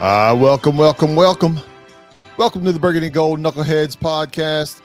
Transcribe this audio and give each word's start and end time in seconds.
Uh, 0.00 0.34
welcome, 0.34 0.78
welcome, 0.78 1.14
welcome. 1.14 1.60
Welcome 2.38 2.64
to 2.64 2.72
the 2.72 2.78
Burgundy 2.78 3.10
Gold 3.10 3.38
Knuckleheads 3.38 3.98
podcast. 3.98 4.80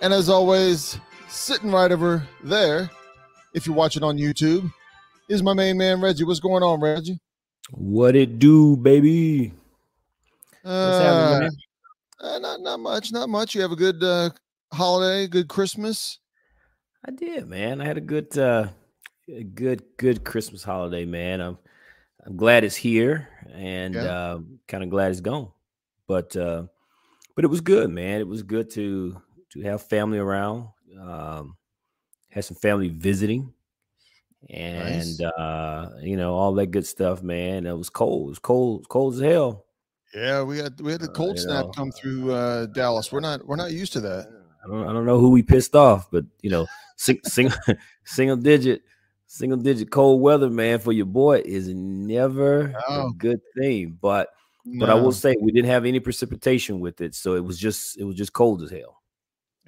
And 0.00 0.12
as 0.12 0.28
always, 0.28 0.96
sitting 1.28 1.72
right 1.72 1.90
over 1.90 2.24
there, 2.44 2.88
if 3.52 3.66
you're 3.66 3.74
watching 3.74 4.04
on 4.04 4.16
YouTube, 4.16 4.72
is 5.28 5.42
my 5.42 5.54
main 5.54 5.76
man, 5.76 6.00
Reggie. 6.00 6.22
What's 6.22 6.38
going 6.38 6.62
on, 6.62 6.80
Reggie? 6.80 7.18
What 7.72 8.14
it 8.14 8.38
do, 8.38 8.76
baby? 8.76 9.52
Uh, 10.64 11.48
uh, 12.20 12.38
not, 12.38 12.60
not 12.60 12.78
much, 12.78 13.10
not 13.10 13.28
much. 13.28 13.56
You 13.56 13.62
have 13.62 13.72
a 13.72 13.76
good 13.76 14.00
uh, 14.04 14.30
holiday, 14.72 15.26
good 15.26 15.48
Christmas. 15.48 16.20
I 17.04 17.10
did, 17.10 17.48
man. 17.48 17.80
I 17.80 17.86
had 17.86 17.96
a 17.96 18.00
good, 18.00 18.38
uh, 18.38 18.68
a 19.28 19.42
good, 19.42 19.82
good 19.96 20.22
Christmas 20.22 20.62
holiday, 20.62 21.06
man. 21.06 21.40
I'm, 21.40 21.58
I'm 22.24 22.36
glad 22.36 22.62
it's 22.62 22.76
here, 22.76 23.28
and 23.52 23.94
Yeah. 23.94 24.02
uh, 24.02 24.40
kind 24.68 24.82
of 24.84 24.90
glad 24.90 25.10
it's 25.10 25.20
gone. 25.20 25.50
But, 26.06 26.34
uh, 26.36 26.64
but 27.36 27.44
it 27.44 27.48
was 27.48 27.60
good, 27.60 27.90
man. 27.90 28.20
It 28.20 28.26
was 28.28 28.42
good 28.42 28.70
to 28.70 29.20
to 29.50 29.60
have 29.62 29.82
family 29.82 30.18
around. 30.18 30.68
Um, 31.00 31.56
had 32.30 32.44
some 32.44 32.56
family 32.56 32.88
visiting, 32.88 33.52
and 34.48 35.18
Nice. 35.18 35.20
uh, 35.20 35.90
you 36.02 36.16
know 36.16 36.34
all 36.34 36.52
that 36.54 36.66
good 36.68 36.86
stuff, 36.86 37.22
man. 37.22 37.66
It 37.66 37.72
was 37.76 37.90
cold. 37.90 38.26
It 38.26 38.30
was 38.30 38.38
cold, 38.38 38.88
cold 38.88 39.14
as 39.14 39.20
hell. 39.20 39.66
Yeah, 40.14 40.42
we 40.42 40.58
had 40.58 40.80
we 40.80 40.92
had 40.92 41.02
a 41.02 41.08
Uh, 41.08 41.12
cold 41.12 41.36
you 41.36 41.42
snap 41.42 41.66
know, 41.66 41.72
come 41.72 41.92
through 41.92 42.32
uh, 42.32 42.66
Dallas. 42.66 43.12
We're 43.12 43.20
not 43.20 43.46
we're 43.46 43.56
not 43.56 43.70
used 43.72 43.92
to 43.94 44.00
that. 44.00 44.28
I 44.64 44.68
don't 44.68 44.86
I 44.86 44.92
don't 44.92 45.06
know 45.06 45.18
who 45.18 45.30
we 45.30 45.42
pissed 45.42 45.74
off, 45.76 46.10
but 46.10 46.24
you 46.42 46.50
know, 46.50 46.66
sing, 46.96 47.20
single 47.24 47.56
single 48.04 48.36
digit 48.36 48.82
single 49.30 49.58
digit 49.58 49.90
cold 49.90 50.20
weather, 50.20 50.50
man, 50.50 50.80
for 50.80 50.92
your 50.92 51.06
boy 51.06 51.40
is 51.44 51.68
never 51.68 52.74
No. 52.88 53.06
a 53.06 53.12
good 53.16 53.40
thing. 53.56 53.96
But 54.00 54.28
but 54.78 54.90
I 54.90 54.94
will 54.94 55.12
say 55.12 55.36
we 55.40 55.52
didn't 55.52 55.70
have 55.70 55.86
any 55.86 56.00
precipitation 56.00 56.80
with 56.80 57.00
it, 57.00 57.14
so 57.14 57.34
it 57.34 57.44
was 57.44 57.58
just 57.58 57.98
it 57.98 58.04
was 58.04 58.16
just 58.16 58.32
cold 58.32 58.62
as 58.62 58.70
hell. 58.70 59.00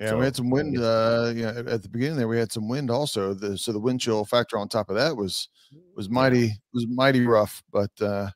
Yeah, 0.01 0.15
we 0.17 0.25
had 0.25 0.35
some 0.35 0.51
wind. 0.51 0.79
Uh, 0.79 1.33
yeah, 1.35 1.63
at 1.67 1.83
the 1.83 1.89
beginning 1.89 2.17
there, 2.17 2.27
we 2.27 2.39
had 2.39 2.51
some 2.51 2.69
wind 2.69 2.91
also. 2.91 3.35
The, 3.35 3.57
so 3.57 3.73
the 3.73 3.79
wind 3.79 4.01
chill 4.01 4.25
factor 4.25 4.59
on 4.59 4.69
top 4.69 4.91
of 4.91 4.97
that 4.97 5.17
was 5.17 5.49
was 5.95 6.11
mighty 6.11 6.53
was 6.75 6.87
mighty 6.89 7.25
rough. 7.25 7.63
But 7.73 7.91
uh, 8.01 8.31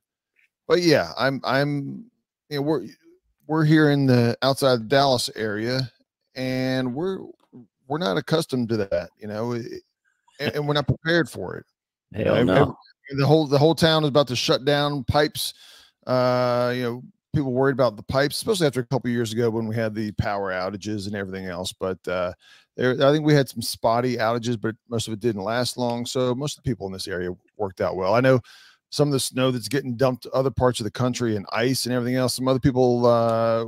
but 0.68 0.82
yeah, 0.82 1.10
I'm 1.18 1.40
I'm 1.44 2.08
you 2.50 2.56
know 2.58 2.62
we're 2.62 2.86
we're 3.48 3.64
here 3.64 3.90
in 3.90 4.06
the 4.06 4.36
outside 4.42 4.76
the 4.80 4.84
Dallas 4.84 5.28
area, 5.34 5.90
and 6.36 6.94
we're 6.94 7.18
we're 7.88 7.98
not 7.98 8.16
accustomed 8.16 8.68
to 8.70 8.76
that, 8.78 9.10
you 9.18 9.26
know, 9.26 9.52
it- 9.52 9.82
and, 10.40 10.54
and 10.54 10.66
we're 10.66 10.74
not 10.74 10.88
prepared 10.88 11.28
for 11.28 11.56
it. 11.56 11.66
Hell 12.14 12.44
no. 12.44 12.76
the 13.16 13.26
whole 13.26 13.46
the 13.46 13.58
whole 13.58 13.74
town 13.74 14.04
is 14.04 14.08
about 14.08 14.28
to 14.28 14.36
shut 14.36 14.64
down 14.64 15.04
pipes. 15.04 15.54
Uh, 16.06 16.72
you 16.74 16.82
know, 16.82 17.02
people 17.34 17.52
worried 17.52 17.74
about 17.74 17.96
the 17.96 18.02
pipes, 18.02 18.36
especially 18.36 18.66
after 18.66 18.80
a 18.80 18.86
couple 18.86 19.10
years 19.10 19.32
ago 19.32 19.50
when 19.50 19.66
we 19.66 19.74
had 19.74 19.94
the 19.94 20.12
power 20.12 20.52
outages 20.52 21.06
and 21.06 21.14
everything 21.14 21.46
else. 21.46 21.72
But 21.72 21.98
uh, 22.08 22.32
there, 22.76 22.92
I 22.92 23.12
think 23.12 23.24
we 23.24 23.34
had 23.34 23.48
some 23.48 23.62
spotty 23.62 24.16
outages, 24.16 24.60
but 24.60 24.76
most 24.88 25.08
of 25.08 25.14
it 25.14 25.20
didn't 25.20 25.42
last 25.42 25.76
long. 25.76 26.06
So 26.06 26.34
most 26.34 26.56
of 26.56 26.64
the 26.64 26.70
people 26.70 26.86
in 26.86 26.92
this 26.92 27.08
area 27.08 27.30
worked 27.56 27.80
out 27.80 27.96
well. 27.96 28.14
I 28.14 28.20
know 28.20 28.40
some 28.90 29.08
of 29.08 29.12
the 29.12 29.20
snow 29.20 29.50
that's 29.50 29.68
getting 29.68 29.96
dumped 29.96 30.22
to 30.24 30.30
other 30.30 30.50
parts 30.50 30.80
of 30.80 30.84
the 30.84 30.90
country 30.90 31.36
and 31.36 31.46
ice 31.52 31.86
and 31.86 31.94
everything 31.94 32.16
else. 32.16 32.34
Some 32.34 32.48
other 32.48 32.60
people 32.60 33.04
uh, 33.06 33.66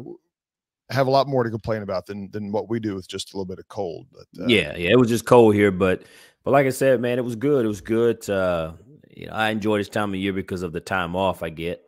have 0.90 1.06
a 1.06 1.10
lot 1.10 1.28
more 1.28 1.44
to 1.44 1.50
complain 1.50 1.82
about 1.82 2.06
than 2.06 2.30
than 2.30 2.52
what 2.52 2.68
we 2.68 2.80
do 2.80 2.94
with 2.94 3.08
just 3.08 3.32
a 3.32 3.36
little 3.36 3.46
bit 3.46 3.58
of 3.58 3.68
cold. 3.68 4.06
But 4.12 4.42
uh, 4.42 4.46
yeah, 4.46 4.76
yeah, 4.76 4.90
it 4.90 4.98
was 4.98 5.08
just 5.08 5.26
cold 5.26 5.54
here, 5.54 5.70
but 5.70 6.02
but 6.48 6.52
like 6.52 6.66
I 6.66 6.70
said, 6.70 6.98
man, 7.02 7.18
it 7.18 7.24
was 7.26 7.36
good. 7.36 7.66
It 7.66 7.68
was 7.68 7.82
good. 7.82 8.26
Uh, 8.30 8.72
you 9.14 9.26
know, 9.26 9.34
I 9.34 9.50
enjoy 9.50 9.76
this 9.76 9.90
time 9.90 10.14
of 10.14 10.16
year 10.18 10.32
because 10.32 10.62
of 10.62 10.72
the 10.72 10.80
time 10.80 11.14
off 11.14 11.42
I 11.42 11.50
get. 11.50 11.82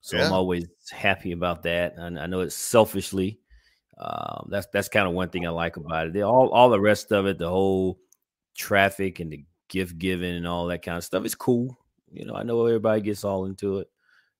So 0.00 0.16
I'm 0.24 0.32
always 0.32 0.66
happy 0.90 1.32
about 1.32 1.64
that. 1.64 1.96
And 1.98 2.18
I 2.18 2.24
know 2.24 2.40
it's 2.40 2.54
selfishly. 2.54 3.38
Um, 3.98 4.48
that's 4.50 4.68
that's 4.72 4.88
kind 4.88 5.06
of 5.06 5.12
one 5.12 5.28
thing 5.28 5.46
I 5.46 5.50
like 5.50 5.76
about 5.76 6.06
it. 6.06 6.12
The- 6.14 6.22
All 6.22 6.48
all 6.48 6.70
the 6.70 6.80
rest 6.80 7.12
of 7.12 7.26
it, 7.26 7.36
the 7.36 7.50
whole 7.50 7.98
traffic 8.56 9.20
and 9.20 9.30
the 9.30 9.44
gift 9.68 9.98
giving 9.98 10.34
and 10.34 10.46
all 10.46 10.66
that 10.68 10.80
kind 10.82 10.96
of 10.96 11.04
stuff, 11.04 11.26
it's 11.26 11.34
cool. 11.34 11.76
You 12.10 12.24
know, 12.24 12.36
I 12.36 12.42
know 12.42 12.64
everybody 12.64 13.02
gets 13.02 13.22
all 13.22 13.44
into 13.44 13.80
it. 13.80 13.90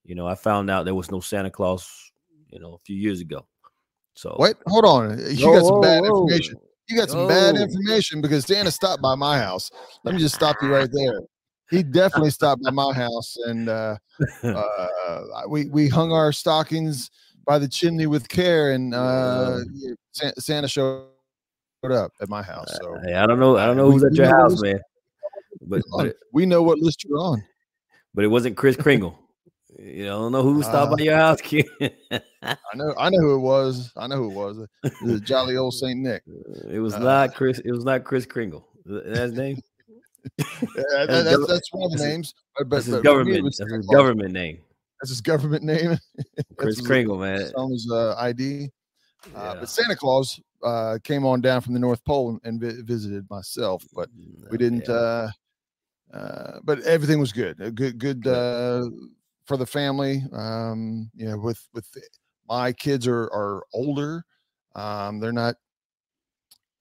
You 0.06 0.14
know, 0.14 0.26
I 0.26 0.36
found 0.36 0.70
out 0.70 0.86
there 0.86 0.94
was 0.94 1.10
no 1.10 1.20
Santa 1.20 1.50
Claus, 1.50 2.12
you 2.48 2.60
know, 2.60 2.72
a 2.72 2.78
few 2.78 2.96
years 2.96 3.20
ago. 3.20 3.44
So 4.14 4.36
What? 4.38 4.56
Hold 4.68 4.86
on. 4.86 5.18
You 5.18 5.52
got 5.52 5.66
some 5.66 5.82
bad 5.82 6.02
information. 6.02 6.60
You 6.88 6.96
got 6.96 7.10
some 7.10 7.26
bad 7.26 7.56
Oh. 7.56 7.62
information 7.62 8.20
because 8.20 8.44
Santa 8.46 8.70
stopped 8.70 9.02
by 9.02 9.14
my 9.14 9.38
house. 9.38 9.70
Let 10.04 10.14
me 10.14 10.20
just 10.20 10.34
stop 10.34 10.56
you 10.62 10.72
right 10.72 10.88
there. 10.92 11.20
He 11.70 11.82
definitely 11.82 12.30
stopped 12.30 12.62
by 12.62 12.70
my 12.70 12.92
house, 12.94 13.36
and 13.46 13.68
uh, 13.68 13.96
uh, 14.44 15.20
we 15.48 15.68
we 15.68 15.88
hung 15.88 16.12
our 16.12 16.30
stockings 16.32 17.10
by 17.44 17.58
the 17.58 17.66
chimney 17.68 18.06
with 18.06 18.28
care, 18.28 18.70
and 18.72 18.94
uh, 18.94 19.58
Santa 20.38 20.68
showed 20.68 21.06
up 21.90 22.12
at 22.20 22.28
my 22.28 22.42
house. 22.42 22.68
So 22.80 22.96
Hey, 23.04 23.14
I 23.14 23.26
don't 23.26 23.40
know. 23.40 23.56
I 23.56 23.66
don't 23.66 23.76
know 23.76 23.86
We- 23.88 23.94
who's 23.94 24.04
at 24.04 24.14
your 24.14 24.26
house, 24.28 24.62
man. 24.62 24.80
But 25.62 25.82
but 25.96 26.14
we 26.32 26.46
know 26.46 26.62
what 26.62 26.78
list 26.78 27.02
you're 27.04 27.18
on. 27.18 27.42
but 28.14 28.24
it 28.24 28.28
wasn't 28.28 28.56
Kris 28.56 28.76
Kringle. 28.76 29.18
You 29.86 30.06
I 30.06 30.08
don't 30.10 30.32
know 30.32 30.42
who 30.42 30.62
stopped 30.62 30.92
Uh, 30.92 30.96
by 30.96 31.02
your 31.02 31.16
house, 31.16 31.40
kid. 31.40 31.66
I 32.42 32.56
know 32.74 32.94
I 32.98 33.08
know 33.10 33.18
who 33.20 33.34
it 33.36 33.40
was. 33.40 33.92
I 33.96 34.06
know 34.06 34.16
who 34.16 34.30
it 34.30 34.34
was. 34.34 34.66
The 35.04 35.20
jolly 35.20 35.56
old 35.56 35.74
Saint 35.74 36.00
Nick. 36.00 36.22
it 36.70 36.80
was 36.80 36.94
uh, 36.94 36.98
not 36.98 37.34
Chris. 37.34 37.58
It 37.60 37.70
was 37.72 37.84
not 37.84 38.04
Kris 38.04 38.26
Kringle. 38.26 38.66
Is 38.84 38.92
that 39.04 39.22
his 39.22 39.32
name? 39.32 39.60
Yeah, 40.40 41.06
that- 41.06 41.24
That's 41.24 41.46
that's, 41.46 41.72
one 41.72 41.84
of 41.92 41.98
the 41.98 42.04
his- 42.04 42.12
names. 42.12 42.34
But, 42.58 42.68
but, 42.68 42.76
That's 42.76 42.86
his 42.86 43.00
government. 43.00 43.44
was 43.44 43.56
That's 43.58 43.72
his 43.72 43.86
government 43.86 44.32
name. 44.32 44.58
That's 45.00 45.10
his 45.10 45.20
government 45.20 45.62
name. 45.62 45.98
Kris 46.56 46.80
Kringle, 46.80 47.18
man. 47.18 47.50
On 47.56 47.70
his 47.70 47.88
uh, 47.92 48.14
ID. 48.18 48.64
Uh, 48.64 49.28
Yeah. 49.38 49.54
But 49.60 49.68
Santa 49.68 49.94
Claus 49.94 50.40
uh, 50.64 50.98
came 51.04 51.24
on 51.26 51.40
down 51.42 51.60
from 51.60 51.74
the 51.74 51.80
North 51.80 52.02
Pole 52.04 52.30
and, 52.30 52.40
and 52.44 52.60
vi- 52.60 52.82
visited 52.82 53.24
myself, 53.30 53.84
but 53.94 54.08
we 54.50 54.56
didn't. 54.58 54.86
Yeah. 54.88 54.94
Uh, 54.94 55.30
uh, 56.14 56.58
but 56.64 56.80
everything 56.80 57.18
was 57.20 57.32
good. 57.32 57.60
A 57.60 57.70
good, 57.70 57.98
good 57.98 58.22
Good. 58.22 58.34
uh, 58.34 58.88
for 59.46 59.56
the 59.56 59.66
family. 59.66 60.22
Um, 60.32 61.10
you 61.14 61.26
know, 61.28 61.38
with 61.38 61.66
with 61.72 61.86
my 62.48 62.72
kids 62.72 63.06
are 63.06 63.24
are 63.32 63.64
older. 63.72 64.24
Um, 64.74 65.20
they're 65.20 65.32
not 65.32 65.56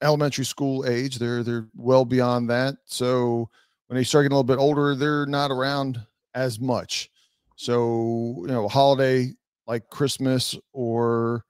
elementary 0.01 0.45
school 0.45 0.85
age. 0.85 1.17
They're 1.17 1.43
they're 1.43 1.67
well 1.75 2.05
beyond 2.05 2.49
that. 2.49 2.75
So 2.85 3.49
when 3.87 3.97
they 3.97 4.03
start 4.03 4.23
getting 4.23 4.33
a 4.33 4.39
little 4.39 4.43
bit 4.43 4.61
older, 4.61 4.95
they're 4.95 5.25
not 5.25 5.51
around 5.51 6.01
as 6.33 6.59
much. 6.59 7.09
So 7.55 8.37
you 8.41 8.47
know, 8.47 8.65
a 8.65 8.69
holiday 8.69 9.31
like 9.67 9.89
Christmas 9.89 10.55
or 10.73 11.43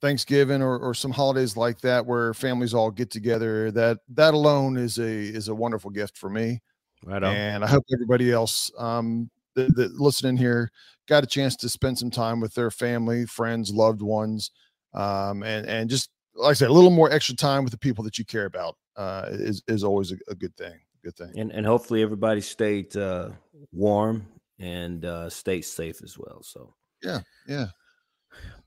Thanksgiving 0.00 0.62
or, 0.62 0.78
or 0.78 0.94
some 0.94 1.12
holidays 1.12 1.56
like 1.56 1.80
that 1.82 2.04
where 2.04 2.34
families 2.34 2.74
all 2.74 2.90
get 2.90 3.10
together, 3.10 3.70
that 3.72 3.98
that 4.08 4.34
alone 4.34 4.76
is 4.76 4.98
a 4.98 5.04
is 5.04 5.48
a 5.48 5.54
wonderful 5.54 5.90
gift 5.90 6.16
for 6.16 6.30
me. 6.30 6.60
right 7.04 7.22
on. 7.22 7.34
And 7.34 7.64
I 7.64 7.68
hope 7.68 7.84
everybody 7.92 8.32
else 8.32 8.70
um 8.78 9.30
that, 9.54 9.74
that 9.76 10.00
listening 10.00 10.36
here 10.36 10.70
got 11.08 11.24
a 11.24 11.26
chance 11.26 11.56
to 11.56 11.68
spend 11.68 11.98
some 11.98 12.10
time 12.10 12.40
with 12.40 12.54
their 12.54 12.70
family, 12.70 13.26
friends, 13.26 13.72
loved 13.72 14.02
ones, 14.02 14.50
um, 14.94 15.42
and 15.42 15.66
and 15.66 15.90
just 15.90 16.10
like 16.34 16.50
I 16.50 16.54
said, 16.54 16.70
a 16.70 16.72
little 16.72 16.90
more 16.90 17.12
extra 17.12 17.36
time 17.36 17.64
with 17.64 17.72
the 17.72 17.78
people 17.78 18.04
that 18.04 18.18
you 18.18 18.24
care 18.24 18.46
about 18.46 18.76
uh, 18.96 19.26
is 19.30 19.62
is 19.68 19.84
always 19.84 20.12
a, 20.12 20.16
a 20.28 20.34
good 20.34 20.56
thing. 20.56 20.78
Good 21.04 21.16
thing. 21.16 21.32
and 21.36 21.50
and 21.50 21.66
hopefully 21.66 22.02
everybody 22.02 22.40
stayed 22.40 22.96
uh, 22.96 23.30
warm 23.72 24.26
and 24.58 25.04
uh, 25.04 25.28
stayed 25.28 25.62
safe 25.62 26.00
as 26.02 26.16
well. 26.16 26.42
So 26.42 26.74
Yeah, 27.02 27.20
yeah. 27.46 27.66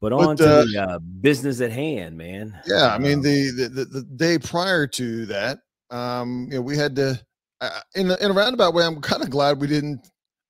But 0.01 0.11
But, 0.11 0.27
on 0.27 0.37
to 0.37 0.45
uh, 0.45 0.65
the 0.65 0.87
uh, 0.87 0.99
business 0.99 1.61
at 1.61 1.71
hand, 1.71 2.17
man. 2.17 2.59
Yeah, 2.67 2.93
I 2.93 2.97
mean 2.97 3.19
Um, 3.19 3.23
the, 3.23 3.51
the 3.51 3.69
the 3.69 3.85
the 3.85 4.01
day 4.01 4.37
prior 4.37 4.85
to 4.87 5.25
that, 5.27 5.59
um, 5.89 6.47
you 6.51 6.57
know, 6.57 6.61
we 6.61 6.77
had 6.77 6.95
to 6.97 7.19
uh, 7.61 7.79
in 7.95 8.11
a, 8.11 8.15
in 8.17 8.31
a 8.31 8.33
roundabout 8.33 8.73
way. 8.73 8.85
I'm 8.85 8.99
kind 9.01 9.23
of 9.23 9.29
glad 9.29 9.61
we 9.61 9.67
didn't 9.67 10.05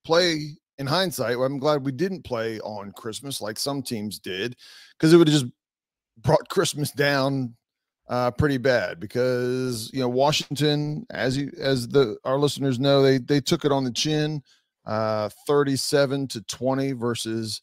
play. 0.06 0.58
In 0.78 0.88
hindsight, 0.88 1.38
I'm 1.38 1.58
glad 1.58 1.86
we 1.86 1.94
didn't 1.94 2.24
play 2.24 2.60
on 2.60 2.92
Christmas 2.92 3.40
like 3.40 3.58
some 3.58 3.82
teams 3.82 4.20
did, 4.20 4.58
because 4.98 5.14
it 5.14 5.18
would 5.18 5.30
have 5.30 5.42
just 5.42 5.52
brought 6.18 6.50
Christmas 6.50 6.92
down 6.92 7.56
uh, 8.10 8.32
pretty 8.32 8.58
bad. 8.58 9.00
Because 9.00 9.90
you 9.94 10.02
know 10.02 10.10
Washington, 10.10 11.06
as 11.12 11.38
you 11.38 11.52
as 11.58 11.88
the 11.88 12.18
our 12.26 12.38
listeners 12.38 12.80
know, 12.80 13.02
they 13.02 13.20
they 13.20 13.40
took 13.40 13.66
it 13.66 13.72
on 13.72 13.84
the 13.84 13.92
chin, 13.92 14.44
uh, 14.86 15.30
37 15.48 16.28
to 16.30 16.42
20 16.42 16.92
versus 16.92 17.62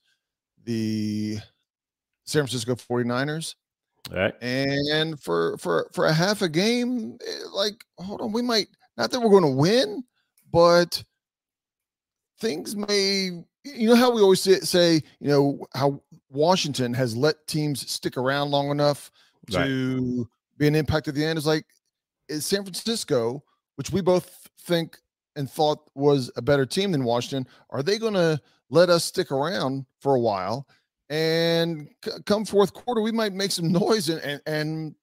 the 0.64 1.38
San 2.24 2.42
Francisco 2.42 2.74
49ers. 2.74 3.54
all 4.10 4.16
right. 4.16 4.34
And 4.40 5.20
for 5.20 5.56
for 5.58 5.90
for 5.92 6.06
a 6.06 6.12
half 6.12 6.42
a 6.42 6.48
game, 6.48 7.18
eh, 7.26 7.44
like 7.52 7.84
hold 7.98 8.20
on, 8.20 8.32
we 8.32 8.42
might 8.42 8.68
not 8.96 9.10
that 9.10 9.20
we're 9.20 9.30
going 9.30 9.42
to 9.42 9.48
win, 9.48 10.04
but 10.52 11.02
things 12.42 12.74
may 12.76 13.30
you 13.64 13.88
know 13.88 13.94
how 13.94 14.10
we 14.10 14.20
always 14.20 14.40
say, 14.42 14.58
say 14.60 14.94
you 15.20 15.28
know 15.28 15.64
how 15.74 16.02
Washington 16.30 16.92
has 16.94 17.16
let 17.16 17.46
teams 17.46 17.88
stick 17.90 18.16
around 18.16 18.50
long 18.50 18.70
enough 18.70 19.10
Right. 19.52 19.66
to 19.66 20.28
be 20.58 20.68
an 20.68 20.74
impact 20.74 21.08
at 21.08 21.14
the 21.14 21.24
end 21.24 21.38
is 21.38 21.46
like 21.46 21.64
is 22.28 22.46
San 22.46 22.62
Francisco, 22.62 23.42
which 23.76 23.90
we 23.90 24.00
both 24.00 24.48
think 24.60 24.98
and 25.36 25.50
thought 25.50 25.90
was 25.94 26.30
a 26.36 26.42
better 26.42 26.64
team 26.66 26.92
than 26.92 27.04
Washington, 27.04 27.46
are 27.70 27.82
they 27.82 27.98
going 27.98 28.14
to 28.14 28.40
let 28.70 28.88
us 28.88 29.04
stick 29.04 29.30
around 29.32 29.84
for 30.00 30.14
a 30.14 30.20
while. 30.20 30.66
And 31.10 31.88
c- 32.04 32.12
come 32.24 32.44
fourth 32.44 32.72
quarter, 32.72 33.02
we 33.02 33.12
might 33.12 33.32
make 33.34 33.50
some 33.50 33.70
noise 33.82 34.08
and, 34.08 34.20
and, 34.22 34.40
and 34.46 34.94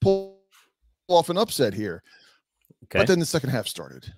pull 0.00 0.38
off 1.08 1.28
an 1.28 1.36
upset 1.38 1.74
here. 1.74 2.02
Okay. 2.84 3.00
But 3.00 3.08
then 3.08 3.18
the 3.18 3.26
second 3.26 3.50
half 3.50 3.66
started. 3.66 4.12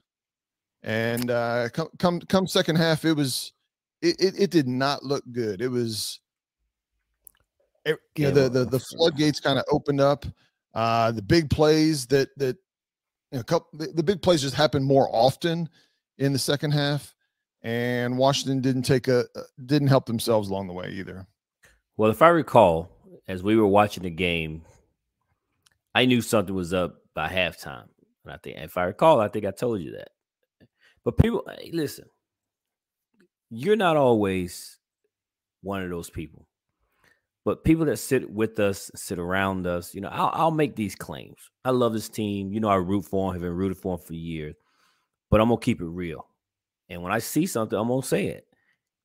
And 0.83 1.31
uh, 1.31 1.69
come 1.71 1.89
come 1.99 2.21
come 2.21 2.47
second 2.47 2.77
half, 2.77 3.05
it 3.05 3.15
was 3.15 3.53
it, 4.01 4.17
it, 4.21 4.35
it 4.39 4.51
did 4.51 4.69
not 4.69 5.03
look 5.03 5.25
good. 5.33 5.61
It 5.61 5.69
was 5.69 6.21
it, 7.85 7.99
you 8.17 8.27
know 8.27 8.31
the 8.31 8.49
the, 8.49 8.65
the 8.65 8.81
floodgates 8.81 9.41
kind 9.41 9.59
of 9.59 9.65
opened 9.71 10.01
up. 10.01 10.25
Uh, 10.75 11.11
the 11.11 11.23
big 11.23 11.51
plays 11.51 12.07
that 12.07 12.29
that 12.37 12.57
you 13.33 13.39
know, 13.39 13.43
couple, 13.43 13.69
the, 13.79 13.89
the 13.89 14.03
big 14.03 14.23
plays 14.23 14.43
just 14.43 14.55
happened 14.55 14.85
more 14.85 15.09
often 15.11 15.69
in 16.19 16.33
the 16.33 16.39
second 16.39 16.71
half, 16.71 17.15
and 17.63 18.17
Washington 18.17 18.61
didn't 18.61 18.83
take 18.83 19.09
a 19.09 19.25
didn't 19.67 19.89
help 19.89 20.07
themselves 20.07 20.49
along 20.49 20.69
the 20.69 20.73
way 20.73 20.91
either. 20.91 21.27
Well, 21.97 22.11
if 22.11 22.23
I 22.23 22.29
recall, 22.29 22.91
as 23.27 23.43
we 23.43 23.57
were 23.57 23.67
watching 23.67 24.05
the 24.05 24.11
game, 24.11 24.63
I 25.95 26.05
knew 26.05 26.21
something 26.21 26.55
was 26.55 26.73
up 26.73 26.97
by 27.15 27.29
halftime, 27.29 27.89
and 28.25 28.33
I 28.33 28.37
think 28.37 28.59
if 28.59 28.77
I 28.77 28.85
recall, 28.85 29.21
I 29.21 29.29
think 29.29 29.45
I 29.45 29.51
told 29.51 29.81
you 29.81 29.93
that. 29.93 30.11
But 31.09 31.17
people, 31.17 31.43
hey, 31.59 31.71
listen, 31.73 32.05
you're 33.49 33.77
not 33.77 33.97
always 33.97 34.79
one 35.63 35.83
of 35.83 35.89
those 35.89 36.11
people. 36.11 36.47
But 37.47 37.65
people 37.65 37.87
that 37.87 37.97
sit 37.97 38.31
with 38.31 38.61
us, 38.61 38.91
sit 38.95 39.19
around 39.19 39.67
us, 39.67 39.95
you 39.95 40.03
know, 40.03 40.11
I'll, 40.11 40.31
I'll 40.35 40.51
make 40.51 40.77
these 40.77 40.95
claims. 40.95 41.39
I 41.65 41.71
love 41.71 41.95
this 41.95 42.11
team. 42.11 42.53
You 42.53 42.61
know, 42.61 42.69
I 42.69 42.75
root 42.75 43.07
for 43.07 43.33
them, 43.33 43.41
have 43.41 43.41
been 43.41 43.57
rooted 43.57 43.79
for 43.79 43.97
them 43.97 44.07
for 44.07 44.13
years. 44.13 44.55
But 45.31 45.41
I'm 45.41 45.49
gonna 45.49 45.63
keep 45.63 45.81
it 45.81 45.87
real. 45.87 46.27
And 46.91 47.03
when 47.03 47.11
I 47.11 47.21
see 47.21 47.47
something, 47.47 47.79
I'm 47.79 47.89
gonna 47.89 48.03
say 48.03 48.27
it. 48.27 48.47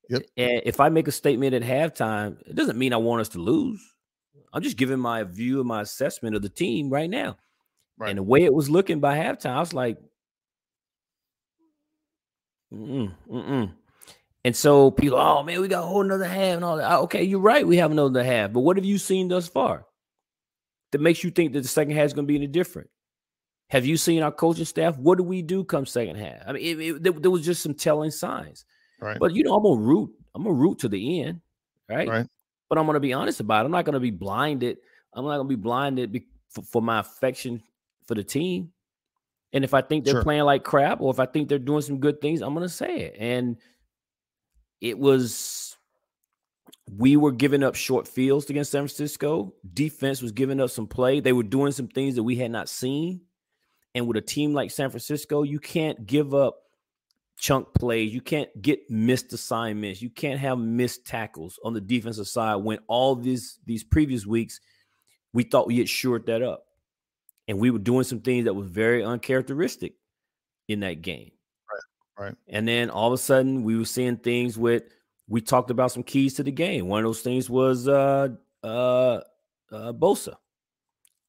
Yep. 0.09 0.23
And 0.35 0.61
if 0.65 0.81
I 0.81 0.89
make 0.89 1.07
a 1.07 1.11
statement 1.13 1.53
at 1.53 1.61
halftime, 1.61 2.37
it 2.45 2.55
doesn't 2.55 2.77
mean 2.77 2.91
I 2.91 2.97
want 2.97 3.21
us 3.21 3.29
to 3.29 3.39
lose. 3.39 3.81
I'm 4.51 4.61
just 4.61 4.75
giving 4.75 4.99
my 4.99 5.23
view 5.23 5.59
and 5.59 5.69
my 5.69 5.79
assessment 5.79 6.35
of 6.35 6.41
the 6.41 6.49
team 6.49 6.89
right 6.89 7.09
now. 7.09 7.37
Right. 7.97 8.09
And 8.09 8.17
the 8.17 8.23
way 8.23 8.43
it 8.43 8.53
was 8.53 8.69
looking 8.69 8.99
by 8.99 9.17
halftime, 9.17 9.51
I 9.51 9.59
was 9.61 9.73
like, 9.73 9.99
mm-mm, 12.73 13.11
mm-mm. 13.29 13.71
And 14.45 14.55
so 14.55 14.91
people, 14.91 15.17
oh 15.17 15.43
man, 15.43 15.61
we 15.61 15.67
got 15.67 15.83
a 15.83 15.87
whole 15.87 16.01
another 16.01 16.27
half 16.27 16.55
and 16.55 16.65
all 16.65 16.77
that. 16.77 16.91
Ah, 16.91 16.97
okay, 16.99 17.23
you're 17.23 17.39
right. 17.39 17.65
We 17.65 17.77
have 17.77 17.91
another 17.91 18.23
half. 18.23 18.51
But 18.51 18.61
what 18.61 18.75
have 18.75 18.85
you 18.85 18.97
seen 18.97 19.29
thus 19.29 19.47
far 19.47 19.85
that 20.91 20.99
makes 20.99 21.23
you 21.23 21.31
think 21.31 21.53
that 21.53 21.61
the 21.61 21.67
second 21.67 21.95
half 21.95 22.07
is 22.07 22.13
going 22.13 22.25
to 22.25 22.31
be 22.31 22.35
any 22.35 22.47
different? 22.47 22.89
Have 23.69 23.85
you 23.85 23.95
seen 23.95 24.21
our 24.21 24.31
coaching 24.31 24.65
staff? 24.65 24.97
What 24.97 25.17
do 25.17 25.23
we 25.23 25.41
do 25.41 25.63
come 25.63 25.85
second 25.85 26.17
half? 26.17 26.41
I 26.45 26.51
mean, 26.51 26.63
it, 26.63 26.79
it, 26.81 27.03
there, 27.03 27.13
there, 27.13 27.31
was 27.31 27.45
just 27.45 27.63
some 27.63 27.73
telling 27.73 28.11
signs. 28.11 28.65
Right. 28.99 29.17
But 29.17 29.33
you 29.33 29.43
know, 29.43 29.55
I'm 29.55 29.63
gonna 29.63 29.81
root. 29.81 30.11
I'm 30.35 30.43
gonna 30.43 30.55
root 30.55 30.79
to 30.79 30.89
the 30.89 31.21
end, 31.21 31.39
right? 31.89 32.07
Right. 32.07 32.27
But 32.69 32.77
I'm 32.77 32.85
gonna 32.85 32.99
be 32.99 33.13
honest 33.13 33.39
about 33.39 33.61
it. 33.61 33.65
I'm 33.65 33.71
not 33.71 33.85
gonna 33.85 33.99
be 34.01 34.11
blinded. 34.11 34.77
I'm 35.13 35.23
not 35.23 35.37
gonna 35.37 35.49
be 35.49 35.55
blinded 35.55 36.11
be, 36.11 36.27
for, 36.49 36.63
for, 36.63 36.81
my 36.81 36.99
affection 36.99 37.63
for 38.05 38.15
the 38.15 38.23
team. 38.23 38.72
And 39.53 39.63
if 39.63 39.73
I 39.73 39.81
think 39.81 40.03
they're 40.03 40.15
sure. 40.15 40.23
playing 40.23 40.43
like 40.43 40.63
crap, 40.63 40.99
or 40.99 41.11
if 41.11 41.19
I 41.19 41.25
think 41.25 41.47
they're 41.47 41.59
doing 41.59 41.81
some 41.81 41.99
good 41.99 42.19
things, 42.21 42.41
I'm 42.41 42.53
gonna 42.53 42.67
say 42.67 43.01
it. 43.01 43.15
And 43.19 43.57
it 44.81 44.97
was 44.97 45.77
we 46.91 47.15
were 47.15 47.31
giving 47.31 47.63
up 47.63 47.75
short 47.75 48.07
fields 48.07 48.49
against 48.49 48.71
San 48.71 48.81
Francisco. 48.81 49.53
Defense 49.73 50.21
was 50.21 50.31
giving 50.31 50.59
up 50.59 50.69
some 50.69 50.87
play. 50.87 51.19
They 51.19 51.33
were 51.33 51.43
doing 51.43 51.71
some 51.71 51.87
things 51.87 52.15
that 52.15 52.23
we 52.23 52.35
had 52.35 52.51
not 52.51 52.67
seen. 52.67 53.21
And 53.95 54.07
with 54.07 54.17
a 54.17 54.21
team 54.21 54.53
like 54.53 54.71
San 54.71 54.89
Francisco, 54.89 55.43
you 55.43 55.59
can't 55.59 56.05
give 56.05 56.33
up 56.33 56.57
chunk 57.37 57.73
plays. 57.73 58.13
You 58.13 58.21
can't 58.21 58.49
get 58.61 58.89
missed 58.89 59.31
assignments. 59.33 60.01
You 60.01 60.09
can't 60.09 60.39
have 60.39 60.57
missed 60.57 61.05
tackles 61.05 61.59
on 61.63 61.73
the 61.73 61.81
defensive 61.81 62.27
side 62.27 62.55
when 62.55 62.79
all 62.87 63.15
these 63.15 63.59
these 63.65 63.83
previous 63.83 64.25
weeks 64.25 64.59
we 65.31 65.43
thought 65.43 65.67
we 65.67 65.77
had 65.77 65.89
shored 65.89 66.25
that 66.25 66.41
up. 66.41 66.65
And 67.47 67.59
we 67.59 67.71
were 67.71 67.79
doing 67.79 68.03
some 68.03 68.21
things 68.21 68.45
that 68.45 68.53
was 68.53 68.67
very 68.67 69.03
uncharacteristic 69.03 69.93
in 70.67 70.79
that 70.81 71.01
game. 71.01 71.31
Right. 72.17 72.35
And 72.47 72.67
then 72.67 72.89
all 72.89 73.07
of 73.07 73.13
a 73.13 73.17
sudden 73.17 73.63
we 73.63 73.77
were 73.77 73.85
seeing 73.85 74.17
things 74.17 74.57
with 74.57 74.83
we 75.27 75.41
talked 75.41 75.71
about 75.71 75.91
some 75.91 76.03
keys 76.03 76.35
to 76.35 76.43
the 76.43 76.51
game. 76.51 76.87
One 76.87 76.99
of 76.99 77.05
those 77.05 77.21
things 77.21 77.49
was 77.49 77.87
uh 77.87 78.29
uh 78.63 79.21
uh 79.71 79.93
Bosa. 79.93 80.35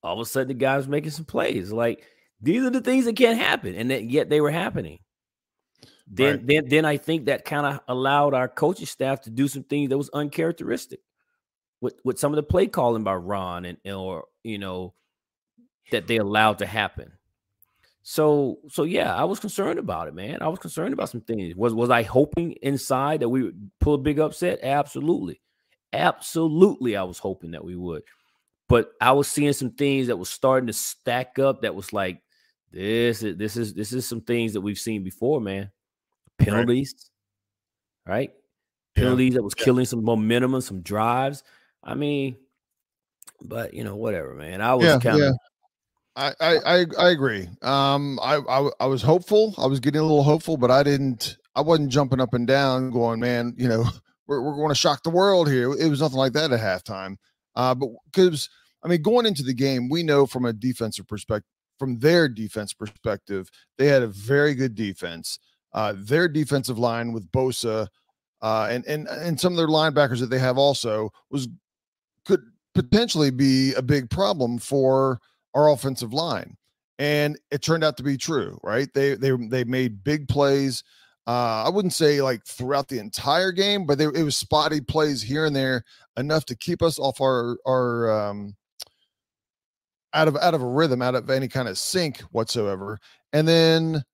All 0.03 0.15
of 0.15 0.21
a 0.21 0.29
sudden 0.29 0.49
the 0.49 0.55
guy 0.55 0.77
was 0.77 0.87
making 0.87 1.11
some 1.11 1.25
plays. 1.25 1.73
Like 1.73 2.05
these 2.41 2.63
are 2.63 2.71
the 2.71 2.83
things 2.83 3.07
that 3.07 3.17
can't 3.17 3.39
happen, 3.39 3.75
and 3.75 3.91
that 3.91 4.05
yet 4.05 4.29
they 4.29 4.41
were 4.41 4.51
happening. 4.51 4.99
Then 6.07 6.37
right. 6.37 6.47
then 6.47 6.69
then 6.69 6.85
I 6.85 6.99
think 6.99 7.27
that 7.27 7.47
kind 7.47 7.67
of 7.67 7.81
allowed 7.89 8.35
our 8.35 8.49
coaching 8.49 8.87
staff 8.87 9.23
to 9.23 9.31
do 9.31 9.49
some 9.49 9.63
things 9.63 9.89
that 9.89 9.99
was 9.99 10.11
uncharacteristic 10.11 11.01
with 11.81 11.95
with 12.05 12.19
some 12.19 12.33
of 12.33 12.37
the 12.37 12.43
play 12.43 12.67
calling 12.67 13.05
by 13.05 13.15
Ron 13.15 13.65
and 13.65 13.79
or 13.87 14.27
you 14.43 14.59
know 14.59 14.93
that 15.91 16.07
they 16.07 16.17
allowed 16.17 16.59
to 16.59 16.67
happen. 16.67 17.13
So, 18.07 18.59
so 18.69 18.83
yeah, 18.83 19.15
I 19.15 19.25
was 19.25 19.41
concerned 19.41 19.79
about 19.79 20.09
it, 20.09 20.15
man. 20.15 20.43
I 20.43 20.49
was 20.49 20.59
concerned 20.59 20.93
about 20.93 21.09
some 21.09 21.23
things. 21.23 21.57
Was 21.57 21.73
was 21.73 21.89
I 21.89 22.03
hoping 22.03 22.53
inside 22.61 23.21
that 23.21 23.31
we 23.31 23.43
would 23.43 23.71
pull 23.81 23.95
a 23.95 23.99
big 23.99 24.21
upset? 24.21 24.61
Absolutely, 24.63 25.41
absolutely. 25.93 26.97
I 26.97 27.03
was 27.05 27.19
hoping 27.19 27.53
that 27.53 27.65
we 27.65 27.77
would, 27.77 28.03
but 28.69 28.93
I 29.01 29.13
was 29.13 29.27
seeing 29.29 29.55
some 29.55 29.71
things 29.71 30.09
that 30.09 30.19
was 30.19 30.29
starting 30.29 30.67
to 30.67 30.75
stack 30.75 31.39
up. 31.39 31.63
That 31.63 31.75
was 31.75 31.95
like, 31.95 32.21
this 32.71 33.23
is 33.23 33.39
this 33.39 33.57
is 33.57 33.73
this 33.73 33.95
is 33.95 34.07
some 34.07 34.21
things 34.21 34.53
that 34.53 34.61
we've 34.61 34.79
seen 34.79 35.03
before, 35.03 35.41
man. 35.41 35.71
Penalties, 36.39 37.11
right? 38.05 38.15
right? 38.15 38.31
Penalties 38.97 39.33
yeah. 39.33 39.39
that 39.39 39.45
was 39.45 39.55
yeah. 39.57 39.65
killing 39.65 39.87
some 39.87 40.05
momentum 40.05 40.53
and 40.53 40.63
some 40.63 40.83
drives. 40.83 41.43
I 41.83 41.95
mean, 41.95 42.37
but 43.41 43.73
you 43.73 43.83
know, 43.83 43.97
whatever, 43.97 44.35
man. 44.35 44.61
I 44.61 44.75
was 44.75 44.85
yeah, 44.85 44.99
kind 44.99 45.23
of 45.23 45.35
I, 46.17 46.33
I 46.41 46.87
I 46.99 47.11
agree. 47.11 47.49
Um, 47.63 48.21
I, 48.23 48.37
I 48.49 48.71
I 48.81 48.87
was 48.87 49.03
hopeful. 49.03 49.55
I 49.59 49.67
was 49.67 49.81
getting 49.81 50.01
a 50.01 50.05
little 50.05 50.23
hopeful, 50.23 50.57
but 50.57 50.71
I 50.71 50.83
didn't. 50.83 51.37
I 51.57 51.61
wasn't 51.61 51.91
jumping 51.91 52.21
up 52.21 52.35
and 52.35 52.47
down, 52.47 52.91
going, 52.91 53.19
"Man, 53.21 53.55
you 53.57 53.69
know, 53.69 53.85
we're 54.27 54.41
we're 54.41 54.55
going 54.55 54.69
to 54.69 54.75
shock 54.77 55.03
the 55.03 55.11
world 55.11 55.51
here." 55.51 55.73
It 55.73 55.89
was 55.89 56.01
nothing 56.01 56.19
like 56.19 56.33
that 56.35 56.53
at 56.53 56.61
halftime. 56.61 57.17
Uh, 57.57 57.75
but 57.75 57.89
because 58.13 58.49
I 58.85 58.89
mean, 58.89 59.03
going 59.03 59.27
into 59.27 59.43
the 59.43 59.55
game, 59.55 59.89
we 59.89 60.03
know 60.05 60.27
from 60.27 60.45
a 60.45 60.53
defensive 60.53 61.09
perspective, 61.09 61.51
from 61.79 61.99
their 61.99 62.29
defense 62.29 62.73
perspective, 62.73 63.49
they 63.77 63.87
had 63.87 64.03
a 64.03 64.09
very 64.09 64.55
good 64.55 64.77
defense. 64.77 65.39
Uh, 65.73 65.95
their 65.97 66.29
defensive 66.29 66.79
line 66.79 67.13
with 67.13 67.31
Bosa, 67.33 67.89
uh, 68.41 68.69
and 68.71 68.85
and 68.87 69.09
and 69.09 69.41
some 69.41 69.53
of 69.53 69.57
their 69.57 69.67
linebackers 69.67 70.21
that 70.21 70.31
they 70.31 70.39
have 70.39 70.59
also 70.59 71.11
was 71.31 71.49
could 72.25 72.43
potentially 72.73 73.31
be 73.31 73.75
a 73.75 73.83
big 73.83 74.11
problem 74.11 74.59
for 74.59 75.19
our 75.55 75.71
offensive 75.71 76.13
line. 76.13 76.57
And 76.99 77.39
it 77.51 77.63
turned 77.63 77.85
out 77.85 77.97
to 77.97 78.03
be 78.03 78.17
true, 78.17 78.59
right? 78.63 78.89
They 78.95 79.15
they 79.15 79.33
they 79.49 79.65
made 79.65 80.05
big 80.05 80.29
plays. 80.29 80.85
Uh, 81.27 81.65
I 81.65 81.69
wouldn't 81.71 81.95
say 81.95 82.21
like 82.21 82.45
throughout 82.47 82.89
the 82.89 82.99
entire 82.99 83.51
game, 83.51 83.87
but 83.87 83.99
they, 83.99 84.05
it 84.05 84.23
was 84.23 84.37
spotty 84.37 84.81
plays 84.81 85.23
here 85.23 85.47
and 85.47 85.57
there 85.57 85.83
enough 86.17 86.45
to 86.47 86.57
keep 86.57 86.83
us 86.83 86.99
off 86.99 87.21
our 87.21 87.57
our 87.67 88.29
um, 88.29 88.55
out 90.13 90.29
of 90.29 90.37
out 90.37 90.55
of 90.55 90.63
a 90.63 90.67
rhythm, 90.67 91.03
out 91.03 91.17
of 91.17 91.31
any 91.31 91.49
kind 91.49 91.69
of 91.69 91.79
sync 91.79 92.21
whatsoever. 92.31 92.99
And 93.33 93.49
then 93.49 94.05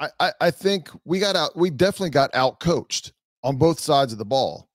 I, 0.00 0.08
I, 0.18 0.32
I 0.40 0.50
think 0.50 0.88
we 1.04 1.18
got 1.18 1.36
out. 1.36 1.56
We 1.56 1.68
definitely 1.68 2.10
got 2.10 2.34
out 2.34 2.60
coached 2.60 3.12
on 3.44 3.56
both 3.56 3.78
sides 3.78 4.12
of 4.12 4.18
the 4.18 4.24
ball, 4.24 4.68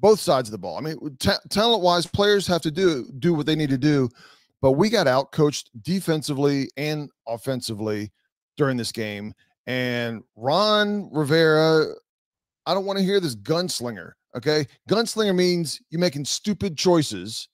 both 0.00 0.18
sides 0.18 0.48
of 0.48 0.52
the 0.52 0.58
ball. 0.58 0.76
I 0.76 0.80
mean, 0.80 1.16
t- 1.20 1.30
talent 1.48 1.82
wise, 1.82 2.06
players 2.06 2.46
have 2.48 2.62
to 2.62 2.70
do 2.70 3.08
do 3.20 3.34
what 3.34 3.46
they 3.46 3.54
need 3.54 3.70
to 3.70 3.78
do 3.78 4.08
but 4.60 4.72
we 4.72 4.90
got 4.90 5.06
out 5.06 5.32
coached 5.32 5.70
defensively 5.82 6.70
and 6.76 7.10
offensively 7.26 8.10
during 8.56 8.76
this 8.76 8.92
game. 8.92 9.32
And 9.66 10.22
Ron 10.36 11.10
Rivera, 11.12 11.94
I 12.66 12.74
don't 12.74 12.84
want 12.84 12.98
to 12.98 13.04
hear 13.04 13.20
this 13.20 13.36
gunslinger. 13.36 14.12
Okay. 14.36 14.66
Gunslinger 14.88 15.34
means 15.34 15.80
you're 15.90 16.00
making 16.00 16.24
stupid 16.24 16.76
choices. 16.76 17.48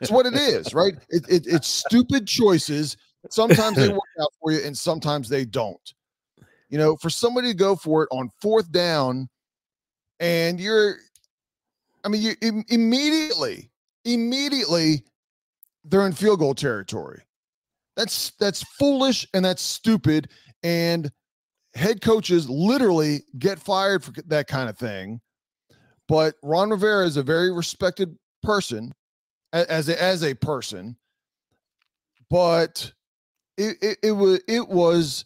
That's 0.00 0.10
what 0.10 0.26
it 0.26 0.34
is, 0.34 0.74
right? 0.74 0.94
It, 1.08 1.24
it, 1.28 1.46
it's 1.46 1.68
stupid 1.68 2.26
choices. 2.26 2.96
Sometimes 3.30 3.76
they 3.76 3.88
work 3.88 4.00
out 4.20 4.32
for 4.40 4.52
you 4.52 4.60
and 4.64 4.76
sometimes 4.76 5.28
they 5.28 5.44
don't. 5.44 5.94
You 6.68 6.78
know, 6.78 6.96
for 6.96 7.10
somebody 7.10 7.48
to 7.48 7.54
go 7.54 7.76
for 7.76 8.04
it 8.04 8.08
on 8.10 8.30
fourth 8.40 8.70
down 8.70 9.28
and 10.20 10.60
you're, 10.60 10.96
I 12.04 12.08
mean, 12.08 12.22
you 12.22 12.34
immediately, 12.68 13.70
immediately 14.04 15.04
they're 15.84 16.06
in 16.06 16.12
field 16.12 16.38
goal 16.38 16.54
territory. 16.54 17.22
That's 17.96 18.32
that's 18.40 18.62
foolish 18.62 19.26
and 19.34 19.44
that's 19.44 19.62
stupid. 19.62 20.28
And 20.62 21.10
head 21.74 22.00
coaches 22.00 22.48
literally 22.48 23.22
get 23.38 23.58
fired 23.58 24.02
for 24.02 24.12
that 24.26 24.46
kind 24.46 24.68
of 24.68 24.76
thing. 24.78 25.20
But 26.08 26.34
Ron 26.42 26.70
Rivera 26.70 27.06
is 27.06 27.16
a 27.16 27.22
very 27.22 27.52
respected 27.52 28.16
person 28.42 28.92
as 29.52 29.88
a, 29.88 30.02
as 30.02 30.22
a 30.22 30.34
person. 30.34 30.96
But 32.30 32.92
it, 33.56 33.76
it, 33.80 33.98
it 34.02 34.12
was 34.12 34.40
it 34.48 34.68
was 34.68 35.24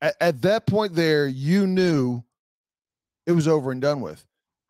at, 0.00 0.16
at 0.20 0.42
that 0.42 0.66
point 0.66 0.94
there 0.94 1.28
you 1.28 1.66
knew 1.66 2.22
it 3.26 3.32
was 3.32 3.48
over 3.48 3.70
and 3.70 3.80
done 3.80 4.00
with. 4.00 4.24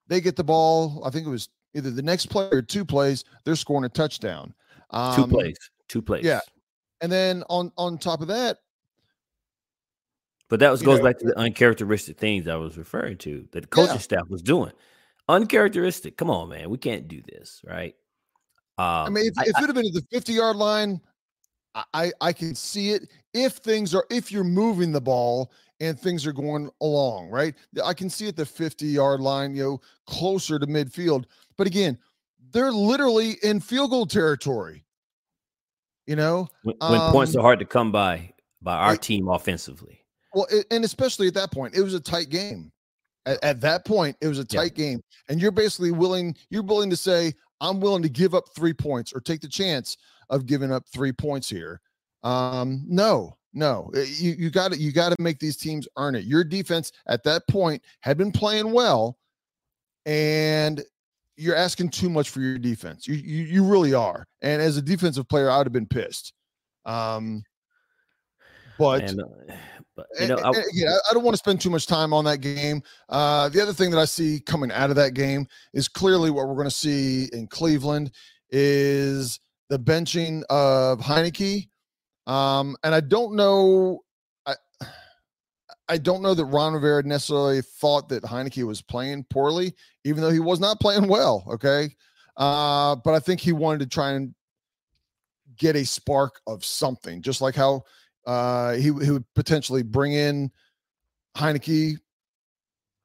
They 0.08 0.20
get 0.20 0.36
the 0.36 0.44
ball. 0.44 1.02
I 1.04 1.10
think 1.10 1.26
it 1.26 1.30
was 1.30 1.48
either 1.75 1.90
the 1.90 2.02
next 2.02 2.26
play 2.26 2.48
or 2.52 2.62
two 2.62 2.84
plays. 2.84 3.25
They're 3.44 3.56
scoring 3.56 3.84
a 3.84 3.88
touchdown. 3.88 4.54
Um, 4.90 5.16
two 5.16 5.26
plays. 5.28 5.57
Two 5.88 6.02
plays. 6.02 6.25
Yeah. 6.25 6.40
And 7.00 7.12
then 7.12 7.45
on 7.49 7.73
on 7.76 7.99
top 7.99 8.23
of 8.23 8.28
that, 8.28 8.59
but 10.49 10.61
that 10.61 10.71
was 10.71 10.83
goes 10.83 10.99
know, 10.99 11.05
back 11.05 11.19
to 11.19 11.26
the 11.26 11.38
uncharacteristic 11.38 12.19
things 12.19 12.47
I 12.47 12.57
was 12.57 12.78
referring 12.78 13.19
to 13.19 13.47
that 13.52 13.62
the 13.62 13.66
coaching 13.66 13.95
yeah. 13.95 14.00
staff 14.00 14.28
was 14.28 14.43
doing. 14.43 14.73
Uncharacteristic. 15.28 16.16
Come 16.16 16.31
on, 16.31 16.49
man. 16.49 16.71
We 16.71 16.78
can't 16.78 17.09
do 17.09 17.21
this, 17.23 17.61
right? 17.66 17.95
Um, 18.78 18.87
I 18.87 19.09
mean, 19.09 19.26
if, 19.26 19.38
I, 19.38 19.43
if 19.43 19.49
it 19.49 19.66
had 19.66 19.75
been 19.75 19.87
at 19.87 19.93
the 19.93 20.07
50 20.12 20.33
yard 20.33 20.57
line, 20.57 21.00
I, 21.93 22.12
I 22.21 22.33
can 22.33 22.55
see 22.55 22.90
it. 22.90 23.09
If 23.35 23.55
things 23.55 23.95
are, 23.95 24.07
if 24.09 24.31
you're 24.31 24.45
moving 24.45 24.93
the 24.93 25.00
ball 25.00 25.50
and 25.81 25.99
things 25.99 26.26
are 26.26 26.33
going 26.33 26.71
along, 26.81 27.28
right? 27.28 27.55
I 27.85 27.93
can 27.93 28.09
see 28.09 28.28
at 28.28 28.37
the 28.37 28.47
50 28.47 28.87
yard 28.87 29.21
line, 29.21 29.55
you 29.55 29.62
know, 29.62 29.81
closer 30.07 30.59
to 30.59 30.66
midfield. 30.66 31.25
But 31.57 31.66
again, 31.66 31.99
they're 32.52 32.72
literally 32.72 33.36
in 33.42 33.60
field 33.60 33.90
goal 33.90 34.06
territory. 34.06 34.84
You 36.06 36.16
know, 36.16 36.48
when, 36.62 36.76
when 36.78 37.00
um, 37.00 37.12
points 37.12 37.34
are 37.34 37.42
hard 37.42 37.58
to 37.58 37.64
come 37.64 37.90
by 37.90 38.32
by 38.62 38.76
our 38.76 38.96
team 38.96 39.28
offensively. 39.28 40.00
Well, 40.34 40.46
and 40.70 40.84
especially 40.84 41.26
at 41.28 41.34
that 41.34 41.50
point, 41.50 41.74
it 41.74 41.82
was 41.82 41.94
a 41.94 42.00
tight 42.00 42.28
game. 42.30 42.70
At, 43.24 43.42
at 43.42 43.60
that 43.62 43.84
point, 43.84 44.16
it 44.20 44.28
was 44.28 44.38
a 44.38 44.44
tight 44.44 44.72
yeah. 44.76 44.84
game, 44.84 45.02
and 45.28 45.40
you're 45.40 45.50
basically 45.50 45.90
willing. 45.90 46.36
You're 46.50 46.62
willing 46.62 46.90
to 46.90 46.96
say, 46.96 47.32
"I'm 47.60 47.80
willing 47.80 48.02
to 48.02 48.08
give 48.08 48.34
up 48.34 48.44
three 48.54 48.74
points 48.74 49.12
or 49.12 49.20
take 49.20 49.40
the 49.40 49.48
chance 49.48 49.96
of 50.30 50.46
giving 50.46 50.70
up 50.70 50.84
three 50.92 51.12
points 51.12 51.48
here." 51.48 51.80
Um, 52.22 52.84
no, 52.86 53.36
no, 53.52 53.90
eh, 53.96 54.04
you 54.08 54.32
you 54.38 54.50
got 54.50 54.72
to 54.72 54.78
you 54.78 54.92
got 54.92 55.08
to 55.08 55.16
make 55.18 55.38
these 55.38 55.56
teams 55.56 55.88
earn 55.96 56.14
it. 56.14 56.24
Your 56.24 56.44
defense 56.44 56.92
at 57.06 57.24
that 57.24 57.48
point 57.48 57.82
had 58.00 58.18
been 58.18 58.30
playing 58.30 58.70
well, 58.72 59.18
and 60.04 60.84
you're 61.37 61.57
asking 61.57 61.90
too 61.90 62.09
much 62.09 62.31
for 62.31 62.40
your 62.40 62.59
defense. 62.59 63.07
You 63.07 63.14
you, 63.14 63.45
you 63.45 63.64
really 63.64 63.95
are. 63.95 64.26
And 64.43 64.62
as 64.62 64.76
a 64.76 64.83
defensive 64.83 65.28
player, 65.28 65.50
I 65.50 65.59
would 65.59 65.66
have 65.66 65.73
been 65.73 65.87
pissed. 65.87 66.33
Um, 66.85 67.43
but, 68.78 69.02
and, 69.02 69.21
uh, 69.21 69.55
but 69.97 70.07
you 70.21 70.28
know, 70.28 70.37
I, 70.37 70.50
again, 70.50 70.88
I, 70.88 70.99
I 71.11 71.14
don't 71.14 71.25
want 71.25 71.35
to 71.35 71.38
spend 71.38 71.61
too 71.61 71.71
much 71.71 71.87
time 71.87 72.12
on 72.12 72.25
that 72.26 72.38
game. 72.38 72.83
Uh, 73.09 73.49
the 73.49 73.61
other 73.61 73.73
thing 73.73 73.90
that 73.90 73.99
I 73.99 74.05
see 74.05 74.40
coming 74.40 74.71
out 74.71 74.90
of 74.90 74.97
that 74.97 75.14
game 75.14 75.47
is 75.73 75.88
clearly 75.88 76.31
what 76.31 76.47
we're 76.47 76.55
going 76.55 76.69
to 76.69 76.71
see 76.71 77.28
in 77.33 77.47
Cleveland 77.47 78.12
is 78.50 79.40
the 79.71 79.78
benching 79.78 80.43
of 80.50 81.00
Heinicke. 81.00 81.69
Um, 82.26 82.76
and 82.85 82.95
I 82.95 83.00
don't 83.00 83.35
know. 83.35 84.00
I 85.88 85.99
don't 85.99 86.23
know 86.23 86.35
that 86.35 86.45
Ron 86.47 86.75
Rivera 86.75 87.02
necessarily 87.02 87.62
thought 87.62 88.09
that 88.09 88.25
Heinicke 88.25 88.66
was 88.66 88.83
playing 88.83 89.25
poorly, 89.31 89.75
even 90.05 90.23
though 90.23 90.31
he 90.31 90.40
was 90.40 90.59
not 90.59 90.81
playing 90.81 91.07
well. 91.07 91.45
Okay. 91.49 91.90
Uh, 92.37 92.97
but 92.97 93.14
I 93.14 93.21
think 93.21 93.40
he 93.40 93.52
wanted 93.52 93.81
to 93.81 93.87
try 93.87 94.12
and 94.12 94.35
get 95.57 95.76
a 95.76 95.85
spark 95.85 96.40
of 96.47 96.64
something, 96.64 97.23
just 97.23 97.40
like 97.40 97.55
how 97.55 97.85
uh, 98.26 98.73
he, 98.73 98.83
he 98.83 99.11
would 99.11 99.25
potentially 99.35 99.83
bring 99.83 100.12
in 100.12 100.50
Heinicke 101.37 101.99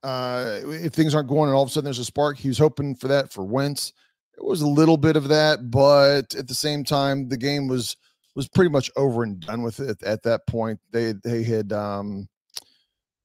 uh, 0.04 0.60
if 0.66 0.94
things 0.94 1.14
aren't 1.14 1.30
going 1.30 1.50
and 1.50 1.56
all 1.56 1.64
of 1.64 1.70
a 1.70 1.72
sudden 1.72 1.86
there's 1.86 2.00
a 2.00 2.06
spark. 2.06 2.38
He 2.38 2.48
was 2.48 2.58
hoping 2.58 2.96
for 2.96 3.08
that 3.08 3.32
for 3.32 3.44
Wentz. 3.44 3.94
It 4.38 4.44
was 4.44 4.62
a 4.62 4.68
little 4.68 4.98
bit 4.98 5.16
of 5.16 5.28
that, 5.28 5.70
but 5.70 6.34
at 6.34 6.48
the 6.48 6.56
same 6.56 6.84
time, 6.84 7.30
the 7.30 7.38
game 7.38 7.68
was 7.68 7.96
was 8.34 8.48
pretty 8.48 8.70
much 8.70 8.90
over 8.96 9.24
and 9.24 9.40
done 9.42 9.62
with 9.62 9.80
it 9.80 10.02
at 10.04 10.24
that 10.24 10.48
point. 10.48 10.80
They 10.92 11.14
they 11.24 11.44
had 11.44 11.72
um, 11.74 12.28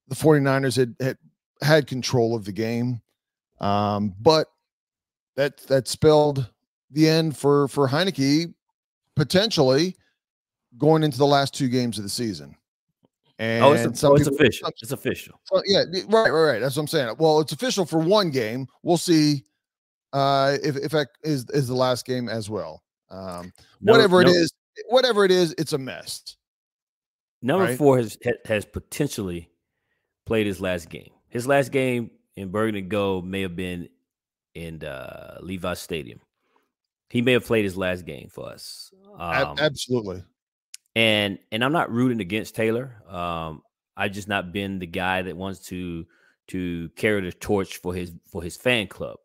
the 0.09 0.15
49ers 0.15 0.77
had, 0.77 0.95
had 1.01 1.19
had 1.63 1.87
control 1.87 2.35
of 2.35 2.45
the 2.45 2.53
game. 2.53 3.01
Um, 3.61 4.15
but 4.21 4.49
that 5.37 5.59
that 5.69 5.89
spelled 5.89 6.51
the 6.91 7.09
end 7.09 7.37
for 7.37 7.69
for 7.69 7.89
Heinicke 7.89 8.53
potentially 9.15 9.97
going 10.79 11.03
into 11.03 11.19
the 11.19 11.27
last 11.27 11.55
two 11.55 11.69
games 11.69 11.99
of 11.99 12.05
the 12.05 12.11
season. 12.11 12.55
And 13.39 13.65
oh, 13.65 13.73
it's, 13.73 14.03
a, 14.03 14.09
oh, 14.09 14.15
it's 14.15 14.25
people, 14.25 14.35
official. 14.37 14.69
It's 14.81 14.93
official. 14.93 15.41
So, 15.45 15.61
yeah, 15.67 15.81
right, 16.09 16.31
right, 16.31 16.31
right. 16.31 16.59
That's 16.59 16.75
what 16.77 16.83
I'm 16.83 16.89
saying. 16.89 17.17
Well, 17.19 17.41
it's 17.41 17.53
official 17.53 17.85
for 17.85 17.99
one 17.99 18.31
game. 18.31 18.67
We'll 18.83 18.97
see 18.97 19.45
uh, 20.15 20.57
if 20.63 20.77
if 20.77 20.93
that 20.93 21.09
is 21.23 21.49
is 21.51 21.69
the 21.69 21.75
last 21.75 22.07
game 22.07 22.31
as 22.31 22.49
well. 22.49 22.83
Um, 23.11 23.53
no, 23.83 23.93
whatever 23.93 24.23
no. 24.23 24.31
it 24.31 24.33
is, 24.33 24.53
whatever 24.89 25.25
it 25.25 25.31
is, 25.31 25.55
it's 25.59 25.75
a 25.75 25.79
mess. 25.79 26.37
Number 27.43 27.65
right? 27.65 27.79
four 27.79 27.99
has 27.99 28.17
has 28.47 28.65
potentially 28.65 29.51
played 30.27 30.47
his 30.47 30.61
last 30.61 30.91
game. 30.91 31.11
His 31.29 31.47
last 31.47 31.73
game 31.73 32.11
in 32.37 32.51
Burgundy 32.51 32.81
and 32.81 32.91
Gold 32.91 33.27
may 33.27 33.43
have 33.43 33.57
been 33.57 33.89
in 34.55 34.85
uh, 34.85 35.39
Levi 35.41 35.75
Stadium. 35.75 36.21
He 37.09 37.23
may 37.23 37.33
have 37.33 37.47
played 37.47 37.65
his 37.65 37.77
last 37.77 38.05
game 38.05 38.29
for 38.31 38.49
us. 38.49 38.93
Um, 39.19 39.57
Absolutely 39.59 40.23
and 40.97 41.39
and 41.53 41.63
I'm 41.63 41.73
not 41.73 41.93
rooting 41.93 42.21
against 42.21 42.57
Taylor. 42.57 42.97
Um, 43.09 43.63
I've 43.97 44.13
just 44.13 44.29
not 44.29 44.51
been 44.51 44.81
the 44.81 44.87
guy 44.87 45.23
that 45.23 45.37
wants 45.37 45.61
to 45.67 46.07
to 46.49 46.89
carry 46.97 47.21
the 47.21 47.33
torch 47.33 47.77
for 47.77 47.95
his 47.95 48.13
for 48.33 48.43
his 48.43 48.57
fan 48.57 48.89
club. 48.89 49.19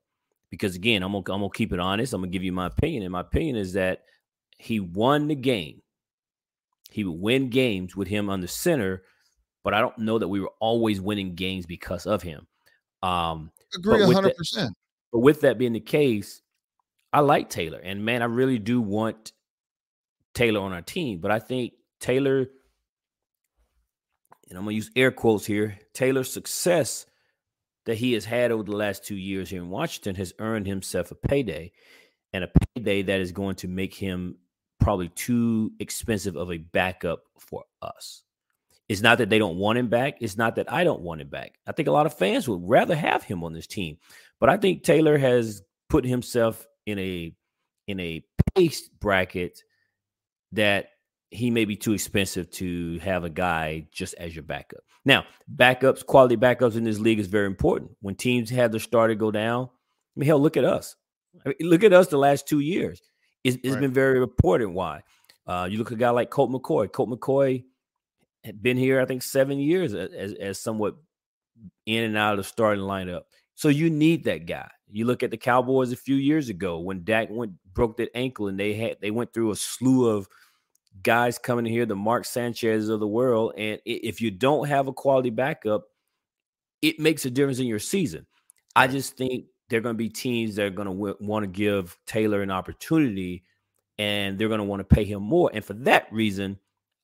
Because 0.49 0.75
again, 0.75 1.01
I'm 1.01 1.13
gonna 1.13 1.33
I'm 1.33 1.41
gonna 1.41 1.49
keep 1.49 1.71
it 1.71 1.79
honest. 1.79 2.13
I'm 2.13 2.21
gonna 2.21 2.31
give 2.31 2.43
you 2.43 2.51
my 2.51 2.67
opinion, 2.67 3.03
and 3.03 3.11
my 3.13 3.21
opinion 3.21 3.55
is 3.55 3.73
that 3.73 4.03
he 4.57 4.81
won 4.81 5.29
the 5.29 5.35
game. 5.35 5.81
He 6.91 7.05
would 7.05 7.19
win 7.19 7.49
games 7.49 7.95
with 7.95 8.09
him 8.09 8.29
on 8.29 8.41
the 8.41 8.49
center, 8.49 9.03
but 9.63 9.73
I 9.73 9.81
don't 9.81 9.97
know 9.97 10.19
that 10.19 10.27
we 10.27 10.39
were 10.39 10.51
always 10.59 10.99
winning 10.99 11.35
games 11.35 11.65
because 11.65 12.05
of 12.05 12.21
him. 12.21 12.47
Um, 13.03 13.51
Agree, 13.75 14.01
hundred 14.13 14.35
percent. 14.35 14.73
But 15.11 15.19
with 15.19 15.41
that 15.41 15.57
being 15.57 15.73
the 15.73 15.79
case, 15.79 16.41
I 17.13 17.19
like 17.19 17.49
Taylor, 17.49 17.79
and 17.79 18.05
man, 18.05 18.21
I 18.21 18.25
really 18.25 18.59
do 18.59 18.81
want 18.81 19.33
Taylor 20.33 20.61
on 20.61 20.73
our 20.73 20.81
team. 20.81 21.19
But 21.19 21.31
I 21.31 21.39
think 21.39 21.73
Taylor, 21.99 22.39
and 24.49 24.57
I'm 24.57 24.63
gonna 24.63 24.71
use 24.71 24.91
air 24.95 25.11
quotes 25.11 25.45
here, 25.45 25.77
Taylor's 25.93 26.31
success 26.31 27.05
that 27.85 27.95
he 27.95 28.13
has 28.13 28.25
had 28.25 28.51
over 28.51 28.63
the 28.63 28.75
last 28.75 29.03
two 29.05 29.15
years 29.15 29.49
here 29.49 29.61
in 29.61 29.69
Washington 29.69 30.15
has 30.15 30.33
earned 30.39 30.67
himself 30.67 31.11
a 31.11 31.15
payday, 31.15 31.71
and 32.33 32.43
a 32.43 32.51
payday 32.75 33.01
that 33.03 33.19
is 33.19 33.31
going 33.31 33.55
to 33.55 33.67
make 33.67 33.93
him 33.93 34.37
probably 34.79 35.09
too 35.09 35.71
expensive 35.79 36.35
of 36.35 36.51
a 36.51 36.57
backup 36.57 37.23
for 37.37 37.63
us. 37.81 38.23
It's 38.91 39.01
not 39.01 39.19
that 39.19 39.29
they 39.29 39.39
don't 39.39 39.55
want 39.55 39.77
him 39.77 39.87
back. 39.87 40.17
It's 40.19 40.35
not 40.35 40.57
that 40.57 40.69
I 40.69 40.83
don't 40.83 40.99
want 40.99 41.21
him 41.21 41.29
back. 41.29 41.53
I 41.65 41.71
think 41.71 41.87
a 41.87 41.93
lot 41.93 42.05
of 42.05 42.17
fans 42.17 42.49
would 42.49 42.59
rather 42.61 42.93
have 42.93 43.23
him 43.23 43.41
on 43.41 43.53
this 43.53 43.65
team. 43.65 43.99
But 44.37 44.49
I 44.49 44.57
think 44.57 44.83
Taylor 44.83 45.17
has 45.17 45.61
put 45.89 46.03
himself 46.03 46.67
in 46.85 46.99
a 46.99 47.33
in 47.87 48.01
a 48.01 48.21
pace 48.53 48.89
bracket 48.89 49.63
that 50.51 50.89
he 51.29 51.49
may 51.49 51.63
be 51.63 51.77
too 51.77 51.93
expensive 51.93 52.51
to 52.51 52.99
have 52.99 53.23
a 53.23 53.29
guy 53.29 53.87
just 53.93 54.13
as 54.15 54.35
your 54.35 54.43
backup. 54.43 54.81
Now, 55.05 55.23
backups, 55.55 56.05
quality 56.05 56.35
backups 56.35 56.75
in 56.75 56.83
this 56.83 56.99
league 56.99 57.19
is 57.19 57.27
very 57.27 57.47
important. 57.47 57.91
When 58.01 58.15
teams 58.15 58.49
have 58.49 58.71
their 58.71 58.81
starter 58.81 59.15
go 59.15 59.31
down, 59.31 59.69
I 59.69 60.19
mean, 60.19 60.27
hell, 60.27 60.41
look 60.41 60.57
at 60.57 60.65
us. 60.65 60.97
I 61.45 61.49
mean, 61.49 61.69
look 61.69 61.85
at 61.85 61.93
us 61.93 62.07
the 62.07 62.17
last 62.17 62.45
two 62.45 62.59
years. 62.59 63.01
it's, 63.45 63.55
it's 63.63 63.75
right. 63.75 63.79
been 63.79 63.93
very 63.93 64.21
important. 64.21 64.73
Why? 64.73 65.03
Uh, 65.47 65.69
you 65.71 65.77
look 65.77 65.87
at 65.87 65.93
a 65.93 65.97
guy 65.97 66.09
like 66.09 66.29
Colt 66.29 66.51
McCoy. 66.51 66.91
Colt 66.91 67.09
McCoy 67.09 67.63
had 68.43 68.61
been 68.61 68.77
here, 68.77 68.99
I 68.99 69.05
think, 69.05 69.23
seven 69.23 69.59
years 69.59 69.93
as, 69.93 70.33
as 70.33 70.59
somewhat 70.59 70.95
in 71.85 72.03
and 72.03 72.17
out 72.17 72.33
of 72.33 72.37
the 72.37 72.43
starting 72.43 72.83
lineup. 72.83 73.23
So 73.55 73.69
you 73.69 73.89
need 73.89 74.23
that 74.23 74.45
guy. 74.45 74.69
You 74.89 75.05
look 75.05 75.23
at 75.23 75.31
the 75.31 75.37
Cowboys 75.37 75.91
a 75.91 75.97
few 75.97 76.15
years 76.15 76.49
ago 76.49 76.79
when 76.79 77.03
Dak 77.03 77.29
went 77.29 77.53
broke 77.73 77.97
that 77.97 78.15
ankle 78.15 78.47
and 78.47 78.59
they 78.59 78.73
had 78.73 78.97
they 79.01 79.11
went 79.11 79.33
through 79.33 79.51
a 79.51 79.55
slew 79.55 80.09
of 80.09 80.27
guys 81.03 81.37
coming 81.37 81.65
here, 81.65 81.85
the 81.85 81.95
Mark 81.95 82.25
Sanchez 82.25 82.89
of 82.89 82.99
the 82.99 83.07
world. 83.07 83.53
And 83.57 83.79
if 83.85 84.21
you 84.21 84.31
don't 84.31 84.67
have 84.67 84.87
a 84.87 84.93
quality 84.93 85.29
backup, 85.29 85.83
it 86.81 86.99
makes 86.99 87.25
a 87.25 87.31
difference 87.31 87.59
in 87.59 87.67
your 87.67 87.79
season. 87.79 88.25
I 88.75 88.87
just 88.87 89.15
think 89.15 89.45
they're 89.69 89.81
going 89.81 89.95
to 89.95 89.97
be 89.97 90.09
teams 90.09 90.55
that 90.55 90.65
are 90.65 90.69
going 90.69 90.87
to 90.87 90.93
w- 90.93 91.17
want 91.19 91.43
to 91.43 91.47
give 91.47 91.97
Taylor 92.05 92.41
an 92.41 92.51
opportunity 92.51 93.43
and 93.97 94.37
they're 94.37 94.47
going 94.47 94.59
to 94.59 94.65
want 94.65 94.79
to 94.79 94.95
pay 94.95 95.05
him 95.05 95.21
more. 95.21 95.51
And 95.53 95.63
for 95.63 95.73
that 95.73 96.11
reason, 96.11 96.57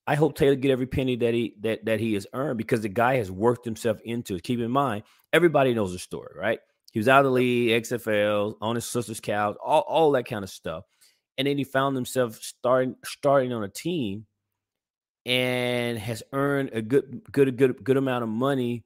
I 0.07 0.15
hope 0.15 0.37
Taylor 0.37 0.55
get 0.55 0.71
every 0.71 0.87
penny 0.87 1.17
that 1.17 1.33
he 1.33 1.55
that 1.61 1.85
that 1.85 1.99
he 1.99 2.13
has 2.13 2.25
earned 2.33 2.57
because 2.57 2.81
the 2.81 2.89
guy 2.89 3.17
has 3.17 3.29
worked 3.29 3.65
himself 3.65 3.99
into 4.05 4.35
it. 4.35 4.43
Keep 4.43 4.61
in 4.61 4.71
mind, 4.71 5.03
everybody 5.33 5.73
knows 5.73 5.91
the 5.91 5.99
story, 5.99 6.33
right? 6.35 6.59
He 6.93 6.99
was 6.99 7.09
out 7.09 7.19
of 7.19 7.25
the 7.25 7.31
league, 7.31 7.83
XFL, 7.83 8.55
on 8.61 8.75
his 8.75 8.85
sister's 8.85 9.19
couch, 9.19 9.57
all, 9.63 9.81
all 9.81 10.11
that 10.13 10.25
kind 10.25 10.43
of 10.43 10.49
stuff 10.49 10.85
and 11.37 11.47
then 11.47 11.57
he 11.57 11.63
found 11.63 11.95
himself 11.95 12.35
starting 12.41 12.95
starting 13.05 13.53
on 13.53 13.63
a 13.63 13.69
team 13.69 14.25
and 15.25 15.97
has 15.97 16.23
earned 16.33 16.71
a 16.73 16.81
good 16.81 17.21
good 17.31 17.55
good 17.57 17.83
good 17.83 17.97
amount 17.97 18.23
of 18.23 18.29
money 18.29 18.83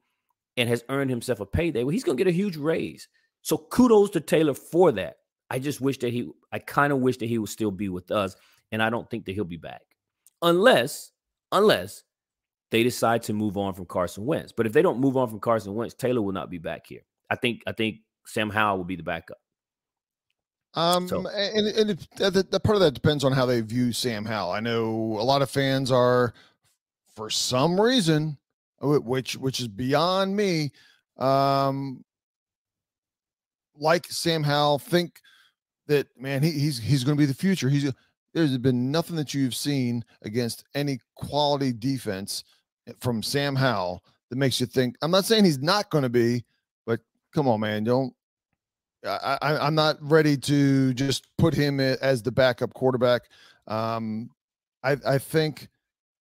and 0.58 0.68
has 0.68 0.84
earned 0.90 1.10
himself 1.10 1.40
a 1.40 1.46
payday. 1.46 1.84
Well, 1.84 1.92
he's 1.92 2.04
going 2.04 2.18
to 2.18 2.24
get 2.24 2.30
a 2.30 2.36
huge 2.36 2.58
raise. 2.58 3.08
So 3.42 3.58
kudos 3.58 4.12
to 4.12 4.20
Taylor 4.20 4.54
for 4.54 4.92
that. 4.94 5.16
I 5.50 5.60
just 5.60 5.82
wish 5.82 5.98
that 6.00 6.12
he 6.12 6.30
I 6.52 6.60
kind 6.60 6.92
of 6.92 7.00
wish 7.00 7.18
that 7.18 7.28
he 7.28 7.38
would 7.38 7.50
still 7.50 7.72
be 7.72 7.90
with 7.90 8.12
us 8.12 8.36
and 8.72 8.84
I 8.84 8.90
don't 8.90 9.10
think 9.10 9.26
that 9.26 9.34
he'll 9.34 9.46
be 9.46 9.58
back. 9.58 9.82
Unless 10.42 11.12
unless 11.52 12.04
they 12.72 12.84
decide 12.84 13.24
to 13.24 13.34
move 13.34 13.58
on 13.58 13.74
from 13.74 13.86
Carson 13.86 14.26
Wentz. 14.26 14.54
But 14.56 14.66
if 14.66 14.74
they 14.74 14.82
don't 14.82 15.00
move 15.00 15.18
on 15.18 15.30
from 15.30 15.40
Carson 15.40 15.76
Wentz, 15.76 15.94
Taylor 15.94 16.22
will 16.22 16.32
not 16.32 16.50
be 16.50 16.58
back 16.58 16.88
here. 16.88 17.02
I 17.30 17.36
think 17.36 17.62
I 17.68 17.74
think 17.74 17.98
Sam 18.26 18.50
Howell 18.50 18.78
will 18.78 18.86
be 18.86 18.96
the 18.96 19.04
backup. 19.04 19.38
Um, 20.74 21.08
so. 21.08 21.28
and, 21.28 21.68
and 21.68 21.90
it, 21.92 22.08
the, 22.16 22.48
the 22.50 22.60
part 22.60 22.78
of 22.78 22.82
that 22.82 22.94
depends 22.94 23.26
on 23.26 23.34
how 23.34 23.46
they 23.46 23.60
view 23.60 23.92
Sam 23.92 24.24
Howell. 24.24 24.54
I 24.54 24.62
know 24.62 24.88
a 25.20 25.24
lot 25.24 25.42
of 25.42 25.50
fans 25.50 25.92
are, 25.92 26.34
for 27.14 27.30
some 27.30 27.80
reason, 27.80 28.38
which 28.80 29.36
which 29.36 29.60
is 29.60 29.68
beyond 29.68 30.36
me, 30.36 30.72
um, 31.18 32.06
like 33.78 34.06
Sam 34.08 34.44
Howell, 34.44 34.80
think 34.80 35.20
that 35.88 36.08
man, 36.18 36.42
he, 36.42 36.52
he's 36.52 36.80
he's 36.80 37.04
going 37.04 37.18
to 37.18 37.22
be 37.22 37.26
the 37.26 37.34
future. 37.34 37.68
He's 37.68 37.92
there's 38.34 38.58
been 38.58 38.92
nothing 38.92 39.16
that 39.18 39.34
you've 39.34 39.56
seen 39.56 40.06
against 40.24 40.64
any 40.76 41.00
quality 41.16 41.74
defense 41.74 42.44
from 43.00 43.22
Sam 43.22 43.56
Howell 43.56 44.04
that 44.30 44.38
makes 44.38 44.60
you 44.60 44.66
think. 44.66 44.96
I'm 45.02 45.12
not 45.12 45.26
saying 45.26 45.46
he's 45.46 45.60
not 45.60 45.90
going 45.90 46.04
to 46.04 46.10
be, 46.10 46.46
but 46.86 47.00
come 47.34 47.48
on, 47.48 47.60
man, 47.60 47.84
don't. 47.84 48.14
I, 49.06 49.38
I, 49.42 49.68
am 49.68 49.74
not 49.74 49.98
ready 50.00 50.38
to 50.38 50.94
just 50.94 51.26
put 51.40 51.56
him 51.56 51.80
as 51.80 52.22
the 52.22 52.32
backup 52.32 52.72
quarterback. 52.76 53.24
Um, 53.66 54.30
I, 54.84 54.96
I 55.06 55.18
think, 55.18 55.70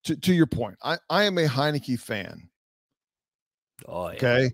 to, 0.04 0.16
to 0.16 0.32
your 0.32 0.46
point, 0.46 0.78
I, 0.82 0.96
I 1.10 1.24
am 1.24 1.36
a 1.36 1.46
Heinicke 1.46 2.00
fan. 2.00 2.48
Oh, 3.86 4.08
yeah. 4.08 4.14
Okay. 4.14 4.50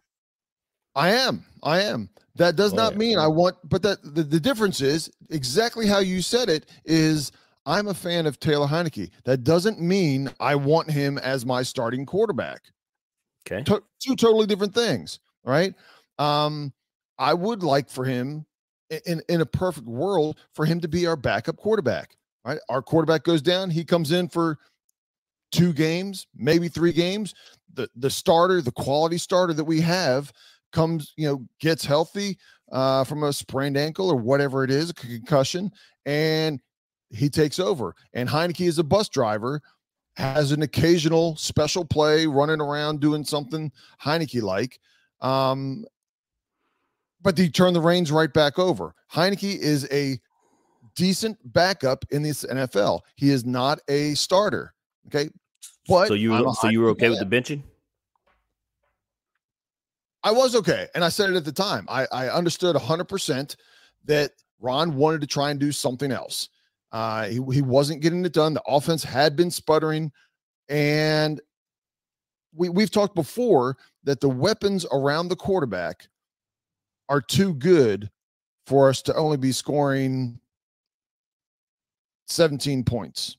I 0.97 1.11
am. 1.11 1.45
I 1.63 1.83
am. 1.83 2.09
That 2.35 2.57
does 2.57 2.73
oh, 2.73 2.77
not 2.77 2.93
yeah. 2.93 2.99
mean 2.99 3.19
I 3.19 3.29
want, 3.29 3.57
but 3.65 3.83
that 3.83 4.03
the, 4.03 4.23
the 4.23 4.41
difference 4.41 4.81
is 4.81 5.11
exactly 5.31 5.87
how 5.87 6.01
you 6.01 6.21
said 6.21 6.49
it 6.49 6.67
is 6.85 7.31
I'm 7.67 7.89
a 7.89 7.95
fan 7.95 8.27
of 8.27 8.39
Taylor 8.39 8.67
Heinicke. 8.67 9.11
That 9.25 9.45
doesn't 9.45 9.81
mean 9.81 10.31
I 10.41 10.55
want 10.55 10.91
him 10.91 11.19
as 11.19 11.45
my 11.45 11.63
starting 11.63 12.07
quarterback. 12.07 12.63
Okay. 13.47 13.63
To- 13.65 13.83
two 14.01 14.17
totally 14.17 14.47
different 14.47 14.75
things, 14.75 15.19
right? 15.45 15.75
Um, 16.19 16.73
I 17.19 17.35
would 17.35 17.63
like 17.63 17.91
for 17.91 18.05
him 18.05 18.47
in, 19.07 19.21
in 19.29 19.41
a 19.41 19.47
perfect 19.47 19.87
world 19.87 20.39
for 20.55 20.65
him 20.65 20.81
to 20.81 20.89
be 20.89 21.07
our 21.07 21.17
backup 21.17 21.57
quarterback. 21.57 22.17
Right. 22.45 22.59
Our 22.69 22.81
quarterback 22.81 23.25
goes 23.25 23.43
down, 23.43 23.71
he 23.71 23.85
comes 23.85 24.13
in 24.13 24.29
for 24.29 24.59
two 25.51 25.73
games, 25.73 26.29
maybe 26.37 26.69
three 26.69 26.93
games. 26.93 27.35
The 27.75 27.89
the 27.97 28.11
starter, 28.11 28.63
the 28.63 28.73
quality 28.73 29.19
starter 29.19 29.53
that 29.53 29.65
we 29.65 29.81
have 29.81 30.33
comes, 30.73 31.13
you 31.17 31.27
know, 31.27 31.47
gets 31.61 31.85
healthy 31.85 32.39
uh, 32.71 33.03
from 33.03 33.25
a 33.25 33.33
sprained 33.33 33.77
ankle 33.77 34.11
or 34.11 34.17
whatever 34.17 34.63
it 34.63 34.71
is, 34.71 34.91
a 34.91 34.95
concussion, 34.95 35.73
and 36.05 36.61
he 37.11 37.29
takes 37.29 37.59
over. 37.59 37.95
And 38.13 38.29
Heinicke 38.29 38.67
is 38.67 38.79
a 38.79 38.85
bus 38.85 39.09
driver, 39.09 39.61
has 40.17 40.53
an 40.53 40.63
occasional 40.63 41.37
special 41.37 41.85
play 41.85 42.27
running 42.27 42.61
around 42.61 43.01
doing 43.01 43.25
something 43.25 43.71
Heinicke 44.03 44.43
like. 44.43 44.79
Um, 45.21 45.85
but 47.23 47.37
he 47.37 47.49
turned 47.49 47.77
the 47.77 47.81
reins 47.81 48.13
right 48.13 48.33
back 48.33 48.59
over. 48.59 48.95
Heinicke 49.13 49.59
is 49.59 49.89
a 49.91 50.19
decent 50.95 51.39
backup 51.53 52.05
in 52.11 52.23
this 52.23 52.45
NFL. 52.45 53.01
He 53.17 53.31
is 53.31 53.45
not 53.45 53.81
a 53.89 54.15
starter. 54.15 54.75
Okay. 55.07 55.29
But 55.89 56.09
so 56.09 56.15
you 56.15 56.55
so 56.61 56.69
you 56.69 56.81
were 56.81 56.91
okay 56.91 57.09
with 57.09 57.21
the 57.21 57.27
benching? 57.27 57.63
I 60.25 60.33
was 60.33 60.57
okay. 60.57 60.89
And 60.97 61.05
I 61.05 61.09
said 61.09 61.31
it 61.31 61.37
at 61.37 61.45
the 61.45 61.53
time. 61.53 61.87
I, 61.89 62.07
I 62.11 62.29
understood 62.29 62.75
100% 62.75 63.57
that 64.07 64.33
Ron 64.59 64.97
wanted 64.97 65.21
to 65.21 65.27
try 65.29 65.51
and 65.51 65.61
do 65.61 65.71
something 65.71 66.11
else. 66.11 66.49
Uh, 66.97 67.29
he, 67.29 67.43
he 67.53 67.61
wasn't 67.61 68.01
getting 68.01 68.25
it 68.25 68.33
done. 68.33 68.55
The 68.55 68.63
offense 68.67 69.05
had 69.05 69.37
been 69.37 69.51
sputtering. 69.51 70.11
And 70.71 71.43
we, 72.55 72.71
we've 72.71 72.91
talked 72.91 73.15
before 73.15 73.77
that 74.05 74.23
the 74.23 74.31
weapons 74.31 74.87
around 74.91 75.29
the 75.29 75.37
quarterback 75.37 76.09
are 77.11 77.21
too 77.21 77.53
good 77.53 78.11
for 78.67 78.89
us 78.89 79.03
to 79.03 79.15
only 79.15 79.37
be 79.37 79.53
scoring 79.53 80.41
17 82.29 82.83
points, 82.83 83.37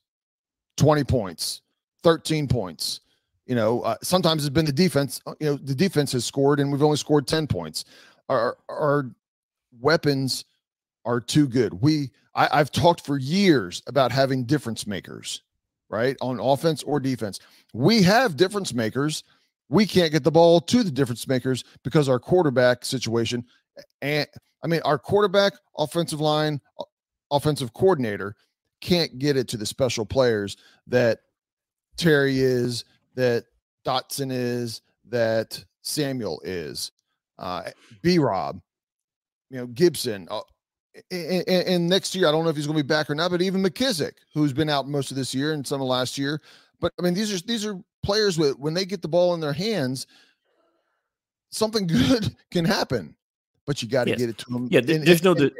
20 0.76 1.02
points, 1.02 1.62
13 2.04 2.46
points. 2.46 3.00
You 3.46 3.56
know, 3.56 3.80
uh, 3.80 3.96
sometimes 4.04 4.44
it's 4.44 4.54
been 4.54 4.66
the 4.66 4.72
defense. 4.72 5.20
Uh, 5.26 5.34
you 5.40 5.46
know, 5.46 5.56
the 5.56 5.74
defense 5.74 6.12
has 6.12 6.24
scored, 6.24 6.60
and 6.60 6.70
we've 6.70 6.84
only 6.84 6.96
scored 6.96 7.26
10 7.26 7.48
points. 7.48 7.86
Our, 8.28 8.56
our 8.68 9.10
weapons 9.80 10.44
are 11.08 11.20
too 11.20 11.48
good. 11.48 11.72
We 11.80 12.10
I, 12.34 12.48
I've 12.52 12.70
talked 12.70 13.04
for 13.04 13.18
years 13.18 13.82
about 13.86 14.12
having 14.12 14.44
difference 14.44 14.86
makers, 14.86 15.42
right? 15.88 16.16
On 16.20 16.38
offense 16.38 16.82
or 16.82 17.00
defense. 17.00 17.40
We 17.72 18.02
have 18.02 18.36
difference 18.36 18.74
makers. 18.74 19.24
We 19.70 19.86
can't 19.86 20.12
get 20.12 20.22
the 20.22 20.30
ball 20.30 20.60
to 20.60 20.82
the 20.82 20.90
difference 20.90 21.26
makers 21.26 21.64
because 21.82 22.08
our 22.08 22.18
quarterback 22.18 22.84
situation 22.84 23.44
and 24.02 24.26
I 24.62 24.66
mean 24.66 24.82
our 24.84 24.98
quarterback, 24.98 25.54
offensive 25.78 26.20
line, 26.20 26.60
offensive 27.30 27.72
coordinator 27.72 28.36
can't 28.82 29.18
get 29.18 29.36
it 29.36 29.48
to 29.48 29.56
the 29.56 29.66
special 29.66 30.04
players 30.04 30.58
that 30.86 31.20
Terry 31.96 32.38
is, 32.38 32.84
that 33.14 33.44
Dotson 33.84 34.30
is, 34.30 34.82
that 35.08 35.64
Samuel 35.80 36.40
is, 36.44 36.92
uh, 37.38 37.70
B 38.02 38.18
Rob, 38.18 38.60
you 39.50 39.56
know, 39.56 39.66
Gibson, 39.66 40.28
uh, 40.30 40.40
and, 41.10 41.48
and, 41.48 41.88
next 41.88 42.14
year, 42.14 42.28
I 42.28 42.32
don't 42.32 42.44
know 42.44 42.50
if 42.50 42.56
he's 42.56 42.66
going 42.66 42.76
to 42.76 42.82
be 42.82 42.86
back 42.86 43.10
or 43.10 43.14
not, 43.14 43.30
but 43.30 43.42
even 43.42 43.62
McKissic, 43.62 44.12
who's 44.34 44.52
been 44.52 44.68
out 44.68 44.88
most 44.88 45.10
of 45.10 45.16
this 45.16 45.34
year 45.34 45.52
and 45.52 45.66
some 45.66 45.80
of 45.80 45.86
last 45.86 46.18
year. 46.18 46.40
But 46.80 46.92
I 46.98 47.02
mean, 47.02 47.14
these 47.14 47.32
are 47.32 47.44
these 47.46 47.66
are 47.66 47.78
players 48.02 48.38
with 48.38 48.58
when 48.58 48.74
they 48.74 48.84
get 48.84 49.02
the 49.02 49.08
ball 49.08 49.34
in 49.34 49.40
their 49.40 49.52
hands, 49.52 50.06
something 51.50 51.86
good 51.86 52.34
can 52.50 52.64
happen. 52.64 53.14
But 53.66 53.82
you 53.82 53.88
got 53.88 54.04
to 54.04 54.10
yes. 54.10 54.18
get 54.18 54.28
it 54.30 54.38
to 54.38 54.50
them. 54.50 54.68
Yeah, 54.70 54.80
in, 54.80 55.04
there's 55.04 55.20
in, 55.20 55.24
no 55.24 55.34
de- 55.34 55.50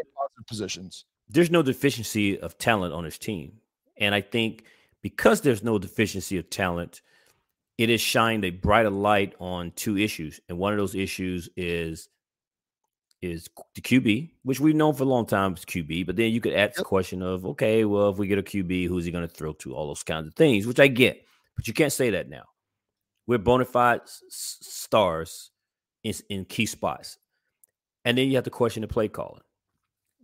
positions. 0.46 1.04
There's 1.28 1.50
no 1.50 1.62
deficiency 1.62 2.38
of 2.38 2.56
talent 2.56 2.94
on 2.94 3.04
his 3.04 3.18
team, 3.18 3.60
and 3.98 4.14
I 4.14 4.22
think 4.22 4.64
because 5.02 5.42
there's 5.42 5.62
no 5.62 5.78
deficiency 5.78 6.38
of 6.38 6.48
talent, 6.48 7.02
it 7.76 7.90
has 7.90 8.00
shined 8.00 8.44
a 8.44 8.50
brighter 8.50 8.90
light 8.90 9.34
on 9.38 9.72
two 9.72 9.98
issues, 9.98 10.40
and 10.48 10.58
one 10.58 10.72
of 10.72 10.78
those 10.78 10.94
issues 10.94 11.48
is 11.56 12.08
is 13.20 13.48
the 13.74 13.80
QB, 13.80 14.30
which 14.42 14.60
we've 14.60 14.74
known 14.74 14.94
for 14.94 15.02
a 15.02 15.06
long 15.06 15.26
time 15.26 15.54
is 15.54 15.64
QB. 15.64 16.06
But 16.06 16.16
then 16.16 16.30
you 16.32 16.40
could 16.40 16.52
ask 16.52 16.70
yep. 16.70 16.76
the 16.76 16.84
question 16.84 17.22
of, 17.22 17.44
okay, 17.46 17.84
well, 17.84 18.10
if 18.10 18.16
we 18.16 18.26
get 18.26 18.38
a 18.38 18.42
QB, 18.42 18.86
who's 18.86 19.04
he 19.04 19.10
going 19.10 19.26
to 19.26 19.34
throw 19.34 19.52
to? 19.54 19.74
All 19.74 19.88
those 19.88 20.02
kinds 20.02 20.28
of 20.28 20.34
things, 20.34 20.66
which 20.66 20.80
I 20.80 20.86
get, 20.86 21.24
but 21.56 21.66
you 21.66 21.74
can't 21.74 21.92
say 21.92 22.10
that 22.10 22.28
now. 22.28 22.44
We're 23.26 23.38
bona 23.38 23.64
fide 23.64 24.02
s- 24.02 24.58
stars 24.60 25.50
in, 26.04 26.14
in 26.30 26.44
key 26.44 26.66
spots, 26.66 27.18
and 28.04 28.16
then 28.16 28.28
you 28.28 28.36
have 28.36 28.44
to 28.44 28.50
question 28.50 28.82
the 28.82 28.88
play 28.88 29.08
calling. 29.08 29.42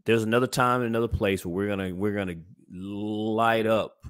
There's 0.07 0.23
another 0.23 0.47
time 0.47 0.81
and 0.81 0.89
another 0.89 1.09
place 1.09 1.45
where 1.45 1.55
we're 1.55 1.69
gonna 1.69 1.95
we're 1.95 2.15
gonna 2.15 2.37
light 2.71 3.67
up 3.67 4.07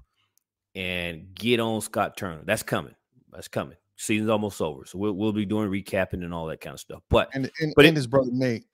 and 0.75 1.35
get 1.35 1.61
on 1.61 1.81
Scott 1.81 2.17
Turner. 2.17 2.43
That's 2.45 2.63
coming. 2.63 2.95
That's 3.33 3.49
coming. 3.49 3.77
Season's 3.97 4.31
almost 4.31 4.61
over, 4.61 4.85
so 4.85 4.99
we'll 4.99 5.13
we'll 5.13 5.33
be 5.33 5.45
doing 5.45 5.71
recapping 5.71 6.25
and 6.25 6.35
all 6.35 6.47
that 6.47 6.61
kind 6.61 6.75
of 6.75 6.81
stuff. 6.81 7.03
But 7.09 7.31
and 7.35 7.51
and, 7.61 7.73
but 7.75 7.85
and 7.85 7.97
it, 7.97 7.99
his 7.99 8.07
brother 8.07 8.31
Nate 8.33 8.65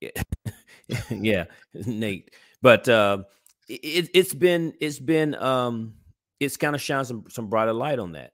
yeah, 1.10 1.44
Nate. 1.74 2.30
But 2.62 2.88
uh, 2.88 3.24
it, 3.68 4.10
it's 4.14 4.34
been 4.34 4.74
it's 4.80 4.98
been 4.98 5.34
um, 5.34 5.94
it's 6.40 6.56
kind 6.56 6.74
of 6.74 6.80
shine 6.80 7.04
some 7.04 7.24
some 7.28 7.48
brighter 7.48 7.72
light 7.72 7.98
on 7.98 8.12
that. 8.12 8.32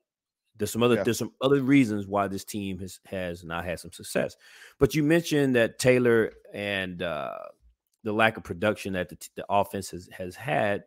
There's 0.57 0.71
some 0.71 0.83
other 0.83 0.97
yeah. 0.97 1.03
there's 1.03 1.19
some 1.19 1.33
other 1.41 1.63
reasons 1.63 2.07
why 2.07 2.29
this 2.29 2.45
team 2.45 2.79
has 2.79 3.01
has 3.07 3.45
not 3.45 3.65
had 3.65 3.81
some 3.81 3.93
success. 3.93 4.37
But 4.79 4.95
you 4.95 5.03
mentioned 5.03 5.57
that 5.57 5.79
Taylor 5.79 6.33
and 6.53 7.03
uh, 7.03 7.39
the 8.05 8.13
lack 8.13 8.37
of 8.37 8.45
production 8.45 8.93
that 8.93 9.09
the, 9.09 9.29
the 9.37 9.45
offense 9.49 9.91
has 9.91 10.09
has 10.13 10.37
had 10.37 10.85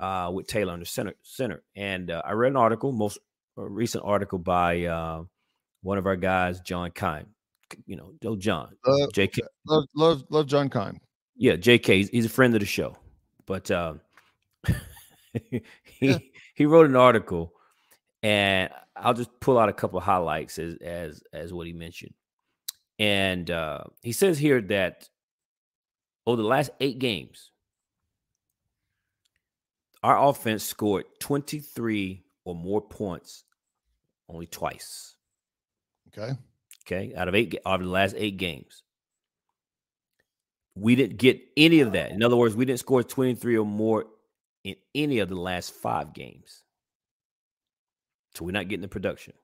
uh, 0.00 0.30
with 0.32 0.46
Taylor 0.46 0.72
under 0.72 0.84
center 0.84 1.14
center. 1.22 1.62
And 1.74 2.10
uh, 2.10 2.22
I 2.24 2.32
read 2.32 2.52
an 2.52 2.56
article, 2.56 2.92
most 2.92 3.18
recent 3.56 4.04
article 4.04 4.38
by 4.38 4.84
uh, 4.84 5.24
one 5.82 5.98
of 5.98 6.06
our 6.06 6.16
guys, 6.16 6.60
John 6.60 6.90
Keim, 6.92 7.26
you 7.86 7.96
know, 7.96 8.12
Joe 8.22 8.36
John, 8.36 8.74
uh, 8.84 9.06
J.K. 9.12 9.42
Love, 9.66 9.84
love, 9.94 10.24
love 10.30 10.46
John 10.46 10.68
Keim. 10.68 11.00
Yeah, 11.36 11.56
J.K. 11.56 11.96
He's, 11.96 12.08
he's, 12.10 12.26
a 12.26 12.30
friend 12.30 12.54
of 12.54 12.60
the 12.60 12.66
show, 12.66 12.96
but 13.46 13.70
uh, 13.70 13.94
he 15.32 15.62
yeah. 16.00 16.18
he 16.54 16.66
wrote 16.66 16.86
an 16.86 16.96
article, 16.96 17.52
and 18.22 18.70
I'll 18.96 19.14
just 19.14 19.30
pull 19.40 19.58
out 19.58 19.68
a 19.68 19.72
couple 19.72 19.98
of 19.98 20.04
highlights 20.04 20.58
as 20.58 20.76
as 20.76 21.22
as 21.32 21.52
what 21.52 21.66
he 21.66 21.72
mentioned, 21.72 22.14
and 22.98 23.50
uh, 23.50 23.84
he 24.02 24.12
says 24.12 24.38
here 24.38 24.60
that 24.62 25.08
over 26.26 26.40
the 26.40 26.48
last 26.48 26.70
eight 26.80 26.98
games, 26.98 27.50
our 30.02 30.28
offense 30.28 30.64
scored 30.64 31.04
twenty 31.20 31.60
three 31.60 32.24
or 32.44 32.54
more 32.54 32.80
points 32.80 33.44
only 34.28 34.46
twice. 34.46 35.16
Okay. 36.08 36.32
Okay, 36.90 37.14
out 37.14 37.28
of 37.28 37.34
eight 37.34 37.56
out 37.64 37.80
of 37.80 37.86
the 37.86 37.92
last 37.92 38.14
eight 38.18 38.36
games, 38.36 38.82
we 40.74 40.96
didn't 40.96 41.18
get 41.18 41.40
any 41.56 41.80
of 41.80 41.92
that. 41.92 42.10
In 42.10 42.22
other 42.22 42.36
words, 42.36 42.56
we 42.56 42.64
didn't 42.64 42.80
score 42.80 43.02
twenty 43.02 43.34
three 43.34 43.56
or 43.56 43.66
more 43.66 44.06
in 44.64 44.74
any 44.94 45.20
of 45.20 45.28
the 45.28 45.36
last 45.36 45.72
five 45.72 46.12
games. 46.12 46.62
So 48.34 48.44
we're 48.44 48.52
not 48.52 48.68
getting 48.68 48.82
the 48.82 48.88
production. 48.88 49.34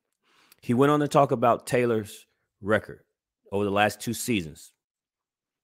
He 0.60 0.74
went 0.74 0.90
on 0.90 1.00
to 1.00 1.08
talk 1.08 1.30
about 1.30 1.66
Taylor's 1.66 2.26
record 2.60 3.00
over 3.52 3.64
the 3.64 3.70
last 3.70 4.00
two 4.00 4.14
seasons. 4.14 4.72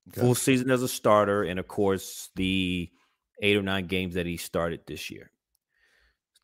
Okay. 0.09 0.21
Full 0.21 0.35
season 0.35 0.71
as 0.71 0.83
a 0.83 0.89
starter, 0.89 1.43
and 1.43 1.59
of 1.59 1.69
course, 1.69 2.31
the 2.37 2.91
eight 3.41 3.57
or 3.57 3.63
nine 3.63 3.87
games 3.87 4.15
that 4.15 4.27
he 4.27 4.37
started 4.37 4.81
this 4.87 5.11
year. 5.11 5.31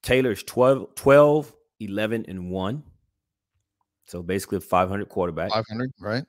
Taylor's 0.02 0.42
12, 0.42 0.94
12 0.94 1.54
11, 1.80 2.24
and 2.28 2.50
1. 2.50 2.82
So 4.08 4.22
basically 4.22 4.58
a 4.58 4.62
500 4.62 5.08
quarterback. 5.10 5.50
500, 5.50 5.92
right? 6.00 6.24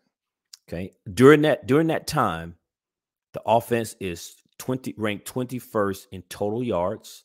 Okay. 0.68 0.92
During 1.14 1.42
that 1.44 1.66
during 1.66 1.88
that 1.88 2.08
time, 2.08 2.56
the 3.34 3.42
offense 3.46 3.96
is 4.00 4.36
20 4.60 4.94
ranked 4.98 5.34
21st 5.34 6.08
in 6.12 6.22
total 6.24 6.62
yards. 6.62 7.24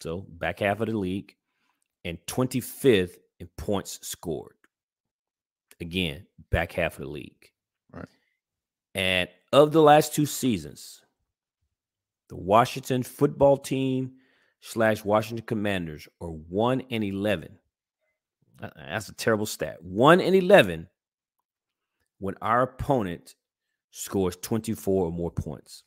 So 0.00 0.26
back 0.28 0.60
half 0.60 0.80
of 0.80 0.86
the 0.86 0.96
league 0.96 1.34
and 2.04 2.18
25th 2.26 3.16
in 3.40 3.48
points 3.58 3.98
scored. 4.06 4.54
Again, 5.80 6.26
back 6.50 6.72
half 6.72 6.98
of 6.98 7.06
the 7.06 7.10
league. 7.10 7.50
Right. 7.92 8.08
And 8.94 9.28
of 9.52 9.72
the 9.72 9.82
last 9.82 10.14
two 10.14 10.26
seasons, 10.26 11.00
the 12.28 12.36
Washington 12.36 13.02
football 13.02 13.56
team 13.56 14.12
slash 14.60 15.04
Washington 15.04 15.44
Commanders 15.44 16.08
are 16.20 16.28
1 16.28 16.84
and 16.90 17.02
11. 17.02 17.58
Uh, 18.62 18.70
that's 18.76 19.08
a 19.08 19.14
terrible 19.14 19.46
stat. 19.46 19.82
1 19.82 20.20
in 20.20 20.34
11 20.34 20.88
when 22.18 22.34
our 22.40 22.62
opponent 22.62 23.34
scores 23.90 24.36
24 24.36 25.06
or 25.06 25.12
more 25.12 25.30
points. 25.30 25.84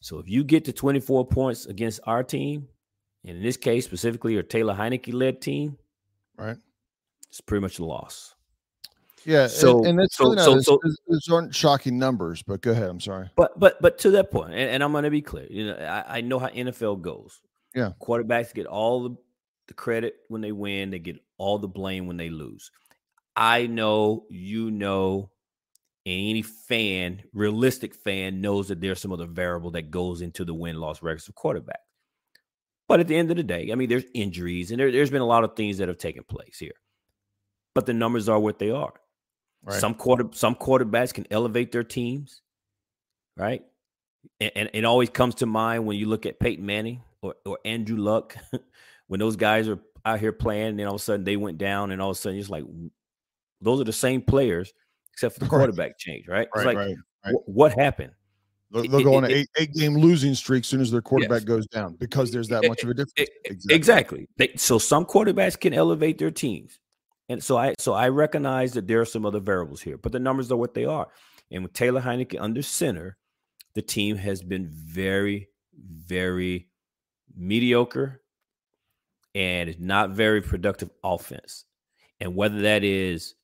So 0.00 0.18
if 0.18 0.28
you 0.28 0.44
get 0.44 0.64
to 0.66 0.72
24 0.72 1.26
points 1.26 1.66
against 1.66 2.00
our 2.04 2.24
team, 2.24 2.68
and 3.24 3.36
in 3.36 3.42
this 3.42 3.56
case 3.56 3.84
specifically 3.84 4.36
a 4.36 4.42
Taylor 4.42 4.74
Heinicke 4.74 5.12
led 5.12 5.40
team, 5.40 5.78
right, 6.36 6.56
it's 7.28 7.40
pretty 7.40 7.62
much 7.62 7.78
a 7.78 7.84
loss. 7.84 8.34
Yeah, 9.24 9.46
so 9.46 9.78
and, 9.78 9.86
and 9.86 10.00
it's 10.00 10.16
so, 10.16 10.34
so, 10.34 10.60
so, 10.60 10.80
those 11.08 11.28
aren't 11.28 11.54
shocking 11.54 11.98
numbers, 11.98 12.42
but 12.42 12.60
go 12.60 12.72
ahead. 12.72 12.88
I'm 12.88 13.00
sorry, 13.00 13.30
but 13.36 13.58
but 13.58 13.80
but 13.80 13.98
to 13.98 14.10
that 14.12 14.32
point, 14.32 14.50
and, 14.50 14.68
and 14.68 14.82
I'm 14.82 14.90
going 14.90 15.04
to 15.04 15.10
be 15.10 15.22
clear. 15.22 15.46
You 15.48 15.66
know, 15.66 15.74
I, 15.74 16.18
I 16.18 16.20
know 16.22 16.40
how 16.40 16.48
NFL 16.48 17.02
goes. 17.02 17.40
Yeah, 17.72 17.92
quarterbacks 18.00 18.52
get 18.52 18.66
all 18.66 19.08
the, 19.08 19.16
the 19.68 19.74
credit 19.74 20.16
when 20.26 20.40
they 20.40 20.50
win; 20.50 20.90
they 20.90 20.98
get 20.98 21.20
all 21.42 21.58
the 21.58 21.68
blame 21.68 22.06
when 22.06 22.16
they 22.16 22.30
lose. 22.30 22.70
I 23.34 23.66
know, 23.66 24.26
you 24.30 24.70
know, 24.70 25.30
and 26.06 26.14
any 26.14 26.42
fan, 26.42 27.22
realistic 27.32 27.94
fan, 27.94 28.40
knows 28.40 28.68
that 28.68 28.80
there's 28.80 29.00
some 29.00 29.12
other 29.12 29.26
variable 29.26 29.72
that 29.72 29.90
goes 29.90 30.20
into 30.20 30.44
the 30.44 30.54
win 30.54 30.76
loss 30.76 31.02
records 31.02 31.28
of 31.28 31.34
quarterback. 31.34 31.80
But 32.88 33.00
at 33.00 33.08
the 33.08 33.16
end 33.16 33.30
of 33.30 33.36
the 33.36 33.42
day, 33.42 33.70
I 33.72 33.74
mean, 33.74 33.88
there's 33.88 34.04
injuries 34.14 34.70
and 34.70 34.78
there, 34.78 34.90
has 34.90 35.10
been 35.10 35.22
a 35.22 35.26
lot 35.26 35.44
of 35.44 35.56
things 35.56 35.78
that 35.78 35.88
have 35.88 35.98
taken 35.98 36.24
place 36.24 36.58
here. 36.58 36.74
But 37.74 37.86
the 37.86 37.94
numbers 37.94 38.28
are 38.28 38.38
what 38.38 38.58
they 38.58 38.70
are. 38.70 38.92
Right. 39.64 39.80
Some 39.80 39.94
quarter 39.94 40.28
some 40.32 40.56
quarterbacks 40.56 41.14
can 41.14 41.26
elevate 41.30 41.72
their 41.72 41.84
teams, 41.84 42.42
right? 43.36 43.62
And, 44.40 44.52
and, 44.56 44.70
it 44.72 44.84
always 44.84 45.08
comes 45.08 45.36
to 45.36 45.46
mind 45.46 45.86
when 45.86 45.96
you 45.96 46.06
look 46.06 46.26
at 46.26 46.40
Peyton 46.40 46.66
Manning 46.66 47.00
or, 47.22 47.36
or 47.46 47.58
Andrew 47.64 47.96
Luck, 47.96 48.36
when 49.06 49.20
those 49.20 49.36
guys 49.36 49.68
are 49.68 49.78
out 50.04 50.20
here 50.20 50.32
playing, 50.32 50.68
and 50.68 50.78
then 50.78 50.86
all 50.86 50.94
of 50.94 51.00
a 51.00 51.04
sudden 51.04 51.24
they 51.24 51.36
went 51.36 51.58
down, 51.58 51.90
and 51.90 52.00
all 52.00 52.10
of 52.10 52.16
a 52.16 52.20
sudden 52.20 52.38
it's 52.38 52.50
like 52.50 52.64
those 53.60 53.80
are 53.80 53.84
the 53.84 53.92
same 53.92 54.22
players 54.22 54.72
except 55.12 55.34
for 55.34 55.40
the 55.40 55.48
quarterback 55.48 55.90
right. 55.90 55.98
change, 55.98 56.28
right? 56.28 56.48
It's 56.54 56.64
right, 56.64 56.76
like 56.76 56.96
right, 57.24 57.34
wh- 57.34 57.48
what 57.48 57.72
happened? 57.72 58.12
They'll, 58.70 58.88
they'll 58.88 59.04
go 59.04 59.14
on 59.16 59.24
an 59.24 59.30
eight, 59.30 59.48
eight 59.58 59.74
game 59.74 59.96
losing 59.96 60.34
streak 60.34 60.64
as 60.64 60.68
soon 60.68 60.80
as 60.80 60.90
their 60.90 61.02
quarterback 61.02 61.40
yes. 61.40 61.44
goes 61.44 61.66
down 61.66 61.94
because 61.96 62.30
there's 62.30 62.48
that 62.48 62.66
much 62.66 62.82
of 62.82 62.88
a 62.88 62.94
difference. 62.94 63.28
Exactly. 63.44 63.74
exactly. 63.74 64.28
They, 64.38 64.52
so 64.56 64.78
some 64.78 65.04
quarterbacks 65.04 65.60
can 65.60 65.74
elevate 65.74 66.18
their 66.18 66.30
teams, 66.30 66.80
and 67.28 67.42
so 67.42 67.58
I 67.58 67.74
so 67.78 67.92
I 67.92 68.08
recognize 68.08 68.72
that 68.72 68.86
there 68.86 69.00
are 69.00 69.06
some 69.06 69.26
other 69.26 69.40
variables 69.40 69.82
here, 69.82 69.98
but 69.98 70.12
the 70.12 70.20
numbers 70.20 70.50
are 70.50 70.56
what 70.56 70.74
they 70.74 70.86
are. 70.86 71.08
And 71.50 71.62
with 71.62 71.74
Taylor 71.74 72.00
Heinicke 72.00 72.40
under 72.40 72.62
center, 72.62 73.18
the 73.74 73.82
team 73.82 74.16
has 74.16 74.42
been 74.42 74.68
very, 74.70 75.48
very 75.78 76.70
mediocre 77.36 78.21
and 79.34 79.78
not 79.80 80.10
very 80.10 80.40
productive 80.40 80.90
offense. 81.02 81.64
And 82.20 82.36
whether 82.36 82.62
that 82.62 82.84
is 82.84 83.34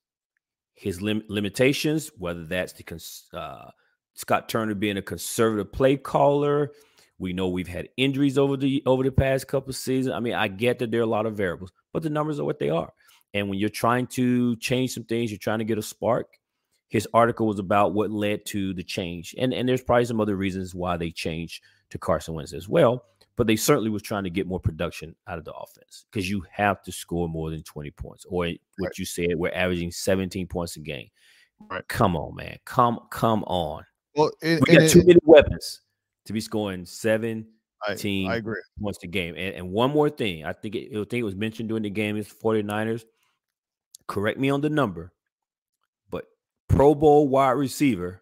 his 0.74 1.03
lim- 1.03 1.24
limitations, 1.29 2.11
whether 2.16 2.44
that's 2.44 2.72
the 2.74 2.83
cons- 2.83 3.29
uh, 3.33 3.70
Scott 4.14 4.48
Turner 4.48 4.74
being 4.74 4.96
a 4.96 5.03
conservative 5.03 5.72
play 5.72 5.96
caller. 5.96 6.72
We 7.20 7.33
know 7.33 7.48
we've 7.48 7.68
had 7.68 7.88
injuries 7.96 8.38
over 8.38 8.57
the 8.57 8.83
over 8.87 9.03
the 9.03 9.11
past 9.11 9.48
couple 9.48 9.72
seasons. 9.72 10.14
I 10.14 10.20
mean, 10.20 10.35
I 10.35 10.48
get 10.48 10.79
that 10.79 10.90
there 10.90 11.01
are 11.01 11.05
a 11.05 11.07
lot 11.07 11.27
of 11.27 11.37
variables, 11.37 11.72
but 11.92 12.03
the 12.03 12.11
numbers 12.11 12.38
are 12.38 12.44
what 12.44 12.59
they 12.59 12.70
are. 12.70 12.92
And 13.35 13.48
when 13.48 13.59
you're 13.59 13.68
trying 13.68 14.07
to 14.09 14.57
change 14.57 14.92
some 14.92 15.05
things, 15.05 15.31
you're 15.31 15.38
trying 15.38 15.59
to 15.59 15.64
get 15.64 15.79
a 15.79 15.83
spark. 15.83 16.38
His 16.88 17.09
article 17.12 17.46
was 17.46 17.59
about 17.59 17.92
what 17.92 18.11
led 18.11 18.46
to 18.46 18.72
the 18.74 18.85
change, 18.85 19.35
and 19.37 19.53
and 19.53 19.68
there's 19.68 19.83
probably 19.83 20.05
some 20.05 20.20
other 20.20 20.37
reasons 20.37 20.74
why 20.74 20.96
they 20.96 21.11
changed 21.11 21.62
to 21.90 21.98
Carson 21.98 22.35
Wentz 22.35 22.53
as 22.53 22.68
well 22.68 23.05
but 23.38 23.46
they 23.46 23.57
certainly 23.57 23.88
was 23.88 24.03
trying 24.03 24.24
to 24.24 24.31
get 24.31 24.48
more 24.48 24.59
production 24.59 25.14
out 25.29 25.38
of 25.38 25.44
the 25.44 25.53
offense 25.53 26.07
because 26.11 26.29
you 26.29 26.44
have 26.51 26.83
to 26.83 26.90
score 26.90 27.29
more 27.29 27.51
than 27.51 27.62
20 27.62 27.92
points 27.92 28.27
or 28.27 28.31
what 28.31 28.59
right. 28.81 28.98
you 28.98 29.05
said 29.05 29.29
we're 29.37 29.53
averaging 29.55 29.92
17 29.92 30.48
points 30.48 30.74
a 30.77 30.81
game. 30.81 31.07
Right. 31.70 31.87
Come 31.87 32.16
on 32.16 32.35
man. 32.35 32.59
Come 32.64 32.98
come 33.11 33.44
on. 33.44 33.85
Well 34.16 34.33
it, 34.42 34.61
we 34.66 34.77
got 34.77 34.90
too 34.90 35.01
it, 35.01 35.07
many 35.07 35.20
weapons 35.24 35.83
to 36.27 36.33
be 36.33 36.40
scoring 36.40 36.85
17 36.85 37.46
I, 37.87 38.33
I 38.33 38.37
agree. 38.37 38.61
points 38.83 38.98
a 39.05 39.07
game 39.07 39.37
and, 39.37 39.55
and 39.55 39.70
one 39.70 39.92
more 39.92 40.11
thing 40.11 40.44
i 40.44 40.53
think 40.53 40.74
it, 40.74 40.90
I 40.90 41.05
think 41.05 41.14
it 41.14 41.22
was 41.22 41.37
mentioned 41.37 41.68
during 41.68 41.85
the 41.85 41.90
game 41.90 42.16
is 42.16 42.27
49ers 42.27 43.05
correct 44.09 44.38
me 44.38 44.51
on 44.51 44.61
the 44.61 44.68
number 44.68 45.12
but 46.11 46.24
pro 46.68 46.94
bowl 46.96 47.29
wide 47.29 47.53
receiver 47.53 48.20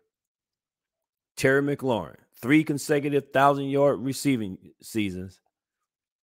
terry 1.39 1.63
mclaurin 1.63 2.17
three 2.41 2.65
consecutive 2.65 3.33
thousand 3.33 3.67
yard 3.67 4.01
receiving 4.01 4.59
seasons. 4.83 5.41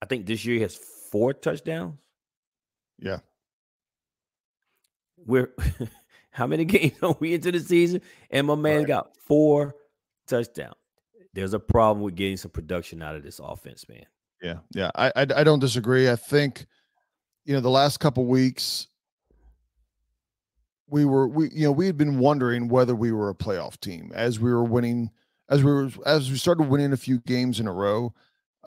I 0.01 0.05
think 0.05 0.25
this 0.25 0.45
year 0.45 0.55
he 0.55 0.61
has 0.61 0.75
four 0.75 1.33
touchdowns. 1.33 1.95
Yeah. 2.99 3.19
We're 5.17 5.51
how 6.31 6.47
many 6.47 6.65
games 6.65 6.97
are 7.01 7.15
we 7.19 7.33
into 7.33 7.51
the 7.51 7.59
season? 7.59 8.01
And 8.29 8.47
my 8.47 8.55
man 8.55 8.79
right. 8.79 8.87
got 8.87 9.17
four 9.17 9.75
touchdowns. 10.27 10.75
There's 11.33 11.53
a 11.53 11.59
problem 11.59 12.03
with 12.03 12.15
getting 12.15 12.37
some 12.37 12.51
production 12.51 13.01
out 13.01 13.15
of 13.15 13.23
this 13.23 13.39
offense, 13.39 13.87
man. 13.89 14.05
Yeah, 14.41 14.57
yeah. 14.71 14.91
I 14.95 15.07
I, 15.15 15.21
I 15.37 15.43
don't 15.43 15.59
disagree. 15.59 16.09
I 16.09 16.15
think 16.15 16.67
you 17.45 17.53
know 17.53 17.61
the 17.61 17.69
last 17.69 17.99
couple 17.99 18.25
weeks 18.25 18.87
we 20.87 21.05
were 21.05 21.27
we 21.27 21.49
you 21.51 21.63
know 21.63 21.71
we 21.71 21.87
had 21.87 21.97
been 21.97 22.19
wondering 22.19 22.67
whether 22.67 22.93
we 22.93 23.11
were 23.11 23.29
a 23.29 23.35
playoff 23.35 23.79
team 23.79 24.11
as 24.13 24.39
we 24.39 24.51
were 24.51 24.63
winning 24.63 25.09
as 25.53 25.63
we 25.63 25.71
were 25.71 25.89
as 26.05 26.31
we 26.31 26.37
started 26.37 26.63
winning 26.63 26.93
a 26.93 26.97
few 26.97 27.19
games 27.19 27.59
in 27.59 27.67
a 27.67 27.71
row, 27.71 28.13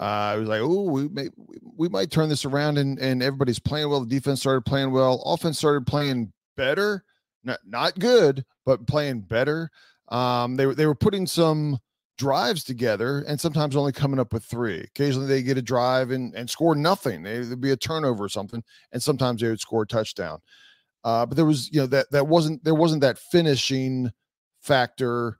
uh, 0.00 0.04
I 0.04 0.36
was 0.36 0.48
like, 0.48 0.60
oh, 0.62 0.84
we 0.84 1.08
may 1.08 1.28
we 1.76 1.88
might 1.88 2.10
turn 2.10 2.28
this 2.28 2.44
around, 2.44 2.78
and 2.78 2.98
and 2.98 3.22
everybody's 3.22 3.58
playing 3.58 3.90
well. 3.90 4.00
The 4.00 4.06
defense 4.06 4.40
started 4.40 4.64
playing 4.64 4.92
well. 4.92 5.20
Offense 5.26 5.58
started 5.58 5.86
playing 5.86 6.32
better, 6.56 7.04
not 7.42 7.58
not 7.66 7.98
good, 7.98 8.44
but 8.64 8.86
playing 8.86 9.22
better. 9.22 9.70
Um, 10.08 10.54
they 10.54 10.66
were 10.66 10.74
they 10.74 10.86
were 10.86 10.94
putting 10.94 11.26
some 11.26 11.78
drives 12.18 12.62
together, 12.62 13.24
and 13.26 13.40
sometimes 13.40 13.74
only 13.74 13.92
coming 13.92 14.20
up 14.20 14.32
with 14.32 14.44
three. 14.44 14.80
Occasionally, 14.80 15.26
they 15.26 15.42
get 15.42 15.58
a 15.58 15.62
drive 15.62 16.12
and 16.12 16.34
and 16.36 16.48
score 16.48 16.76
nothing. 16.76 17.24
There'd 17.24 17.60
be 17.60 17.72
a 17.72 17.76
turnover 17.76 18.24
or 18.24 18.28
something, 18.28 18.62
and 18.92 19.02
sometimes 19.02 19.40
they 19.40 19.48
would 19.48 19.60
score 19.60 19.82
a 19.82 19.86
touchdown. 19.86 20.38
Uh, 21.02 21.26
but 21.26 21.34
there 21.36 21.46
was 21.46 21.68
you 21.72 21.80
know 21.80 21.86
that 21.86 22.10
that 22.12 22.28
wasn't 22.28 22.62
there 22.62 22.76
wasn't 22.76 23.00
that 23.00 23.18
finishing 23.18 24.12
factor 24.60 25.38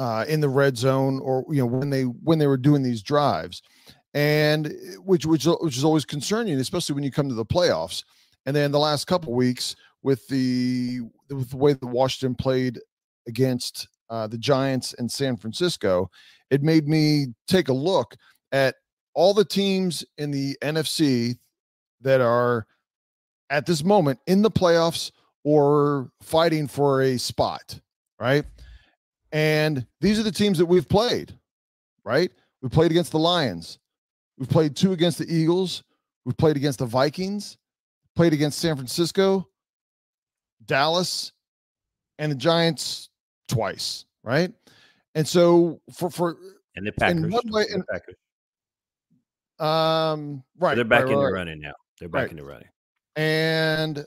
uh, 0.00 0.24
in 0.26 0.40
the 0.40 0.48
red 0.48 0.76
zone 0.78 1.20
or 1.20 1.44
you 1.50 1.60
know 1.60 1.66
when 1.66 1.90
they 1.90 2.02
when 2.02 2.38
they 2.38 2.46
were 2.46 2.56
doing 2.56 2.82
these 2.82 3.02
drives. 3.02 3.62
And 4.14 4.74
which 5.04 5.26
which 5.26 5.44
which 5.60 5.76
is 5.76 5.84
always 5.84 6.04
concerning 6.04 6.58
especially 6.58 6.94
when 6.96 7.04
you 7.04 7.12
come 7.12 7.28
to 7.28 7.34
the 7.34 7.44
playoffs. 7.44 8.02
And 8.46 8.56
then 8.56 8.72
the 8.72 8.78
last 8.78 9.06
couple 9.06 9.34
weeks 9.34 9.76
with 10.02 10.26
the 10.28 11.00
with 11.28 11.50
the 11.50 11.56
way 11.56 11.74
that 11.74 11.86
Washington 11.86 12.34
played 12.34 12.80
against 13.28 13.86
uh, 14.08 14.26
the 14.26 14.38
Giants 14.38 14.94
and 14.94 15.12
San 15.12 15.36
Francisco 15.36 16.10
it 16.50 16.62
made 16.62 16.88
me 16.88 17.28
take 17.46 17.68
a 17.68 17.72
look 17.72 18.16
at 18.52 18.74
all 19.14 19.32
the 19.32 19.44
teams 19.44 20.04
in 20.18 20.30
the 20.30 20.56
NFC 20.62 21.38
that 22.00 22.20
are 22.20 22.66
at 23.48 23.66
this 23.66 23.84
moment 23.84 24.18
in 24.26 24.42
the 24.42 24.50
playoffs 24.50 25.12
or 25.44 26.10
fighting 26.22 26.66
for 26.66 27.02
a 27.02 27.18
spot 27.18 27.78
right 28.20 28.44
and 29.32 29.86
these 30.00 30.18
are 30.18 30.22
the 30.22 30.32
teams 30.32 30.58
that 30.58 30.66
we've 30.66 30.88
played, 30.88 31.32
right? 32.04 32.30
We 32.62 32.68
played 32.68 32.90
against 32.90 33.12
the 33.12 33.18
Lions. 33.18 33.78
We've 34.38 34.48
played 34.48 34.76
two 34.76 34.92
against 34.92 35.18
the 35.18 35.32
Eagles. 35.32 35.82
We've 36.24 36.36
played 36.36 36.56
against 36.56 36.80
the 36.80 36.86
Vikings, 36.86 37.56
played 38.16 38.32
against 38.32 38.58
San 38.58 38.76
Francisco, 38.76 39.48
Dallas, 40.66 41.32
and 42.18 42.30
the 42.32 42.36
Giants 42.36 43.10
twice, 43.48 44.04
right? 44.22 44.52
And 45.14 45.26
so 45.26 45.80
for 45.92 46.10
for 46.10 46.36
and 46.76 46.86
the 46.86 46.92
Packers, 46.92 47.24
in 47.24 47.30
one 47.30 47.50
way, 47.50 47.64
in, 47.72 47.84
um, 49.64 50.42
right, 50.58 50.74
they're 50.74 50.84
back 50.84 51.04
right, 51.04 51.12
in 51.12 51.18
right, 51.18 51.26
the 51.26 51.32
running 51.32 51.60
now. 51.60 51.72
They're 51.98 52.08
back 52.08 52.22
right. 52.22 52.30
in 52.30 52.36
the 52.36 52.44
running. 52.44 52.68
and 53.16 54.06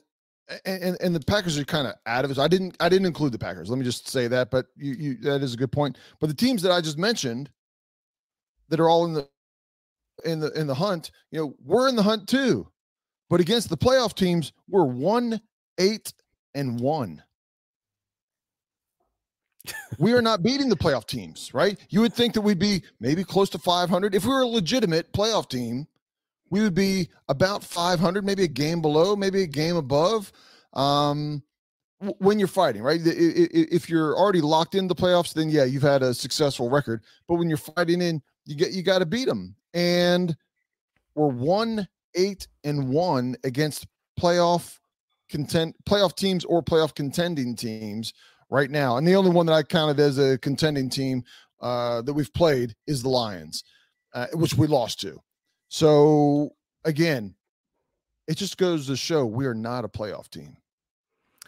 and 0.66 0.98
and 1.02 1.16
the 1.16 1.20
Packers 1.20 1.58
are 1.58 1.66
kind 1.66 1.88
of 1.88 1.96
out 2.06 2.26
of 2.26 2.32
it. 2.32 2.40
I 2.40 2.48
didn't 2.48 2.76
I 2.80 2.90
didn't 2.90 3.08
include 3.08 3.32
the 3.32 3.40
Packers. 3.40 3.70
Let 3.70 3.80
me 3.80 3.86
just 3.86 4.08
say 4.08 4.28
that, 4.28 4.52
but 4.52 4.68
you, 4.76 4.94
you 4.94 5.18
that 5.22 5.42
is 5.42 5.54
a 5.54 5.58
good 5.58 5.72
point. 5.72 5.98
But 6.20 6.28
the 6.28 6.36
teams 6.36 6.62
that 6.64 6.72
I 6.72 6.82
just 6.82 6.98
mentioned 6.98 7.50
that 8.70 8.80
are 8.80 8.90
all 8.90 9.06
in 9.06 9.14
the 9.14 9.28
in 10.26 10.40
the 10.40 10.52
in 10.52 10.68
the 10.68 10.76
hunt, 10.76 11.12
you 11.32 11.40
know, 11.40 11.56
we're 11.64 11.90
in 11.90 11.96
the 11.96 12.04
hunt 12.04 12.28
too. 12.28 12.68
But 13.30 13.40
against 13.40 13.70
the 13.70 13.78
playoff 13.78 14.16
teams, 14.16 14.54
we're 14.70 14.86
one 14.86 15.42
eight 15.80 16.14
and 16.54 16.80
one. 16.80 17.24
we 20.00 20.14
are 20.14 20.22
not 20.22 20.44
beating 20.44 20.70
the 20.70 20.76
playoff 20.76 21.08
teams, 21.08 21.54
right? 21.54 21.80
You 21.90 22.02
would 22.02 22.14
think 22.14 22.34
that 22.34 22.42
we'd 22.42 22.60
be 22.60 22.84
maybe 23.00 23.24
close 23.24 23.50
to 23.52 23.60
500 23.60 24.14
if 24.14 24.26
we 24.26 24.32
were 24.32 24.42
a 24.42 24.48
legitimate 24.48 25.12
playoff 25.14 25.50
team 25.50 25.88
we 26.54 26.62
would 26.62 26.76
be 26.76 27.10
about 27.30 27.64
500, 27.64 28.24
maybe 28.24 28.44
a 28.44 28.48
game 28.48 28.80
below, 28.80 29.16
maybe 29.16 29.42
a 29.42 29.48
game 29.48 29.76
above. 29.76 30.32
Um, 30.74 31.42
when 32.20 32.38
you're 32.38 32.48
fighting, 32.48 32.84
right? 32.84 33.00
If 33.04 33.90
you're 33.90 34.16
already 34.16 34.42
locked 34.42 34.76
in 34.76 34.88
the 34.88 34.94
playoffs, 34.94 35.34
then 35.34 35.50
yeah, 35.50 35.64
you've 35.64 35.82
had 35.82 36.04
a 36.04 36.14
successful 36.14 36.70
record. 36.70 37.02
But 37.28 37.38
when 37.38 37.50
you're 37.50 37.58
fighting 37.58 38.04
in, 38.04 38.22
you 38.46 38.56
get 38.56 38.72
you 38.72 38.84
got 38.84 39.00
to 39.00 39.08
beat 39.08 39.28
them. 39.28 39.56
And 39.74 40.38
we're 41.16 41.26
one 41.26 41.88
eight 42.14 42.48
and 42.64 42.90
one 42.90 43.36
against 43.44 43.88
playoff 44.20 44.78
content 45.32 45.76
playoff 45.90 46.16
teams 46.16 46.46
or 46.46 46.62
playoff 46.62 46.94
contending 46.94 47.56
teams 47.56 48.14
right 48.52 48.70
now. 48.70 48.98
And 48.98 49.08
the 49.08 49.16
only 49.16 49.32
one 49.32 49.48
that 49.48 49.54
I 49.54 49.64
counted 49.64 50.00
as 50.00 50.20
a 50.20 50.38
contending 50.38 50.92
team 50.92 51.24
uh, 51.62 52.04
that 52.04 52.14
we've 52.14 52.34
played 52.34 52.76
is 52.86 53.02
the 53.02 53.10
Lions, 53.10 53.64
uh, 54.14 54.28
which 54.34 54.54
we 54.54 54.68
lost 54.68 55.02
to. 55.02 55.20
So 55.74 56.54
again, 56.86 57.34
it 58.28 58.38
just 58.38 58.60
goes 58.60 58.86
to 58.86 58.96
show 58.96 59.26
we 59.26 59.48
are 59.48 59.56
not 59.56 59.84
a 59.84 59.88
playoff 59.88 60.30
team. 60.30 60.56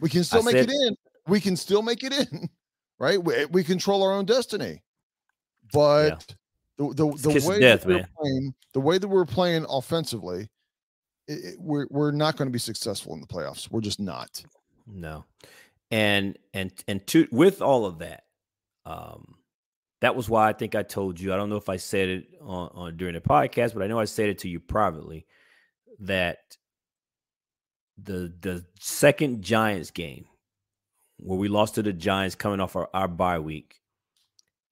We 0.02 0.10
can 0.10 0.24
still 0.24 0.42
I 0.42 0.46
make 0.46 0.56
said, 0.56 0.70
it 0.72 0.88
in. 0.88 0.96
We 1.28 1.40
can 1.40 1.56
still 1.56 1.84
make 1.84 2.04
it 2.04 2.12
in, 2.12 2.50
right? 3.00 3.24
We, 3.24 3.46
we 3.46 3.64
control 3.64 4.02
our 4.02 4.12
own 4.12 4.26
destiny. 4.26 4.82
But 5.72 6.26
yeah. 6.80 6.88
the 6.96 7.06
the, 7.06 7.30
the 7.30 7.48
way 7.48 7.60
death, 7.60 7.84
that 7.84 7.88
we're 7.88 8.08
playing, 8.20 8.56
the 8.74 8.80
way 8.80 8.98
that 8.98 9.08
we're 9.08 9.26
playing 9.26 9.64
offensively, 9.70 10.50
it, 11.28 11.34
it, 11.34 11.56
we're 11.60 11.86
we're 11.92 12.10
not 12.10 12.36
going 12.36 12.48
to 12.48 12.52
be 12.52 12.58
successful 12.58 13.14
in 13.14 13.22
the 13.22 13.28
playoffs. 13.28 13.70
We're 13.70 13.82
just 13.82 14.00
not. 14.00 14.44
No, 14.88 15.24
and 15.92 16.36
and 16.56 16.72
and 16.88 17.06
to 17.08 17.28
with 17.32 17.62
all 17.62 17.86
of 17.86 18.00
that, 18.00 18.24
um, 18.88 19.36
that 20.06 20.15
was 20.15 20.30
why 20.30 20.48
I 20.48 20.54
think 20.54 20.76
I 20.76 20.84
told 20.84 21.20
you. 21.20 21.34
I 21.34 21.36
don't 21.36 21.50
know 21.50 21.56
if 21.56 21.68
I 21.68 21.78
said 21.78 22.10
it 22.10 22.28
on, 22.39 22.70
on 22.76 22.96
during 22.96 23.15
the 23.15 23.22
podcast, 23.22 23.74
but 23.74 23.82
I 23.82 23.88
know 23.88 24.00
I 24.00 24.06
said 24.06 24.30
it 24.30 24.38
to 24.39 24.48
you 24.48 24.60
privately 24.60 25.26
that 26.02 26.38
the 27.98 28.32
the 28.39 28.63
second 28.80 29.41
Giants 29.41 29.89
game 29.89 30.26
where 31.18 31.39
we 31.39 31.48
lost 31.48 31.74
to 31.76 31.82
the 31.82 31.91
Giants 31.91 32.36
coming 32.36 32.60
off 32.60 32.76
our, 32.76 32.88
our 32.94 33.08
bye 33.08 33.39
week, 33.39 33.82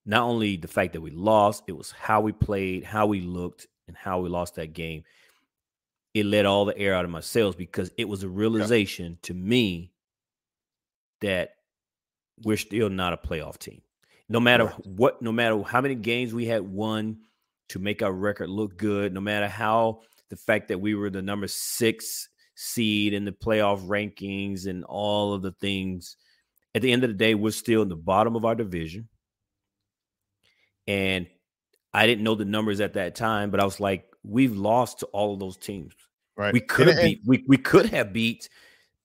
not 0.06 0.22
only 0.22 0.56
the 0.56 0.68
fact 0.68 0.94
that 0.94 1.02
we 1.02 1.10
lost, 1.10 1.64
it 1.66 1.72
was 1.72 1.90
how 1.90 2.22
we 2.22 2.32
played, 2.32 2.84
how 2.84 3.08
we 3.08 3.22
looked, 3.22 3.66
and 3.88 3.98
how 3.98 4.20
we 4.20 4.30
lost 4.30 4.54
that 4.56 4.74
game. 4.74 5.04
It 6.14 6.28
let 6.28 6.46
all 6.46 6.66
the 6.66 6.78
air 6.78 6.94
out 6.94 7.06
of 7.06 7.12
my 7.12 7.22
sails 7.22 7.56
because 7.56 7.90
it 7.98 8.08
was 8.08 8.22
a 8.22 8.30
realization 8.30 9.14
yeah. 9.14 9.18
to 9.24 9.34
me 9.34 9.94
that 11.22 11.56
we're 12.44 12.58
still 12.58 12.90
not 12.90 13.14
a 13.14 13.18
playoff 13.18 13.58
team 13.58 13.82
no 14.30 14.40
matter 14.40 14.66
right. 14.66 14.86
what, 14.86 15.22
no 15.22 15.32
matter 15.32 15.62
how 15.64 15.82
many 15.82 15.96
games 15.96 16.34
we 16.34 16.46
had 16.46 16.62
won 16.62 17.18
to 17.70 17.80
make 17.80 18.02
our 18.02 18.12
record 18.12 18.50
look 18.50 18.78
good, 18.78 19.14
no 19.14 19.22
matter 19.22 19.48
how 19.48 20.02
the 20.30 20.36
fact 20.36 20.68
that 20.70 20.80
we 20.80 20.96
were 20.96 21.10
the 21.10 21.22
number 21.22 21.48
six 21.48 22.30
seed 22.56 23.14
in 23.14 23.26
the 23.26 23.32
playoff 23.32 23.82
rankings 23.88 24.68
and 24.68 24.84
all 24.86 25.34
of 25.34 25.42
the 25.42 25.52
things, 25.54 26.18
at 26.76 26.82
the 26.82 26.92
end 26.92 27.04
of 27.04 27.10
the 27.10 27.16
day, 27.16 27.36
we're 27.36 27.52
still 27.52 27.82
in 27.82 27.90
the 27.90 27.96
bottom 27.96 28.36
of 28.36 28.46
our 28.46 28.56
division. 28.56 29.08
And 30.88 31.28
I 31.94 32.08
didn't 32.08 32.24
know 32.24 32.36
the 32.36 32.46
numbers 32.46 32.82
at 32.82 32.94
that 32.94 33.16
time, 33.16 33.52
but 33.52 33.60
I 33.60 33.66
was 33.66 33.80
like, 33.80 34.06
we've 34.24 34.56
lost 34.56 35.00
to 35.00 35.06
all 35.08 35.34
of 35.34 35.40
those 35.40 35.58
teams. 35.58 35.94
Right. 36.36 36.54
We 36.54 36.62
could 36.62 36.88
have 36.88 36.98
beat 36.98 37.22
we, 37.26 37.44
we 37.48 37.58
could 37.58 37.88
have 37.88 38.12
beat 38.12 38.50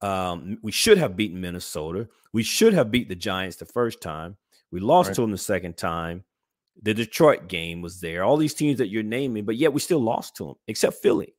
um 0.00 0.58
we 0.62 0.72
should 0.72 0.96
have 0.98 1.16
beaten 1.16 1.40
Minnesota. 1.40 2.08
We 2.32 2.42
should 2.42 2.72
have 2.72 2.90
beat 2.90 3.08
the 3.08 3.14
Giants 3.14 3.56
the 3.56 3.66
first 3.66 4.00
time. 4.00 4.36
We 4.70 4.80
lost 4.80 5.08
right. 5.08 5.14
to 5.16 5.20
them 5.22 5.30
the 5.30 5.38
second 5.38 5.76
time. 5.76 6.24
The 6.82 6.94
Detroit 6.94 7.48
game 7.48 7.82
was 7.82 8.00
there. 8.00 8.22
All 8.22 8.36
these 8.36 8.54
teams 8.54 8.78
that 8.78 8.88
you're 8.88 9.02
naming, 9.02 9.44
but 9.44 9.56
yet 9.56 9.72
we 9.72 9.80
still 9.80 10.00
lost 10.00 10.36
to 10.36 10.44
them, 10.44 10.54
except 10.68 10.96
Philly. 10.96 11.34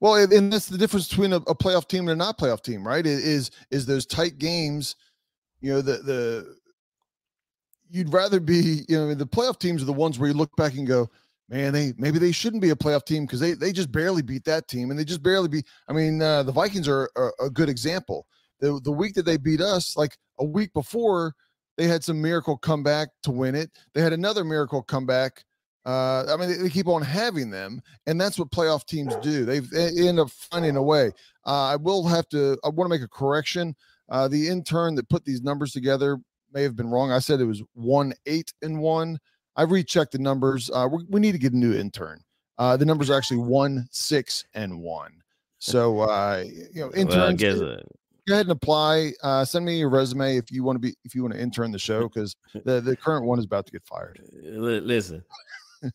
Well, 0.00 0.14
and 0.14 0.50
that's 0.50 0.66
the 0.66 0.78
difference 0.78 1.08
between 1.08 1.34
a, 1.34 1.36
a 1.36 1.54
playoff 1.54 1.86
team 1.86 2.08
and 2.08 2.10
a 2.10 2.16
not 2.16 2.38
playoff 2.38 2.62
team, 2.62 2.86
right? 2.86 3.04
Is 3.04 3.50
is 3.70 3.84
those 3.84 4.06
tight 4.06 4.38
games? 4.38 4.96
You 5.60 5.74
know, 5.74 5.82
the 5.82 5.98
the 5.98 6.56
you'd 7.90 8.12
rather 8.12 8.40
be, 8.40 8.84
you 8.88 8.96
know, 8.96 9.14
the 9.14 9.26
playoff 9.26 9.58
teams 9.58 9.82
are 9.82 9.86
the 9.86 9.92
ones 9.92 10.18
where 10.18 10.28
you 10.28 10.34
look 10.34 10.54
back 10.56 10.74
and 10.74 10.86
go, 10.86 11.10
man, 11.50 11.72
they 11.72 11.92
maybe 11.98 12.18
they 12.18 12.32
shouldn't 12.32 12.62
be 12.62 12.70
a 12.70 12.76
playoff 12.76 13.04
team 13.04 13.26
because 13.26 13.40
they 13.40 13.52
they 13.52 13.72
just 13.72 13.92
barely 13.92 14.22
beat 14.22 14.44
that 14.44 14.68
team 14.68 14.90
and 14.90 14.98
they 14.98 15.04
just 15.04 15.22
barely 15.22 15.48
beat. 15.48 15.66
I 15.88 15.92
mean, 15.92 16.22
uh, 16.22 16.44
the 16.44 16.52
Vikings 16.52 16.88
are, 16.88 17.10
are 17.16 17.34
a 17.40 17.50
good 17.50 17.68
example. 17.68 18.26
The 18.60 18.80
the 18.82 18.92
week 18.92 19.14
that 19.14 19.24
they 19.26 19.36
beat 19.36 19.60
us, 19.60 19.96
like 19.96 20.16
a 20.38 20.44
week 20.44 20.72
before, 20.72 21.34
they 21.80 21.86
had 21.86 22.04
some 22.04 22.20
miracle 22.20 22.58
comeback 22.58 23.08
to 23.22 23.30
win 23.30 23.54
it. 23.54 23.70
They 23.94 24.02
had 24.02 24.12
another 24.12 24.44
miracle 24.44 24.82
comeback. 24.82 25.46
Uh, 25.86 26.26
I 26.28 26.36
mean, 26.36 26.50
they, 26.50 26.56
they, 26.56 26.68
keep 26.68 26.88
on 26.88 27.00
having 27.00 27.48
them, 27.48 27.80
and 28.06 28.20
that's 28.20 28.38
what 28.38 28.50
playoff 28.50 28.84
teams 28.84 29.16
do. 29.22 29.46
They've, 29.46 29.68
they 29.70 30.06
end 30.06 30.20
up 30.20 30.28
finding 30.30 30.76
a 30.76 30.82
way. 30.82 31.10
Uh, 31.46 31.68
I 31.68 31.76
will 31.76 32.06
have 32.06 32.28
to. 32.28 32.58
I 32.62 32.68
want 32.68 32.84
to 32.86 32.90
make 32.90 33.00
a 33.00 33.08
correction. 33.08 33.74
Uh, 34.10 34.28
the 34.28 34.46
intern 34.46 34.94
that 34.96 35.08
put 35.08 35.24
these 35.24 35.40
numbers 35.40 35.72
together 35.72 36.18
may 36.52 36.62
have 36.62 36.76
been 36.76 36.90
wrong. 36.90 37.12
I 37.12 37.18
said 37.18 37.40
it 37.40 37.46
was 37.46 37.62
one 37.72 38.12
eight 38.26 38.52
and 38.60 38.78
one. 38.78 39.18
I 39.56 39.62
rechecked 39.62 40.12
the 40.12 40.18
numbers. 40.18 40.70
Uh, 40.70 40.86
we 41.08 41.18
need 41.18 41.32
to 41.32 41.38
get 41.38 41.54
a 41.54 41.56
new 41.56 41.72
intern. 41.72 42.20
Uh, 42.58 42.76
the 42.76 42.84
numbers 42.84 43.08
are 43.08 43.16
actually 43.16 43.38
one 43.38 43.88
six 43.90 44.44
and 44.52 44.82
one. 44.82 45.14
So 45.60 46.00
uh, 46.00 46.44
you 46.46 46.82
know, 46.82 46.92
interns. 46.92 47.42
Well, 47.42 47.80
go 48.30 48.34
ahead 48.36 48.46
and 48.46 48.52
apply. 48.52 49.12
Uh, 49.22 49.44
send 49.44 49.64
me 49.64 49.78
your 49.78 49.88
resume 49.88 50.36
if 50.36 50.50
you 50.50 50.62
want 50.62 50.76
to 50.76 50.80
be 50.80 50.94
if 51.04 51.14
you 51.14 51.22
want 51.22 51.34
to 51.34 51.40
intern 51.40 51.72
the 51.72 51.78
show 51.78 52.08
because 52.08 52.36
the 52.64 52.80
the 52.80 52.96
current 52.96 53.26
one 53.26 53.38
is 53.38 53.44
about 53.44 53.66
to 53.66 53.72
get 53.72 53.84
fired. 53.84 54.20
Listen, 54.32 55.24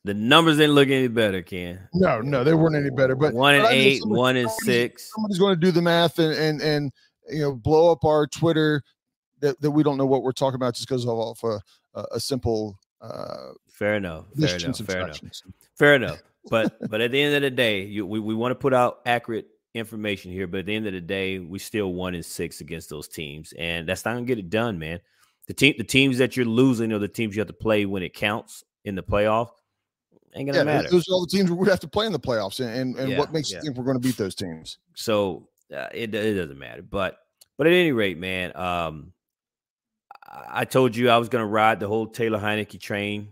the 0.04 0.14
numbers 0.14 0.58
didn't 0.58 0.76
look 0.76 0.90
any 0.90 1.08
better, 1.08 1.42
Ken. 1.42 1.88
No, 1.94 2.22
no, 2.22 2.44
they 2.44 2.54
weren't 2.54 2.76
any 2.76 2.90
better. 2.90 3.16
But 3.16 3.34
one 3.34 3.56
and 3.56 3.66
eight, 3.68 4.02
somebody, 4.02 4.20
one 4.20 4.36
and 4.36 4.52
six. 4.52 5.12
Somebody's 5.14 5.40
going 5.40 5.56
to 5.56 5.60
do 5.60 5.72
the 5.72 5.82
math 5.82 6.20
and 6.20 6.34
and 6.34 6.62
and 6.62 6.92
you 7.30 7.42
know 7.42 7.54
blow 7.54 7.92
up 7.92 8.04
our 8.04 8.28
Twitter 8.28 8.82
that, 9.40 9.60
that 9.62 9.72
we 9.72 9.84
don't 9.84 9.98
know 9.98 10.06
what 10.06 10.24
we're 10.24 10.32
talking 10.32 10.56
about 10.56 10.76
just 10.76 10.88
because 10.88 11.06
of 11.08 11.38
a, 11.44 11.60
a, 11.94 12.06
a 12.14 12.20
simple. 12.20 12.78
Uh, 13.02 13.52
fair 13.70 13.96
enough. 13.96 14.26
Fair 14.38 14.56
enough. 14.56 14.78
Fair 14.78 15.02
enough. 15.02 15.20
Fair 15.78 15.96
enough. 15.96 16.24
But 16.50 16.90
but 16.90 17.02
at 17.02 17.12
the 17.12 17.22
end 17.22 17.36
of 17.36 17.42
the 17.42 17.50
day, 17.50 17.84
you, 17.86 18.06
we, 18.06 18.20
we 18.20 18.36
want 18.36 18.52
to 18.52 18.56
put 18.56 18.74
out 18.74 19.00
accurate 19.06 19.48
information 19.76 20.32
here, 20.32 20.48
but 20.48 20.62
at 20.62 20.66
the 20.66 20.76
end 20.76 20.88
of 20.88 20.94
the 20.94 21.02
day, 21.02 21.38
we 21.38 21.60
still 21.60 21.94
one 21.94 22.16
in 22.16 22.24
six 22.24 22.62
against 22.62 22.90
those 22.90 23.08
teams, 23.08 23.54
and 23.58 23.88
that's 23.88 24.06
not 24.06 24.14
gonna 24.14 24.26
get 24.26 24.40
it 24.40 24.50
done, 24.50 24.80
man. 24.80 25.00
The 25.48 25.54
team, 25.54 25.76
the 25.78 25.84
teams 25.84 26.18
that 26.18 26.36
you're 26.36 26.46
losing, 26.46 26.92
are 26.92 27.00
the 27.00 27.08
teams 27.08 27.36
you 27.36 27.42
have 27.42 27.48
to 27.48 27.54
play 27.54 27.86
when 27.86 28.02
it 28.02 28.14
counts 28.14 28.64
in 28.86 28.96
the 28.96 29.04
playoff. 29.04 29.50
Ain't 30.34 30.48
gonna 30.48 30.60
yeah, 30.60 30.64
matter. 30.64 30.90
Those 30.90 31.08
are 31.10 31.14
all 31.14 31.26
the 31.26 31.38
teams 31.38 31.52
we 31.52 31.70
have 31.70 31.80
to 31.82 31.88
play 31.88 32.06
in 32.06 32.14
the 32.14 32.20
playoffs, 32.20 32.60
and 32.60 32.96
and, 32.98 33.12
yeah, 33.12 33.18
what 33.20 33.32
makes 33.32 33.52
yeah. 33.52 33.58
you 33.58 33.64
think 33.64 33.78
we're 33.78 33.84
to 33.96 34.00
beat 34.00 34.18
those 34.18 34.34
teams? 34.34 34.80
So 34.96 35.50
uh, 35.76 35.88
it 35.94 36.16
it 36.16 36.34
doesn't 36.34 36.58
matter, 36.58 36.82
but 36.82 37.20
but 37.58 37.68
at 37.68 37.74
any 37.74 37.92
rate, 37.92 38.18
man, 38.18 38.56
um, 38.56 39.14
I 40.50 40.66
told 40.66 40.96
you 40.96 41.10
I 41.10 41.18
was 41.18 41.30
to 41.44 41.48
ride 41.48 41.80
the 41.80 41.88
whole 41.88 42.08
Taylor 42.08 42.40
Heinicke 42.40 42.80
train 42.80 43.30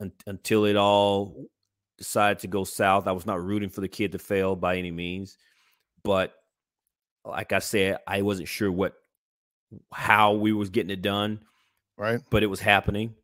un- 0.00 0.12
until 0.26 0.64
it 0.64 0.76
all 0.76 1.46
decided 2.02 2.40
to 2.40 2.48
go 2.48 2.64
south. 2.64 3.06
I 3.06 3.12
was 3.12 3.26
not 3.26 3.42
rooting 3.42 3.70
for 3.70 3.80
the 3.80 3.88
kid 3.88 4.12
to 4.12 4.18
fail 4.18 4.56
by 4.56 4.76
any 4.76 4.90
means, 4.90 5.38
but 6.02 6.34
like 7.24 7.52
I 7.52 7.60
said, 7.60 7.98
I 8.06 8.22
wasn't 8.22 8.48
sure 8.48 8.70
what 8.70 8.94
how 9.92 10.32
we 10.32 10.52
was 10.52 10.70
getting 10.70 10.90
it 10.90 11.00
done. 11.00 11.40
Right. 11.96 12.20
But 12.30 12.42
it 12.42 12.46
was 12.46 12.60
happening. 12.60 13.14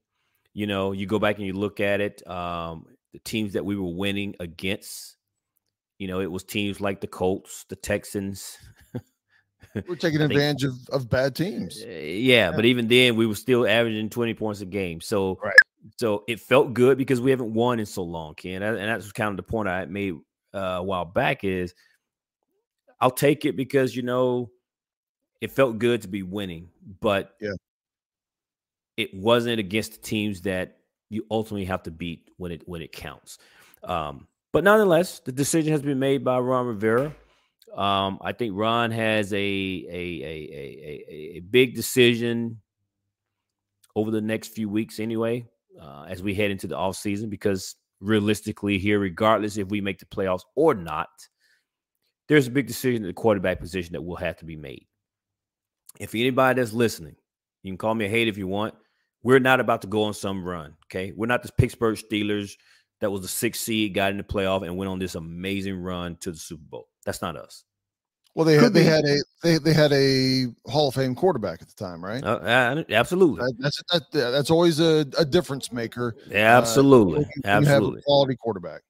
You 0.55 0.67
know, 0.67 0.93
you 0.93 1.07
go 1.07 1.19
back 1.19 1.37
and 1.37 1.47
you 1.47 1.53
look 1.53 1.81
at 1.81 2.01
it, 2.01 2.27
um, 2.29 2.87
the 3.13 3.19
teams 3.21 3.55
that 3.55 3.65
we 3.65 3.77
were 3.77 3.93
winning 3.93 4.37
against, 4.39 5.17
you 5.99 6.07
know, 6.07 6.21
it 6.21 6.31
was 6.31 6.45
teams 6.45 6.81
like 6.81 7.01
the 7.01 7.07
Colts, 7.07 7.65
the 7.69 7.77
Texans. 7.77 8.59
we're 9.89 9.97
taking 9.97 10.21
advantage 10.21 10.65
of, 10.65 10.75
of 10.91 11.11
bad 11.11 11.35
teams. 11.35 11.83
Yeah, 11.83 11.99
yeah, 11.99 12.51
but 12.53 12.65
even 12.65 12.87
then 12.87 13.17
we 13.17 13.27
were 13.27 13.35
still 13.35 13.67
averaging 13.67 14.11
20 14.11 14.35
points 14.35 14.61
a 14.61 14.67
game. 14.67 15.01
So 15.01 15.39
right. 15.43 15.55
So 15.97 16.25
it 16.29 16.41
felt 16.41 16.75
good 16.75 16.99
because 16.99 17.21
we 17.21 17.31
haven't 17.31 17.55
won 17.55 17.81
in 17.81 17.87
so 17.87 18.03
long, 18.03 18.35
Ken. 18.35 18.63
And 18.63 18.77
that's 18.77 19.13
kind 19.13 19.31
of 19.31 19.37
the 19.37 19.43
point 19.43 19.69
I 19.69 19.85
made 19.87 20.15
uh, 20.55 20.59
a 20.59 20.83
while 20.83 21.05
back 21.05 21.45
is 21.45 21.75
I'll 23.01 23.11
take 23.11 23.45
it 23.45 23.57
because 23.57 23.95
you 23.95 24.03
know 24.03 24.51
it 25.41 25.51
felt 25.53 25.79
good 25.79 26.03
to 26.03 26.09
be 26.09 26.23
winning, 26.23 26.69
but 27.01 27.35
yeah, 27.41 27.53
it 28.97 29.15
wasn't 29.15 29.61
against 29.61 29.93
the 29.93 29.99
teams 29.99 30.41
that 30.43 30.79
you 31.11 31.25
ultimately 31.31 31.65
have 31.65 31.83
to 31.85 31.91
beat 31.91 32.31
when 32.37 32.53
it 32.53 32.63
when 32.67 32.83
it 32.83 32.93
counts. 32.93 33.39
Um, 33.85 34.27
but 34.53 34.65
nonetheless, 34.65 35.21
the 35.21 35.33
decision 35.33 35.73
has 35.73 35.83
been 35.83 35.99
made 35.99 36.25
by 36.25 36.39
Ron 36.39 36.67
Rivera. 36.67 37.15
Um, 37.77 38.19
I 38.23 38.33
think 38.33 38.55
Ron 38.57 38.91
has 38.91 39.33
a 39.33 39.37
a, 39.37 39.87
a 39.93 41.05
a 41.13 41.37
a 41.37 41.41
big 41.41 41.77
decision 41.77 42.61
over 43.95 44.11
the 44.11 44.21
next 44.21 44.49
few 44.49 44.69
weeks 44.69 44.99
anyway, 45.01 45.47
uh, 45.81 46.07
as 46.09 46.23
we 46.23 46.35
head 46.35 46.51
into 46.51 46.67
the 46.67 46.77
off 46.77 46.97
season, 46.97 47.29
because 47.29 47.77
realistically 48.01 48.79
here, 48.79 48.99
regardless 48.99 49.57
if 49.57 49.69
we 49.69 49.81
make 49.81 49.99
the 49.99 50.07
playoffs 50.07 50.43
or 50.55 50.75
not, 50.75 51.09
there's 52.29 52.47
a 52.47 52.51
big 52.51 52.67
decision 52.67 53.05
at 53.05 53.09
the 53.09 53.13
quarterback 53.13 53.59
position 53.61 53.93
that 53.93 54.03
will 54.03 54.17
have 54.17 54.37
to 54.37 54.45
be 54.45 54.57
made. 54.57 54.87
If 55.99 56.15
anybody 56.15 56.61
that's 56.61 56.73
listening, 56.73 57.17
you 57.63 57.73
can 57.73 57.79
call 57.79 57.95
me 57.95 58.05
a 58.05 58.09
hate 58.09 58.29
if 58.29 58.39
you 58.39 58.47
want. 58.47 58.75
We're 59.23 59.41
not 59.41 59.61
about 59.61 59.83
to 59.83 59.89
go 59.89 60.05
on 60.05 60.15
some 60.15 60.45
run. 60.45 60.77
Okay. 60.87 61.13
We're 61.17 61.27
not 61.27 61.43
the 61.43 61.51
Pittsburgh 61.53 61.97
Steelers 61.97 62.53
that 63.01 63.11
was 63.11 63.23
the 63.23 63.29
sixth 63.29 63.63
seed, 63.63 63.95
got 63.95 64.11
in 64.11 64.17
the 64.17 64.23
playoff, 64.23 64.65
and 64.65 64.77
went 64.77 64.91
on 64.91 64.99
this 64.99 65.15
amazing 65.15 65.81
run 65.81 66.17
to 66.21 66.33
the 66.33 66.39
Super 66.39 66.63
Bowl. 66.69 66.89
That's 67.05 67.23
not 67.23 67.37
us. 67.37 67.65
Well, 68.39 68.45
they 68.45 68.55
had 68.55 68.73
they 68.73 68.85
had 68.85 69.05
a 69.05 69.19
they, 69.43 69.59
they 69.59 69.73
had 69.73 69.93
a 69.93 70.47
Hall 70.71 70.87
of 70.87 70.95
Fame 70.95 71.17
quarterback 71.17 71.61
at 71.61 71.67
the 71.67 71.75
time, 71.75 72.05
right? 72.05 72.23
Uh, 72.23 72.37
uh 72.37 72.85
absolutely. 72.89 73.41
That, 73.41 73.55
that's 73.59 73.83
that, 73.91 74.13
that's 74.13 74.51
always 74.53 74.79
a, 74.79 75.05
a 75.19 75.25
difference 75.25 75.73
maker. 75.73 76.15
Absolutely, 76.33 77.25
uh, 77.25 77.49
absolutely. 77.49 78.01
quality 78.03 78.37
quarterback. 78.37 78.83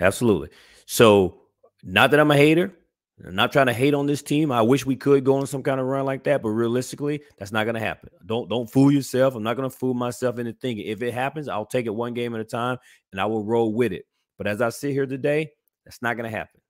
Absolutely. 0.00 0.48
So, 0.86 1.38
not 1.82 2.12
that 2.12 2.20
I'm 2.20 2.30
a 2.30 2.36
hater. 2.36 2.74
I'm 3.22 3.34
not 3.34 3.52
trying 3.52 3.66
to 3.66 3.74
hate 3.74 3.92
on 3.92 4.06
this 4.06 4.22
team. 4.22 4.50
I 4.50 4.62
wish 4.62 4.86
we 4.86 4.96
could 4.96 5.22
go 5.22 5.36
on 5.36 5.46
some 5.46 5.62
kind 5.62 5.80
of 5.80 5.86
run 5.86 6.06
like 6.06 6.24
that, 6.24 6.40
but 6.40 6.48
realistically, 6.48 7.20
that's 7.38 7.52
not 7.52 7.64
going 7.64 7.74
to 7.74 7.80
happen. 7.80 8.08
Don't 8.24 8.48
don't 8.48 8.72
fool 8.72 8.90
yourself. 8.90 9.34
I'm 9.34 9.42
not 9.42 9.58
going 9.58 9.68
to 9.68 9.76
fool 9.76 9.92
myself 9.92 10.38
into 10.38 10.54
thinking 10.54 10.86
if 10.86 11.02
it 11.02 11.12
happens, 11.12 11.46
I'll 11.46 11.66
take 11.66 11.84
it 11.84 11.94
one 11.94 12.14
game 12.14 12.34
at 12.34 12.40
a 12.40 12.44
time 12.44 12.78
and 13.12 13.20
I 13.20 13.26
will 13.26 13.44
roll 13.44 13.70
with 13.70 13.92
it. 13.92 14.06
But 14.38 14.46
as 14.46 14.62
I 14.62 14.70
sit 14.70 14.92
here 14.92 15.04
today, 15.04 15.50
that's 15.84 16.00
not 16.00 16.16
going 16.16 16.30
to 16.30 16.34
happen. 16.34 16.62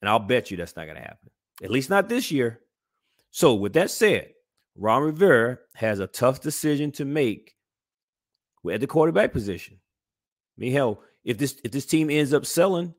And 0.00 0.08
I'll 0.08 0.18
bet 0.18 0.50
you 0.50 0.56
that's 0.56 0.76
not 0.76 0.84
going 0.84 0.96
to 0.96 1.02
happen. 1.02 1.30
At 1.62 1.70
least 1.70 1.90
not 1.90 2.08
this 2.08 2.30
year. 2.30 2.60
So, 3.30 3.54
with 3.54 3.74
that 3.74 3.90
said, 3.90 4.32
Ron 4.76 5.02
Rivera 5.02 5.58
has 5.74 6.00
a 6.00 6.06
tough 6.06 6.40
decision 6.40 6.90
to 6.92 7.04
make 7.04 7.54
at 8.70 8.80
the 8.80 8.86
quarterback 8.86 9.32
position. 9.32 9.78
I 10.56 10.60
mean, 10.60 10.72
hell, 10.72 11.00
if 11.24 11.38
this 11.38 11.60
if 11.64 11.70
this 11.70 11.86
team 11.86 12.10
ends 12.10 12.32
up 12.32 12.46
selling 12.46 12.94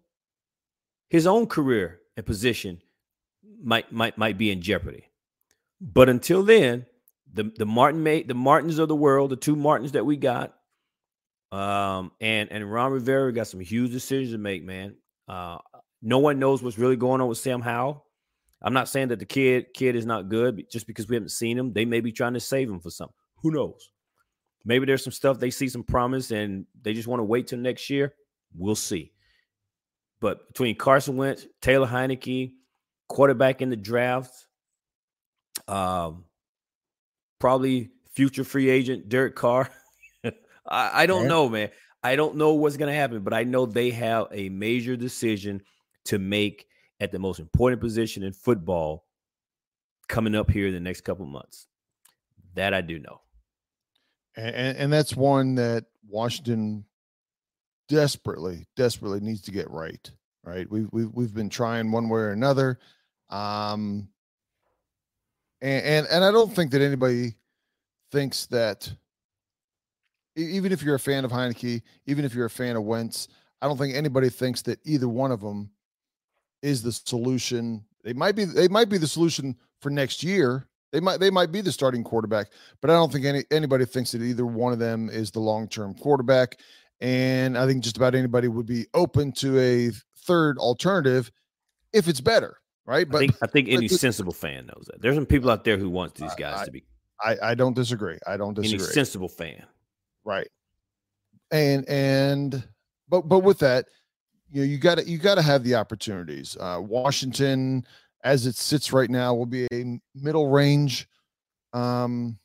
his 1.10 1.28
own 1.28 1.48
career 1.48 2.00
and 2.16 2.26
position 2.26 2.82
might 3.64 3.92
might 3.92 4.18
might 4.18 4.38
be 4.38 4.52
in 4.52 4.62
jeopardy. 4.62 5.10
But 5.80 6.10
until 6.10 6.44
then, 6.44 6.86
the 7.32 7.52
the 7.58 7.66
Martin 7.66 8.04
made 8.04 8.28
the 8.28 8.34
Martins 8.34 8.80
of 8.80 8.88
the 8.88 8.96
world, 8.96 9.32
the 9.32 9.36
two 9.36 9.56
Martins 9.56 9.94
that 9.94 10.06
we 10.06 10.18
got, 10.18 10.54
um, 11.52 12.12
and 12.22 12.52
and 12.52 12.72
Ron 12.72 12.92
Rivera 12.92 13.34
got 13.34 13.48
some 13.48 13.60
huge 13.60 13.92
decisions 13.92 14.32
to 14.32 14.38
make, 14.38 14.64
man. 14.64 14.96
Uh, 15.28 15.58
no 16.02 16.20
one 16.20 16.40
knows 16.40 16.64
what's 16.64 16.78
really 16.78 16.96
going 16.96 17.22
on 17.22 17.28
with 17.28 17.38
Sam 17.38 17.62
Howell. 17.62 18.06
I'm 18.62 18.74
not 18.74 18.90
saying 18.90 19.10
that 19.10 19.20
the 19.20 19.26
kid 19.26 19.74
kid 19.74 19.96
is 19.96 20.06
not 20.06 20.30
good 20.30 20.66
just 20.72 20.88
because 20.88 21.08
we 21.08 21.16
haven't 21.16 21.30
seen 21.30 21.58
him. 21.58 21.74
They 21.74 21.86
may 21.86 22.00
be 22.00 22.12
trying 22.12 22.34
to 22.34 22.40
save 22.40 22.70
him 22.70 22.80
for 22.80 22.92
something. 22.92 23.16
Who 23.42 23.52
knows? 23.52 23.90
Maybe 24.64 24.86
there's 24.86 25.04
some 25.04 25.14
stuff 25.14 25.40
they 25.40 25.50
see 25.50 25.68
some 25.68 25.84
promise 25.84 26.32
and 26.32 26.66
they 26.80 26.94
just 26.94 27.08
want 27.08 27.20
to 27.20 27.24
wait 27.24 27.48
till 27.48 27.60
next 27.60 27.90
year. 27.90 28.14
We'll 28.56 28.76
see. 28.76 29.12
But 30.20 30.48
between 30.48 30.76
Carson 30.76 31.18
Wentz, 31.18 31.48
Taylor 31.62 31.88
Heinicke, 31.88 32.52
quarterback 33.08 33.64
in 33.64 33.72
the 33.72 33.76
draft, 33.76 34.46
um, 35.68 36.26
probably 37.40 37.90
future 38.14 38.44
free 38.44 38.70
agent 38.70 39.10
Derek 39.10 39.36
Carr. 39.36 39.70
I, 40.24 40.32
I, 41.04 41.06
don't 41.08 41.24
yeah. 41.24 41.30
know, 41.30 41.50
man. 41.50 41.70
I 42.04 42.16
don't 42.16 42.36
know 42.36 42.54
what's 42.54 42.78
going 42.78 42.92
to 42.92 42.98
happen, 42.98 43.22
but 43.24 43.34
I 43.34 43.44
know 43.44 43.66
they 43.66 43.90
have 43.90 44.28
a 44.32 44.50
major 44.50 44.96
decision 44.96 45.64
to 46.12 46.20
make 46.20 46.68
at 47.00 47.14
the 47.14 47.20
most 47.20 47.40
important 47.40 47.82
position 47.82 48.22
in 48.22 48.34
football 48.34 49.06
coming 50.10 50.36
up 50.36 50.52
here 50.52 50.68
in 50.68 50.74
the 50.74 50.80
next 50.80 51.02
couple 51.02 51.26
months. 51.26 51.68
That 52.56 52.74
I 52.74 52.82
do 52.82 53.00
know. 53.00 53.22
And, 54.36 54.78
and 54.78 54.94
that's 54.94 55.16
one 55.16 55.56
that 55.56 55.86
Washington 56.06 56.84
desperately, 57.88 58.68
desperately 58.76 59.22
needs 59.22 59.42
to 59.44 59.52
get 59.52 59.72
right. 59.72 60.12
Right. 60.44 60.70
We've 60.70 60.90
we've 60.92 61.10
we've 61.14 61.34
been 61.34 61.50
trying 61.50 61.92
one 61.92 62.10
way 62.10 62.20
or 62.20 62.32
another. 62.32 62.78
Um 63.30 64.10
and 65.62 65.86
and, 65.86 66.08
and 66.08 66.26
I 66.26 66.32
don't 66.32 66.54
think 66.54 66.72
that 66.72 66.82
anybody 66.82 67.36
thinks 68.12 68.48
that 68.48 68.92
even 70.36 70.74
if 70.74 70.84
you're 70.84 70.96
a 70.96 71.00
fan 71.00 71.24
of 71.24 71.32
Heinicke, 71.32 71.84
even 72.06 72.26
if 72.26 72.34
you're 72.34 72.48
a 72.48 72.50
fan 72.50 72.76
of 72.76 72.84
Wentz, 72.84 73.30
I 73.62 73.68
don't 73.68 73.78
think 73.78 73.96
anybody 73.96 74.30
thinks 74.30 74.62
that 74.64 74.80
either 74.84 75.08
one 75.08 75.32
of 75.32 75.40
them 75.40 75.70
is 76.62 76.82
the 76.82 76.92
solution. 76.92 77.84
They 78.04 78.14
might 78.14 78.36
be 78.36 78.46
they 78.46 78.68
might 78.68 78.90
be 78.90 78.98
the 78.98 79.08
solution 79.08 79.56
for 79.80 79.90
next 79.90 80.24
year. 80.24 80.68
They 80.92 81.00
might 81.00 81.20
they 81.20 81.30
might 81.30 81.52
be 81.52 81.62
the 81.62 81.72
starting 81.72 82.04
quarterback, 82.04 82.52
but 82.82 82.90
I 82.90 82.94
don't 82.94 83.12
think 83.12 83.26
any 83.26 83.44
anybody 83.52 83.86
thinks 83.86 84.12
that 84.12 84.22
either 84.22 84.46
one 84.46 84.74
of 84.74 84.80
them 84.80 85.10
is 85.10 85.32
the 85.32 85.40
long-term 85.40 85.96
quarterback. 85.96 86.60
And 87.00 87.58
I 87.58 87.66
think 87.66 87.84
just 87.84 87.98
about 87.98 88.14
anybody 88.14 88.48
would 88.48 88.68
be 88.68 88.86
open 88.94 89.32
to 89.34 89.58
a 89.60 89.92
third 90.26 90.58
alternative 90.60 91.32
if 91.94 92.08
it's 92.08 92.22
better, 92.22 92.58
right? 92.86 93.10
But 93.10 93.18
I 93.18 93.20
think, 93.20 93.36
I 93.42 93.48
think 93.48 93.70
any 93.70 93.88
but, 93.88 94.00
sensible 94.00 94.34
fan 94.34 94.68
knows 94.68 94.88
that. 94.88 95.02
There's 95.02 95.16
some 95.16 95.26
people 95.26 95.50
out 95.50 95.64
there 95.64 95.78
who 95.78 95.90
want 95.90 96.14
these 96.16 96.36
guys 96.36 96.60
I, 96.60 96.66
to 96.66 96.72
be. 96.72 96.84
I, 97.20 97.38
I 97.44 97.56
don't 97.56 97.76
disagree. 97.76 98.20
I 98.28 98.38
don't 98.38 98.54
disagree. 98.54 98.84
Any 98.84 98.94
sensible 98.94 99.30
fan, 99.30 99.66
right? 100.26 100.48
And 101.52 101.88
and 101.90 102.64
but 103.10 103.28
but 103.28 103.40
with 103.40 103.60
that, 103.60 103.86
you 104.52 104.62
know, 104.62 104.68
you 104.68 104.78
got 104.78 104.98
to 104.98 105.08
you 105.08 105.18
got 105.18 105.36
to 105.36 105.42
have 105.42 105.64
the 105.64 105.76
opportunities. 105.76 106.58
Uh, 106.60 106.80
Washington, 106.82 107.86
as 108.24 108.46
it 108.46 108.56
sits 108.56 108.92
right 108.92 109.10
now, 109.10 109.34
will 109.34 109.46
be 109.46 109.68
a 109.74 110.00
middle 110.14 110.50
range 110.50 111.08
um, 111.74 112.38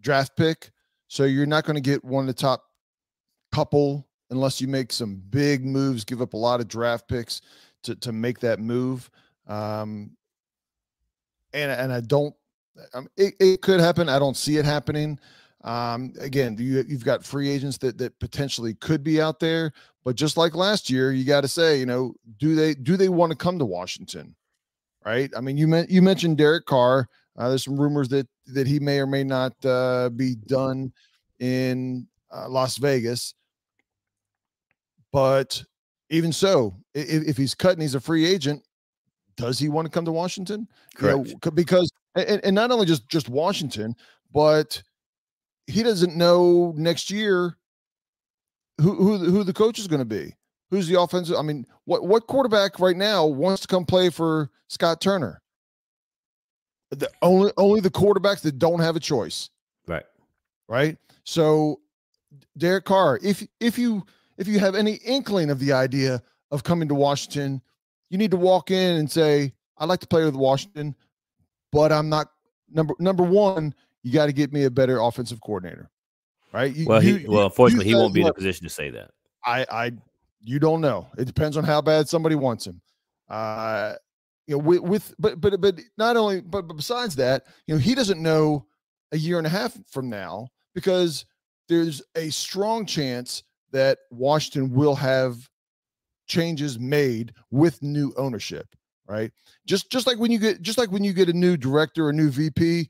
draft 0.00 0.36
pick. 0.36 0.70
So 1.08 1.24
you're 1.24 1.46
not 1.46 1.64
going 1.64 1.76
to 1.76 1.80
get 1.80 2.04
one 2.04 2.22
of 2.22 2.26
the 2.28 2.40
top 2.40 2.64
couple 3.52 4.06
unless 4.30 4.60
you 4.60 4.68
make 4.68 4.92
some 4.92 5.22
big 5.30 5.64
moves, 5.64 6.04
give 6.04 6.22
up 6.22 6.34
a 6.34 6.36
lot 6.36 6.60
of 6.60 6.68
draft 6.68 7.08
picks 7.08 7.40
to 7.82 7.94
to 7.96 8.12
make 8.12 8.40
that 8.40 8.60
move. 8.60 9.10
Um, 9.46 10.12
and 11.52 11.70
and 11.72 11.92
I 11.92 12.00
don't. 12.00 12.34
Um, 12.94 13.08
it, 13.16 13.34
it 13.40 13.62
could 13.62 13.80
happen. 13.80 14.08
I 14.08 14.18
don't 14.18 14.36
see 14.36 14.56
it 14.56 14.64
happening. 14.64 15.18
Um, 15.64 16.14
again, 16.20 16.56
you, 16.58 16.84
you've 16.88 17.04
got 17.04 17.24
free 17.24 17.50
agents 17.50 17.76
that 17.78 17.98
that 17.98 18.18
potentially 18.20 18.74
could 18.74 19.02
be 19.02 19.20
out 19.20 19.40
there, 19.40 19.72
but 20.04 20.16
just 20.16 20.36
like 20.36 20.54
last 20.54 20.88
year, 20.88 21.12
you 21.12 21.24
got 21.24 21.42
to 21.42 21.48
say, 21.48 21.78
you 21.78 21.86
know, 21.86 22.14
do 22.38 22.54
they 22.54 22.74
do 22.74 22.96
they 22.96 23.08
want 23.08 23.30
to 23.30 23.36
come 23.36 23.58
to 23.58 23.64
Washington? 23.64 24.34
Right? 25.04 25.30
I 25.36 25.40
mean, 25.40 25.56
you 25.56 25.66
meant 25.66 25.90
you 25.90 26.02
mentioned 26.02 26.38
Derek 26.38 26.66
Carr. 26.66 27.08
Uh, 27.36 27.48
there's 27.48 27.64
some 27.64 27.80
rumors 27.80 28.08
that 28.08 28.28
that 28.46 28.66
he 28.66 28.78
may 28.78 28.98
or 28.98 29.06
may 29.06 29.24
not 29.24 29.52
uh, 29.64 30.10
be 30.10 30.34
done 30.46 30.92
in 31.38 32.06
uh, 32.34 32.48
Las 32.48 32.76
Vegas. 32.78 33.34
But 35.12 35.62
even 36.08 36.32
so, 36.32 36.76
if, 36.94 37.28
if 37.28 37.36
he's 37.36 37.54
cut 37.54 37.72
and 37.72 37.82
he's 37.82 37.94
a 37.94 38.00
free 38.00 38.26
agent, 38.26 38.62
does 39.36 39.58
he 39.58 39.68
want 39.68 39.86
to 39.86 39.90
come 39.90 40.04
to 40.04 40.12
Washington? 40.12 40.68
Correct. 40.94 41.28
You 41.28 41.34
know, 41.44 41.50
because 41.50 41.90
and, 42.14 42.40
and 42.44 42.54
not 42.54 42.70
only 42.70 42.86
just 42.86 43.08
just 43.08 43.28
Washington, 43.28 43.94
but 44.32 44.82
he 45.66 45.82
doesn't 45.82 46.16
know 46.16 46.74
next 46.76 47.10
year 47.10 47.56
who 48.80 48.94
who 48.94 49.18
who 49.18 49.44
the 49.44 49.52
coach 49.52 49.78
is 49.78 49.86
going 49.86 50.00
to 50.00 50.04
be. 50.04 50.34
Who's 50.70 50.86
the 50.86 51.00
offensive? 51.00 51.36
I 51.36 51.42
mean, 51.42 51.66
what 51.84 52.06
what 52.06 52.26
quarterback 52.26 52.78
right 52.78 52.96
now 52.96 53.26
wants 53.26 53.62
to 53.62 53.68
come 53.68 53.84
play 53.84 54.10
for 54.10 54.50
Scott 54.68 55.00
Turner? 55.00 55.42
The 56.90 57.10
only 57.22 57.52
only 57.56 57.80
the 57.80 57.90
quarterbacks 57.90 58.40
that 58.42 58.58
don't 58.58 58.80
have 58.80 58.96
a 58.96 59.00
choice. 59.00 59.50
Right. 59.86 60.04
Right. 60.68 60.96
So 61.24 61.80
Derek 62.56 62.84
Carr, 62.84 63.18
if 63.22 63.46
if 63.58 63.78
you 63.78 64.04
if 64.38 64.48
you 64.48 64.58
have 64.58 64.74
any 64.74 64.94
inkling 65.04 65.50
of 65.50 65.58
the 65.58 65.72
idea 65.72 66.22
of 66.50 66.62
coming 66.64 66.88
to 66.88 66.94
Washington, 66.94 67.60
you 68.08 68.18
need 68.18 68.30
to 68.30 68.36
walk 68.36 68.70
in 68.70 68.96
and 68.96 69.10
say, 69.10 69.52
I'd 69.78 69.88
like 69.88 70.00
to 70.00 70.06
play 70.06 70.24
with 70.24 70.34
Washington, 70.34 70.94
but 71.72 71.92
I'm 71.92 72.08
not 72.08 72.28
number 72.70 72.94
number 72.98 73.22
one, 73.22 73.74
you 74.02 74.12
got 74.12 74.26
to 74.26 74.32
get 74.32 74.52
me 74.52 74.64
a 74.64 74.70
better 74.70 75.00
offensive 75.00 75.40
coordinator. 75.40 75.90
Right. 76.52 76.74
You, 76.74 76.86
well, 76.86 77.00
he 77.00 77.18
you, 77.18 77.30
well, 77.30 77.46
unfortunately, 77.46 77.86
he 77.86 77.94
won't 77.94 78.14
be 78.14 78.22
in 78.22 78.26
a 78.26 78.34
position 78.34 78.64
to 78.64 78.70
say 78.70 78.90
that. 78.90 79.10
I 79.44 79.66
I 79.70 79.92
you 80.42 80.58
don't 80.58 80.80
know. 80.80 81.06
It 81.16 81.26
depends 81.26 81.56
on 81.56 81.64
how 81.64 81.80
bad 81.80 82.08
somebody 82.08 82.34
wants 82.34 82.66
him. 82.66 82.80
Uh 83.28 83.94
you 84.46 84.56
know, 84.56 84.62
with, 84.64 84.80
with 84.80 85.14
but 85.18 85.40
but 85.40 85.60
but 85.60 85.78
not 85.96 86.16
only 86.16 86.40
but, 86.40 86.66
but 86.66 86.74
besides 86.74 87.14
that, 87.16 87.44
you 87.66 87.74
know, 87.74 87.80
he 87.80 87.94
doesn't 87.94 88.20
know 88.20 88.66
a 89.12 89.16
year 89.16 89.38
and 89.38 89.46
a 89.46 89.50
half 89.50 89.78
from 89.88 90.08
now 90.10 90.48
because 90.74 91.24
there's 91.68 92.02
a 92.16 92.30
strong 92.30 92.84
chance 92.84 93.44
that 93.70 93.98
Washington 94.10 94.72
will 94.72 94.96
have 94.96 95.48
changes 96.26 96.78
made 96.78 97.32
with 97.50 97.82
new 97.82 98.12
ownership, 98.16 98.66
right? 99.06 99.30
Just 99.66 99.90
just 99.90 100.06
like 100.06 100.18
when 100.18 100.32
you 100.32 100.38
get 100.38 100.62
just 100.62 100.78
like 100.78 100.90
when 100.90 101.04
you 101.04 101.12
get 101.12 101.28
a 101.28 101.32
new 101.32 101.56
director 101.56 102.06
or 102.06 102.12
new 102.12 102.30
VP, 102.30 102.88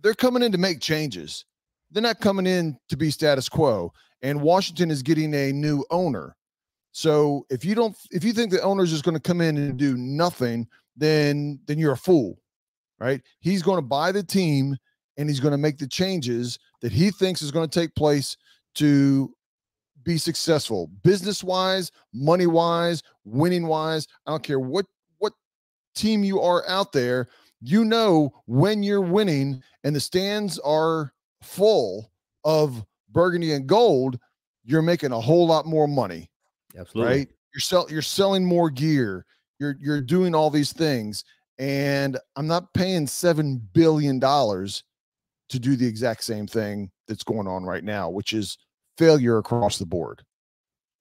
they're 0.00 0.14
coming 0.14 0.42
in 0.42 0.52
to 0.52 0.58
make 0.58 0.80
changes. 0.80 1.44
They're 1.90 2.02
not 2.02 2.20
coming 2.20 2.46
in 2.46 2.78
to 2.88 2.96
be 2.96 3.10
status 3.10 3.48
quo. 3.48 3.92
And 4.22 4.40
Washington 4.40 4.90
is 4.90 5.02
getting 5.02 5.34
a 5.34 5.52
new 5.52 5.84
owner. 5.90 6.36
So 6.92 7.44
if 7.50 7.64
you 7.64 7.74
don't, 7.74 7.96
if 8.10 8.24
you 8.24 8.32
think 8.32 8.50
the 8.50 8.62
owner 8.62 8.82
is 8.82 8.90
just 8.90 9.04
going 9.04 9.14
to 9.16 9.20
come 9.20 9.40
in 9.40 9.56
and 9.56 9.76
do 9.76 9.96
nothing, 9.96 10.66
then 10.96 11.60
then 11.66 11.78
you're 11.78 11.92
a 11.92 11.96
fool, 11.96 12.38
right? 12.98 13.20
He's 13.40 13.62
going 13.62 13.76
to 13.78 13.86
buy 13.86 14.12
the 14.12 14.22
team 14.22 14.76
and 15.16 15.28
he's 15.28 15.40
going 15.40 15.52
to 15.52 15.58
make 15.58 15.78
the 15.78 15.86
changes 15.86 16.58
that 16.80 16.92
he 16.92 17.10
thinks 17.10 17.42
is 17.42 17.50
going 17.50 17.68
to 17.68 17.80
take 17.80 17.94
place 17.94 18.36
to 18.76 19.32
be 20.02 20.18
successful, 20.18 20.88
business 21.02 21.42
wise, 21.42 21.90
money 22.14 22.46
wise, 22.46 23.02
winning 23.24 23.66
wise. 23.66 24.06
I 24.26 24.30
don't 24.30 24.42
care 24.42 24.60
what 24.60 24.86
what 25.18 25.32
team 25.94 26.24
you 26.24 26.40
are 26.40 26.66
out 26.68 26.92
there. 26.92 27.28
You 27.60 27.84
know 27.84 28.32
when 28.46 28.82
you're 28.82 29.00
winning 29.00 29.62
and 29.84 29.94
the 29.94 30.00
stands 30.00 30.58
are 30.60 31.12
full 31.46 32.10
of 32.44 32.84
burgundy 33.12 33.52
and 33.52 33.66
gold, 33.66 34.18
you're 34.64 34.82
making 34.82 35.12
a 35.12 35.20
whole 35.20 35.46
lot 35.46 35.66
more 35.66 35.88
money. 35.88 36.30
Absolutely. 36.76 37.12
Right? 37.12 37.28
You're 37.54 37.60
sell 37.60 37.86
you're 37.90 38.02
selling 38.02 38.44
more 38.44 38.70
gear. 38.70 39.24
You're 39.58 39.76
you're 39.80 40.02
doing 40.02 40.34
all 40.34 40.50
these 40.50 40.72
things. 40.72 41.24
And 41.58 42.18
I'm 42.36 42.46
not 42.46 42.74
paying 42.74 43.06
seven 43.06 43.56
billion 43.72 44.18
dollars 44.18 44.84
to 45.48 45.58
do 45.58 45.76
the 45.76 45.86
exact 45.86 46.24
same 46.24 46.46
thing 46.46 46.90
that's 47.08 47.24
going 47.24 47.46
on 47.46 47.64
right 47.64 47.84
now, 47.84 48.10
which 48.10 48.32
is 48.32 48.58
failure 48.98 49.38
across 49.38 49.78
the 49.78 49.86
board. 49.86 50.22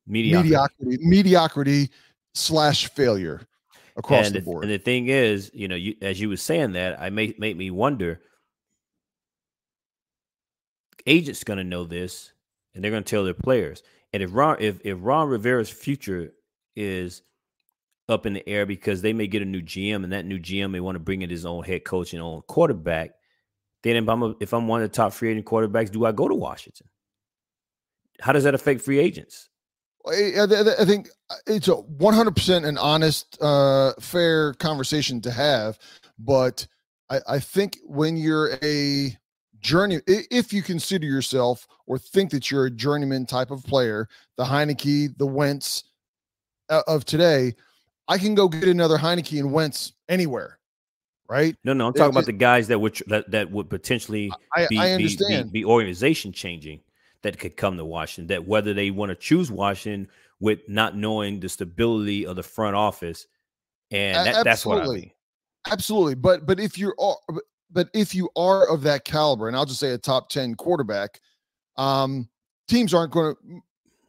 Mediocrity. 0.07 0.49
Mediocrity, 0.49 0.97
mediocrity 1.01 1.89
slash 2.35 2.87
failure 2.89 3.41
across 3.97 4.27
and 4.27 4.35
the 4.35 4.41
board. 4.41 4.63
And 4.63 4.71
the 4.71 4.77
thing 4.77 5.07
is, 5.07 5.49
you 5.53 5.67
know, 5.67 5.75
you, 5.75 5.95
as 6.01 6.19
you 6.19 6.29
were 6.29 6.37
saying 6.37 6.73
that, 6.73 7.01
I 7.01 7.09
may 7.09 7.33
make 7.37 7.57
me 7.57 7.71
wonder. 7.71 8.21
Agents 11.05 11.43
going 11.43 11.57
to 11.57 11.63
know 11.63 11.83
this, 11.83 12.31
and 12.73 12.83
they're 12.83 12.91
going 12.91 13.03
to 13.03 13.09
tell 13.09 13.23
their 13.23 13.33
players. 13.33 13.83
And 14.13 14.23
if 14.23 14.29
Ron, 14.33 14.57
if 14.59 14.79
if 14.83 14.97
Ron 15.01 15.29
Rivera's 15.29 15.69
future 15.69 16.33
is 16.75 17.21
up 18.07 18.25
in 18.25 18.33
the 18.33 18.47
air 18.47 18.65
because 18.65 19.01
they 19.01 19.13
may 19.13 19.27
get 19.27 19.41
a 19.41 19.45
new 19.45 19.61
GM, 19.61 20.03
and 20.03 20.13
that 20.13 20.25
new 20.25 20.39
GM 20.39 20.71
may 20.71 20.79
want 20.79 20.95
to 20.95 20.99
bring 20.99 21.21
in 21.21 21.29
his 21.29 21.45
own 21.45 21.63
head 21.63 21.83
coach 21.83 22.13
and 22.13 22.21
own 22.21 22.41
quarterback, 22.43 23.11
then 23.83 23.95
if 23.95 24.09
I'm 24.09 24.23
a, 24.23 24.35
if 24.39 24.53
I'm 24.53 24.67
one 24.67 24.81
of 24.81 24.89
the 24.89 24.95
top 24.95 25.13
free 25.13 25.31
agent 25.31 25.45
quarterbacks, 25.45 25.91
do 25.91 26.05
I 26.05 26.11
go 26.11 26.27
to 26.27 26.35
Washington? 26.35 26.87
How 28.21 28.31
does 28.31 28.43
that 28.45 28.55
affect 28.55 28.81
free 28.81 28.99
agents? 28.99 29.49
I, 30.07 30.85
think 30.85 31.09
uh, 31.29 31.35
it's 31.47 31.67
a 31.67 31.75
100% 31.75 32.65
an 32.65 32.77
honest, 32.77 33.37
uh, 33.41 33.93
fair 33.99 34.53
conversation 34.53 35.19
to 35.21 35.31
have. 35.31 35.79
But 36.19 36.67
I, 37.09 37.19
I 37.27 37.39
think 37.39 37.79
when 37.83 38.17
you're 38.17 38.57
a 38.61 39.17
journey, 39.65 39.99
if 40.07 40.53
you 40.53 40.61
consider 40.61 41.05
yourself 41.07 41.67
or 41.87 41.97
think 41.97 42.29
that 42.31 42.51
you're 42.51 42.67
a 42.67 42.71
journeyman 42.71 43.25
type 43.25 43.51
of 43.51 43.63
player, 43.63 44.07
the 44.37 44.45
Heinicke, 44.45 45.17
the 45.17 45.25
Wentz 45.25 45.85
uh, 46.69 46.83
of 46.87 47.03
today, 47.03 47.55
I 48.07 48.17
can 48.19 48.35
go 48.35 48.47
get 48.47 48.67
another 48.67 48.97
Heinicke 48.97 49.39
and 49.39 49.51
Wentz 49.51 49.93
anywhere 50.07 50.59
right? 51.27 51.55
No, 51.63 51.73
no, 51.73 51.87
I'm 51.87 51.93
talking 51.93 52.11
about 52.11 52.27
the 52.27 52.33
guys 52.33 52.67
that 52.67 52.77
would 52.77 53.01
that, 53.07 53.31
that 53.31 53.49
would 53.49 53.67
potentially 53.67 54.31
I, 54.55 54.67
be, 54.67 54.77
I 54.77 54.91
understand. 54.91 55.51
Be, 55.51 55.61
be, 55.61 55.63
be, 55.63 55.65
organization 55.65 56.31
changing 56.31 56.81
that 57.23 57.39
could 57.39 57.57
come 57.57 57.77
to 57.77 57.85
Washington. 57.85 58.27
That 58.27 58.47
whether 58.47 58.75
they 58.75 58.91
want 58.91 59.09
to 59.09 59.15
choose 59.15 59.51
Washington 59.51 60.07
with 60.39 60.59
not 60.67 60.95
knowing 60.95 61.39
the 61.39 61.49
stability 61.49 62.27
of 62.27 62.35
the 62.35 62.43
front 62.43 62.75
office, 62.75 63.25
and 63.89 64.27
that, 64.27 64.43
that's 64.43 64.67
what 64.67 64.83
I 64.83 64.87
mean. 64.87 65.11
Absolutely, 65.71 66.13
but 66.13 66.45
but 66.45 66.59
if 66.59 66.77
you 66.77 66.93
are 66.99 67.17
but 67.75 67.89
if 67.93 68.15
you 68.15 68.29
are 68.35 68.67
of 68.67 68.81
that 68.83 69.03
caliber, 69.03 69.47
and 69.47 69.55
I'll 69.55 69.65
just 69.65 69.79
say 69.81 69.91
a 69.91 69.97
top 69.97 70.29
ten 70.29 70.55
quarterback, 70.55 71.19
um, 71.77 72.29
teams 72.67 72.93
aren't 72.93 73.11
going 73.11 73.35
to. 73.35 73.61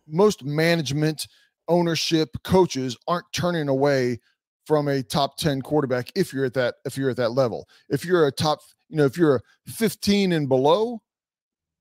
Most 0.08 0.44
management, 0.44 1.26
ownership, 1.66 2.28
coaches 2.44 2.96
aren't 3.08 3.26
turning 3.32 3.68
away 3.68 4.20
from 4.66 4.86
a 4.86 5.02
top 5.02 5.36
10 5.36 5.62
quarterback 5.62 6.10
if 6.14 6.32
you're 6.32 6.44
at 6.44 6.54
that 6.54 6.76
if 6.84 6.96
you're 6.96 7.10
at 7.10 7.16
that 7.16 7.32
level. 7.32 7.68
If 7.88 8.04
you're 8.04 8.28
a 8.28 8.32
top, 8.32 8.60
you 8.88 8.96
know, 8.96 9.04
if 9.04 9.16
you're 9.16 9.36
a 9.36 9.40
15 9.70 10.32
and 10.32 10.48
below, 10.48 11.02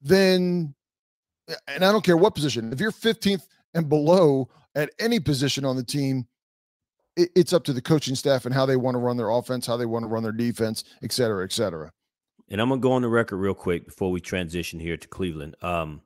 then 0.01 0.73
and 1.67 1.85
I 1.85 1.91
don't 1.91 2.03
care 2.03 2.17
what 2.17 2.33
position. 2.33 2.73
If 2.73 2.79
you're 2.79 2.91
15th 2.91 3.43
and 3.75 3.87
below 3.87 4.49
at 4.73 4.89
any 4.99 5.19
position 5.19 5.65
on 5.65 5.75
the 5.75 5.83
team, 5.83 6.25
it, 7.15 7.29
it's 7.35 7.53
up 7.53 7.63
to 7.65 7.73
the 7.73 7.81
coaching 7.81 8.15
staff 8.15 8.45
and 8.45 8.53
how 8.53 8.65
they 8.65 8.75
want 8.75 8.95
to 8.95 8.99
run 8.99 9.17
their 9.17 9.29
offense, 9.29 9.65
how 9.65 9.77
they 9.77 9.85
want 9.85 10.03
to 10.03 10.07
run 10.07 10.23
their 10.23 10.31
defense, 10.31 10.83
et 11.03 11.11
cetera, 11.11 11.43
et 11.43 11.51
cetera. 11.51 11.91
And 12.49 12.61
I'm 12.61 12.69
gonna 12.69 12.81
go 12.81 12.91
on 12.91 13.01
the 13.01 13.09
record 13.09 13.37
real 13.37 13.53
quick 13.53 13.85
before 13.85 14.11
we 14.11 14.21
transition 14.21 14.79
here 14.79 14.97
to 14.97 15.07
Cleveland. 15.07 15.55
Um, 15.61 16.01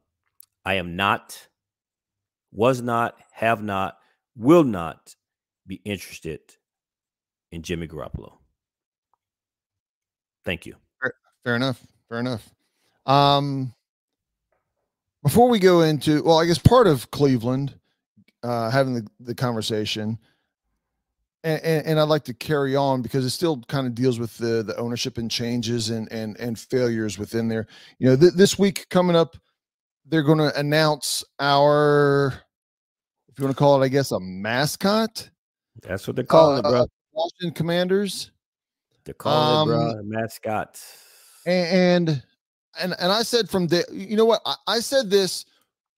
I 0.65 0.75
am 0.75 0.95
not, 0.95 1.47
was 2.51 2.81
not, 2.81 3.15
have 3.33 3.61
not, 3.61 3.97
will 4.35 4.63
not 4.63 5.15
be 5.67 5.81
interested 5.83 6.39
in 7.51 7.61
Jimmy 7.61 7.87
Garoppolo. 7.87 8.37
Thank 10.45 10.65
you. 10.65 10.75
Fair, 11.01 11.13
fair 11.43 11.55
enough. 11.55 11.81
Fair 12.07 12.19
enough. 12.19 12.49
Um, 13.05 13.73
before 15.23 15.49
we 15.49 15.59
go 15.59 15.81
into, 15.81 16.23
well, 16.23 16.39
I 16.39 16.45
guess 16.45 16.57
part 16.57 16.87
of 16.87 17.11
Cleveland 17.11 17.77
uh, 18.43 18.69
having 18.69 18.93
the, 18.93 19.07
the 19.19 19.35
conversation, 19.35 20.17
and, 21.43 21.61
and, 21.63 21.87
and, 21.87 21.99
I'd 21.99 22.09
like 22.09 22.25
to 22.25 22.33
carry 22.33 22.75
on 22.75 23.01
because 23.01 23.25
it 23.25 23.29
still 23.29 23.61
kind 23.67 23.87
of 23.87 23.95
deals 23.95 24.19
with 24.19 24.37
the 24.37 24.61
the 24.61 24.75
ownership 24.77 25.17
and 25.17 25.31
changes 25.31 25.89
and 25.89 26.11
and 26.11 26.37
and 26.37 26.59
failures 26.59 27.17
within 27.17 27.47
there. 27.47 27.67
You 27.97 28.09
know, 28.09 28.15
th- 28.17 28.33
this 28.33 28.59
week 28.59 28.87
coming 28.89 29.15
up, 29.15 29.37
they're 30.05 30.23
going 30.23 30.39
to 30.39 30.57
announce 30.59 31.23
our, 31.39 32.33
if 33.29 33.37
you 33.37 33.45
want 33.45 33.55
to 33.55 33.59
call 33.59 33.81
it, 33.81 33.85
I 33.85 33.89
guess, 33.89 34.11
a 34.11 34.19
mascot. 34.19 35.29
That's 35.81 36.07
what 36.07 36.15
they're 36.15 36.25
calling 36.25 36.65
uh, 36.65 36.67
it, 36.67 36.71
bro. 36.71 36.85
Washington 37.13 37.51
Commanders. 37.53 38.31
They're 39.05 39.13
calling 39.13 39.71
um, 39.71 39.81
it, 39.81 39.93
bro, 39.93 40.03
mascot. 40.03 40.81
And 41.45 42.21
and 42.79 42.95
and 42.99 43.11
I 43.11 43.23
said 43.23 43.49
from 43.49 43.67
the, 43.67 43.85
you 43.91 44.17
know 44.17 44.25
what? 44.25 44.41
I, 44.45 44.55
I 44.67 44.79
said 44.79 45.09
this 45.09 45.45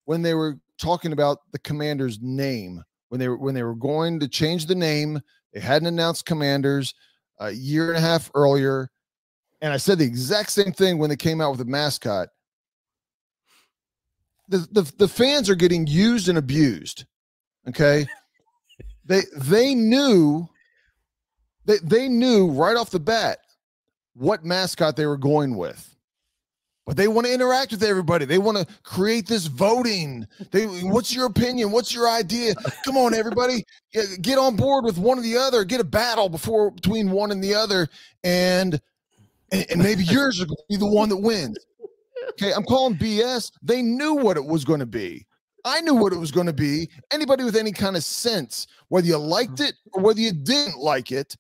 when 0.06 0.22
they 0.22 0.34
were 0.34 0.60
talking 0.78 1.14
about 1.14 1.40
the 1.52 1.60
Commanders' 1.60 2.20
name 2.22 2.84
when 3.12 3.20
they 3.20 3.28
were 3.28 3.36
when 3.36 3.54
they 3.54 3.64
were 3.64 3.76
going 3.76 4.22
to 4.22 4.28
change 4.28 4.68
the 4.68 4.76
name. 4.76 5.20
They 5.54 5.60
hadn't 5.60 5.90
announced 5.90 6.26
Commanders 6.26 6.94
a 7.42 7.52
year 7.52 7.90
and 7.90 7.98
a 7.98 8.02
half 8.02 8.32
earlier, 8.34 8.90
and 9.62 9.74
I 9.74 9.78
said 9.78 9.98
the 9.98 10.06
exact 10.06 10.50
same 10.50 10.72
thing 10.72 10.98
when 10.98 11.10
they 11.10 11.18
came 11.18 11.42
out 11.42 11.52
with 11.52 11.60
a 11.60 11.66
mascot. 11.66 12.30
The, 14.48 14.60
the, 14.72 14.94
the 14.98 15.08
fans 15.10 15.50
are 15.50 15.56
getting 15.56 15.88
used 15.88 16.30
and 16.30 16.38
abused. 16.38 17.06
Okay. 17.68 18.08
they 19.06 19.24
they 19.36 19.76
knew 19.76 20.48
they, 21.66 21.80
they 21.84 22.08
knew 22.08 22.50
right 22.50 22.78
off 22.78 22.92
the 22.92 23.00
bat 23.00 23.40
what 24.14 24.46
mascot 24.46 24.96
they 24.96 25.06
were 25.06 25.18
going 25.18 25.58
with. 25.58 25.91
But 26.86 26.98
they 26.98 27.08
want 27.08 27.28
to 27.28 27.34
interact 27.34 27.72
with 27.72 27.84
everybody. 27.84 28.26
They 28.26 28.40
want 28.40 28.58
to 28.58 28.66
create 28.84 29.28
this 29.28 29.46
voting. 29.46 30.28
They, 30.52 30.66
what's 30.66 31.14
your 31.14 31.28
opinion? 31.28 31.72
What's 31.72 31.94
your 31.94 32.10
idea? 32.10 32.56
Come 32.86 32.98
on, 32.98 33.14
everybody, 33.14 33.64
get 34.22 34.40
on 34.40 34.56
board 34.56 34.86
with 34.86 34.98
one 34.98 35.20
or 35.20 35.22
the 35.22 35.38
other. 35.38 35.64
Get 35.64 35.80
a 35.80 35.86
battle 35.86 36.28
before 36.28 36.72
between 36.72 37.12
one 37.12 37.32
and 37.32 37.44
the 37.44 37.54
other, 37.54 37.88
and 38.24 38.82
and 39.52 39.84
maybe 39.84 40.04
yours 40.04 40.42
are 40.42 40.46
going 40.46 40.58
to 40.58 40.64
be 40.70 40.78
the 40.78 40.88
one 40.88 41.10
that 41.10 41.18
wins. 41.18 41.58
Okay, 42.30 42.52
I'm 42.54 42.64
calling 42.64 42.96
BS. 42.96 43.52
They 43.62 43.82
knew 43.82 44.14
what 44.14 44.38
it 44.38 44.46
was 44.46 44.64
going 44.64 44.80
to 44.80 44.86
be. 44.86 45.26
I 45.66 45.82
knew 45.82 45.94
what 45.94 46.14
it 46.14 46.18
was 46.18 46.32
going 46.32 46.48
to 46.48 46.54
be. 46.54 46.90
Anybody 47.12 47.44
with 47.44 47.56
any 47.56 47.72
kind 47.72 47.96
of 47.96 48.04
sense, 48.04 48.68
whether 48.88 49.08
you 49.08 49.18
liked 49.18 49.60
it 49.60 49.76
or 49.94 50.02
whether 50.02 50.20
you 50.20 50.32
didn't 50.32 50.78
like 50.78 51.12
it, 51.12 51.36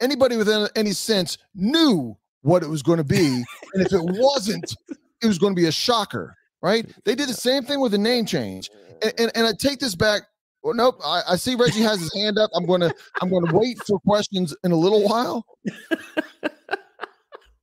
anybody 0.00 0.36
with 0.36 0.48
any 0.74 0.92
sense 0.92 1.38
knew 1.54 2.16
what 2.44 2.62
it 2.62 2.68
was 2.68 2.82
going 2.82 2.98
to 2.98 3.04
be. 3.04 3.26
and 3.74 3.84
if 3.84 3.92
it 3.92 4.02
wasn't, 4.02 4.76
it 5.22 5.26
was 5.26 5.38
going 5.38 5.54
to 5.54 5.60
be 5.60 5.66
a 5.66 5.72
shocker, 5.72 6.36
right? 6.62 6.86
They 7.04 7.14
did 7.14 7.28
the 7.28 7.34
same 7.34 7.64
thing 7.64 7.80
with 7.80 7.92
the 7.92 7.98
name 7.98 8.26
change. 8.26 8.70
And, 9.02 9.12
and, 9.18 9.32
and 9.34 9.46
I 9.46 9.52
take 9.58 9.80
this 9.80 9.94
back. 9.94 10.22
Well, 10.62 10.74
nope. 10.74 11.00
I, 11.04 11.22
I 11.30 11.36
see 11.36 11.54
Reggie 11.54 11.80
has 11.80 12.00
his 12.00 12.14
hand 12.14 12.38
up. 12.38 12.50
I'm 12.54 12.64
gonna 12.64 12.90
I'm 13.20 13.28
gonna 13.28 13.52
wait 13.52 13.76
for 13.86 13.98
questions 14.00 14.56
in 14.64 14.72
a 14.72 14.76
little 14.76 15.06
while. 15.06 15.44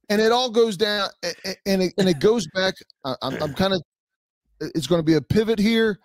and 0.10 0.22
it 0.22 0.32
all 0.32 0.52
goes 0.52 0.78
down 0.78 1.10
and 1.66 1.82
it, 1.82 1.94
and 1.98 2.08
it 2.08 2.20
goes 2.20 2.48
back. 2.54 2.76
I'm, 3.04 3.42
I'm 3.42 3.54
kind 3.56 3.74
of 3.74 3.82
it's 4.62 4.88
going 4.88 5.00
to 5.00 5.04
be 5.06 5.16
a 5.16 5.22
pivot 5.22 5.58
here. 5.58 6.00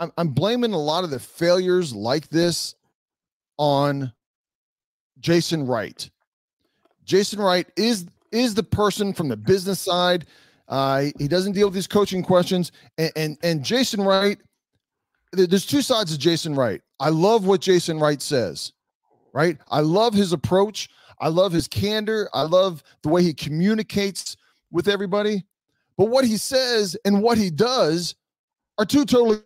I'm, 0.00 0.12
I'm 0.16 0.28
blaming 0.28 0.72
a 0.72 0.78
lot 0.78 1.04
of 1.04 1.10
the 1.10 1.18
failures 1.18 1.94
like 1.94 2.28
this 2.28 2.74
on 3.58 4.12
Jason 5.20 5.66
Wright. 5.66 6.10
Jason 7.04 7.40
Wright 7.40 7.66
is 7.76 8.06
is 8.32 8.54
the 8.54 8.62
person 8.62 9.12
from 9.12 9.28
the 9.28 9.36
business 9.36 9.80
side. 9.80 10.26
Uh, 10.68 11.06
he 11.18 11.28
doesn't 11.28 11.52
deal 11.52 11.66
with 11.66 11.74
these 11.74 11.86
coaching 11.86 12.22
questions, 12.22 12.72
and, 12.98 13.12
and 13.16 13.38
and 13.42 13.64
Jason 13.64 14.00
Wright. 14.02 14.38
There's 15.32 15.66
two 15.66 15.82
sides 15.82 16.12
of 16.12 16.18
Jason 16.18 16.54
Wright. 16.54 16.80
I 17.00 17.08
love 17.08 17.46
what 17.46 17.60
Jason 17.60 17.98
Wright 17.98 18.22
says. 18.22 18.72
Right, 19.32 19.58
I 19.68 19.80
love 19.80 20.14
his 20.14 20.32
approach. 20.32 20.88
I 21.20 21.28
love 21.28 21.52
his 21.52 21.66
candor. 21.66 22.28
I 22.32 22.42
love 22.42 22.82
the 23.02 23.08
way 23.08 23.22
he 23.22 23.34
communicates 23.34 24.36
with 24.70 24.88
everybody. 24.88 25.44
But 25.96 26.06
what 26.06 26.24
he 26.24 26.36
says 26.36 26.96
and 27.04 27.22
what 27.22 27.38
he 27.38 27.50
does 27.50 28.14
are 28.78 28.84
two 28.84 29.04
totally 29.04 29.38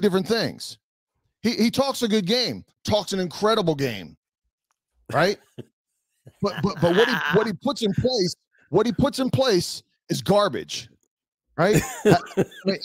different 0.00 0.26
things. 0.26 0.78
He 1.42 1.52
he 1.54 1.70
talks 1.70 2.02
a 2.02 2.08
good 2.08 2.26
game, 2.26 2.64
talks 2.84 3.12
an 3.12 3.20
incredible 3.20 3.74
game, 3.74 4.16
right? 5.12 5.38
but 6.42 6.54
but 6.62 6.80
but 6.80 6.96
what 6.96 7.08
he 7.08 7.14
what 7.34 7.46
he 7.46 7.52
puts 7.52 7.82
in 7.82 7.92
place, 7.92 8.34
what 8.70 8.86
he 8.86 8.92
puts 8.92 9.18
in 9.18 9.30
place 9.30 9.82
is 10.08 10.22
garbage, 10.22 10.88
right? 11.56 11.80
I, 12.04 12.18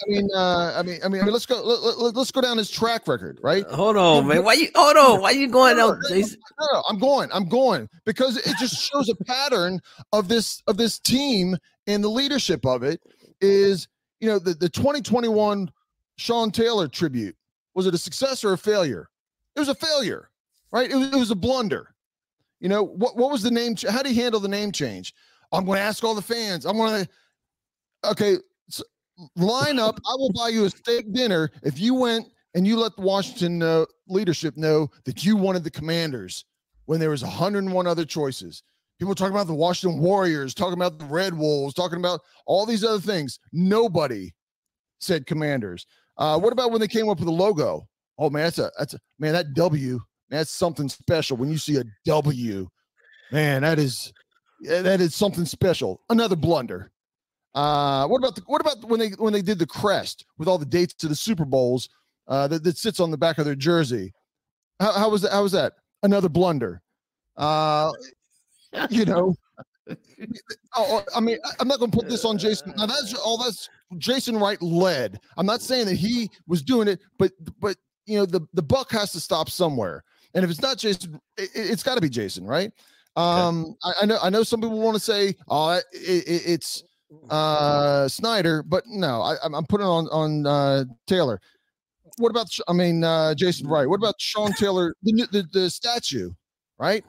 mean, 0.07 0.29
uh, 0.35 0.73
I 0.75 0.83
mean, 0.83 0.99
I 1.03 1.07
mean, 1.07 1.21
I 1.21 1.25
mean, 1.25 1.33
let's 1.33 1.45
go. 1.45 1.61
Let, 1.63 2.15
us 2.17 2.31
go 2.31 2.41
down 2.41 2.57
his 2.57 2.69
track 2.69 3.07
record, 3.07 3.39
right? 3.41 3.65
Hold 3.67 3.97
on, 3.97 4.27
man. 4.27 4.43
Why 4.43 4.53
you? 4.53 4.69
Hold 4.75 4.97
on. 4.97 5.21
Why 5.21 5.31
you 5.31 5.47
going 5.47 5.79
out, 5.79 5.97
Jason? 6.09 6.39
No, 6.59 6.67
no, 6.73 6.83
I'm 6.89 6.99
going. 6.99 7.29
I'm 7.31 7.47
going 7.47 7.89
because 8.05 8.37
it 8.37 8.55
just 8.57 8.75
shows 8.75 9.09
a 9.09 9.15
pattern 9.23 9.79
of 10.11 10.27
this 10.27 10.61
of 10.67 10.77
this 10.77 10.99
team 10.99 11.57
and 11.87 12.03
the 12.03 12.09
leadership 12.09 12.65
of 12.65 12.83
it 12.83 13.01
is 13.41 13.87
you 14.19 14.27
know 14.27 14.39
the 14.39 14.53
the 14.53 14.69
2021 14.69 15.71
Sean 16.17 16.51
Taylor 16.51 16.87
tribute 16.87 17.35
was 17.73 17.87
it 17.87 17.93
a 17.93 17.97
success 17.97 18.43
or 18.43 18.53
a 18.53 18.57
failure? 18.57 19.09
It 19.55 19.59
was 19.59 19.69
a 19.69 19.75
failure, 19.75 20.29
right? 20.71 20.89
It 20.89 20.95
was, 20.95 21.07
it 21.07 21.15
was 21.15 21.31
a 21.31 21.35
blunder. 21.35 21.92
You 22.63 22.69
know 22.69 22.81
what? 22.81 23.17
What 23.17 23.29
was 23.29 23.43
the 23.43 23.51
name? 23.51 23.75
How 23.89 24.01
do 24.01 24.09
you 24.09 24.21
handle 24.21 24.39
the 24.39 24.47
name 24.47 24.71
change? 24.71 25.13
I'm 25.51 25.65
going 25.65 25.77
to 25.77 25.83
ask 25.83 26.01
all 26.01 26.15
the 26.15 26.21
fans. 26.21 26.65
I'm 26.65 26.77
going 26.77 27.03
to. 27.03 28.09
Okay, 28.09 28.37
so 28.69 28.83
line 29.35 29.79
up. 29.79 29.99
I 30.07 30.15
will 30.15 30.31
buy 30.31 30.47
you 30.47 30.63
a 30.63 30.69
steak 30.69 31.11
dinner 31.11 31.51
if 31.63 31.77
you 31.77 31.93
went 31.93 32.25
and 32.55 32.65
you 32.65 32.77
let 32.77 32.95
the 32.95 33.01
Washington 33.01 33.61
uh, 33.61 33.83
leadership 34.07 34.55
know 34.55 34.89
that 35.03 35.25
you 35.25 35.35
wanted 35.35 35.65
the 35.65 35.71
Commanders 35.71 36.45
when 36.85 37.01
there 37.01 37.09
was 37.09 37.21
101 37.21 37.85
other 37.85 38.05
choices. 38.05 38.63
People 38.97 39.13
talking 39.13 39.35
about 39.35 39.47
the 39.47 39.53
Washington 39.53 39.99
Warriors, 39.99 40.53
talking 40.53 40.75
about 40.75 40.99
the 40.99 41.05
Red 41.05 41.33
Wolves, 41.33 41.73
talking 41.73 41.99
about 41.99 42.21
all 42.45 42.65
these 42.65 42.85
other 42.85 43.01
things. 43.01 43.39
Nobody 43.51 44.33
said 45.01 45.25
Commanders. 45.25 45.85
Uh, 46.17 46.39
what 46.39 46.53
about 46.53 46.71
when 46.71 46.79
they 46.79 46.87
came 46.87 47.09
up 47.09 47.19
with 47.19 47.27
a 47.27 47.31
logo? 47.31 47.89
Oh 48.17 48.29
man, 48.29 48.43
that's 48.43 48.59
a 48.59 48.71
that's 48.79 48.93
a 48.93 48.99
man 49.19 49.33
that 49.33 49.53
W. 49.53 49.99
That's 50.33 50.49
something 50.49 50.89
special. 50.89 51.37
When 51.37 51.51
you 51.51 51.59
see 51.59 51.77
a 51.77 51.83
W, 52.05 52.67
man, 53.31 53.61
that 53.61 53.77
is 53.77 54.11
that 54.61 54.99
is 54.99 55.13
something 55.13 55.45
special. 55.45 56.01
Another 56.09 56.35
blunder. 56.35 56.91
Uh, 57.53 58.07
what 58.07 58.17
about 58.17 58.35
the, 58.35 58.41
what 58.47 58.59
about 58.59 58.83
when 58.85 58.99
they 58.99 59.09
when 59.09 59.31
they 59.31 59.43
did 59.43 59.59
the 59.59 59.67
crest 59.67 60.25
with 60.39 60.47
all 60.47 60.57
the 60.57 60.65
dates 60.65 60.95
to 60.95 61.07
the 61.07 61.13
Super 61.13 61.45
Bowls 61.45 61.87
uh, 62.27 62.47
that, 62.47 62.63
that 62.63 62.79
sits 62.79 62.99
on 62.99 63.11
the 63.11 63.17
back 63.17 63.37
of 63.37 63.45
their 63.45 63.53
jersey? 63.53 64.11
How, 64.79 64.93
how 64.93 65.09
was 65.09 65.21
that? 65.21 65.33
How 65.33 65.43
was 65.43 65.51
that? 65.51 65.73
Another 66.01 66.29
blunder. 66.29 66.81
Uh, 67.37 67.91
you 68.89 69.05
know, 69.05 69.35
oh, 69.89 69.95
oh, 70.75 71.03
I 71.15 71.19
mean, 71.19 71.37
I'm 71.59 71.67
not 71.67 71.77
going 71.77 71.91
to 71.91 71.97
put 71.97 72.09
this 72.09 72.25
on 72.25 72.39
Jason. 72.39 72.73
Now 72.75 72.87
that's 72.87 73.13
all. 73.13 73.37
That's 73.37 73.69
Jason 73.99 74.37
Wright 74.37 74.59
led. 74.63 75.19
I'm 75.37 75.45
not 75.45 75.61
saying 75.61 75.85
that 75.85 75.95
he 75.95 76.31
was 76.47 76.63
doing 76.63 76.87
it, 76.87 77.01
but 77.19 77.33
but 77.59 77.77
you 78.07 78.17
know 78.17 78.25
the 78.25 78.41
the 78.53 78.63
buck 78.63 78.91
has 78.93 79.11
to 79.11 79.19
stop 79.19 79.47
somewhere. 79.47 80.03
And 80.33 80.43
if 80.43 80.49
it's 80.49 80.61
not 80.61 80.77
Jason, 80.77 81.19
it, 81.37 81.69
has 81.69 81.83
got 81.83 81.95
to 81.95 82.01
be 82.01 82.09
Jason, 82.09 82.45
right? 82.45 82.71
Um. 83.15 83.75
I, 83.83 83.93
I, 84.01 84.05
know 84.05 84.17
I 84.23 84.29
know 84.29 84.43
some 84.43 84.59
people 84.59 84.79
want 84.79 84.95
to 84.95 85.03
say, 85.03 85.35
oh, 85.47 85.71
it, 85.71 85.85
it, 85.93 86.41
it's 86.45 86.83
uh 87.29 88.07
Snyder, 88.07 88.63
but 88.63 88.83
no, 88.87 89.21
I, 89.21 89.35
am 89.45 89.65
putting 89.69 89.85
on 89.85 90.07
on 90.07 90.47
uh, 90.47 90.85
Taylor. 91.05 91.39
What 92.17 92.29
about 92.29 92.47
I 92.67 92.73
mean 92.73 93.03
uh, 93.03 93.35
Jason 93.35 93.67
Wright? 93.67 93.87
What 93.87 93.97
about 93.97 94.15
Sean 94.19 94.51
Taylor? 94.53 94.95
The 95.03 95.27
the, 95.31 95.47
the 95.53 95.69
statue, 95.69 96.31
right? 96.79 97.03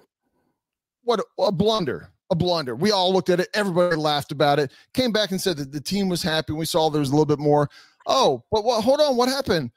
What 1.04 1.20
a, 1.20 1.42
a 1.42 1.52
blunder 1.52 2.10
a 2.30 2.34
blunder. 2.34 2.74
We 2.74 2.90
all 2.90 3.12
looked 3.12 3.30
at 3.30 3.40
it. 3.40 3.48
Everybody 3.54 3.96
laughed 3.96 4.32
about 4.32 4.58
it. 4.58 4.72
Came 4.92 5.12
back 5.12 5.30
and 5.30 5.40
said 5.40 5.56
that 5.58 5.72
the 5.72 5.80
team 5.80 6.08
was 6.08 6.22
happy. 6.22 6.52
We 6.52 6.66
saw 6.66 6.90
there 6.90 7.00
was 7.00 7.10
a 7.10 7.12
little 7.12 7.26
bit 7.26 7.38
more. 7.38 7.68
Oh, 8.06 8.42
but 8.50 8.64
what? 8.64 8.82
Hold 8.82 9.00
on. 9.00 9.16
What 9.16 9.28
happened? 9.28 9.70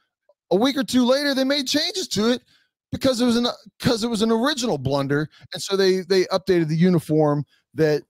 A 0.52 0.56
week 0.56 0.78
or 0.78 0.84
two 0.84 1.06
later, 1.06 1.34
they 1.34 1.44
made 1.44 1.68
changes 1.68 2.08
to 2.10 2.32
it 2.32 2.42
because 2.92 3.22
it 3.22 3.26
was 3.26 3.38
an 3.38 3.48
because 3.80 4.04
it 4.04 4.10
was 4.10 4.22
an 4.22 4.32
original 4.32 4.78
blunder, 4.78 5.30
and 5.54 5.62
so 5.62 5.76
they 5.76 6.02
they 6.02 6.26
updated 6.26 6.68
the 6.68 6.76
uniform 6.76 7.44
that 7.74 8.04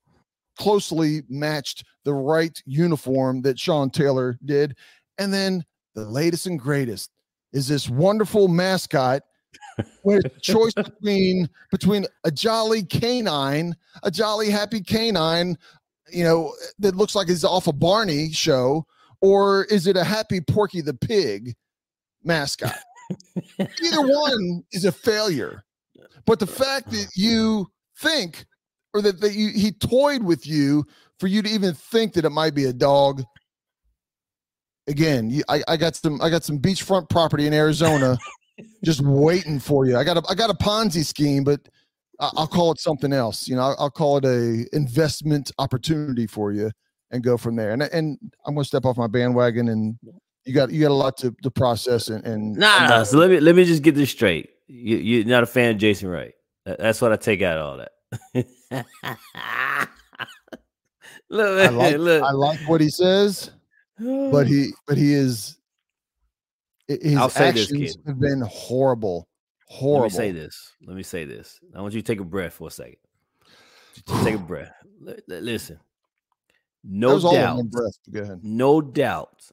closely 0.57 1.21
matched 1.29 1.83
the 2.03 2.13
right 2.13 2.61
uniform 2.65 3.41
that 3.43 3.59
Sean 3.59 3.89
Taylor 3.89 4.37
did. 4.43 4.75
And 5.17 5.33
then 5.33 5.63
the 5.95 6.05
latest 6.05 6.47
and 6.47 6.59
greatest 6.59 7.11
is 7.53 7.67
this 7.67 7.89
wonderful 7.89 8.47
mascot 8.47 9.21
with 10.03 10.23
choice 10.41 10.73
between 10.73 11.49
between 11.71 12.05
a 12.23 12.31
jolly 12.31 12.83
canine, 12.83 13.75
a 14.03 14.11
jolly 14.11 14.49
happy 14.49 14.81
canine, 14.81 15.57
you 16.11 16.23
know, 16.23 16.53
that 16.79 16.95
looks 16.95 17.15
like 17.15 17.27
he's 17.27 17.43
off 17.43 17.67
a 17.67 17.73
Barney 17.73 18.31
show, 18.31 18.85
or 19.21 19.65
is 19.65 19.87
it 19.87 19.97
a 19.97 20.03
happy 20.03 20.41
Porky 20.41 20.81
the 20.81 20.93
Pig 20.93 21.55
mascot? 22.23 22.75
Either 23.59 24.01
one 24.01 24.63
is 24.71 24.85
a 24.85 24.91
failure. 24.91 25.63
But 26.25 26.39
the 26.39 26.47
fact 26.47 26.91
that 26.91 27.07
you 27.15 27.67
think 27.99 28.45
or 28.93 29.01
that, 29.01 29.19
that 29.21 29.33
you, 29.33 29.49
he 29.49 29.71
toyed 29.71 30.23
with 30.23 30.45
you 30.45 30.85
for 31.19 31.27
you 31.27 31.41
to 31.41 31.49
even 31.49 31.73
think 31.73 32.13
that 32.13 32.25
it 32.25 32.29
might 32.29 32.53
be 32.53 32.65
a 32.65 32.73
dog 32.73 33.23
again 34.87 35.29
you, 35.29 35.43
I, 35.49 35.61
I 35.67 35.77
got 35.77 35.95
some 35.95 36.21
i 36.21 36.29
got 36.29 36.43
some 36.43 36.59
beachfront 36.59 37.09
property 37.09 37.47
in 37.47 37.53
arizona 37.53 38.17
just 38.83 39.01
waiting 39.01 39.59
for 39.59 39.85
you. 39.85 39.97
I 39.97 40.03
got 40.03 40.17
a 40.17 40.23
I 40.29 40.35
got 40.35 40.49
a 40.49 40.53
Ponzi 40.53 41.05
scheme, 41.05 41.43
but 41.43 41.61
I'll 42.19 42.47
call 42.47 42.71
it 42.71 42.79
something 42.79 43.13
else. 43.13 43.47
You 43.47 43.55
know, 43.55 43.75
I'll 43.77 43.91
call 43.91 44.17
it 44.17 44.25
a 44.25 44.65
investment 44.75 45.51
opportunity 45.59 46.27
for 46.27 46.51
you, 46.51 46.71
and 47.11 47.23
go 47.23 47.37
from 47.37 47.55
there. 47.55 47.71
And 47.71 47.83
and 47.83 48.17
I'm 48.45 48.55
gonna 48.55 48.65
step 48.65 48.85
off 48.85 48.97
my 48.97 49.07
bandwagon, 49.07 49.69
and 49.69 49.97
you 50.47 50.53
got 50.53 50.71
you 50.71 50.81
got 50.81 50.91
a 50.91 50.93
lot 50.93 51.17
to, 51.17 51.35
to 51.43 51.51
process. 51.51 52.07
And, 52.07 52.25
and 52.25 52.55
nah, 52.55 52.87
nah, 52.87 53.03
so 53.03 53.17
let 53.17 53.29
me 53.29 53.39
let 53.39 53.55
me 53.55 53.65
just 53.65 53.83
get 53.83 53.95
this 53.95 54.09
straight. 54.09 54.49
You, 54.67 54.97
you're 54.97 55.25
not 55.25 55.43
a 55.43 55.45
fan 55.45 55.71
of 55.71 55.77
Jason 55.77 56.09
Wright. 56.09 56.33
That's 56.65 57.01
what 57.01 57.11
I 57.11 57.17
take 57.17 57.41
out 57.41 57.57
of 57.57 57.65
all 57.65 57.77
that. 57.77 57.91
look, 61.29 61.59
I 61.59 61.69
like, 61.69 61.97
look. 61.97 62.23
I 62.23 62.31
like 62.31 62.59
what 62.67 62.81
he 62.81 62.89
says, 62.89 63.51
but 63.99 64.47
he 64.47 64.71
but 64.87 64.97
he 64.97 65.13
is 65.13 65.57
his 66.87 67.17
I'll 67.17 67.31
actions 67.35 67.97
have 68.05 68.19
been 68.19 68.41
horrible. 68.41 69.27
Horrible. 69.67 70.03
Let 70.03 70.11
me 70.11 70.17
say 70.17 70.31
this. 70.31 70.71
Let 70.85 70.95
me 70.95 71.03
say 71.03 71.25
this. 71.25 71.59
I 71.75 71.81
want 71.81 71.93
you 71.93 72.01
to 72.01 72.07
take 72.07 72.21
a 72.21 72.25
breath 72.25 72.53
for 72.53 72.69
a 72.69 72.71
second. 72.71 72.95
take 74.23 74.35
a 74.35 74.39
breath. 74.39 74.71
listen. 75.27 75.79
No 76.85 77.19
doubt. 77.19 77.65
No 78.41 78.81
doubt 78.81 79.51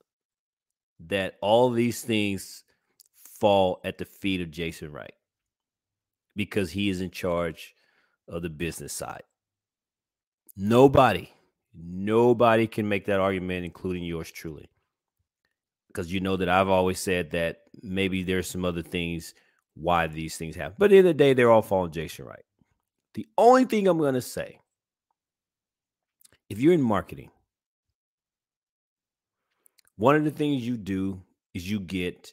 that 1.09 1.37
all 1.41 1.71
these 1.71 2.03
things 2.03 2.65
fall 3.41 3.81
at 3.85 3.99
the 3.99 4.05
feet 4.05 4.41
of 4.41 4.51
Jason 4.51 4.93
Wright 4.93 5.15
because 6.37 6.71
he 6.71 6.89
is 6.89 7.01
in 7.01 7.11
charge 7.11 7.75
of 8.29 8.43
the 8.43 8.51
business 8.51 8.93
side. 8.93 9.23
Nobody, 10.57 11.31
nobody 11.75 12.67
can 12.67 12.89
make 12.89 13.07
that 13.07 13.21
argument, 13.21 13.65
including 13.65 14.05
yours 14.05 14.31
truly 14.31 14.71
because 15.95 16.13
you 16.13 16.19
know 16.21 16.37
that 16.37 16.49
I've 16.49 16.69
always 16.69 16.99
said 16.99 17.31
that 17.31 17.63
maybe 17.83 18.25
there's 18.25 18.51
some 18.51 18.65
other 18.65 18.83
things 18.83 19.33
why 19.75 20.09
these 20.09 20.37
things 20.37 20.57
happen. 20.57 20.75
But 20.77 20.87
at 20.87 20.91
the 20.91 20.99
end 20.99 21.07
of 21.09 21.17
the 21.17 21.25
day, 21.25 21.35
they're 21.35 21.51
all 21.51 21.63
falling 21.63 21.93
Jason 21.93 22.25
Wright. 22.25 22.45
The 23.15 23.27
only 23.39 23.65
thing 23.65 23.87
I'm 23.87 23.99
going 23.99 24.15
to 24.15 24.21
say, 24.23 24.59
if 26.51 26.59
you're 26.59 26.73
in 26.73 26.83
marketing, 26.83 27.31
one 29.97 30.17
of 30.17 30.25
the 30.25 30.31
things 30.31 30.67
you 30.67 30.77
do 30.77 31.23
is 31.53 31.69
you 31.69 31.81
get 31.81 32.33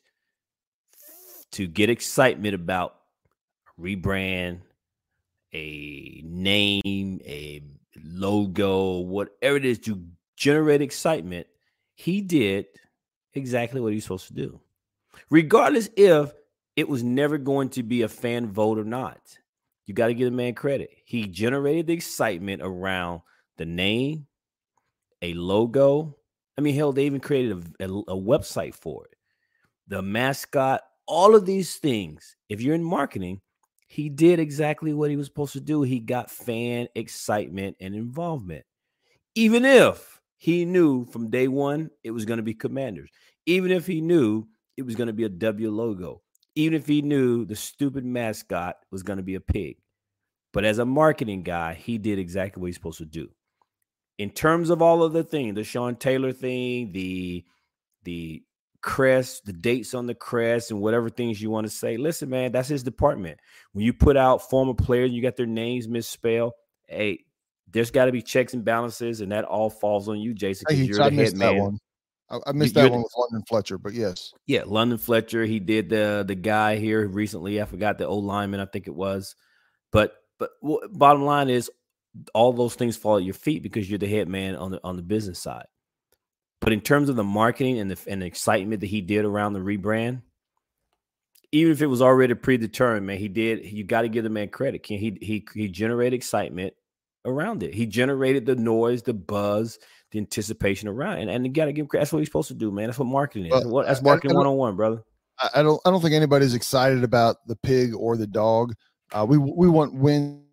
to 1.51 1.68
get 1.68 1.89
excitement 1.89 2.55
about 2.55 2.95
rebrand, 3.80 4.62
a 5.53 6.22
name, 6.26 7.20
a 7.26 7.62
logo, 8.03 8.99
whatever 8.99 9.57
it 9.57 9.66
is 9.66 9.80
to 9.80 10.01
generate 10.38 10.82
excitement. 10.82 11.47
He 11.95 12.22
did 12.22 12.68
exactly 13.34 13.82
what 13.82 13.93
he's 13.93 14.03
supposed 14.03 14.28
to 14.28 14.34
do, 14.34 14.59
regardless 15.30 15.89
if 15.95 16.32
it 16.76 16.88
was 16.88 17.03
never 17.03 17.38
going 17.38 17.70
to 17.70 17.84
be 17.84 18.01
a 18.01 18.07
fan 18.07 18.51
vote 18.51 18.80
or 18.80 18.86
not. 18.86 19.20
You 19.86 19.93
got 19.93 20.07
to 20.07 20.14
give 20.14 20.32
the 20.32 20.38
man 20.38 20.53
credit. 20.53 20.89
He 21.05 21.28
generated 21.28 21.88
the 21.88 21.93
excitement 21.93 22.62
around 22.64 23.22
the 23.57 23.66
name, 23.66 24.28
a 25.22 25.34
logo. 25.34 26.18
I 26.58 26.62
mean, 26.62 26.76
hell, 26.76 26.91
they 26.91 27.06
even 27.06 27.20
created 27.20 27.76
a, 27.80 27.86
a, 27.86 27.88
a 27.88 28.16
website 28.16 28.76
for 28.76 29.06
it. 29.06 29.18
The 29.88 30.02
mascot, 30.02 30.82
all 31.08 31.36
of 31.36 31.45
these 31.45 31.76
things. 31.78 32.36
If 32.49 32.62
you're 32.62 32.76
in 32.76 32.84
marketing, 32.84 33.41
he 33.88 34.10
did 34.10 34.39
exactly 34.39 34.93
what 34.93 35.10
he 35.10 35.18
was 35.18 35.28
supposed 35.28 35.54
to 35.54 35.60
do. 35.60 35.82
He 35.82 35.99
got 35.99 36.32
fan 36.32 36.88
excitement 36.95 37.76
and 37.82 37.93
involvement. 37.93 38.64
Even 39.36 39.66
if 39.66 40.22
he 40.38 40.66
knew 40.66 41.06
from 41.06 41.30
day 41.30 41.47
one 41.47 41.89
it 42.04 42.12
was 42.12 42.26
going 42.26 42.38
to 42.38 42.43
be 42.43 42.54
Commanders. 42.54 43.10
Even 43.45 43.72
if 43.72 43.86
he 43.86 44.02
knew 44.02 44.47
it 44.78 44.84
was 44.84 44.95
going 44.95 45.08
to 45.08 45.14
be 45.14 45.26
a 45.26 45.30
W 45.30 45.70
logo. 45.70 46.22
Even 46.56 46.74
if 46.74 46.88
he 46.88 47.02
knew 47.02 47.45
the 47.45 47.56
stupid 47.56 48.06
mascot 48.06 48.78
was 48.91 49.04
going 49.04 49.18
to 49.18 49.24
be 49.24 49.36
a 49.36 49.41
pig. 49.41 49.78
But 50.54 50.66
as 50.66 50.80
a 50.80 50.86
marketing 50.86 51.43
guy, 51.43 51.74
he 51.74 51.97
did 51.97 52.20
exactly 52.20 52.62
what 52.62 52.68
he's 52.68 52.76
supposed 52.76 52.97
to 52.97 53.06
do. 53.06 53.30
In 54.22 54.30
terms 54.30 54.69
of 54.69 54.84
all 54.84 55.01
of 55.01 55.13
the 55.13 55.24
things, 55.24 55.55
the 55.55 55.63
Sean 55.63 55.95
Taylor 55.95 56.32
thing, 56.32 56.91
the 56.91 57.43
the 58.03 58.43
crest, 58.82 59.45
the 59.45 59.53
dates 59.53 59.95
on 59.95 60.05
the 60.05 60.13
crest, 60.13 60.69
and 60.69 60.80
whatever 60.80 61.09
things 61.09 61.41
you 61.41 61.49
want 61.49 61.65
to 61.65 61.74
say. 61.74 61.97
Listen, 61.97 62.30
man, 62.30 62.51
that's 62.51 62.67
his 62.67 62.84
department. 62.84 63.39
When 63.74 63.84
you 63.84 63.93
put 63.93 64.17
out 64.17 64.47
former 64.47 64.76
players, 64.76 65.09
you 65.11 65.24
got 65.24 65.38
their 65.38 65.47
names 65.47 65.88
misspelled. 65.88 66.53
Hey, 66.88 67.26
there's 67.67 67.89
got 67.89 68.05
to 68.05 68.11
be 68.11 68.22
checks 68.22 68.53
and 68.53 68.63
balances, 68.63 69.22
and 69.22 69.32
that 69.32 69.43
all 69.43 69.72
falls 69.72 70.07
on 70.07 70.19
you, 70.19 70.36
Jason, 70.36 70.65
because 70.69 70.88
you're 70.88 70.97
the 70.97 71.15
head 71.15 71.36
man. 71.36 71.57
One. 71.57 71.80
I, 72.30 72.38
I 72.45 72.51
missed 72.51 72.76
you're 72.76 72.84
that 72.84 72.91
one 72.91 73.01
with 73.01 73.13
London 73.17 73.43
Fletcher, 73.49 73.80
but 73.80 73.93
yes, 73.93 74.36
yeah, 74.45 74.61
London 74.67 74.99
Fletcher. 74.99 75.45
He 75.45 75.59
did 75.59 75.89
the 75.89 76.24
the 76.28 76.36
guy 76.36 76.76
here 76.76 77.07
recently. 77.07 77.59
I 77.59 77.65
forgot 77.65 77.97
the 77.97 78.05
old 78.05 78.26
lineman. 78.26 78.59
I 78.59 78.65
think 78.65 78.86
it 78.86 78.93
was, 78.93 79.36
but 79.91 80.13
but 80.38 80.51
bottom 80.91 81.24
line 81.24 81.49
is 81.49 81.72
all 82.34 82.53
those 82.53 82.76
things 82.76 82.97
fall 82.97 83.18
at 83.18 83.24
your 83.24 83.34
feet 83.34 83.64
because 83.64 83.89
you're 83.89 83.99
the 83.99 84.07
head 84.07 84.28
man 84.28 84.55
on 84.55 84.72
the 84.72 84.80
on 84.84 84.95
the 84.95 85.01
business 85.03 85.39
side. 85.39 85.66
But 86.59 86.74
in 86.74 86.82
terms 86.82 87.09
of 87.09 87.16
the 87.16 87.24
marketing 87.24 87.80
and 87.80 87.89
the 87.89 87.97
and 88.07 88.22
the 88.22 88.26
excitement 88.26 88.82
that 88.82 88.88
he 88.88 89.01
did 89.01 89.26
around 89.26 89.53
the 89.53 89.59
rebrand, 89.59 90.22
even 91.51 91.72
if 91.72 91.82
it 91.82 91.88
was 91.88 92.01
already 92.01 92.34
predetermined, 92.34 93.05
man, 93.05 93.18
he 93.18 93.28
did. 93.28 93.66
You 93.66 93.84
got 93.84 94.01
to 94.01 94.09
give 94.09 94.24
the 94.24 94.30
man 94.30 94.49
credit. 94.49 94.86
He 94.86 95.18
he 95.22 95.45
he 95.53 95.68
generated 95.70 96.14
excitement 96.14 96.74
around 97.26 97.64
it. 97.64 97.74
He 97.74 97.86
generated 97.86 98.45
the 98.45 98.55
noise, 98.55 99.03
the 99.03 99.14
buzz, 99.14 99.80
the 100.12 100.20
anticipation 100.20 100.88
around, 100.88 101.18
it. 101.18 101.22
and 101.24 101.32
and 101.32 101.45
you 101.45 101.51
got 101.51 101.66
to 101.66 101.74
give 101.74 101.88
credit. 101.88 102.01
That's 102.01 102.14
what 102.14 102.20
he's 102.20 102.28
supposed 102.28 102.49
to 102.49 102.53
do, 102.53 102.72
man. 102.72 102.88
That's 102.88 102.99
what 102.99 103.05
marketing 103.05 103.51
is. 103.51 103.66
Well, 103.66 103.86
that's 103.86 104.01
marketing 104.01 104.38
one 104.38 104.47
on 104.47 104.55
one, 104.55 104.76
brother. 104.76 105.03
I 105.55 105.64
don't. 105.64 105.82
I 105.86 105.89
don't 105.89 106.01
think 106.01 106.14
anybody's 106.14 106.53
excited 106.53 107.03
about 107.03 107.38
the 107.47 107.55
pig 107.55 107.95
or 107.95 108.18
the 108.18 108.28
dog. 108.28 108.76
Uh, 109.12 109.26
we 109.28 109.38
we 109.38 109.68
want 109.68 109.95
wins 109.95 110.43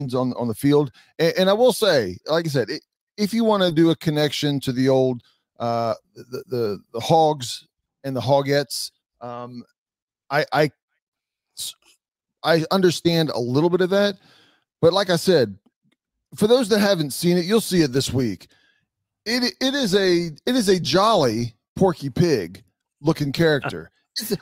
on 0.00 0.32
on 0.34 0.48
the 0.48 0.54
field, 0.54 0.92
and, 1.18 1.34
and 1.38 1.50
I 1.50 1.52
will 1.52 1.72
say, 1.72 2.18
like 2.26 2.46
I 2.46 2.48
said, 2.48 2.70
it, 2.70 2.82
if 3.16 3.34
you 3.34 3.44
want 3.44 3.62
to 3.62 3.72
do 3.72 3.90
a 3.90 3.96
connection 3.96 4.60
to 4.60 4.72
the 4.72 4.88
old 4.88 5.22
uh, 5.58 5.94
the, 6.14 6.44
the 6.48 6.80
the 6.92 7.00
hogs 7.00 7.66
and 8.04 8.14
the 8.14 8.20
hogettes, 8.20 8.90
um, 9.20 9.64
I 10.30 10.44
I 10.52 10.70
I 12.44 12.64
understand 12.70 13.30
a 13.30 13.40
little 13.40 13.70
bit 13.70 13.80
of 13.80 13.90
that, 13.90 14.16
but 14.80 14.92
like 14.92 15.10
I 15.10 15.16
said, 15.16 15.58
for 16.34 16.46
those 16.46 16.68
that 16.68 16.78
haven't 16.78 17.12
seen 17.12 17.36
it, 17.36 17.44
you'll 17.44 17.60
see 17.60 17.82
it 17.82 17.92
this 17.92 18.12
week. 18.12 18.48
It 19.26 19.54
it 19.60 19.74
is 19.74 19.94
a 19.94 20.30
it 20.46 20.54
is 20.54 20.68
a 20.68 20.78
jolly 20.78 21.54
Porky 21.74 22.10
Pig 22.10 22.62
looking 23.00 23.32
character. 23.32 23.90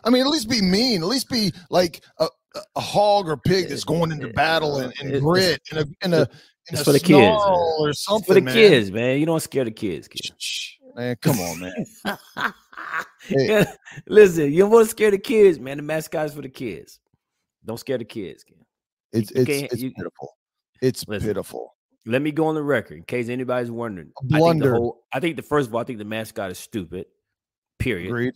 I 0.04 0.10
mean, 0.10 0.22
at 0.22 0.28
least 0.28 0.48
be 0.48 0.62
mean. 0.62 1.02
At 1.02 1.08
least 1.08 1.28
be 1.28 1.52
like 1.68 2.02
a, 2.18 2.28
a 2.74 2.80
hog 2.80 3.28
or 3.28 3.36
pig 3.36 3.66
eh, 3.66 3.68
that's 3.68 3.84
going 3.84 4.12
into 4.12 4.28
eh, 4.28 4.32
battle 4.34 4.78
and, 4.78 4.92
and 5.00 5.14
eh, 5.14 5.18
grit 5.18 5.60
and 5.70 5.80
a 5.80 5.86
and 6.02 6.14
a 6.14 6.28
it's 6.68 6.82
for 6.82 6.92
the 6.92 7.00
kids 7.00 7.40
or 7.78 7.92
something. 7.92 8.18
It's 8.18 8.26
for 8.26 8.34
the 8.34 8.40
man. 8.40 8.54
kids, 8.54 8.90
man. 8.90 9.20
You 9.20 9.26
don't 9.26 9.40
scare 9.40 9.64
the 9.64 9.70
kids, 9.70 10.08
kid. 10.08 10.30
Man, 10.96 11.16
come 11.20 11.38
on, 11.38 11.60
man. 11.60 12.52
hey. 13.28 13.64
Listen, 14.08 14.52
you 14.52 14.60
don't 14.60 14.70
want 14.70 14.86
to 14.86 14.90
scare 14.90 15.10
the 15.10 15.18
kids, 15.18 15.60
man. 15.60 15.76
The 15.76 15.82
mascot 15.82 16.26
is 16.26 16.34
for 16.34 16.42
the 16.42 16.48
kids. 16.48 16.98
Don't 17.64 17.78
scare 17.78 17.98
the 17.98 18.04
kids, 18.04 18.42
kid. 18.42 18.58
It's 19.12 19.30
it's, 19.30 19.72
it's 19.72 19.82
you, 19.82 19.92
pitiful. 19.92 20.36
It's 20.82 21.06
listen, 21.06 21.28
pitiful. 21.28 21.74
Let 22.04 22.22
me 22.22 22.32
go 22.32 22.46
on 22.46 22.54
the 22.54 22.62
record 22.62 22.98
in 22.98 23.04
case 23.04 23.28
anybody's 23.28 23.70
wondering. 23.70 24.10
I 24.32 24.38
think, 24.38 24.62
the 24.62 24.70
whole, 24.70 25.04
I 25.12 25.20
think 25.20 25.36
the 25.36 25.42
first 25.42 25.68
of 25.68 25.74
all, 25.74 25.80
I 25.80 25.84
think 25.84 25.98
the 25.98 26.04
mascot 26.04 26.50
is 26.50 26.58
stupid. 26.58 27.06
Period. 27.78 28.08
Agreed. 28.08 28.34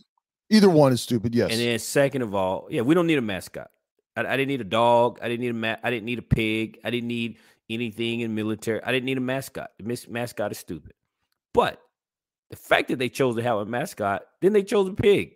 Either 0.49 0.69
one 0.69 0.91
is 0.91 1.01
stupid. 1.01 1.33
Yes. 1.33 1.51
And 1.51 1.59
then 1.59 1.79
second 1.79 2.21
of 2.21 2.35
all, 2.35 2.67
yeah, 2.69 2.81
we 2.81 2.93
don't 2.93 3.07
need 3.07 3.17
a 3.17 3.21
mascot. 3.21 3.69
I, 4.15 4.21
I 4.21 4.37
didn't 4.37 4.49
need 4.49 4.61
a 4.61 4.65
dog. 4.65 5.19
I 5.21 5.27
didn't 5.27 5.41
need 5.41 5.49
a 5.49 5.53
ma- 5.53 5.77
I 5.83 5.89
didn't 5.89 6.05
need 6.05 6.19
a 6.19 6.23
pig. 6.23 6.79
I 6.83 6.89
didn't 6.89 7.07
need 7.07 7.37
anything 7.69 8.21
in 8.21 8.35
military. 8.35 8.83
I 8.83 8.91
didn't 8.91 9.05
need 9.05 9.17
a 9.17 9.21
mascot. 9.21 9.71
The 9.77 10.07
mascot 10.09 10.51
is 10.51 10.57
stupid. 10.57 10.93
But 11.53 11.81
the 12.49 12.55
fact 12.55 12.89
that 12.89 12.99
they 12.99 13.09
chose 13.09 13.35
to 13.35 13.41
have 13.41 13.57
a 13.57 13.65
mascot, 13.65 14.23
then 14.41 14.53
they 14.53 14.63
chose 14.63 14.87
a 14.87 14.93
pig. 14.93 15.35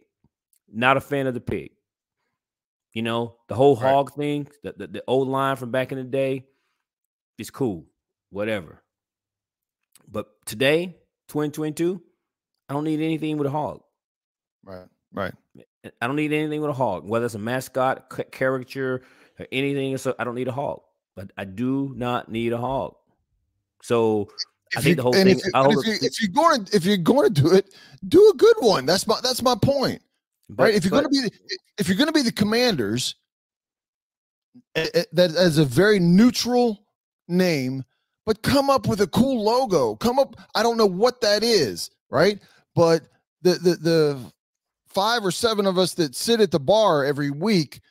Not 0.71 0.97
a 0.97 1.01
fan 1.01 1.27
of 1.27 1.33
the 1.33 1.41
pig. 1.41 1.71
You 2.93 3.01
know, 3.01 3.35
the 3.47 3.55
whole 3.55 3.75
right. 3.75 3.91
hog 3.91 4.13
thing, 4.13 4.47
the, 4.63 4.73
the, 4.77 4.87
the 4.87 5.03
old 5.07 5.27
line 5.27 5.57
from 5.57 5.71
back 5.71 5.91
in 5.91 5.97
the 5.97 6.03
day, 6.03 6.45
is 7.37 7.49
cool 7.49 7.85
whatever. 8.29 8.81
But 10.07 10.27
today, 10.45 10.97
2022, 11.29 12.01
I 12.67 12.73
don't 12.73 12.83
need 12.83 12.99
anything 12.99 13.37
with 13.37 13.47
a 13.47 13.51
hog. 13.51 13.81
Right. 14.63 14.87
Right. 15.13 15.33
I 16.01 16.07
don't 16.07 16.15
need 16.15 16.33
anything 16.33 16.61
with 16.61 16.69
a 16.69 16.73
hog, 16.73 17.07
whether 17.07 17.25
it's 17.25 17.35
a 17.35 17.39
mascot, 17.39 18.09
caricature, 18.31 19.01
or 19.39 19.47
anything. 19.51 19.97
So 19.97 20.15
I 20.19 20.23
don't 20.23 20.35
need 20.35 20.47
a 20.47 20.51
hog, 20.51 20.81
but 21.15 21.31
I 21.37 21.45
do 21.45 21.93
not 21.95 22.29
need 22.29 22.53
a 22.53 22.57
hog. 22.57 22.95
So 23.81 24.29
if 24.71 24.79
I 24.79 24.81
think 24.81 24.89
you, 24.89 24.95
the 24.95 25.03
whole 25.03 25.13
thing. 25.13 25.27
If, 25.27 25.43
you, 25.45 25.51
if, 25.53 25.87
you, 25.87 26.07
if, 26.07 26.21
you're 26.21 26.31
going 26.31 26.65
to 26.65 26.75
if 26.75 26.85
you're 26.85 26.97
going 26.97 27.33
to 27.33 27.41
do 27.41 27.53
it, 27.53 27.73
do 28.07 28.29
a 28.29 28.37
good 28.37 28.57
one. 28.59 28.85
That's 28.85 29.07
my 29.07 29.19
that's 29.21 29.41
my 29.41 29.55
point. 29.55 30.01
But, 30.49 30.63
right? 30.63 30.75
If 30.75 30.85
you're 30.85 30.91
going 30.91 31.03
to 31.03 31.09
be 31.09 31.29
if 31.77 31.87
you're 31.87 31.97
going 31.97 32.07
to 32.07 32.13
be 32.13 32.21
the 32.21 32.31
commanders, 32.31 33.15
that 34.73 35.35
as 35.35 35.57
a 35.57 35.65
very 35.65 35.99
neutral 35.99 36.85
name 37.27 37.83
but 38.25 38.41
come 38.41 38.69
up 38.69 38.87
with 38.87 39.01
a 39.01 39.07
cool 39.07 39.43
logo. 39.43 39.95
Come 39.95 40.19
up, 40.19 40.35
I 40.55 40.63
don't 40.63 40.77
know 40.77 40.85
what 40.85 41.21
that 41.21 41.43
is, 41.43 41.91
right? 42.09 42.39
But 42.73 43.03
the 43.43 43.53
the 43.53 43.75
the 43.75 44.33
five 44.95 45.25
or 45.25 45.29
seven 45.31 45.67
of 45.67 45.77
us 45.77 45.93
that 45.95 46.15
sit 46.15 46.39
at 46.39 46.49
the 46.49 46.59
bar 46.59 47.03
every 47.03 47.29
week 47.29 47.81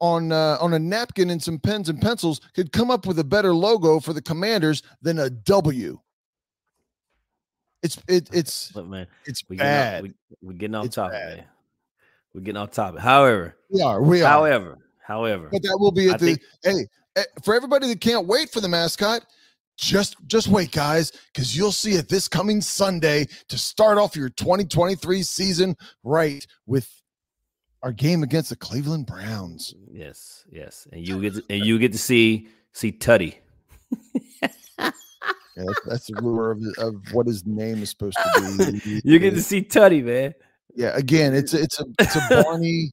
on 0.00 0.32
uh, 0.32 0.56
on 0.60 0.72
a 0.72 0.78
napkin 0.78 1.30
and 1.30 1.40
some 1.40 1.58
pens 1.58 1.88
and 1.88 2.00
pencils 2.00 2.40
could 2.54 2.72
come 2.72 2.90
up 2.90 3.06
with 3.06 3.18
a 3.18 3.24
better 3.24 3.54
logo 3.54 4.00
for 4.00 4.12
the 4.12 4.22
commanders 4.22 4.82
than 5.02 5.18
a 5.20 5.30
W. 5.30 6.00
It's 7.82 7.98
it 8.08 8.28
it's 8.32 8.74
Look, 8.74 8.88
man, 8.88 9.06
it's 9.26 9.44
we 9.48 9.56
bad. 9.56 10.02
Getting 10.02 10.10
off, 10.10 10.38
we, 10.42 10.48
are 10.48 10.58
getting 10.58 10.74
off 10.74 10.86
it's 10.86 10.94
topic, 10.96 11.12
bad. 11.12 11.36
man. 11.36 11.46
We're 12.34 12.40
getting 12.40 12.56
off 12.56 12.70
topic. 12.72 13.00
However, 13.00 13.56
we 13.70 13.82
are. 13.82 14.02
We 14.02 14.22
are. 14.22 14.28
However, 14.28 14.78
however, 15.00 15.48
but 15.52 15.62
that 15.62 15.76
will 15.78 15.92
be 15.92 16.08
at 16.08 16.14
I 16.14 16.18
the 16.18 16.26
think, 16.26 16.40
hey 16.64 16.86
eh, 17.16 17.24
for 17.44 17.54
everybody 17.54 17.86
that 17.88 18.00
can't 18.00 18.26
wait 18.26 18.50
for 18.50 18.60
the 18.60 18.68
mascot 18.68 19.24
just 19.78 20.16
just 20.26 20.48
wait 20.48 20.72
guys 20.72 21.12
because 21.32 21.56
you'll 21.56 21.72
see 21.72 21.92
it 21.92 22.08
this 22.08 22.26
coming 22.26 22.60
sunday 22.60 23.24
to 23.48 23.56
start 23.56 23.96
off 23.96 24.16
your 24.16 24.28
2023 24.28 25.22
season 25.22 25.76
right 26.02 26.44
with 26.66 26.90
our 27.82 27.92
game 27.92 28.22
against 28.22 28.50
the 28.50 28.56
cleveland 28.56 29.06
browns. 29.06 29.74
Yes 29.90 30.44
yes. 30.50 30.86
And 30.92 31.06
you 31.06 31.20
get 31.20 31.34
to, 31.34 31.42
and 31.48 31.64
you 31.64 31.78
get 31.78 31.92
to 31.92 31.98
see 31.98 32.48
see 32.72 32.92
tuddy. 32.92 33.36
Yeah, 35.56 35.64
that's, 35.86 36.06
the 36.06 36.14
rumor 36.22 36.52
of, 36.52 36.62
of 36.78 36.94
what 37.12 37.26
his 37.26 37.44
name 37.44 37.82
is 37.82 37.90
supposed 37.90 38.16
to 38.16 38.72
be. 38.72 39.00
You 39.04 39.18
get 39.18 39.34
to 39.34 39.42
see 39.42 39.60
tuddy 39.60 40.04
man. 40.04 40.32
Yeah 40.76 40.96
again 40.96 41.34
it's 41.34 41.52
a, 41.52 41.62
it's 41.62 41.80
a 41.80 41.84
it's 41.98 42.14
a 42.14 42.28
barney 42.44 42.92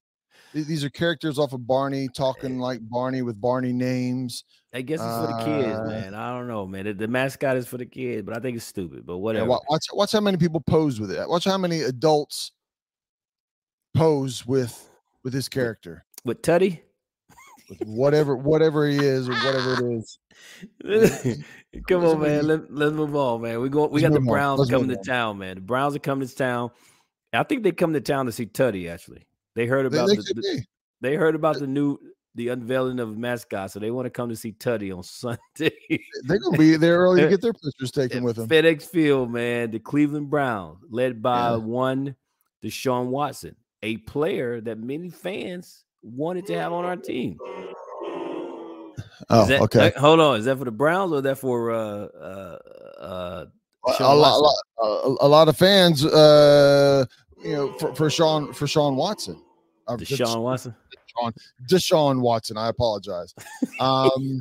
these 0.63 0.83
are 0.83 0.89
characters 0.89 1.37
off 1.37 1.53
of 1.53 1.67
barney 1.67 2.07
talking 2.07 2.59
like 2.59 2.79
barney 2.89 3.21
with 3.21 3.39
barney 3.39 3.73
names 3.73 4.43
I 4.75 4.81
guess 4.81 4.99
it's 4.99 5.07
for 5.07 5.27
the 5.27 5.45
kids, 5.45 5.73
uh, 5.73 5.85
man. 5.85 6.13
I 6.13 6.37
don't 6.37 6.49
know, 6.49 6.67
man. 6.67 6.83
The, 6.83 6.93
the, 6.93 7.07
mascot 7.07 7.55
is 7.55 7.65
for 7.65 7.77
the 7.77 7.85
kids, 7.85 8.23
but 8.23 8.35
I 8.35 8.41
think 8.41 8.57
it's 8.57 8.65
stupid. 8.65 9.05
But 9.05 9.19
whatever. 9.19 9.47
Yeah, 9.47 9.57
watch, 9.69 9.85
watch 9.93 10.11
how 10.11 10.19
many 10.19 10.35
people 10.35 10.59
pose 10.59 10.99
with 10.99 11.11
it. 11.11 11.29
Watch 11.29 11.45
how 11.45 11.57
many 11.57 11.83
adults 11.83 12.51
pose 13.93 14.45
with 14.45 14.89
with 15.23 15.31
this 15.31 15.47
character. 15.47 16.03
With 16.25 16.41
Tuddy. 16.41 16.81
With 17.69 17.87
whatever 17.87 18.35
whatever 18.35 18.85
he 18.85 18.97
is 18.97 19.29
or 19.29 19.33
whatever 19.35 19.93
it 19.93 20.03
is. 20.83 21.43
Come 21.87 22.03
on, 22.03 22.19
man. 22.19 22.45
Let, 22.45 22.73
let's 22.73 22.93
move 22.93 23.15
on, 23.15 23.43
man. 23.43 23.61
We 23.61 23.69
go. 23.69 23.87
We 23.87 24.01
got 24.01 24.11
the 24.11 24.19
Browns 24.19 24.69
coming 24.69 24.89
to 24.89 24.97
town, 24.97 25.37
man. 25.37 25.55
The 25.55 25.61
Browns 25.61 25.95
are 25.95 25.99
coming 25.99 26.27
to 26.27 26.35
town. 26.35 26.71
I 27.31 27.43
think 27.43 27.63
they 27.63 27.71
come 27.71 27.93
to 27.93 28.01
town 28.01 28.25
to 28.25 28.33
see 28.33 28.45
Tuddy. 28.45 28.89
Actually, 28.89 29.23
they 29.55 29.65
heard 29.65 29.85
about 29.85 30.09
they, 30.09 30.15
the, 30.15 30.33
the, 30.35 30.63
they 31.01 31.15
heard 31.15 31.35
about 31.35 31.59
the 31.59 31.67
new 31.67 31.97
the 32.35 32.49
unveiling 32.49 32.99
of 32.99 33.17
mascot, 33.17 33.71
so 33.71 33.79
they 33.79 33.91
want 33.91 34.05
to 34.05 34.09
come 34.09 34.29
to 34.29 34.35
see 34.35 34.51
Tuddy 34.51 34.95
on 34.95 35.03
Sunday. 35.03 35.71
They're 36.23 36.39
gonna 36.39 36.57
be 36.57 36.75
there 36.75 36.97
early 36.97 37.21
to 37.21 37.29
get 37.29 37.41
their 37.41 37.53
pictures 37.53 37.91
taken 37.91 38.23
with 38.23 38.35
them. 38.35 38.47
FedEx 38.47 38.83
Field, 38.83 39.31
man, 39.31 39.71
the 39.71 39.79
Cleveland 39.79 40.29
Browns, 40.29 40.79
led 40.89 41.21
by 41.21 41.51
yeah. 41.51 41.55
one 41.55 42.15
Deshaun 42.63 43.07
Watson, 43.07 43.55
a 43.83 43.97
player 43.97 44.61
that 44.61 44.77
many 44.77 45.09
fans 45.09 45.85
wanted 46.03 46.45
to 46.47 46.59
have 46.59 46.73
on 46.73 46.85
our 46.85 46.97
team. 46.97 47.39
Oh, 49.29 49.45
that, 49.45 49.61
okay. 49.61 49.91
hold 49.97 50.19
on, 50.19 50.39
is 50.39 50.45
that 50.45 50.57
for 50.57 50.65
the 50.65 50.71
Browns 50.71 51.11
or 51.11 51.21
that 51.21 51.37
for 51.37 51.71
uh 51.71 52.05
uh 52.05 52.59
uh? 52.99 53.45
A 53.99 54.15
lot, 54.15 54.33
a, 54.33 54.41
lot, 54.41 55.17
a, 55.21 55.27
lot, 55.27 55.47
of 55.47 55.55
fans, 55.55 56.03
uh, 56.03 57.05
you 57.45 57.55
know, 57.55 57.73
for, 57.73 57.93
for 57.95 58.09
Sean 58.09 58.51
for 58.53 58.67
Sean 58.67 58.95
Watson. 58.95 59.41
Uh, 59.87 59.97
Deshaun 59.97 60.41
Watson. 60.41 60.75
Deshaun, 60.91 61.33
Deshaun 61.69 62.19
Watson. 62.19 62.57
I 62.57 62.69
apologize. 62.69 63.33
Um, 63.79 64.39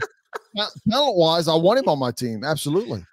talent 0.88 1.16
wise, 1.16 1.48
I 1.48 1.54
want 1.54 1.78
him 1.78 1.88
on 1.88 1.98
my 1.98 2.10
team. 2.10 2.44
Absolutely. 2.44 3.04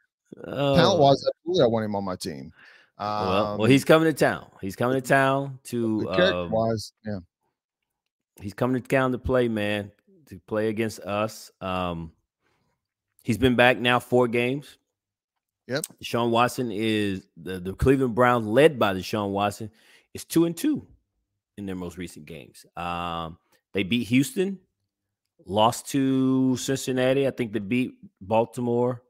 Oh. 0.45 0.75
Talent 0.75 0.99
wise, 0.99 1.25
absolutely, 1.27 1.63
I 1.63 1.67
want 1.67 1.85
him 1.85 1.95
on 1.95 2.03
my 2.03 2.15
team. 2.15 2.53
Um, 2.97 3.27
well, 3.27 3.57
well, 3.59 3.69
he's 3.69 3.83
coming 3.83 4.05
to 4.05 4.13
town. 4.13 4.47
He's 4.61 4.75
coming 4.75 4.99
to 4.99 5.05
town 5.05 5.59
to 5.65 6.09
uh, 6.09 6.47
wise, 6.49 6.93
yeah. 7.05 7.19
He's 8.39 8.53
coming 8.53 8.81
to 8.81 8.87
town 8.87 9.11
to 9.11 9.17
play, 9.17 9.47
man, 9.47 9.91
to 10.27 10.39
play 10.47 10.69
against 10.69 10.99
us. 11.01 11.51
Um, 11.59 12.11
he's 13.23 13.37
been 13.37 13.55
back 13.55 13.77
now 13.77 13.99
four 13.99 14.27
games. 14.27 14.77
Yep. 15.71 15.85
Deshaun 16.03 16.31
Watson 16.31 16.69
is 16.69 17.25
the, 17.37 17.61
the 17.61 17.71
Cleveland 17.71 18.13
Browns, 18.13 18.45
led 18.45 18.77
by 18.77 18.93
Deshaun 18.93 19.31
Watson, 19.31 19.71
is 20.13 20.25
two 20.25 20.43
and 20.43 20.55
two 20.55 20.85
in 21.57 21.65
their 21.65 21.77
most 21.77 21.97
recent 21.97 22.25
games. 22.25 22.65
Um, 22.75 23.37
they 23.71 23.83
beat 23.83 24.09
Houston, 24.09 24.59
lost 25.45 25.87
to 25.91 26.57
Cincinnati. 26.57 27.25
I 27.25 27.31
think 27.31 27.53
they 27.53 27.59
beat 27.59 27.93
Baltimore, 28.19 29.01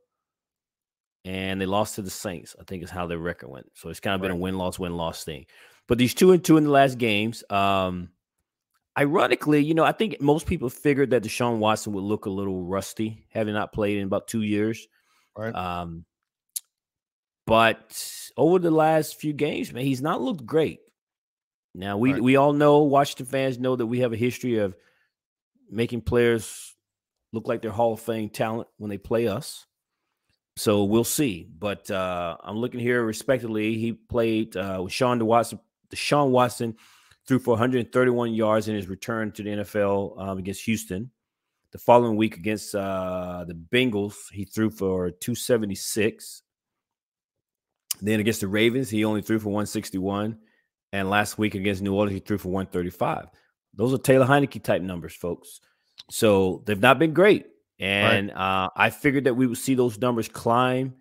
and 1.26 1.60
they 1.60 1.66
lost 1.66 1.96
to 1.96 2.04
the 2.04 2.12
Saints. 2.12 2.56
I 2.60 2.64
think 2.64 2.84
is 2.84 2.92
how 2.92 3.08
their 3.08 3.18
record 3.18 3.50
went. 3.50 3.72
So 3.74 3.90
it's 3.90 4.00
kind 4.00 4.14
of 4.14 4.22
been 4.22 4.30
a 4.30 4.36
win 4.36 4.60
loss 4.60 4.78
win 4.78 4.96
loss 4.96 5.24
thing. 5.24 5.48
But 5.88 5.98
these 5.98 6.14
two 6.14 6.32
and 6.32 6.44
two 6.44 6.58
in 6.58 6.66
the 6.66 6.70
last 6.70 7.00
games. 7.00 7.44
Um, 7.50 8.10
ironically, 8.96 9.64
you 9.64 9.74
know, 9.74 9.84
I 9.84 9.94
think 9.94 10.22
most 10.22 10.46
people 10.46 10.70
figured 10.70 11.10
that 11.10 11.24
Deshaun 11.24 11.58
Watson 11.58 11.94
would 11.94 12.04
look 12.04 12.28
a 12.28 12.30
little 12.30 12.66
rusty, 12.66 13.26
having 13.32 13.56
not 13.56 13.74
played 13.74 13.98
in 13.98 14.06
about 14.06 14.28
two 14.28 14.44
years. 14.44 14.88
Right. 15.36 15.56
Um, 15.56 16.06
but 17.46 18.32
over 18.38 18.60
the 18.60 18.72
last 18.72 19.20
few 19.20 19.34
games, 19.34 19.74
man, 19.74 19.84
he's 19.84 20.02
not 20.02 20.22
looked 20.22 20.46
great. 20.46 20.80
Now 21.74 21.98
we 21.98 22.14
right. 22.14 22.22
we 22.22 22.36
all 22.36 22.54
know 22.54 22.84
Washington 22.84 23.26
fans 23.26 23.60
know 23.60 23.76
that 23.76 23.86
we 23.86 24.00
have 24.00 24.14
a 24.14 24.18
history 24.18 24.58
of 24.58 24.76
making 25.70 26.02
players 26.02 26.76
look 27.34 27.48
like 27.48 27.62
they're 27.62 27.72
Hall 27.72 27.94
of 27.94 28.02
Fame 28.02 28.30
talent 28.30 28.68
when 28.78 28.90
they 28.90 28.98
play 28.98 29.28
us. 29.28 29.66
So 30.58 30.84
we'll 30.84 31.04
see. 31.04 31.48
But 31.58 31.90
uh, 31.90 32.38
I'm 32.44 32.58
looking 32.58 32.80
here 32.80 33.04
respectively. 33.04 33.76
He 33.76 33.94
played 33.94 34.56
uh, 34.58 34.82
with 34.84 34.94
Sean 34.94 35.24
Watson. 35.26 35.60
Deshaun 35.90 36.30
Watson 36.30 36.76
threw 37.28 37.40
for 37.40 37.52
131 37.52 38.34
yards 38.34 38.68
in 38.68 38.76
his 38.76 38.88
return 38.88 39.32
to 39.34 39.44
the 39.44 39.50
NFL 39.50 40.22
um, 40.22 40.38
against 40.38 40.64
Houston. 40.66 41.12
The 41.72 41.78
following 41.78 42.18
week 42.18 42.36
against 42.36 42.76
uh, 42.76 43.46
the 43.48 43.54
Bengals, 43.54 44.30
he 44.32 44.44
threw 44.44 44.70
for 44.70 45.10
276. 45.10 46.44
Then 48.02 48.20
against 48.20 48.42
the 48.42 48.48
Ravens, 48.48 48.90
he 48.90 49.06
only 49.06 49.22
threw 49.22 49.40
for 49.40 49.50
161. 49.50 50.38
And 50.94 51.10
last 51.10 51.38
week 51.38 51.56
against 51.56 51.82
New 51.82 51.94
Orleans, 51.94 52.14
he 52.14 52.20
threw 52.20 52.38
for 52.38 52.50
135. 52.50 53.28
Those 53.74 53.94
are 53.94 53.98
Taylor 53.98 54.26
Heinicke 54.26 54.62
type 54.62 54.82
numbers, 54.82 55.14
folks. 55.14 55.62
So 56.10 56.64
they've 56.66 56.80
not 56.80 57.00
been 57.00 57.14
great. 57.14 57.46
And 57.80 58.30
right. 58.30 58.64
uh, 58.66 58.70
I 58.76 58.90
figured 58.90 59.24
that 59.24 59.36
we 59.36 59.48
would 59.48 59.58
see 59.58 59.76
those 59.76 59.98
numbers 59.98 60.28
climb 60.28 60.96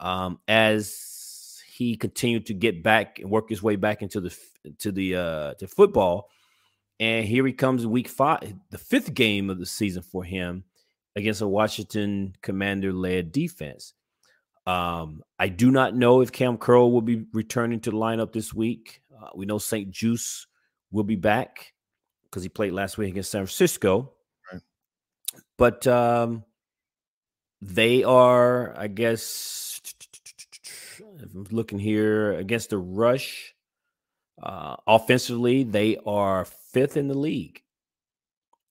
um, 0.00 0.38
as 0.48 1.62
he 1.74 1.96
continued 1.96 2.46
to 2.46 2.54
get 2.54 2.82
back 2.82 3.18
and 3.18 3.30
work 3.30 3.48
his 3.48 3.62
way 3.62 3.76
back 3.76 4.02
into 4.02 4.20
the 4.20 4.36
to 4.78 4.92
the 4.92 5.16
uh, 5.16 5.54
to 5.54 5.66
football. 5.66 6.30
And 7.00 7.26
here 7.26 7.44
he 7.46 7.52
comes, 7.52 7.86
week 7.86 8.08
five, 8.08 8.54
the 8.70 8.78
fifth 8.78 9.14
game 9.14 9.50
of 9.50 9.58
the 9.58 9.66
season 9.66 10.02
for 10.02 10.24
him 10.24 10.64
against 11.16 11.40
a 11.40 11.48
Washington 11.48 12.34
Commander 12.42 12.92
led 12.92 13.32
defense. 13.32 13.94
Um, 14.66 15.22
I 15.38 15.48
do 15.48 15.70
not 15.70 15.94
know 15.94 16.20
if 16.20 16.32
Kam 16.32 16.56
Curl 16.56 16.90
will 16.90 17.02
be 17.02 17.26
returning 17.32 17.80
to 17.80 17.90
the 17.90 17.96
lineup 17.96 18.32
this 18.32 18.54
week. 18.54 19.02
Uh, 19.14 19.28
we 19.34 19.46
know 19.46 19.58
St-Juste 19.58 20.46
will 20.90 21.04
be 21.04 21.16
back 21.16 21.72
because 22.24 22.42
he 22.42 22.48
played 22.48 22.72
last 22.72 22.96
week 22.96 23.10
against 23.10 23.30
San 23.30 23.40
Francisco. 23.40 24.12
Right. 24.52 24.62
But 25.58 25.86
um, 25.86 26.44
they 27.60 28.04
are, 28.04 28.74
I 28.78 28.86
guess, 28.88 29.80
I'm 31.00 31.46
looking 31.50 31.78
here 31.78 32.32
against 32.32 32.70
the 32.70 32.78
rush. 32.78 33.54
Uh, 34.42 34.76
offensively, 34.86 35.62
they 35.62 35.98
are 36.06 36.44
fifth 36.44 36.96
in 36.96 37.08
the 37.08 37.18
league 37.18 37.62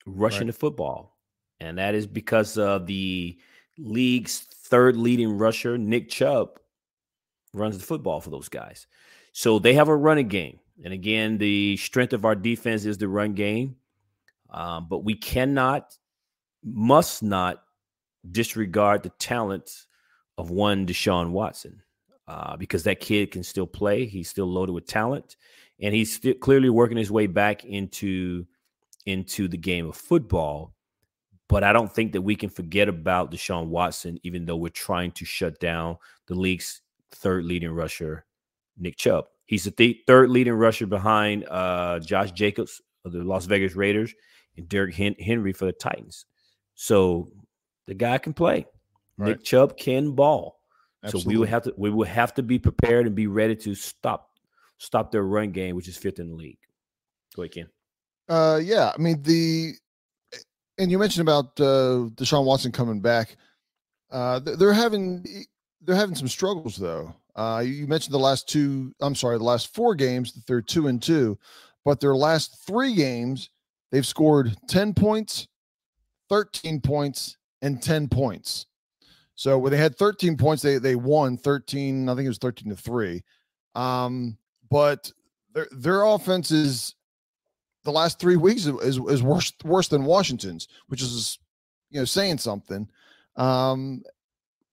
rushing 0.06 0.42
right. 0.42 0.48
the 0.48 0.54
football. 0.54 1.18
And 1.60 1.78
that 1.78 1.96
is 1.96 2.08
because 2.08 2.58
of 2.58 2.86
the 2.88 3.38
league's 3.78 4.48
third 4.74 4.98
leading 4.98 5.38
rusher, 5.38 5.78
Nick 5.78 6.10
Chubb, 6.10 6.60
runs 7.54 7.78
the 7.78 7.84
football 7.84 8.20
for 8.20 8.32
those 8.32 8.50
guys. 8.50 8.88
So 9.32 9.60
they 9.60 9.76
have 9.76 9.88
a 9.88 9.96
running 9.96 10.30
game. 10.30 10.60
And 10.84 10.92
again, 10.92 11.38
the 11.38 11.78
strength 11.78 12.12
of 12.12 12.26
our 12.26 12.34
defense 12.34 12.84
is 12.86 12.98
the 12.98 13.08
run 13.08 13.34
game. 13.34 13.76
Um, 14.50 14.88
but 14.90 15.04
we 15.04 15.14
cannot, 15.14 15.96
must 16.64 17.22
not 17.22 17.62
disregard 18.32 19.04
the 19.04 19.10
talent 19.20 19.72
of 20.40 20.50
one 20.50 20.88
Deshaun 20.88 21.30
Watson 21.30 21.84
uh, 22.28 22.58
because 22.58 22.82
that 22.86 23.00
kid 23.00 23.30
can 23.30 23.44
still 23.44 23.68
play. 23.68 24.08
He's 24.08 24.28
still 24.28 24.48
loaded 24.48 24.74
with 24.74 24.88
talent, 24.88 25.36
and 25.80 25.94
he's 25.94 26.16
still 26.16 26.34
clearly 26.34 26.72
working 26.72 26.98
his 26.98 27.12
way 27.12 27.28
back 27.28 27.64
into 27.64 28.48
into 29.06 29.48
the 29.48 29.58
game 29.58 29.88
of 29.88 29.96
football. 29.96 30.73
But 31.54 31.64
I 31.64 31.72
don't 31.72 31.94
think 31.94 32.14
that 32.14 32.22
we 32.24 32.36
can 32.36 32.50
forget 32.50 32.90
about 32.90 33.32
Deshaun 33.32 33.68
Watson, 33.68 34.20
even 34.24 34.44
though 34.44 34.56
we're 34.56 34.70
trying 34.70 35.12
to 35.12 35.24
shut 35.24 35.60
down 35.60 35.98
the 36.26 36.34
league's 36.34 36.82
third 37.12 37.46
leading 37.46 37.70
rusher, 37.70 38.26
Nick 38.76 38.98
Chubb. 38.98 39.26
He's 39.46 39.66
the 39.66 39.70
th- 39.70 40.00
third 40.08 40.32
leading 40.32 40.54
rusher 40.54 40.88
behind 40.88 41.46
uh, 41.48 42.00
Josh 42.00 42.32
Jacobs 42.32 42.82
of 43.06 43.12
the 43.12 43.24
Las 43.24 43.46
Vegas 43.46 43.76
Raiders 43.76 44.16
and 44.58 44.68
Derrick 44.68 44.96
Hen- 44.96 45.16
Henry 45.20 45.54
for 45.54 45.66
the 45.66 45.74
Titans. 45.74 46.26
So 46.74 47.30
the 47.86 47.94
guy 47.94 48.18
can 48.18 48.34
play. 48.34 48.66
Right. 49.20 49.30
Nick 49.30 49.44
Chubb 49.44 49.78
can 49.78 50.14
ball. 50.14 50.60
Absolutely. 51.04 51.22
So 51.22 51.30
we 51.30 51.38
would 51.38 51.50
have 51.50 51.64
to 51.66 51.74
we 51.78 51.92
would 51.92 52.08
have 52.08 52.34
to 52.34 52.42
be 52.42 52.58
prepared 52.58 53.06
and 53.06 53.16
be 53.16 53.28
ready 53.28 53.56
to 53.58 53.76
stop 53.76 54.40
stop 54.80 55.12
their 55.12 55.22
run 55.22 55.52
game, 55.52 55.76
which 55.76 55.88
is 55.88 55.98
fifth 55.98 56.18
in 56.18 56.30
the 56.30 56.36
league. 56.36 56.58
Go 57.36 57.44
ahead, 57.44 57.52
Ken. 57.52 57.70
Uh, 58.28 58.60
yeah, 58.64 58.92
I 58.92 59.00
mean 59.00 59.22
the 59.22 59.76
and 60.78 60.92
you 60.92 60.98
mentioned 60.98 61.28
about 61.28 61.60
uh, 61.60 62.10
Deshaun 62.16 62.46
Watson 62.46 62.72
coming 62.72 63.00
back. 63.00 63.36
Uh, 64.12 64.40
they're 64.40 64.74
having 64.74 65.26
they're 65.82 65.96
having 65.96 66.16
some 66.16 66.28
struggles 66.28 66.76
though. 66.76 67.14
Uh, 67.36 67.64
you 67.66 67.88
mentioned 67.88 68.14
the 68.14 68.20
last 68.20 68.48
two. 68.48 68.94
I'm 69.02 69.16
sorry, 69.16 69.38
the 69.38 69.44
last 69.44 69.74
four 69.74 69.96
games 69.96 70.34
they're 70.48 70.62
two 70.62 70.88
and 70.88 71.02
two, 71.02 71.38
but 71.84 72.00
their 72.00 72.16
last 72.16 72.66
three 72.66 72.94
games 72.96 73.50
they've 73.92 74.06
scored 74.06 74.56
ten 74.68 74.94
points, 74.94 75.48
thirteen 76.30 76.80
points, 76.80 77.38
and 77.62 77.82
ten 77.82 78.08
points. 78.08 78.68
So 79.36 79.58
when 79.58 79.72
they 79.72 79.78
had 79.78 79.98
13 79.98 80.38
points, 80.38 80.62
they 80.62 80.78
they 80.78 80.96
won 80.96 81.38
13. 81.38 82.08
I 82.08 82.16
think 82.16 82.26
it 82.26 82.30
was 82.30 82.38
13 82.38 82.70
to 82.70 82.76
three. 82.76 83.24
Um, 83.76 84.38
but 84.70 85.12
their 85.54 85.68
their 85.72 86.04
offense 86.04 86.52
is 86.52 86.96
the 87.84 87.92
last 87.92 88.20
three 88.20 88.38
weeks 88.38 88.66
is, 88.66 88.98
is 88.98 89.24
worse 89.24 89.52
worse 89.64 89.88
than 89.88 90.06
Washington's, 90.06 90.68
which 90.88 91.02
is 91.02 91.40
you 91.90 92.00
know 92.00 92.06
saying 92.06 92.38
something. 92.38 92.88
Um, 93.36 94.04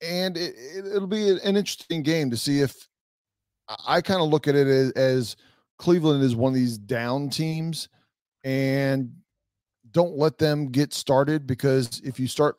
and 0.03 0.37
it, 0.37 0.55
it, 0.57 0.85
will 0.85 1.07
be 1.07 1.31
an 1.31 1.57
interesting 1.57 2.03
game 2.03 2.31
to 2.31 2.37
see 2.37 2.61
if 2.61 2.89
I 3.87 4.01
kind 4.01 4.21
of 4.21 4.29
look 4.29 4.49
at 4.49 4.55
it 4.55 4.67
as, 4.67 4.91
as 4.93 5.37
Cleveland 5.79 6.23
is 6.23 6.35
one 6.35 6.51
of 6.51 6.55
these 6.55 6.79
down 6.79 7.31
teams, 7.31 7.89
and 8.45 9.13
don't 9.91 10.17
let 10.17 10.39
them 10.39 10.71
get 10.71 10.93
started 10.93 11.47
because 11.47 12.01
if 12.05 12.21
you 12.21 12.29
start 12.29 12.57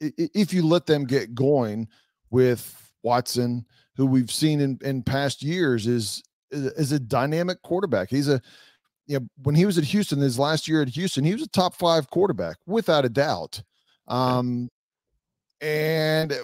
if 0.00 0.52
you 0.52 0.66
let 0.66 0.86
them 0.86 1.04
get 1.04 1.34
going 1.34 1.88
with 2.30 2.92
Watson, 3.02 3.64
who 3.96 4.06
we've 4.06 4.30
seen 4.30 4.60
in, 4.60 4.78
in 4.82 5.02
past 5.02 5.42
years, 5.42 5.86
is 5.86 6.22
is 6.50 6.92
a 6.92 7.00
dynamic 7.00 7.62
quarterback. 7.62 8.10
He's 8.10 8.28
a 8.28 8.40
you 9.06 9.18
know, 9.18 9.26
when 9.42 9.54
he 9.54 9.66
was 9.66 9.78
at 9.78 9.84
Houston, 9.84 10.20
his 10.20 10.38
last 10.38 10.66
year 10.66 10.82
at 10.82 10.88
Houston, 10.88 11.24
he 11.24 11.32
was 11.32 11.42
a 11.42 11.48
top 11.48 11.74
five 11.74 12.10
quarterback 12.10 12.56
without 12.66 13.04
a 13.04 13.08
doubt. 13.08 13.62
Um, 14.08 14.70
and 15.60 16.34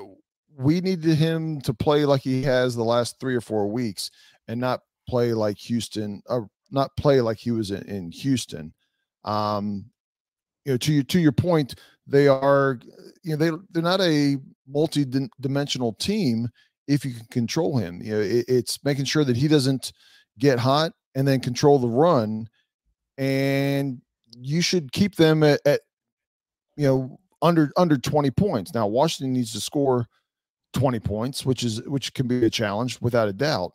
we 0.56 0.80
needed 0.80 1.16
him 1.16 1.60
to 1.62 1.74
play 1.74 2.04
like 2.04 2.22
he 2.22 2.42
has 2.42 2.74
the 2.74 2.84
last 2.84 3.18
three 3.18 3.34
or 3.34 3.40
four 3.40 3.68
weeks 3.68 4.10
and 4.48 4.60
not 4.60 4.80
play 5.08 5.32
like 5.32 5.58
Houston, 5.58 6.22
or 6.26 6.42
uh, 6.42 6.46
not 6.70 6.96
play 6.96 7.20
like 7.20 7.38
he 7.38 7.50
was 7.50 7.70
in, 7.70 7.82
in 7.88 8.10
Houston. 8.12 8.72
Um, 9.24 9.86
you 10.64 10.72
know, 10.72 10.76
to 10.78 10.92
your 10.92 11.02
to 11.04 11.18
your 11.18 11.32
point, 11.32 11.74
they 12.06 12.28
are, 12.28 12.78
you 13.22 13.36
know, 13.36 13.36
they 13.36 13.50
they're 13.70 13.82
not 13.82 14.00
a 14.00 14.36
multi-dimensional 14.68 15.94
team 15.94 16.48
if 16.86 17.04
you 17.04 17.12
can 17.14 17.26
control 17.30 17.78
him. 17.78 18.00
You 18.02 18.14
know, 18.14 18.20
it, 18.20 18.44
it's 18.48 18.82
making 18.84 19.06
sure 19.06 19.24
that 19.24 19.36
he 19.36 19.48
doesn't 19.48 19.92
get 20.38 20.58
hot 20.58 20.92
and 21.14 21.26
then 21.26 21.40
control 21.40 21.78
the 21.78 21.88
run. 21.88 22.48
And 23.18 24.00
you 24.38 24.60
should 24.60 24.92
keep 24.92 25.16
them 25.16 25.42
at, 25.42 25.60
at 25.66 25.80
you 26.76 26.86
know 26.86 27.20
under 27.42 27.70
under 27.76 27.98
20 27.98 28.30
points. 28.30 28.74
Now 28.74 28.86
Washington 28.86 29.32
needs 29.32 29.52
to 29.52 29.60
score 29.60 30.06
20 30.72 31.00
points, 31.00 31.44
which 31.44 31.64
is 31.64 31.82
which 31.82 32.14
can 32.14 32.26
be 32.28 32.44
a 32.44 32.50
challenge 32.50 33.00
without 33.00 33.28
a 33.28 33.32
doubt. 33.32 33.72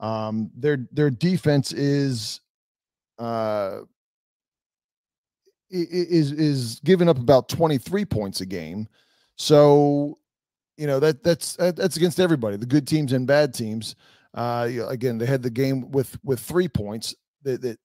Um, 0.00 0.50
their 0.56 0.86
their 0.92 1.10
defense 1.10 1.72
is 1.72 2.40
uh 3.18 3.80
is 5.70 6.32
is 6.32 6.80
giving 6.84 7.08
up 7.08 7.18
about 7.18 7.48
23 7.48 8.04
points 8.04 8.40
a 8.40 8.46
game. 8.46 8.88
So, 9.36 10.18
you 10.76 10.86
know, 10.86 11.00
that 11.00 11.22
that's 11.22 11.56
that's 11.56 11.96
against 11.96 12.20
everybody, 12.20 12.56
the 12.56 12.66
good 12.66 12.86
teams 12.86 13.12
and 13.12 13.26
bad 13.26 13.54
teams. 13.54 13.96
Uh, 14.34 14.68
you 14.70 14.80
know, 14.80 14.88
again, 14.88 15.16
they 15.18 15.26
had 15.26 15.42
the 15.42 15.50
game 15.50 15.90
with 15.92 16.18
with 16.24 16.40
three 16.40 16.68
points 16.68 17.14
that, 17.44 17.62
that 17.62 17.78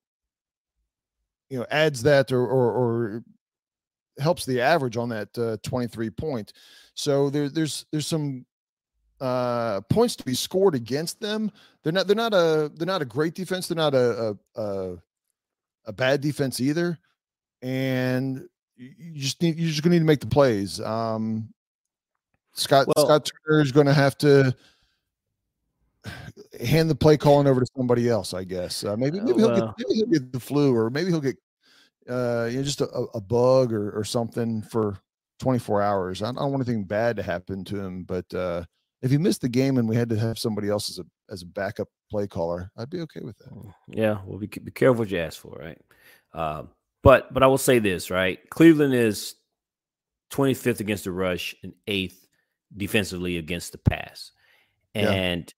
you 1.49 1.59
know 1.59 1.65
adds 1.69 2.01
that 2.03 2.31
or, 2.31 2.45
or, 2.45 2.71
or 2.71 3.23
helps 4.19 4.45
the 4.45 4.59
average 4.59 4.97
on 4.97 5.09
that 5.09 5.37
uh, 5.37 5.57
23 5.63 6.09
point. 6.09 6.53
So 6.95 7.29
there, 7.29 7.49
there's 7.49 7.85
there's 7.91 8.07
some 8.07 8.45
uh, 9.21 9.81
points 9.81 10.15
to 10.15 10.23
be 10.23 10.33
scored 10.33 10.75
against 10.75 11.19
them. 11.19 11.51
They're 11.83 11.93
not 11.93 12.07
they're 12.07 12.15
not 12.15 12.33
a 12.33 12.71
they're 12.75 12.87
not 12.87 13.01
a 13.01 13.05
great 13.05 13.35
defense. 13.35 13.67
They're 13.67 13.75
not 13.75 13.93
a 13.93 14.35
a, 14.55 14.61
a, 14.61 14.97
a 15.85 15.93
bad 15.93 16.21
defense 16.21 16.59
either. 16.59 16.97
And 17.61 18.47
you 18.75 19.21
just 19.21 19.41
need 19.41 19.57
you're 19.57 19.69
just 19.69 19.83
gonna 19.83 19.95
need 19.95 19.99
to 19.99 20.05
make 20.05 20.21
the 20.21 20.27
plays. 20.27 20.79
Um, 20.81 21.53
Scott 22.53 22.87
well, 22.95 23.05
Scott 23.05 23.29
Turner 23.47 23.61
is 23.61 23.71
going 23.71 23.85
to 23.87 23.93
have 23.93 24.17
to 24.19 24.55
hand 26.61 26.89
the 26.89 26.95
play 26.95 27.17
calling 27.17 27.47
over 27.47 27.59
to 27.59 27.67
somebody 27.75 28.09
else. 28.09 28.33
I 28.33 28.43
guess 28.43 28.83
uh, 28.83 28.95
maybe 28.97 29.19
maybe 29.19 29.39
he'll 29.39 29.55
get 29.55 29.73
maybe 29.77 29.95
he'll 29.95 30.07
get 30.07 30.31
the 30.31 30.39
flu 30.39 30.75
or 30.75 30.89
maybe 30.89 31.09
he'll 31.09 31.21
get 31.21 31.37
uh, 32.09 32.47
you 32.49 32.57
know 32.57 32.63
just 32.63 32.81
a, 32.81 32.87
a 33.13 33.21
bug 33.21 33.73
or, 33.73 33.91
or 33.91 34.03
something 34.03 34.61
for 34.63 34.97
24 35.39 35.81
hours. 35.81 36.21
I 36.21 36.27
don't 36.27 36.37
want 36.37 36.67
anything 36.67 36.83
bad 36.83 37.15
to 37.17 37.23
happen 37.23 37.63
to 37.65 37.79
him, 37.79 38.03
but 38.03 38.31
uh, 38.33 38.63
if 39.01 39.11
he 39.11 39.17
missed 39.17 39.41
the 39.41 39.49
game 39.49 39.77
and 39.77 39.87
we 39.87 39.95
had 39.95 40.09
to 40.09 40.17
have 40.17 40.37
somebody 40.37 40.69
else 40.69 40.89
as 40.89 40.99
a 40.99 41.05
as 41.31 41.41
a 41.43 41.47
backup 41.47 41.87
play 42.09 42.27
caller, 42.27 42.71
I'd 42.77 42.89
be 42.89 43.01
okay 43.01 43.21
with 43.21 43.37
that. 43.39 43.51
Mm, 43.51 43.73
yeah, 43.89 44.17
well, 44.25 44.39
be, 44.39 44.47
be 44.47 44.71
careful 44.71 44.99
what 44.99 45.11
you 45.11 45.19
ask 45.19 45.39
for, 45.39 45.57
right? 45.59 45.77
Uh, 46.33 46.63
but 47.03 47.33
but 47.33 47.43
I 47.43 47.47
will 47.47 47.57
say 47.57 47.79
this, 47.79 48.09
right? 48.09 48.39
Cleveland 48.49 48.93
is 48.93 49.35
25th 50.31 50.79
against 50.79 51.05
the 51.05 51.11
rush 51.11 51.55
and 51.63 51.73
eighth 51.87 52.27
defensively 52.75 53.37
against 53.37 53.71
the 53.71 53.77
pass, 53.77 54.31
and. 54.95 55.53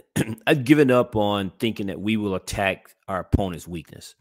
I've 0.46 0.64
given 0.64 0.90
up 0.90 1.16
on 1.16 1.52
thinking 1.58 1.86
that 1.86 2.00
we 2.00 2.16
will 2.16 2.34
attack 2.34 2.94
our 3.08 3.20
opponent's 3.20 3.68
weakness. 3.68 4.14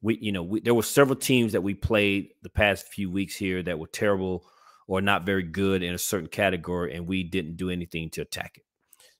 We, 0.00 0.18
you 0.18 0.32
know, 0.32 0.42
we, 0.42 0.60
there 0.60 0.74
were 0.74 0.82
several 0.82 1.16
teams 1.16 1.52
that 1.52 1.62
we 1.62 1.74
played 1.74 2.30
the 2.42 2.50
past 2.50 2.86
few 2.86 3.10
weeks 3.10 3.34
here 3.34 3.62
that 3.64 3.78
were 3.78 3.88
terrible 3.88 4.44
or 4.86 5.00
not 5.00 5.26
very 5.26 5.42
good 5.42 5.82
in 5.82 5.92
a 5.92 5.98
certain 5.98 6.28
category, 6.28 6.94
and 6.94 7.06
we 7.06 7.22
didn't 7.22 7.56
do 7.56 7.70
anything 7.70 8.10
to 8.10 8.22
attack 8.22 8.52
it. 8.56 8.64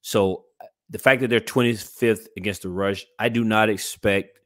So 0.01 0.44
uh, 0.61 0.66
the 0.88 0.99
fact 0.99 1.20
that 1.20 1.28
they're 1.28 1.40
25th 1.40 2.26
against 2.36 2.62
the 2.62 2.70
rush, 2.70 3.05
I 3.18 3.28
do 3.28 3.44
not 3.44 3.68
expect 3.68 4.38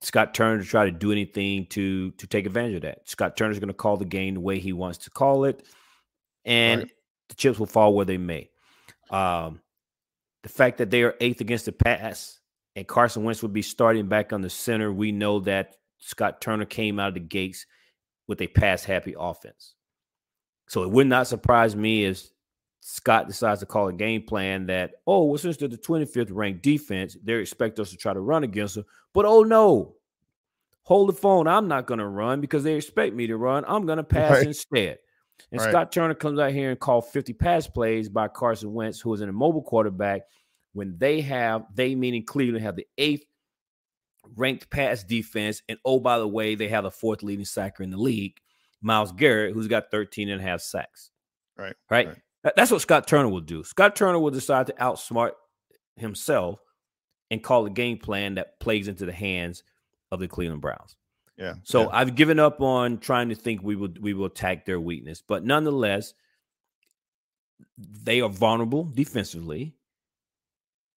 Scott 0.00 0.34
Turner 0.34 0.62
to 0.62 0.68
try 0.68 0.86
to 0.86 0.90
do 0.90 1.12
anything 1.12 1.66
to 1.66 2.10
to 2.12 2.26
take 2.26 2.46
advantage 2.46 2.76
of 2.76 2.82
that. 2.82 3.08
Scott 3.08 3.36
Turner's 3.36 3.58
going 3.58 3.68
to 3.68 3.74
call 3.74 3.96
the 3.96 4.04
game 4.04 4.34
the 4.34 4.40
way 4.40 4.58
he 4.58 4.72
wants 4.72 4.98
to 4.98 5.10
call 5.10 5.44
it, 5.44 5.62
and 6.44 6.82
right. 6.82 6.90
the 7.28 7.34
chips 7.34 7.58
will 7.58 7.66
fall 7.66 7.94
where 7.94 8.04
they 8.06 8.18
may. 8.18 8.50
Um, 9.10 9.60
the 10.46 10.52
fact 10.52 10.78
that 10.78 10.90
they 10.90 11.02
are 11.02 11.16
eighth 11.20 11.40
against 11.40 11.64
the 11.64 11.72
pass 11.72 12.38
and 12.76 12.86
Carson 12.86 13.24
Wentz 13.24 13.42
would 13.42 13.52
be 13.52 13.62
starting 13.62 14.06
back 14.06 14.32
on 14.32 14.42
the 14.42 14.48
center, 14.48 14.92
we 14.92 15.10
know 15.10 15.40
that 15.40 15.74
Scott 15.98 16.40
Turner 16.40 16.64
came 16.64 17.00
out 17.00 17.08
of 17.08 17.14
the 17.14 17.20
gates 17.20 17.66
with 18.28 18.40
a 18.40 18.46
pass 18.46 18.84
happy 18.84 19.16
offense. 19.18 19.74
So 20.68 20.84
it 20.84 20.90
would 20.92 21.08
not 21.08 21.26
surprise 21.26 21.74
me 21.74 22.04
if 22.04 22.22
Scott 22.80 23.26
decides 23.26 23.58
to 23.58 23.66
call 23.66 23.88
a 23.88 23.92
game 23.92 24.22
plan 24.22 24.66
that, 24.66 24.92
oh, 25.04 25.24
well, 25.24 25.38
since 25.38 25.56
they're 25.56 25.66
the 25.66 25.78
25th 25.78 26.30
ranked 26.30 26.62
defense, 26.62 27.16
they 27.24 27.34
expect 27.34 27.80
us 27.80 27.90
to 27.90 27.96
try 27.96 28.14
to 28.14 28.20
run 28.20 28.44
against 28.44 28.76
them. 28.76 28.84
But 29.14 29.24
oh 29.24 29.42
no, 29.42 29.96
hold 30.82 31.08
the 31.08 31.12
phone. 31.12 31.48
I'm 31.48 31.66
not 31.66 31.88
going 31.88 31.98
to 31.98 32.06
run 32.06 32.40
because 32.40 32.62
they 32.62 32.76
expect 32.76 33.16
me 33.16 33.26
to 33.26 33.36
run. 33.36 33.64
I'm 33.66 33.84
going 33.84 33.98
to 33.98 34.04
pass 34.04 34.30
right. 34.30 34.46
instead. 34.46 34.98
And 35.52 35.60
right. 35.60 35.70
Scott 35.70 35.92
Turner 35.92 36.14
comes 36.14 36.38
out 36.38 36.52
here 36.52 36.70
and 36.70 36.78
call 36.78 37.00
50 37.00 37.32
pass 37.34 37.66
plays 37.66 38.08
by 38.08 38.28
Carson 38.28 38.72
Wentz, 38.72 39.00
who 39.00 39.12
is 39.14 39.20
an 39.20 39.28
immobile 39.28 39.62
quarterback, 39.62 40.22
when 40.72 40.96
they 40.98 41.20
have, 41.22 41.64
they 41.74 41.94
meaning 41.94 42.24
Cleveland, 42.24 42.64
have 42.64 42.76
the 42.76 42.86
eighth 42.98 43.24
ranked 44.34 44.68
pass 44.70 45.04
defense. 45.04 45.62
And 45.68 45.78
oh, 45.84 46.00
by 46.00 46.18
the 46.18 46.28
way, 46.28 46.54
they 46.54 46.68
have 46.68 46.84
the 46.84 46.90
fourth 46.90 47.22
leading 47.22 47.44
sacker 47.44 47.82
in 47.82 47.90
the 47.90 47.96
league, 47.96 48.38
Myles 48.82 49.12
Garrett, 49.12 49.54
who's 49.54 49.68
got 49.68 49.90
13 49.90 50.28
and 50.28 50.40
a 50.40 50.44
half 50.44 50.60
sacks. 50.60 51.10
Right. 51.56 51.76
Right. 51.90 52.08
right. 52.08 52.52
That's 52.56 52.70
what 52.70 52.82
Scott 52.82 53.06
Turner 53.06 53.28
will 53.28 53.40
do. 53.40 53.64
Scott 53.64 53.96
Turner 53.96 54.18
will 54.18 54.30
decide 54.30 54.66
to 54.66 54.72
outsmart 54.74 55.32
himself 55.96 56.60
and 57.30 57.42
call 57.42 57.66
a 57.66 57.70
game 57.70 57.98
plan 57.98 58.34
that 58.34 58.60
plays 58.60 58.88
into 58.88 59.06
the 59.06 59.12
hands 59.12 59.62
of 60.12 60.20
the 60.20 60.28
Cleveland 60.28 60.60
Browns. 60.60 60.96
Yeah. 61.36 61.54
So 61.64 61.82
yeah. 61.82 61.88
I've 61.92 62.14
given 62.14 62.38
up 62.38 62.60
on 62.60 62.98
trying 62.98 63.28
to 63.28 63.34
think 63.34 63.62
we 63.62 63.76
will 63.76 63.92
we 64.00 64.14
will 64.14 64.26
attack 64.26 64.64
their 64.64 64.80
weakness, 64.80 65.22
but 65.26 65.44
nonetheless, 65.44 66.14
they 67.78 68.20
are 68.20 68.28
vulnerable 68.30 68.84
defensively 68.84 69.76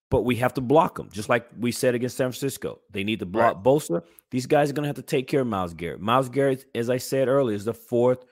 but 0.09 0.23
we 0.23 0.35
have 0.37 0.53
to 0.55 0.61
block 0.61 0.95
them, 0.95 1.09
just 1.11 1.29
like 1.29 1.47
we 1.57 1.71
said 1.71 1.93
against 1.93 2.17
San 2.17 2.31
Francisco. 2.31 2.79
They 2.89 3.03
need 3.03 3.19
to 3.19 3.25
block 3.25 3.55
right. 3.55 3.63
Bosa. 3.63 4.03
These 4.31 4.47
guys 4.47 4.69
are 4.69 4.73
going 4.73 4.83
to 4.83 4.89
have 4.89 4.95
to 4.95 5.01
take 5.01 5.27
care 5.27 5.41
of 5.41 5.47
Myles 5.47 5.73
Garrett. 5.73 6.01
Myles 6.01 6.29
Garrett, 6.29 6.65
as 6.73 6.89
I 6.89 6.97
said 6.97 7.27
earlier, 7.27 7.55
is 7.55 7.65
the 7.65 7.73
fourth. 7.73 8.25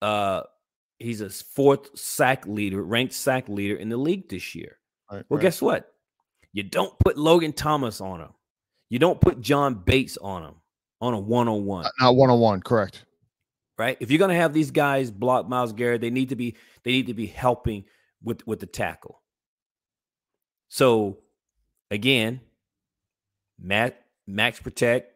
Uh, 0.00 0.42
he's 0.98 1.20
a 1.20 1.30
fourth 1.30 1.98
sack 1.98 2.46
leader, 2.46 2.82
ranked 2.82 3.14
sack 3.14 3.48
leader 3.48 3.74
in 3.74 3.88
the 3.88 3.96
league 3.96 4.28
this 4.28 4.54
year. 4.54 4.78
Right, 5.10 5.24
well, 5.28 5.38
right. 5.38 5.42
guess 5.42 5.60
what? 5.60 5.92
You 6.52 6.62
don't 6.62 6.96
put 7.00 7.18
Logan 7.18 7.52
Thomas 7.52 8.00
on 8.00 8.20
him. 8.20 8.30
You 8.90 9.00
don't 9.00 9.20
put 9.20 9.40
John 9.40 9.74
Bates 9.74 10.16
on 10.18 10.44
him 10.44 10.54
on 11.00 11.14
a 11.14 11.18
one 11.18 11.48
on 11.48 11.64
one. 11.64 11.86
Not 12.00 12.16
one 12.16 12.30
on 12.30 12.40
one, 12.40 12.60
correct? 12.60 13.04
Right. 13.78 13.96
If 14.00 14.10
you're 14.10 14.18
going 14.18 14.30
to 14.30 14.36
have 14.36 14.52
these 14.52 14.70
guys 14.70 15.10
block 15.10 15.48
Myles 15.48 15.72
Garrett, 15.72 16.00
they 16.00 16.10
need 16.10 16.28
to 16.28 16.36
be 16.36 16.56
they 16.84 16.92
need 16.92 17.08
to 17.08 17.14
be 17.14 17.26
helping 17.26 17.84
with 18.22 18.46
with 18.46 18.60
the 18.60 18.66
tackle. 18.66 19.20
So 20.68 21.18
again, 21.90 22.40
max, 23.58 23.96
max 24.26 24.60
protect, 24.60 25.12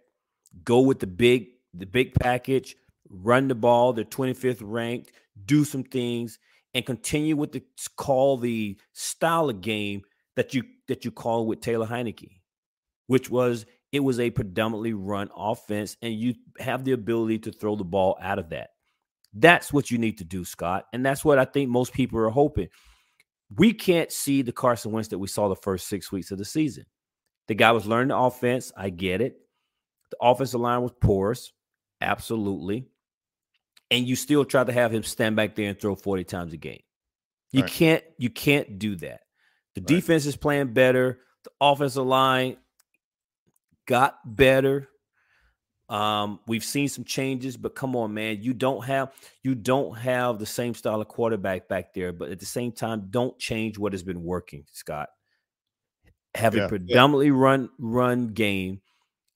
go 0.64 0.80
with 0.80 0.98
the 0.98 1.06
big 1.06 1.48
the 1.74 1.86
big 1.86 2.14
package, 2.14 2.76
run 3.08 3.48
the 3.48 3.54
ball. 3.54 3.92
They're 3.92 4.04
25th 4.04 4.60
ranked. 4.60 5.12
Do 5.46 5.64
some 5.64 5.84
things 5.84 6.38
and 6.74 6.84
continue 6.84 7.36
with 7.36 7.52
the 7.52 7.62
call 7.96 8.36
the 8.36 8.76
style 8.92 9.50
of 9.50 9.60
game 9.60 10.02
that 10.36 10.54
you 10.54 10.64
that 10.88 11.04
you 11.04 11.10
call 11.10 11.46
with 11.46 11.60
Taylor 11.60 11.86
Heinicke, 11.86 12.40
which 13.06 13.30
was 13.30 13.66
it 13.93 14.01
was 14.01 14.20
a 14.20 14.30
predominantly 14.30 14.93
run 14.93 15.30
offense, 15.36 15.97
and 16.03 16.14
you 16.14 16.34
have 16.59 16.84
the 16.84 16.93
ability 16.93 17.39
to 17.41 17.53
throw 17.53 17.76
the 17.76 17.84
ball 17.84 18.18
out 18.20 18.39
of 18.39 18.51
that. 18.51 18.70
That's 19.34 19.72
what 19.72 19.91
you 19.91 19.99
need 19.99 20.18
to 20.18 20.24
do, 20.24 20.45
Scott, 20.45 20.86
and 20.93 21.05
that's 21.05 21.24
what 21.24 21.39
I 21.39 21.45
think 21.45 21.70
most 21.70 21.93
people 21.93 22.18
are 22.18 22.30
hoping 22.30 22.68
we 23.55 23.72
can't 23.72 24.12
see 24.12 24.43
the 24.43 24.53
Carson 24.53 24.93
Wentz 24.93 25.09
that 25.09 25.18
we 25.18 25.28
saw 25.28 25.49
the 25.49 25.57
first 25.57 25.89
six 25.89 26.12
weeks 26.12 26.30
of 26.30 26.39
the 26.39 26.45
season. 26.45 26.84
The 27.47 27.55
guy 27.55 27.72
was 27.72 27.86
learning 27.86 28.09
the 28.09 28.16
offense. 28.16 28.72
I 28.76 28.91
get 28.91 29.20
it. 29.20 29.36
The 30.11 30.18
offensive 30.20 30.61
line 30.61 30.82
was 30.82 30.93
porous. 31.01 31.53
Absolutely. 32.01 32.89
And 33.91 34.07
you 34.07 34.16
still 34.16 34.45
try 34.45 34.64
to 34.64 34.72
have 34.72 34.93
him 34.93 35.03
stand 35.03 35.36
back 35.36 35.55
there 35.55 35.70
and 35.70 35.80
throw 35.80 35.95
40 35.95 36.24
times 36.24 36.53
a 36.53 36.59
game. 36.59 36.82
You 37.53 37.62
right. 37.62 37.70
can't, 37.70 38.05
you 38.18 38.28
can't 38.28 38.78
do 38.78 38.97
that. 38.97 39.20
The 39.74 39.80
right. 39.80 39.86
defense 39.86 40.26
is 40.26 40.36
playing 40.36 40.74
better. 40.74 41.20
The 41.45 41.51
offensive 41.61 42.05
line 42.05 42.59
got 43.89 44.18
better. 44.24 44.89
Um, 45.89 46.39
we've 46.47 46.62
seen 46.62 46.89
some 46.89 47.05
changes, 47.05 47.57
but 47.57 47.74
come 47.74 47.97
on, 47.97 48.12
man, 48.12 48.43
you 48.43 48.53
don't 48.53 48.84
have 48.84 49.11
you 49.43 49.55
don't 49.55 49.97
have 49.97 50.39
the 50.39 50.47
same 50.47 50.74
style 50.74 51.01
of 51.01 51.09
quarterback 51.09 51.66
back 51.66 51.95
there. 51.95 52.12
But 52.12 52.30
at 52.30 52.39
the 52.39 52.47
same 52.47 52.70
time, 52.72 53.09
don't 53.11 53.36
change 53.39 53.78
what 53.78 53.95
has 53.95 54.03
been 54.03 54.22
working, 54.22 54.66
Scott. 54.70 55.09
Have 56.34 56.55
yeah, 56.55 56.66
a 56.66 56.68
predominantly 56.68 57.28
yeah. 57.28 57.32
run 57.34 57.70
run 57.78 58.28
game, 58.28 58.82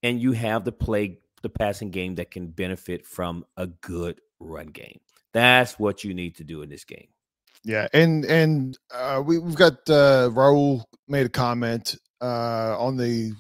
and 0.02 0.20
you 0.20 0.32
have 0.32 0.64
the 0.64 0.72
play 0.72 1.20
the 1.42 1.48
passing 1.48 1.90
game 1.90 2.16
that 2.16 2.30
can 2.30 2.48
benefit 2.48 3.06
from 3.06 3.46
a 3.56 3.66
good 3.66 4.20
run 4.38 4.66
game. 4.66 5.00
That's 5.32 5.78
what 5.78 6.04
you 6.04 6.12
need 6.12 6.36
to 6.36 6.44
do 6.44 6.60
in 6.60 6.68
this 6.68 6.84
game. 6.84 7.08
Yeah, 7.64 7.88
and 7.94 8.26
and 8.26 8.78
uh, 8.92 9.22
we 9.24 9.38
we've 9.38 9.54
got 9.54 9.88
uh, 9.88 10.28
Raul 10.30 10.84
made 11.08 11.24
a 11.24 11.30
comment 11.30 11.96
uh, 12.20 12.76
on 12.78 12.98
the 12.98 13.32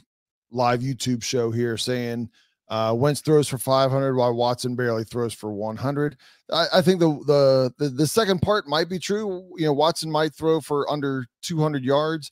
live 0.52 0.80
YouTube 0.80 1.22
show 1.22 1.50
here 1.50 1.76
saying 1.76 2.30
uh, 2.68 2.94
Wentz 2.94 3.20
throws 3.20 3.48
for 3.48 3.58
500 3.58 4.14
while 4.14 4.32
Watson 4.34 4.76
barely 4.76 5.04
throws 5.04 5.34
for 5.34 5.52
100. 5.52 6.16
I, 6.52 6.66
I 6.74 6.82
think 6.82 7.00
the, 7.00 7.10
the, 7.26 7.74
the 7.78 7.88
the 7.90 8.06
second 8.06 8.40
part 8.40 8.68
might 8.68 8.88
be 8.88 8.98
true. 8.98 9.50
You 9.56 9.66
know, 9.66 9.72
Watson 9.72 10.10
might 10.10 10.34
throw 10.34 10.60
for 10.60 10.90
under 10.90 11.26
200 11.42 11.84
yards, 11.84 12.30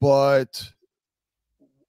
but 0.00 0.70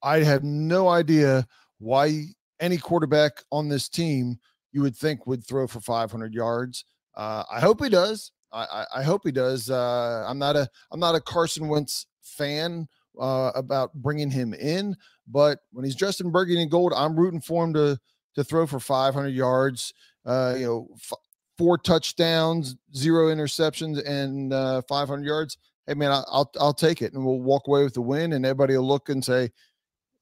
I 0.01 0.19
have 0.19 0.43
no 0.43 0.87
idea 0.87 1.47
why 1.79 2.25
any 2.59 2.77
quarterback 2.77 3.43
on 3.51 3.69
this 3.69 3.87
team 3.87 4.39
you 4.71 4.81
would 4.81 4.95
think 4.95 5.25
would 5.25 5.45
throw 5.45 5.67
for 5.67 5.79
500 5.79 6.33
yards. 6.33 6.83
Uh, 7.15 7.43
I 7.49 7.61
hope 7.61 7.81
he 7.81 7.89
does. 7.89 8.31
I, 8.51 8.63
I, 8.63 8.85
I 8.99 9.03
hope 9.03 9.21
he 9.23 9.31
does. 9.31 9.69
Uh, 9.69 10.25
I'm 10.27 10.37
not 10.37 10.55
a 10.55 10.67
I'm 10.91 10.99
not 10.99 11.15
a 11.15 11.21
Carson 11.21 11.67
Wentz 11.67 12.07
fan 12.21 12.87
uh, 13.19 13.51
about 13.55 13.93
bringing 13.93 14.29
him 14.29 14.53
in. 14.53 14.95
But 15.27 15.59
when 15.71 15.85
he's 15.85 15.95
dressed 15.95 16.21
in 16.21 16.31
burgundy 16.31 16.61
and 16.61 16.71
gold, 16.71 16.93
I'm 16.95 17.15
rooting 17.15 17.41
for 17.41 17.63
him 17.63 17.73
to 17.73 17.99
to 18.35 18.43
throw 18.43 18.67
for 18.67 18.79
500 18.79 19.29
yards. 19.29 19.93
Uh, 20.25 20.55
you 20.57 20.65
know, 20.65 20.87
f- 20.95 21.17
four 21.57 21.77
touchdowns, 21.77 22.75
zero 22.95 23.27
interceptions, 23.33 24.05
and 24.05 24.53
uh, 24.53 24.81
500 24.87 25.25
yards. 25.25 25.57
Hey 25.87 25.93
man, 25.93 26.11
I, 26.11 26.23
will 26.31 26.51
I'll 26.59 26.73
take 26.73 27.01
it, 27.01 27.13
and 27.13 27.25
we'll 27.25 27.41
walk 27.41 27.67
away 27.67 27.83
with 27.83 27.93
the 27.93 28.01
win. 28.01 28.33
And 28.33 28.45
everybody 28.45 28.75
will 28.75 28.87
look 28.87 29.09
and 29.09 29.23
say, 29.23 29.51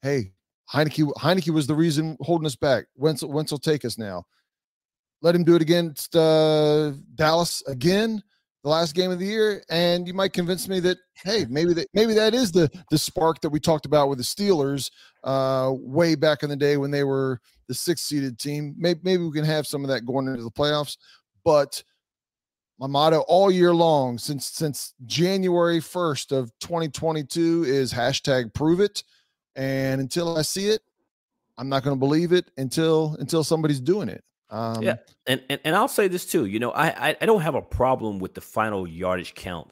"Hey, 0.01 0.33
Heinicke 0.71 1.11
Heinicke 1.13 1.53
was 1.53 1.67
the 1.67 1.75
reason 1.75 2.17
holding 2.21 2.45
us 2.45 2.55
back. 2.55 2.85
Wentz 2.95 3.23
Wentz 3.23 3.51
will 3.51 3.59
take 3.59 3.85
us 3.85 3.97
now. 3.97 4.25
Let 5.21 5.35
him 5.35 5.45
do 5.45 5.55
it 5.55 5.61
against 5.61 6.15
uh, 6.15 6.91
Dallas 7.15 7.63
again." 7.67 8.21
The 8.64 8.70
last 8.70 8.95
game 8.95 9.11
of 9.11 9.20
the 9.20 9.26
year, 9.26 9.64
and 9.70 10.07
you 10.07 10.14
might 10.14 10.32
convince 10.34 10.68
me 10.70 10.80
that 10.80 10.97
hey, 11.16 11.45
maybe 11.49 11.74
that 11.74 11.88
maybe 11.93 12.14
that 12.14 12.34
is 12.34 12.51
the 12.51 12.72
the 12.89 12.97
spark 12.97 13.41
that 13.41 13.49
we 13.49 13.59
talked 13.59 13.86
about 13.86 14.09
with 14.09 14.18
the 14.18 14.24
Steelers 14.24 14.89
uh, 15.24 15.72
way 15.74 16.16
back 16.16 16.43
in 16.43 16.49
the 16.49 16.55
day 16.55 16.78
when 16.78 16.89
they 16.91 17.03
were 17.03 17.39
the 17.68 17.74
sixth 17.74 18.05
seeded 18.05 18.39
team. 18.39 18.74
Maybe 18.78 19.01
maybe 19.03 19.24
we 19.24 19.32
can 19.32 19.45
have 19.45 19.68
some 19.68 19.84
of 19.84 19.89
that 19.89 20.05
going 20.05 20.28
into 20.28 20.43
the 20.43 20.51
playoffs. 20.51 20.97
But 21.43 21.84
my 22.80 22.88
motto 22.88 23.20
all 23.28 23.51
year 23.51 23.74
long 23.74 24.18
since 24.18 24.45
since 24.45 24.93
January 25.05 25.82
first 25.82 26.32
of 26.32 26.51
2022 26.59 27.66
is 27.68 27.93
hashtag 27.93 28.53
prove 28.53 28.80
it, 28.80 29.03
and 29.57 29.99
until 29.99 30.38
I 30.38 30.41
see 30.41 30.70
it, 30.70 30.82
I'm 31.57 31.68
not 31.68 31.84
going 31.84 31.95
to 31.95 31.99
believe 31.99 32.32
it 32.32 32.49
until 32.57 33.18
until 33.20 33.43
somebody's 33.43 33.82
doing 33.82 34.07
it. 34.07 34.24
Um, 34.53 34.83
yeah, 34.83 34.97
and, 35.25 35.41
and 35.49 35.59
and 35.65 35.75
I'll 35.75 35.87
say 35.87 36.07
this 36.07 36.27
too. 36.27 36.45
You 36.45 36.59
know, 36.59 36.69
I 36.71 37.15
I, 37.19 37.25
don't 37.25 37.41
have 37.41 37.55
a 37.55 37.61
problem 37.61 38.19
with 38.19 38.35
the 38.35 38.41
final 38.41 38.87
yardage 38.87 39.33
count. 39.33 39.71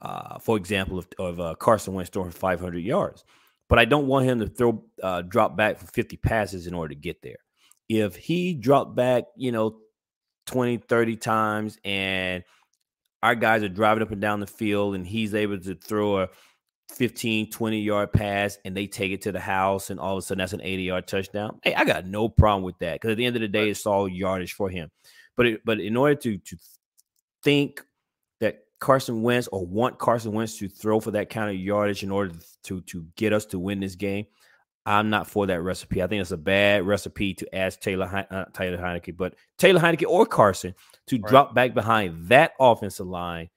Uh, 0.00 0.38
for 0.38 0.56
example, 0.56 0.98
of, 0.98 1.08
of 1.18 1.40
uh, 1.40 1.54
Carson 1.56 1.94
Wentz 1.94 2.10
throwing 2.10 2.30
500 2.30 2.78
yards, 2.78 3.24
but 3.68 3.80
I 3.80 3.84
don't 3.84 4.06
want 4.06 4.26
him 4.26 4.38
to 4.38 4.46
throw 4.46 4.84
uh, 5.02 5.22
drop 5.22 5.56
back 5.56 5.78
for 5.78 5.86
50 5.86 6.16
passes 6.18 6.68
in 6.68 6.74
order 6.74 6.94
to 6.94 7.00
get 7.00 7.22
there. 7.22 7.38
If 7.88 8.14
he 8.14 8.54
dropped 8.54 8.94
back, 8.94 9.24
you 9.36 9.50
know, 9.50 9.78
20, 10.46 10.76
30 10.76 11.16
times, 11.16 11.78
and 11.84 12.44
our 13.24 13.34
guys 13.34 13.64
are 13.64 13.68
driving 13.68 14.02
up 14.04 14.12
and 14.12 14.20
down 14.20 14.38
the 14.38 14.46
field, 14.46 14.94
and 14.94 15.04
he's 15.04 15.34
able 15.34 15.58
to 15.58 15.74
throw 15.74 16.20
a 16.20 16.28
15, 16.90 17.50
20 17.50 17.80
yard 17.80 18.12
pass 18.12 18.58
and 18.64 18.76
they 18.76 18.86
take 18.86 19.12
it 19.12 19.22
to 19.22 19.32
the 19.32 19.40
house, 19.40 19.90
and 19.90 19.98
all 19.98 20.16
of 20.16 20.18
a 20.18 20.22
sudden 20.22 20.40
that's 20.40 20.52
an 20.52 20.62
80 20.62 20.82
yard 20.82 21.06
touchdown. 21.06 21.58
Hey, 21.62 21.74
I 21.74 21.84
got 21.84 22.06
no 22.06 22.28
problem 22.28 22.62
with 22.62 22.78
that 22.80 22.94
because 22.94 23.12
at 23.12 23.16
the 23.16 23.26
end 23.26 23.36
of 23.36 23.42
the 23.42 23.48
day, 23.48 23.70
it's 23.70 23.86
all 23.86 24.08
yardage 24.08 24.52
for 24.52 24.68
him. 24.68 24.90
But 25.36 25.46
it, 25.46 25.60
but 25.64 25.80
in 25.80 25.96
order 25.96 26.14
to 26.16 26.38
to 26.38 26.56
think 27.42 27.82
that 28.40 28.60
Carson 28.78 29.22
Wentz 29.22 29.48
or 29.48 29.66
want 29.66 29.98
Carson 29.98 30.32
Wentz 30.32 30.58
to 30.58 30.68
throw 30.68 31.00
for 31.00 31.12
that 31.12 31.30
kind 31.30 31.50
of 31.50 31.56
yardage 31.56 32.02
in 32.02 32.10
order 32.10 32.34
to 32.64 32.80
to 32.82 33.06
get 33.16 33.32
us 33.32 33.46
to 33.46 33.58
win 33.58 33.80
this 33.80 33.94
game, 33.94 34.26
I'm 34.86 35.10
not 35.10 35.26
for 35.26 35.46
that 35.46 35.62
recipe. 35.62 36.02
I 36.02 36.06
think 36.06 36.20
it's 36.20 36.30
a 36.30 36.36
bad 36.36 36.86
recipe 36.86 37.34
to 37.34 37.54
ask 37.54 37.80
Taylor 37.80 38.26
uh, 38.30 38.44
Taylor 38.52 38.78
Heinicke, 38.78 39.16
but 39.16 39.34
Taylor 39.58 39.80
Heinicke 39.80 40.08
or 40.08 40.26
Carson 40.26 40.74
to 41.06 41.16
right. 41.16 41.30
drop 41.30 41.54
back 41.54 41.74
behind 41.74 42.28
that 42.28 42.52
offensive 42.58 43.06
line 43.06 43.48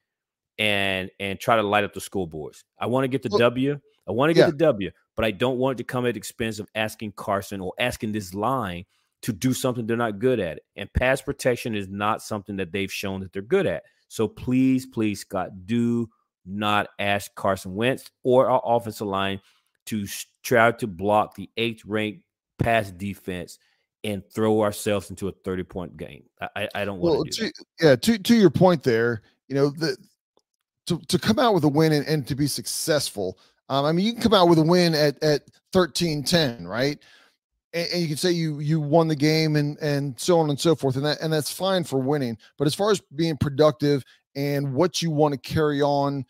and 0.57 1.09
and 1.19 1.39
try 1.39 1.55
to 1.55 1.63
light 1.63 1.83
up 1.83 1.93
the 1.93 2.01
school 2.01 2.27
boards. 2.27 2.63
I 2.79 2.87
want 2.87 3.03
to 3.03 3.07
get 3.07 3.23
the 3.23 3.29
well, 3.31 3.39
W. 3.39 3.79
I 4.07 4.11
want 4.11 4.29
to 4.29 4.33
get 4.33 4.41
yeah. 4.41 4.51
the 4.51 4.57
W, 4.57 4.91
but 5.15 5.25
I 5.25 5.31
don't 5.31 5.57
want 5.57 5.79
it 5.79 5.83
to 5.83 5.85
come 5.85 6.05
at 6.05 6.13
the 6.13 6.17
expense 6.17 6.59
of 6.59 6.67
asking 6.75 7.13
Carson 7.13 7.61
or 7.61 7.73
asking 7.79 8.11
this 8.11 8.33
line 8.33 8.85
to 9.21 9.31
do 9.31 9.53
something 9.53 9.87
they're 9.87 9.95
not 9.95 10.19
good 10.19 10.39
at. 10.39 10.59
And 10.75 10.91
pass 10.93 11.21
protection 11.21 11.75
is 11.75 11.87
not 11.87 12.21
something 12.21 12.57
that 12.57 12.71
they've 12.71 12.91
shown 12.91 13.21
that 13.21 13.31
they're 13.31 13.41
good 13.41 13.65
at. 13.65 13.83
So 14.09 14.27
please, 14.27 14.85
please, 14.85 15.21
Scott, 15.21 15.65
do 15.65 16.09
not 16.45 16.89
ask 16.99 17.33
Carson 17.35 17.73
Wentz 17.73 18.11
or 18.23 18.49
our 18.49 18.61
offensive 18.63 19.07
line 19.07 19.39
to 19.85 20.05
try 20.43 20.71
to 20.71 20.87
block 20.87 21.35
the 21.35 21.49
eighth 21.57 21.83
ranked 21.85 22.21
pass 22.59 22.91
defense 22.91 23.57
and 24.03 24.23
throw 24.33 24.61
ourselves 24.61 25.09
into 25.09 25.29
a 25.29 25.31
30 25.31 25.63
point 25.63 25.97
game. 25.97 26.23
I, 26.55 26.67
I 26.75 26.85
don't 26.85 26.99
want 26.99 27.15
well, 27.15 27.23
to, 27.25 27.51
Yeah, 27.81 27.95
to, 27.95 28.17
to 28.17 28.35
your 28.35 28.49
point 28.49 28.83
there, 28.83 29.21
you 29.47 29.55
know, 29.55 29.69
the 29.69 29.97
to, 30.87 30.99
to 31.07 31.19
come 31.19 31.39
out 31.39 31.53
with 31.53 31.63
a 31.63 31.69
win 31.69 31.91
and, 31.91 32.05
and 32.07 32.27
to 32.27 32.35
be 32.35 32.47
successful. 32.47 33.37
Um, 33.69 33.85
I 33.85 33.91
mean, 33.91 34.05
you 34.05 34.13
can 34.13 34.21
come 34.21 34.33
out 34.33 34.49
with 34.49 34.59
a 34.59 34.63
win 34.63 34.93
at, 34.93 35.21
at 35.23 35.43
13 35.71 36.23
10, 36.23 36.67
right? 36.67 36.99
And, 37.73 37.87
and, 37.91 38.01
you 38.01 38.07
can 38.07 38.17
say 38.17 38.31
you 38.31 38.59
you 38.59 38.79
won 38.79 39.07
the 39.07 39.15
game 39.15 39.55
and 39.55 39.77
and 39.79 40.19
so 40.19 40.39
on 40.39 40.49
and 40.49 40.59
so 40.59 40.75
forth. 40.75 40.95
And 40.95 41.05
that 41.05 41.21
and 41.21 41.33
that's 41.33 41.51
fine 41.51 41.83
for 41.83 41.99
winning. 41.99 42.37
But 42.57 42.67
as 42.67 42.75
far 42.75 42.91
as 42.91 43.01
being 43.15 43.37
productive 43.37 44.03
and 44.35 44.73
what 44.73 45.01
you 45.01 45.09
want 45.09 45.33
to 45.33 45.39
carry 45.39 45.81
on 45.81 46.25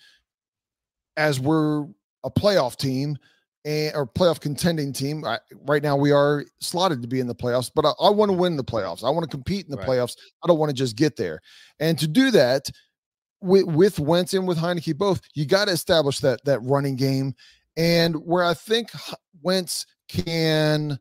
as 1.18 1.40
we're 1.40 1.84
a 2.24 2.32
playoff 2.32 2.78
team 2.78 3.18
and 3.66 3.96
or 3.96 4.06
playoff 4.06 4.40
contending 4.40 4.94
team. 4.94 5.26
I, 5.26 5.40
right 5.66 5.84
now, 5.84 5.96
we 5.96 6.12
are 6.12 6.46
slotted 6.60 7.02
to 7.02 7.08
be 7.08 7.20
in 7.20 7.28
the 7.28 7.36
playoffs, 7.36 7.72
but 7.74 7.86
I, 7.86 7.92
I 8.02 8.10
want 8.10 8.30
to 8.30 8.38
win 8.38 8.58
the 8.58 8.64
playoffs. 8.64 9.04
I 9.04 9.10
want 9.10 9.24
to 9.24 9.30
compete 9.30 9.66
in 9.66 9.72
the 9.72 9.78
right. 9.78 9.88
playoffs. 9.88 10.18
I 10.44 10.48
don't 10.48 10.60
want 10.60 10.70
to 10.70 10.76
just 10.76 10.96
get 10.96 11.16
there. 11.16 11.40
And 11.80 11.98
to 12.00 12.08
do 12.08 12.32
that, 12.32 12.70
with, 13.44 13.66
with 13.66 14.00
Wentz 14.00 14.34
and 14.34 14.48
with 14.48 14.58
Heinicke 14.58 14.98
both, 14.98 15.22
you 15.34 15.46
got 15.46 15.66
to 15.66 15.72
establish 15.72 16.20
that 16.20 16.44
that 16.46 16.60
running 16.62 16.96
game. 16.96 17.36
And 17.76 18.16
where 18.26 18.44
I 18.44 18.54
think 18.54 18.92
Wentz 19.42 19.86
can, 20.08 21.00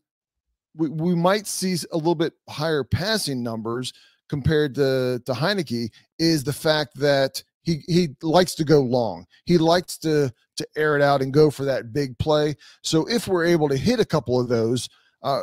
we, 0.74 0.88
we 0.88 1.14
might 1.14 1.46
see 1.46 1.76
a 1.92 1.96
little 1.96 2.14
bit 2.14 2.32
higher 2.48 2.82
passing 2.82 3.42
numbers 3.42 3.92
compared 4.28 4.74
to 4.74 5.22
to 5.24 5.32
Heinicke 5.32 5.90
is 6.18 6.42
the 6.42 6.52
fact 6.52 6.96
that 6.96 7.42
he 7.62 7.82
he 7.86 8.08
likes 8.22 8.54
to 8.56 8.64
go 8.64 8.80
long. 8.80 9.26
He 9.44 9.58
likes 9.58 9.96
to 9.98 10.32
to 10.56 10.66
air 10.76 10.96
it 10.96 11.02
out 11.02 11.22
and 11.22 11.32
go 11.32 11.50
for 11.50 11.64
that 11.64 11.92
big 11.92 12.18
play. 12.18 12.56
So 12.82 13.06
if 13.08 13.28
we're 13.28 13.44
able 13.44 13.68
to 13.68 13.76
hit 13.76 14.00
a 14.00 14.04
couple 14.04 14.40
of 14.40 14.48
those, 14.48 14.88
uh, 15.22 15.42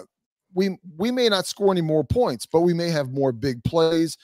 we 0.54 0.78
we 0.98 1.12
may 1.12 1.30
not 1.30 1.46
score 1.46 1.72
any 1.72 1.82
more 1.82 2.04
points, 2.04 2.46
but 2.46 2.62
we 2.62 2.74
may 2.74 2.90
have 2.90 3.12
more 3.12 3.32
big 3.32 3.64
plays. 3.64 4.18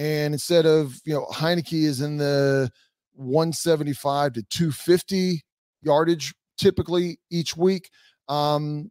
And 0.00 0.32
instead 0.32 0.64
of, 0.64 0.98
you 1.04 1.12
know, 1.12 1.26
Heinicke 1.26 1.82
is 1.82 2.00
in 2.00 2.16
the 2.16 2.70
175 3.16 4.32
to 4.32 4.42
250 4.44 5.44
yardage 5.82 6.32
typically 6.56 7.18
each 7.30 7.54
week. 7.54 7.90
Um, 8.26 8.90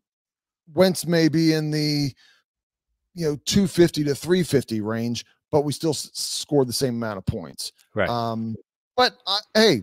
Wentz 0.71 1.07
may 1.07 1.27
be 1.27 1.53
in 1.53 1.71
the, 1.71 2.13
you 3.15 3.25
know, 3.25 3.37
250 3.45 4.03
to 4.03 4.13
350 4.13 4.81
range, 4.81 5.25
but 5.51 5.61
we 5.61 5.73
still 5.73 5.91
s- 5.91 6.11
scored 6.13 6.67
the 6.67 6.73
same 6.73 6.97
amount 6.97 7.17
of 7.17 7.25
points. 7.25 7.71
Right. 7.95 8.07
Um, 8.07 8.55
but 8.95 9.17
I, 9.25 9.39
hey, 9.55 9.81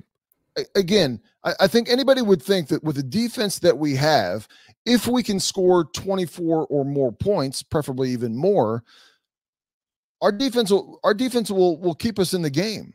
again, 0.76 1.20
I, 1.42 1.54
I, 1.58 1.66
think 1.66 1.88
anybody 1.88 2.22
would 2.22 2.40
think 2.40 2.68
that 2.68 2.84
with 2.84 2.94
the 2.94 3.02
defense 3.02 3.58
that 3.60 3.76
we 3.76 3.96
have, 3.96 4.46
if 4.84 5.08
we 5.08 5.24
can 5.24 5.40
score 5.40 5.86
24 5.86 6.68
or 6.68 6.84
more 6.84 7.10
points, 7.10 7.64
preferably 7.64 8.10
even 8.10 8.36
more, 8.36 8.84
our 10.22 10.32
defense 10.32 10.70
will 10.70 11.00
our 11.04 11.14
defense 11.14 11.50
will 11.50 11.80
will 11.80 11.94
keep 11.94 12.18
us 12.18 12.34
in 12.34 12.42
the 12.42 12.50
game 12.50 12.92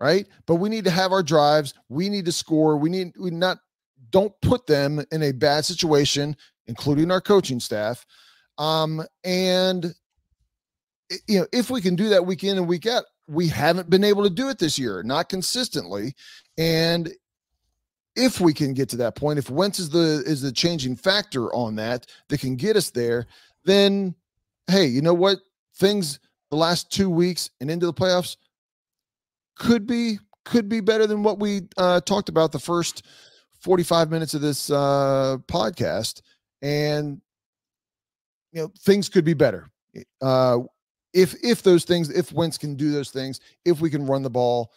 right? 0.00 0.26
But 0.46 0.56
we 0.56 0.68
need 0.68 0.84
to 0.84 0.90
have 0.90 1.12
our 1.12 1.22
drives. 1.22 1.74
We 1.88 2.08
need 2.08 2.24
to 2.26 2.32
score. 2.32 2.76
We 2.76 2.90
need 2.90 3.14
we 3.18 3.30
not 3.30 3.58
don't 4.10 4.34
put 4.42 4.66
them 4.66 5.02
in 5.10 5.22
a 5.22 5.32
bad 5.32 5.64
situation 5.64 6.36
including 6.66 7.10
our 7.10 7.20
coaching 7.20 7.60
staff. 7.60 8.04
Um 8.58 9.02
and 9.24 9.94
you 11.26 11.40
know 11.40 11.46
if 11.52 11.70
we 11.70 11.80
can 11.80 11.96
do 11.96 12.08
that 12.10 12.26
week 12.26 12.44
in 12.44 12.58
and 12.58 12.68
week 12.68 12.86
out 12.86 13.04
we 13.26 13.48
haven't 13.48 13.90
been 13.90 14.04
able 14.04 14.22
to 14.22 14.30
do 14.30 14.48
it 14.48 14.58
this 14.58 14.78
year 14.78 15.02
not 15.02 15.28
consistently. 15.28 16.14
And 16.58 17.10
if 18.16 18.40
we 18.40 18.52
can 18.52 18.74
get 18.74 18.88
to 18.90 18.96
that 18.98 19.16
point 19.16 19.38
if 19.38 19.50
Wentz 19.50 19.78
is 19.78 19.90
the 19.90 20.22
is 20.26 20.42
the 20.42 20.52
changing 20.52 20.96
factor 20.96 21.52
on 21.54 21.76
that 21.76 22.06
that 22.28 22.40
can 22.40 22.56
get 22.56 22.76
us 22.76 22.90
there 22.90 23.26
then 23.64 24.14
hey 24.68 24.86
you 24.86 25.02
know 25.02 25.14
what 25.14 25.38
things 25.76 26.20
the 26.50 26.56
last 26.56 26.90
two 26.90 27.10
weeks 27.10 27.50
and 27.60 27.70
into 27.70 27.86
the 27.86 27.92
playoffs 27.92 28.36
could 29.56 29.86
be 29.86 30.18
could 30.44 30.68
be 30.68 30.80
better 30.80 31.06
than 31.06 31.22
what 31.22 31.38
we 31.38 31.62
uh, 31.78 32.00
talked 32.00 32.28
about 32.28 32.52
the 32.52 32.58
first 32.58 33.04
45 33.60 34.10
minutes 34.10 34.34
of 34.34 34.42
this 34.42 34.70
uh, 34.70 35.38
podcast. 35.48 36.20
And 36.60 37.20
you 38.52 38.62
know 38.62 38.72
things 38.80 39.08
could 39.08 39.24
be 39.24 39.34
better. 39.34 39.68
Uh, 40.20 40.60
if 41.12 41.34
if 41.42 41.62
those 41.62 41.84
things 41.84 42.10
if 42.10 42.32
Wentz 42.32 42.58
can 42.58 42.74
do 42.74 42.90
those 42.90 43.10
things 43.10 43.40
if 43.64 43.80
we 43.80 43.90
can 43.90 44.06
run 44.06 44.22
the 44.22 44.30
ball 44.30 44.72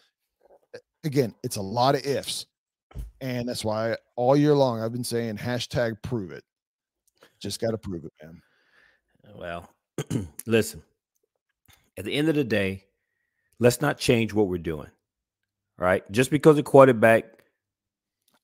again 1.04 1.34
it's 1.44 1.56
a 1.56 1.62
lot 1.62 1.96
of 1.96 2.06
ifs. 2.06 2.46
And 3.22 3.48
that's 3.48 3.64
why 3.64 3.96
all 4.16 4.36
year 4.36 4.56
long 4.56 4.82
I've 4.82 4.92
been 4.92 5.04
saying 5.04 5.38
hashtag 5.38 6.02
prove 6.02 6.32
it. 6.32 6.44
Just 7.40 7.62
got 7.62 7.72
to 7.72 7.78
prove 7.78 8.06
it 8.06 8.14
man. 8.22 8.42
Well 9.36 9.70
listen, 10.46 10.82
at 11.98 12.06
the 12.06 12.14
end 12.14 12.30
of 12.30 12.36
the 12.36 12.44
day, 12.44 12.86
let's 13.60 13.82
not 13.82 13.98
change 13.98 14.34
what 14.34 14.48
we're 14.48 14.58
doing. 14.58 14.90
Right? 15.78 16.10
Just 16.12 16.32
because 16.32 16.56
the 16.56 16.64
quarterback. 16.64 17.26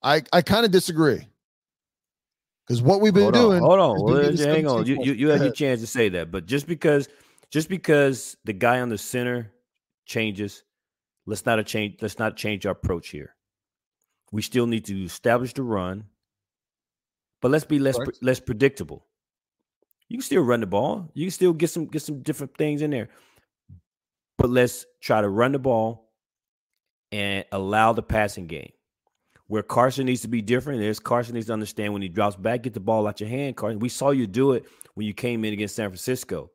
I, 0.01 0.21
I 0.31 0.41
kind 0.41 0.65
of 0.65 0.71
disagree. 0.71 1.27
Because 2.67 2.81
what 2.81 3.01
we've 3.01 3.13
been 3.13 3.23
hold 3.23 3.33
doing. 3.33 3.61
On, 3.61 3.69
hold 3.69 3.79
on. 3.79 4.03
Well, 4.03 4.37
hang 4.37 4.67
on. 4.67 4.85
You, 4.85 4.97
you, 5.01 5.13
you 5.13 5.29
have 5.29 5.41
your 5.41 5.51
chance 5.51 5.81
to 5.81 5.87
say 5.87 6.09
that. 6.09 6.31
But 6.31 6.45
just 6.45 6.67
because 6.67 7.09
just 7.49 7.69
because 7.69 8.37
the 8.45 8.53
guy 8.53 8.79
on 8.79 8.89
the 8.89 8.97
center 8.97 9.51
changes, 10.05 10.63
let's 11.25 11.45
not 11.45 11.59
a 11.59 11.63
change 11.63 11.97
let's 12.01 12.19
not 12.19 12.37
change 12.37 12.65
our 12.65 12.71
approach 12.71 13.09
here. 13.09 13.35
We 14.31 14.41
still 14.41 14.65
need 14.65 14.85
to 14.85 15.03
establish 15.03 15.53
the 15.53 15.63
run, 15.63 16.05
but 17.41 17.51
let's 17.51 17.65
be 17.65 17.79
less 17.79 17.97
less 18.21 18.39
predictable. 18.39 19.05
You 20.07 20.17
can 20.17 20.23
still 20.23 20.43
run 20.43 20.61
the 20.61 20.67
ball. 20.67 21.11
You 21.13 21.25
can 21.25 21.31
still 21.31 21.53
get 21.53 21.69
some 21.69 21.85
get 21.85 22.01
some 22.01 22.21
different 22.21 22.55
things 22.57 22.81
in 22.81 22.91
there. 22.91 23.09
But 24.37 24.49
let's 24.49 24.85
try 25.01 25.21
to 25.21 25.29
run 25.29 25.51
the 25.51 25.59
ball 25.59 26.11
and 27.11 27.45
allow 27.51 27.93
the 27.93 28.03
passing 28.03 28.47
game. 28.47 28.71
Where 29.47 29.63
Carson 29.63 30.05
needs 30.05 30.21
to 30.21 30.27
be 30.27 30.41
different 30.41 30.81
is 30.81 30.99
Carson 30.99 31.35
needs 31.35 31.47
to 31.47 31.53
understand 31.53 31.93
when 31.93 32.01
he 32.01 32.09
drops 32.09 32.35
back, 32.35 32.63
get 32.63 32.73
the 32.73 32.79
ball 32.79 33.07
out 33.07 33.19
your 33.19 33.29
hand. 33.29 33.55
Carson, 33.55 33.79
we 33.79 33.89
saw 33.89 34.09
you 34.09 34.25
do 34.25 34.53
it 34.53 34.65
when 34.95 35.05
you 35.05 35.13
came 35.13 35.45
in 35.45 35.53
against 35.53 35.75
San 35.75 35.89
Francisco. 35.89 36.49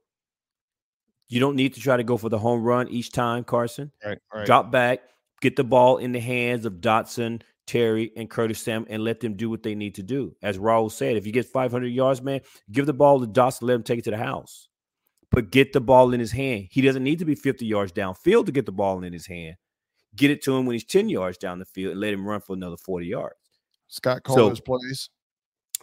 You 1.29 1.41
don't 1.41 1.57
need 1.57 1.75
to 1.75 1.81
try 1.81 1.97
to 1.97 2.03
go 2.03 2.17
for 2.17 2.29
the 2.29 2.39
home 2.39 2.65
run 2.65 2.89
each 2.89 3.13
time, 3.13 3.45
Carson. 3.45 3.93
Right, 4.05 4.19
right. 4.35 4.47
Drop 4.47 4.73
back, 4.73 5.01
get 5.41 5.57
the 5.57 5.65
ball 5.65 5.99
in 5.99 6.13
the 6.13 6.21
hands 6.21 6.65
of 6.65 6.75
Dotson, 6.75 7.43
Terry, 7.67 8.11
and 8.17 8.31
Curtis 8.31 8.61
Sam, 8.61 8.87
and 8.89 9.05
let 9.05 9.21
them 9.21 9.35
do 9.35 9.51
what 9.51 9.63
they 9.63 9.75
need 9.75 9.95
to 9.97 10.03
do. 10.03 10.35
As 10.43 10.57
Raul 10.57 10.91
said, 10.91 11.17
if 11.17 11.27
you 11.27 11.33
get 11.33 11.45
500 11.47 11.87
yards, 11.87 12.23
man, 12.23 12.41
give 12.73 12.87
the 12.87 12.95
ball 12.95 13.21
to 13.21 13.27
Dotson, 13.27 13.63
let 13.63 13.75
him 13.75 13.83
take 13.83 13.99
it 13.99 14.05
to 14.07 14.11
the 14.11 14.17
house. 14.17 14.69
But 15.31 15.51
get 15.51 15.73
the 15.73 15.81
ball 15.81 16.15
in 16.15 16.21
his 16.21 16.33
hand. 16.33 16.69
He 16.71 16.81
doesn't 16.81 17.05
need 17.05 17.19
to 17.19 17.25
be 17.25 17.35
50 17.35 17.67
yards 17.67 17.93
downfield 17.93 18.47
to 18.47 18.53
get 18.53 18.67
the 18.67 18.73
ball 18.73 19.03
in 19.05 19.13
his 19.13 19.27
hand. 19.27 19.57
Get 20.17 20.31
it 20.31 20.43
to 20.45 20.57
him 20.57 20.65
when 20.65 20.75
he's 20.75 20.85
10 20.85 21.09
yards 21.09 21.37
down 21.37 21.59
the 21.59 21.67
field 21.67 21.93
and 21.93 22.01
let 22.01 22.15
him 22.15 22.27
run 22.27 22.41
for 22.41 22.55
another 22.55 22.77
40 22.79 23.07
yards. 23.07 23.37
Scott 23.89 24.23
called 24.23 24.57
so, 24.57 24.63
plays. 24.63 25.11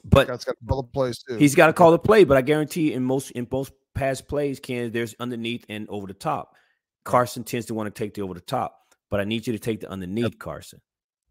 But 0.03 0.27
Scott's 0.27 0.45
got 0.45 0.57
to 0.59 0.65
call 0.67 0.81
the 0.81 0.87
plays 0.87 1.23
too. 1.23 1.37
He's 1.37 1.55
got 1.55 1.67
to 1.67 1.73
call 1.73 1.91
the 1.91 1.99
play, 1.99 2.23
but 2.23 2.37
I 2.37 2.41
guarantee 2.41 2.93
in 2.93 3.03
most 3.03 3.31
in 3.31 3.47
most 3.51 3.71
past 3.93 4.27
plays, 4.27 4.59
Ken, 4.59 4.91
there's 4.91 5.15
underneath 5.19 5.65
and 5.69 5.87
over 5.89 6.05
the 6.05 6.13
top. 6.13 6.55
Carson 7.03 7.43
tends 7.43 7.67
to 7.67 7.73
want 7.73 7.87
to 7.87 7.97
take 7.97 8.13
the 8.13 8.21
over 8.21 8.33
the 8.33 8.41
top, 8.41 8.77
but 9.09 9.19
I 9.19 9.23
need 9.23 9.47
you 9.47 9.53
to 9.53 9.59
take 9.59 9.81
the 9.81 9.89
underneath, 9.89 10.23
yep. 10.23 10.39
Carson. 10.39 10.81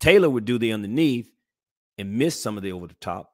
Taylor 0.01 0.31
would 0.31 0.45
do 0.45 0.59
the 0.59 0.73
underneath 0.73 1.31
and 1.99 2.13
miss 2.13 2.41
some 2.41 2.57
of 2.57 2.63
the 2.63 2.73
over 2.73 2.87
the 2.87 2.97
top. 3.01 3.31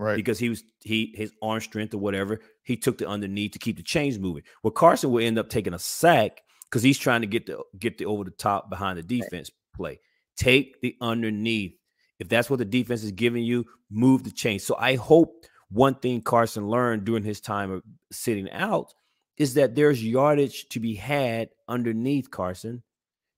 Right. 0.00 0.16
Because 0.16 0.38
he 0.38 0.48
was 0.48 0.64
he 0.82 1.12
his 1.14 1.30
arm 1.42 1.60
strength 1.60 1.92
or 1.92 1.98
whatever, 1.98 2.40
he 2.62 2.74
took 2.74 2.96
the 2.96 3.06
underneath 3.06 3.52
to 3.52 3.58
keep 3.58 3.76
the 3.76 3.82
chains 3.82 4.18
moving. 4.18 4.44
Well, 4.62 4.70
Carson 4.70 5.10
will 5.10 5.22
end 5.22 5.38
up 5.38 5.50
taking 5.50 5.74
a 5.74 5.78
sack 5.78 6.40
because 6.64 6.82
he's 6.82 6.96
trying 6.96 7.20
to 7.20 7.26
get 7.26 7.44
the 7.44 7.62
get 7.78 7.98
the 7.98 8.06
over 8.06 8.24
the 8.24 8.30
top 8.30 8.70
behind 8.70 8.98
the 8.98 9.02
defense 9.02 9.50
play. 9.76 10.00
Take 10.38 10.80
the 10.80 10.96
underneath. 11.02 11.74
If 12.18 12.30
that's 12.30 12.48
what 12.48 12.60
the 12.60 12.64
defense 12.64 13.04
is 13.04 13.12
giving 13.12 13.44
you, 13.44 13.66
move 13.90 14.24
the 14.24 14.30
chain. 14.30 14.58
So 14.58 14.74
I 14.78 14.96
hope 14.96 15.44
one 15.68 15.96
thing 15.96 16.22
Carson 16.22 16.66
learned 16.66 17.04
during 17.04 17.22
his 17.22 17.42
time 17.42 17.70
of 17.70 17.82
sitting 18.10 18.50
out 18.52 18.94
is 19.36 19.52
that 19.54 19.74
there's 19.74 20.02
yardage 20.02 20.66
to 20.70 20.80
be 20.80 20.94
had 20.94 21.50
underneath 21.68 22.30
Carson 22.30 22.82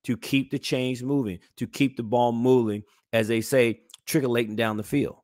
to 0.04 0.16
keep 0.16 0.52
the 0.52 0.60
chains 0.60 1.02
moving, 1.02 1.40
to 1.56 1.66
keep 1.66 1.96
the 1.96 2.04
ball 2.04 2.30
moving, 2.30 2.84
as 3.12 3.26
they 3.26 3.40
say, 3.40 3.80
trickling 4.06 4.54
down 4.54 4.76
the 4.76 4.84
field. 4.84 5.21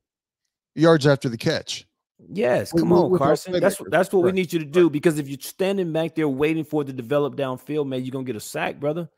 Yards 0.79 1.07
after 1.07 1.29
the 1.29 1.37
catch. 1.37 1.87
Yes, 2.31 2.73
come 2.73 2.93
on, 2.93 3.17
Carson. 3.17 3.59
That's 3.61 3.81
that's 3.89 4.13
what 4.13 4.25
right. 4.25 4.33
we 4.35 4.41
need 4.41 4.53
you 4.53 4.59
to 4.59 4.65
do 4.65 4.91
because 4.91 5.19
if 5.19 5.29
you're 5.29 5.39
standing 5.41 5.93
back 5.93 6.15
there 6.15 6.29
waiting 6.29 6.65
for 6.65 6.83
it 6.83 6.87
to 6.87 6.93
develop 6.93 7.37
downfield, 7.37 7.87
man, 7.87 8.05
you're 8.05 8.13
gonna 8.13 8.25
get 8.25 8.37
a 8.37 8.41
sack, 8.41 8.81
brother. 8.81 9.09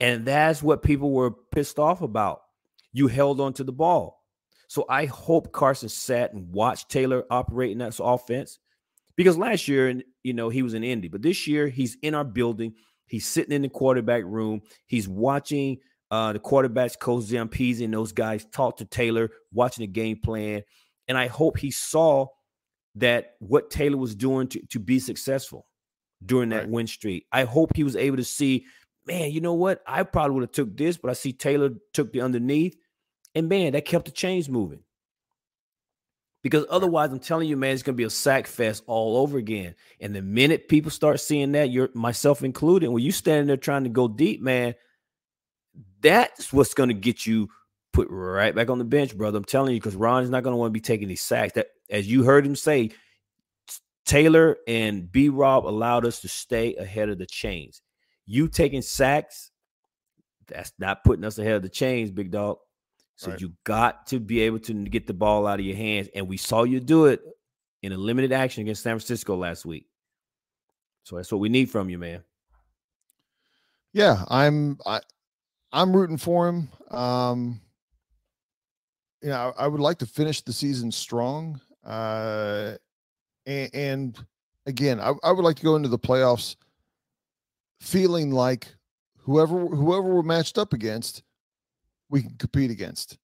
And 0.00 0.24
that's 0.24 0.62
what 0.62 0.82
people 0.82 1.10
were 1.10 1.30
pissed 1.30 1.78
off 1.78 2.02
about. 2.02 2.42
You 2.92 3.06
held 3.06 3.40
on 3.40 3.52
to 3.54 3.64
the 3.64 3.72
ball. 3.72 4.22
So 4.68 4.84
I 4.88 5.06
hope 5.06 5.52
Carson 5.52 5.88
sat 5.88 6.32
and 6.32 6.52
watched 6.52 6.90
Taylor 6.90 7.24
operate 7.30 7.70
in 7.70 7.78
that 7.78 7.98
offense 8.02 8.58
because 9.16 9.38
last 9.38 9.68
year, 9.68 9.88
and 9.88 10.02
you 10.22 10.32
know, 10.32 10.48
he 10.48 10.62
was 10.62 10.74
in 10.74 10.84
Indy, 10.84 11.08
but 11.08 11.22
this 11.22 11.46
year 11.46 11.68
he's 11.68 11.96
in 12.02 12.14
our 12.14 12.24
building. 12.24 12.74
He's 13.06 13.26
sitting 13.26 13.52
in 13.52 13.62
the 13.62 13.68
quarterback 13.68 14.24
room. 14.24 14.62
He's 14.86 15.06
watching 15.06 15.78
uh, 16.10 16.32
the 16.32 16.38
quarterbacks, 16.38 16.98
Coach 16.98 17.24
Zampese 17.24 17.84
and 17.84 17.92
those 17.92 18.12
guys 18.12 18.46
talked 18.52 18.78
to 18.78 18.84
Taylor, 18.84 19.30
watching 19.52 19.82
the 19.82 19.88
game 19.88 20.18
plan. 20.18 20.62
And 21.08 21.16
I 21.16 21.26
hope 21.26 21.58
he 21.58 21.70
saw 21.70 22.26
that 22.96 23.34
what 23.40 23.70
Taylor 23.70 23.96
was 23.96 24.14
doing 24.14 24.48
to, 24.48 24.66
to 24.66 24.78
be 24.78 24.98
successful 24.98 25.66
during 26.24 26.48
that 26.50 26.62
right. 26.62 26.70
win 26.70 26.86
streak. 26.86 27.26
I 27.30 27.44
hope 27.44 27.76
he 27.76 27.84
was 27.84 27.96
able 27.96 28.16
to 28.16 28.24
see, 28.24 28.66
man, 29.06 29.30
you 29.30 29.40
know 29.40 29.54
what? 29.54 29.82
I 29.86 30.02
probably 30.02 30.34
would 30.34 30.42
have 30.42 30.52
took 30.52 30.76
this, 30.76 30.96
but 30.96 31.10
I 31.10 31.14
see 31.14 31.32
Taylor 31.32 31.70
took 31.92 32.12
the 32.12 32.22
underneath. 32.22 32.76
And 33.34 33.48
man, 33.48 33.72
that 33.72 33.84
kept 33.84 34.06
the 34.06 34.12
chains 34.12 34.48
moving. 34.48 34.80
Because 36.42 36.64
otherwise, 36.70 37.10
I'm 37.10 37.18
telling 37.18 37.48
you, 37.48 37.56
man, 37.56 37.74
it's 37.74 37.82
gonna 37.82 37.96
be 37.96 38.04
a 38.04 38.10
sack 38.10 38.46
fest 38.46 38.84
all 38.86 39.16
over 39.16 39.36
again. 39.36 39.74
And 40.00 40.14
the 40.14 40.22
minute 40.22 40.68
people 40.68 40.92
start 40.92 41.18
seeing 41.20 41.52
that, 41.52 41.70
you're 41.70 41.90
myself 41.92 42.44
included, 42.44 42.88
when 42.88 43.02
you 43.02 43.10
standing 43.10 43.48
there 43.48 43.56
trying 43.56 43.84
to 43.84 43.90
go 43.90 44.06
deep, 44.06 44.40
man, 44.40 44.74
that's 46.00 46.52
what's 46.52 46.74
gonna 46.74 46.94
get 46.94 47.26
you 47.26 47.48
put 47.92 48.08
right 48.10 48.54
back 48.54 48.70
on 48.70 48.78
the 48.78 48.84
bench, 48.84 49.16
brother. 49.16 49.38
I'm 49.38 49.44
telling 49.44 49.74
you, 49.74 49.80
because 49.80 49.96
Ron 49.96 50.22
is 50.22 50.30
not 50.30 50.42
gonna 50.42 50.56
want 50.56 50.70
to 50.70 50.74
be 50.74 50.80
taking 50.80 51.08
these 51.08 51.22
sacks. 51.22 51.54
That 51.54 51.68
as 51.90 52.06
you 52.06 52.24
heard 52.24 52.46
him 52.46 52.56
say, 52.56 52.90
Taylor 54.04 54.56
and 54.68 55.10
B 55.10 55.28
Rob 55.28 55.66
allowed 55.66 56.06
us 56.06 56.20
to 56.20 56.28
stay 56.28 56.76
ahead 56.76 57.08
of 57.08 57.18
the 57.18 57.26
chains. 57.26 57.82
You 58.24 58.48
taking 58.48 58.82
sacks, 58.82 59.50
that's 60.46 60.72
not 60.78 61.04
putting 61.04 61.24
us 61.24 61.38
ahead 61.38 61.56
of 61.56 61.62
the 61.62 61.68
chains, 61.68 62.10
big 62.10 62.30
dog. 62.30 62.58
So 63.16 63.30
right. 63.30 63.40
you 63.40 63.52
got 63.64 64.06
to 64.08 64.20
be 64.20 64.40
able 64.40 64.58
to 64.60 64.74
get 64.74 65.06
the 65.06 65.14
ball 65.14 65.46
out 65.46 65.58
of 65.58 65.66
your 65.66 65.76
hands. 65.76 66.08
And 66.14 66.28
we 66.28 66.36
saw 66.36 66.64
you 66.64 66.80
do 66.80 67.06
it 67.06 67.22
in 67.82 67.92
a 67.92 67.96
limited 67.96 68.32
action 68.32 68.60
against 68.60 68.82
San 68.82 68.92
Francisco 68.92 69.36
last 69.36 69.64
week. 69.64 69.86
So 71.02 71.16
that's 71.16 71.32
what 71.32 71.40
we 71.40 71.48
need 71.48 71.70
from 71.70 71.88
you, 71.88 71.98
man. 71.98 72.22
Yeah, 73.92 74.24
I'm 74.28 74.78
I 74.84 75.00
I'm 75.76 75.94
rooting 75.94 76.16
for 76.16 76.48
him. 76.48 76.68
Um 76.90 77.60
you 79.22 79.28
know, 79.30 79.52
I, 79.58 79.64
I 79.64 79.66
would 79.66 79.80
like 79.80 79.98
to 79.98 80.06
finish 80.06 80.42
the 80.42 80.52
season 80.52 80.90
strong. 80.90 81.60
Uh 81.84 82.74
and, 83.46 83.70
and 83.74 84.26
again, 84.66 85.00
I, 85.00 85.12
I 85.22 85.32
would 85.32 85.44
like 85.44 85.56
to 85.56 85.62
go 85.62 85.76
into 85.76 85.88
the 85.88 85.98
playoffs 85.98 86.56
feeling 87.80 88.30
like 88.30 88.74
whoever 89.18 89.66
whoever 89.66 90.14
we're 90.14 90.22
matched 90.22 90.58
up 90.58 90.72
against 90.72 91.22
we 92.08 92.22
can 92.22 92.36
compete 92.36 92.70
against. 92.70 93.18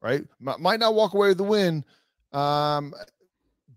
Right? 0.00 0.24
M- 0.46 0.62
might 0.62 0.80
not 0.80 0.94
walk 0.94 1.14
away 1.14 1.28
with 1.28 1.38
the 1.38 1.44
win, 1.44 1.84
um, 2.32 2.94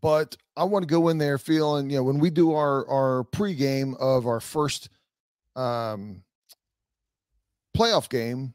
but 0.02 0.36
I 0.56 0.64
want 0.64 0.84
to 0.84 0.88
go 0.88 1.10
in 1.10 1.18
there 1.18 1.38
feeling, 1.38 1.90
you 1.90 1.98
know, 1.98 2.04
when 2.04 2.20
we 2.20 2.30
do 2.30 2.54
our 2.54 2.88
our 2.88 3.24
pregame 3.26 3.98
of 4.00 4.28
our 4.28 4.40
first 4.40 4.90
um, 5.56 6.24
playoff 7.78 8.10
game, 8.10 8.54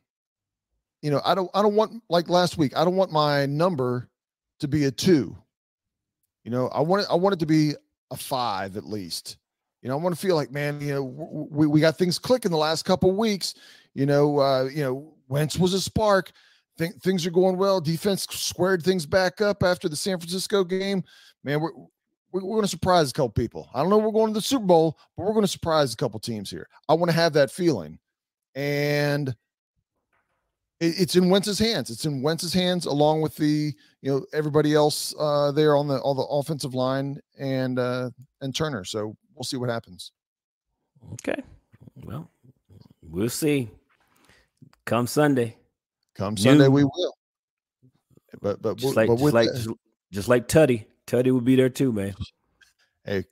you 1.00 1.10
know, 1.10 1.20
I 1.24 1.34
don't 1.34 1.50
I 1.54 1.62
don't 1.62 1.74
want 1.74 2.02
like 2.08 2.28
last 2.28 2.56
week. 2.58 2.76
I 2.76 2.84
don't 2.84 2.96
want 2.96 3.12
my 3.12 3.46
number 3.46 4.08
to 4.60 4.68
be 4.68 4.84
a 4.84 4.90
two. 4.90 5.36
You 6.44 6.50
know, 6.50 6.68
I 6.68 6.80
want 6.80 7.02
it, 7.02 7.08
I 7.10 7.14
want 7.14 7.34
it 7.34 7.38
to 7.40 7.46
be 7.46 7.74
a 8.10 8.16
five 8.16 8.76
at 8.76 8.84
least. 8.84 9.36
You 9.82 9.88
know, 9.88 9.98
I 9.98 10.00
want 10.00 10.14
to 10.14 10.20
feel 10.20 10.36
like, 10.36 10.52
man, 10.52 10.80
you 10.80 10.94
know, 10.94 11.02
we, 11.50 11.66
we 11.66 11.80
got 11.80 11.98
things 11.98 12.18
clicking 12.18 12.52
the 12.52 12.56
last 12.56 12.84
couple 12.84 13.10
weeks. 13.12 13.54
You 13.94 14.06
know, 14.06 14.38
uh, 14.38 14.68
you 14.72 14.82
know, 14.82 15.14
Wentz 15.28 15.58
was 15.58 15.74
a 15.74 15.80
spark. 15.80 16.30
Think 16.78 17.02
things 17.02 17.26
are 17.26 17.30
going 17.30 17.56
well. 17.56 17.80
Defense 17.80 18.26
squared 18.30 18.82
things 18.82 19.06
back 19.06 19.40
up 19.40 19.62
after 19.62 19.88
the 19.88 19.96
San 19.96 20.18
Francisco 20.18 20.64
game. 20.64 21.02
Man, 21.44 21.60
we're 21.60 21.72
we're, 22.32 22.40
going 22.40 22.62
to 22.62 22.68
surprise 22.68 23.10
a 23.10 23.12
couple 23.12 23.30
people. 23.30 23.68
I 23.74 23.80
don't 23.80 23.90
know. 23.90 23.98
We're 23.98 24.10
going 24.10 24.28
to 24.28 24.38
the 24.38 24.40
Super 24.40 24.64
Bowl, 24.64 24.98
but 25.16 25.24
we're 25.24 25.34
going 25.34 25.44
to 25.44 25.48
surprise 25.48 25.92
a 25.92 25.96
couple 25.96 26.18
teams 26.18 26.50
here. 26.50 26.66
I 26.88 26.94
want 26.94 27.10
to 27.10 27.16
have 27.16 27.34
that 27.34 27.50
feeling, 27.50 27.98
and 28.54 29.34
it, 30.80 31.00
it's 31.00 31.16
in 31.16 31.30
Wentz's 31.30 31.58
hands. 31.58 31.90
It's 31.90 32.04
in 32.04 32.22
Wentz's 32.22 32.52
hands, 32.52 32.86
along 32.86 33.22
with 33.22 33.36
the 33.36 33.72
you 34.02 34.10
know 34.10 34.26
everybody 34.32 34.74
else 34.74 35.14
uh, 35.18 35.52
there 35.52 35.76
on 35.76 35.88
the 35.88 35.98
all 35.98 36.14
the 36.14 36.22
offensive 36.22 36.74
line 36.74 37.18
and 37.38 37.78
uh, 37.78 38.10
and 38.40 38.54
Turner. 38.54 38.84
So 38.84 39.16
we'll 39.34 39.44
see 39.44 39.56
what 39.56 39.70
happens. 39.70 40.12
Okay. 41.14 41.42
Well, 42.04 42.28
we'll 43.02 43.28
see. 43.28 43.70
Come 44.84 45.06
Sunday. 45.06 45.56
Come 46.14 46.36
Sunday, 46.36 46.68
we 46.68 46.84
will. 46.84 47.16
But 48.40 48.60
but 48.60 48.76
just 48.76 48.96
like 48.96 49.08
but 49.08 49.18
just 49.18 49.34
like 49.34 49.48
just, 49.48 49.68
just, 50.10 50.28
like 50.28 50.48
Tuddy, 50.48 50.86
Tuddy 51.06 51.30
will 51.30 51.40
be 51.40 51.56
there 51.56 51.68
too, 51.68 51.92
man. 51.92 52.14
Hey, 53.04 53.24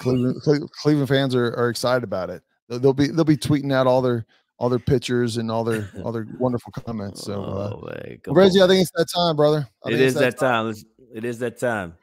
Cleveland, 0.00 0.40
Cleveland 0.42 1.08
fans 1.08 1.34
are, 1.34 1.54
are 1.56 1.68
excited 1.68 2.04
about 2.04 2.30
it. 2.30 2.42
They'll 2.68 2.92
be 2.92 3.08
they'll 3.08 3.24
be 3.24 3.36
tweeting 3.36 3.72
out 3.72 3.86
all 3.86 4.02
their 4.02 4.26
all 4.60 4.68
their 4.68 4.78
pictures 4.78 5.38
and 5.38 5.50
all 5.50 5.64
their 5.64 5.90
all 6.04 6.12
their 6.12 6.28
wonderful 6.38 6.70
comments. 6.70 7.24
So, 7.24 7.42
uh, 7.42 7.76
oh, 8.28 8.32
Reggie, 8.32 8.60
on. 8.60 8.70
I 8.70 8.72
think 8.72 8.82
it's 8.82 8.92
that 8.94 9.08
time, 9.12 9.34
brother. 9.34 9.66
I 9.84 9.90
it 9.90 10.00
is 10.00 10.14
that, 10.14 10.20
that 10.20 10.38
time. 10.38 10.72
time. 10.72 10.84
it 11.14 11.24
is 11.24 11.38
that 11.40 11.58
time. 11.58 11.94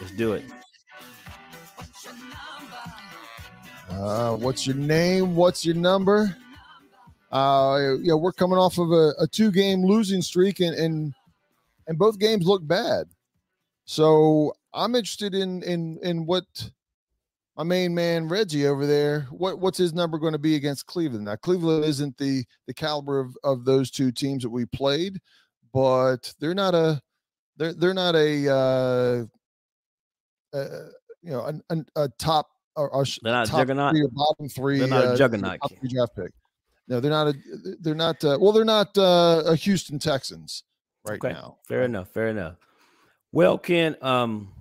Let's 0.00 0.12
do 0.12 0.34
it. 0.34 0.44
Uh, 3.90 4.36
what's 4.36 4.66
your 4.66 4.76
name? 4.76 5.34
What's 5.34 5.64
your 5.66 5.74
number? 5.74 6.36
Uh, 7.30 7.96
you 8.00 8.08
know, 8.08 8.16
we're 8.18 8.32
coming 8.32 8.58
off 8.58 8.78
of 8.78 8.90
a, 8.90 9.12
a 9.18 9.26
two 9.26 9.50
game 9.50 9.82
losing 9.82 10.20
streak, 10.20 10.60
and, 10.60 10.74
and 10.74 11.14
and 11.86 11.98
both 11.98 12.18
games 12.18 12.46
look 12.46 12.66
bad. 12.66 13.06
So 13.86 14.54
I'm 14.74 14.94
interested 14.94 15.34
in 15.34 15.62
in 15.62 15.98
in 16.02 16.26
what 16.26 16.44
my 17.56 17.64
main 17.64 17.94
man 17.94 18.28
Reggie 18.28 18.66
over 18.66 18.86
there. 18.86 19.26
What 19.30 19.58
what's 19.58 19.78
his 19.78 19.92
number 19.92 20.18
going 20.18 20.32
to 20.32 20.38
be 20.38 20.56
against 20.56 20.86
Cleveland? 20.86 21.24
Now 21.24 21.36
Cleveland 21.36 21.84
isn't 21.84 22.16
the 22.18 22.44
the 22.66 22.74
caliber 22.74 23.20
of, 23.20 23.36
of 23.44 23.64
those 23.64 23.90
two 23.90 24.10
teams 24.10 24.42
that 24.42 24.50
we 24.50 24.64
played, 24.66 25.20
but 25.72 26.32
they're 26.40 26.54
not 26.54 26.74
a 26.74 27.00
they're 27.56 27.74
they're 27.74 27.94
not 27.94 28.14
a 28.14 28.48
uh, 28.48 29.24
uh 30.56 30.88
you 31.22 31.30
know 31.30 31.40
a, 31.40 31.74
a, 31.74 32.04
a 32.04 32.08
top 32.18 32.48
or, 32.76 32.90
or 32.90 33.04
they're 33.22 33.32
not 33.32 33.46
top 33.46 33.60
juggernaut. 33.60 33.92
Three 33.92 34.02
or 34.02 34.08
bottom 34.08 34.48
three. 34.48 34.78
They're 34.78 34.88
not 34.88 35.04
uh, 35.04 35.12
a 35.12 35.16
juggernaut. 35.16 35.58
draft 35.88 36.16
pick. 36.16 36.32
No, 36.88 37.00
they're 37.00 37.10
not 37.10 37.28
a. 37.28 37.34
They're 37.80 37.94
not. 37.94 38.24
Uh, 38.24 38.38
well, 38.40 38.52
they're 38.52 38.64
not 38.64 38.96
uh, 38.98 39.42
a 39.46 39.56
Houston 39.56 39.98
Texans 39.98 40.64
right 41.06 41.22
okay. 41.22 41.32
now. 41.32 41.58
Fair 41.68 41.82
enough. 41.82 42.08
Fair 42.08 42.28
enough. 42.28 42.56
Well, 43.30 43.56
Ken, 43.56 43.96
um, 44.02 44.52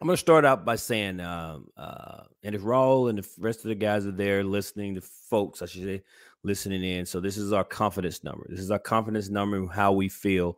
I'm 0.00 0.06
going 0.06 0.14
to 0.14 0.20
start 0.20 0.46
out 0.46 0.64
by 0.64 0.76
saying, 0.76 1.20
um, 1.20 1.66
uh, 1.76 2.22
and 2.42 2.54
if 2.54 2.62
Raul 2.62 3.10
and 3.10 3.18
the 3.18 3.28
rest 3.38 3.60
of 3.60 3.68
the 3.68 3.74
guys 3.74 4.06
are 4.06 4.12
there 4.12 4.42
listening, 4.42 4.94
the 4.94 5.02
folks, 5.02 5.60
I 5.60 5.66
should 5.66 5.82
say, 5.82 6.02
listening 6.42 6.82
in. 6.82 7.04
So 7.04 7.20
this 7.20 7.36
is 7.36 7.52
our 7.52 7.64
confidence 7.64 8.24
number. 8.24 8.46
This 8.48 8.60
is 8.60 8.70
our 8.70 8.78
confidence 8.78 9.28
number, 9.28 9.66
how 9.66 9.92
we 9.92 10.08
feel 10.08 10.56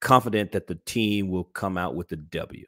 confident 0.00 0.52
that 0.52 0.66
the 0.66 0.74
team 0.74 1.28
will 1.30 1.44
come 1.44 1.78
out 1.78 1.94
with 1.94 2.08
the 2.08 2.16
W, 2.16 2.66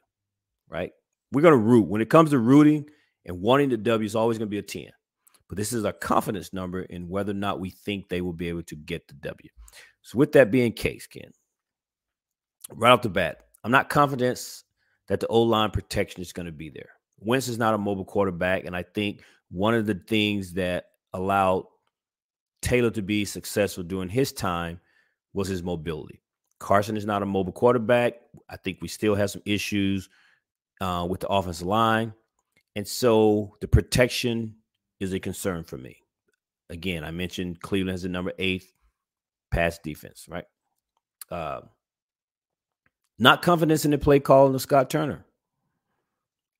right? 0.69 0.91
We're 1.31 1.41
going 1.41 1.53
to 1.53 1.57
root. 1.57 1.87
When 1.87 2.01
it 2.01 2.09
comes 2.09 2.31
to 2.31 2.39
rooting 2.39 2.89
and 3.25 3.39
wanting 3.39 3.69
the 3.69 3.77
W, 3.77 4.03
it's 4.03 4.15
always 4.15 4.39
going 4.39 4.47
to 4.47 4.51
be 4.51 4.57
a 4.57 4.63
10. 4.63 4.87
But 5.47 5.57
this 5.57 5.71
is 5.71 5.85
our 5.85 5.93
confidence 5.93 6.51
number 6.51 6.81
in 6.81 7.09
whether 7.09 7.31
or 7.31 7.35
not 7.35 7.59
we 7.59 7.69
think 7.69 8.09
they 8.09 8.21
will 8.21 8.33
be 8.33 8.49
able 8.49 8.63
to 8.63 8.75
get 8.75 9.07
the 9.07 9.13
W. 9.15 9.49
So 10.01 10.17
with 10.17 10.31
that 10.31 10.49
being 10.49 10.73
case, 10.73 11.05
Ken, 11.05 11.31
right 12.71 12.89
off 12.91 13.03
the 13.03 13.09
bat, 13.09 13.41
I'm 13.63 13.71
not 13.71 13.89
confident 13.89 14.63
that 15.07 15.19
the 15.19 15.27
O 15.27 15.41
line 15.41 15.71
protection 15.71 16.21
is 16.21 16.33
going 16.33 16.45
to 16.45 16.51
be 16.51 16.69
there. 16.69 16.89
Wentz 17.19 17.47
is 17.47 17.57
not 17.57 17.73
a 17.73 17.77
mobile 17.77 18.05
quarterback, 18.05 18.65
and 18.65 18.75
I 18.75 18.83
think 18.83 19.21
one 19.49 19.73
of 19.73 19.85
the 19.85 19.95
things 19.95 20.53
that 20.53 20.85
allowed 21.13 21.65
Taylor 22.61 22.91
to 22.91 23.01
be 23.01 23.25
successful 23.25 23.83
during 23.83 24.09
his 24.09 24.31
time 24.31 24.79
was 25.33 25.47
his 25.47 25.63
mobility. 25.63 26.21
Carson 26.59 26.95
is 26.95 27.05
not 27.05 27.23
a 27.23 27.25
mobile 27.25 27.51
quarterback. 27.51 28.13
I 28.49 28.57
think 28.57 28.79
we 28.81 28.87
still 28.87 29.15
have 29.15 29.31
some 29.31 29.41
issues 29.45 30.09
uh, 30.79 31.05
with 31.09 31.19
the 31.21 31.27
offensive 31.27 31.67
line. 31.67 32.13
And 32.75 32.87
so 32.87 33.57
the 33.61 33.67
protection 33.67 34.55
is 34.99 35.13
a 35.13 35.19
concern 35.19 35.63
for 35.63 35.77
me. 35.77 35.97
Again, 36.69 37.03
I 37.03 37.11
mentioned 37.11 37.61
Cleveland 37.61 37.95
has 37.95 38.03
the 38.03 38.09
number 38.09 38.31
eighth 38.39 38.71
pass 39.51 39.79
defense, 39.79 40.27
right? 40.29 40.45
Uh, 41.29 41.61
not 43.21 43.43
confidence 43.43 43.85
in 43.85 43.91
the 43.91 43.99
play 43.99 44.19
call 44.19 44.53
of 44.53 44.61
Scott 44.61 44.89
Turner. 44.89 45.23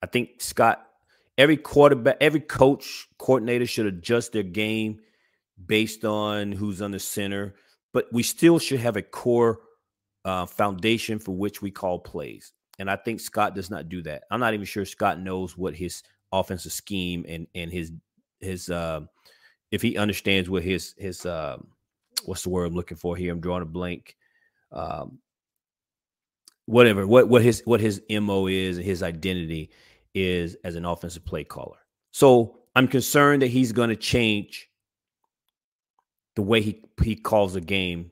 I 0.03 0.05
think 0.05 0.39
Scott, 0.41 0.85
every 1.35 1.57
quarterback, 1.57 2.17
every 2.21 2.39
coach, 2.39 3.07
coordinator 3.17 3.65
should 3.65 3.87
adjust 3.87 4.31
their 4.31 4.43
game 4.43 4.99
based 5.65 6.05
on 6.05 6.51
who's 6.51 6.83
on 6.83 6.91
the 6.91 6.99
center, 6.99 7.55
but 7.93 8.05
we 8.13 8.21
still 8.21 8.59
should 8.59 8.79
have 8.79 8.95
a 8.95 9.01
core 9.01 9.61
uh, 10.23 10.45
foundation 10.45 11.17
for 11.17 11.35
which 11.35 11.63
we 11.63 11.71
call 11.71 11.97
plays. 11.97 12.53
And 12.77 12.91
I 12.91 12.95
think 12.95 13.21
Scott 13.21 13.55
does 13.55 13.71
not 13.71 13.89
do 13.89 14.03
that. 14.03 14.25
I'm 14.29 14.39
not 14.39 14.53
even 14.53 14.65
sure 14.67 14.85
Scott 14.85 15.19
knows 15.19 15.57
what 15.57 15.75
his 15.75 16.03
offensive 16.31 16.71
scheme 16.71 17.25
and 17.27 17.47
and 17.55 17.71
his 17.71 17.91
his 18.39 18.69
uh, 18.69 19.01
if 19.71 19.81
he 19.81 19.97
understands 19.97 20.47
what 20.47 20.61
his 20.61 20.93
his 20.95 21.25
uh, 21.25 21.57
what's 22.25 22.43
the 22.43 22.49
word 22.49 22.65
I'm 22.65 22.75
looking 22.75 22.97
for 22.97 23.15
here? 23.15 23.33
I'm 23.33 23.41
drawing 23.41 23.63
a 23.63 23.65
blank. 23.65 24.15
Um, 24.71 25.17
whatever 26.71 27.05
what 27.05 27.27
what 27.27 27.41
his 27.41 27.61
what 27.65 27.81
his 27.81 28.01
mo 28.09 28.47
is 28.47 28.77
and 28.77 28.85
his 28.85 29.03
identity 29.03 29.69
is 30.15 30.55
as 30.63 30.75
an 30.75 30.85
offensive 30.85 31.25
play 31.25 31.43
caller. 31.43 31.77
So 32.11 32.59
I'm 32.75 32.87
concerned 32.87 33.41
that 33.41 33.47
he's 33.47 33.73
going 33.73 33.89
to 33.89 33.95
change 33.95 34.69
the 36.35 36.41
way 36.41 36.61
he 36.61 36.81
he 37.03 37.15
calls 37.15 37.55
a 37.55 37.61
game 37.61 38.11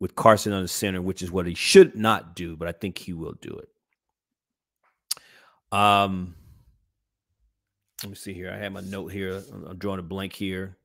with 0.00 0.14
Carson 0.14 0.54
on 0.54 0.62
the 0.62 0.68
center, 0.68 1.02
which 1.02 1.20
is 1.20 1.30
what 1.30 1.46
he 1.46 1.54
should 1.54 1.94
not 1.94 2.34
do, 2.34 2.56
but 2.56 2.66
I 2.66 2.72
think 2.72 2.96
he 2.96 3.12
will 3.12 3.34
do 3.42 3.60
it. 3.60 3.68
Um, 5.76 6.34
let 8.02 8.08
me 8.08 8.16
see 8.16 8.32
here. 8.32 8.50
I 8.50 8.56
have 8.56 8.72
my 8.72 8.80
note 8.80 9.12
here. 9.12 9.42
I'm 9.52 9.76
drawing 9.76 10.00
a 10.00 10.02
blank 10.02 10.32
here. 10.32 10.78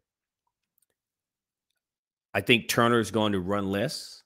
I 2.33 2.41
think 2.41 2.67
Turner 2.67 2.99
is 2.99 3.11
going 3.11 3.31
to 3.31 3.39
run 3.39 3.71
less. 3.71 4.23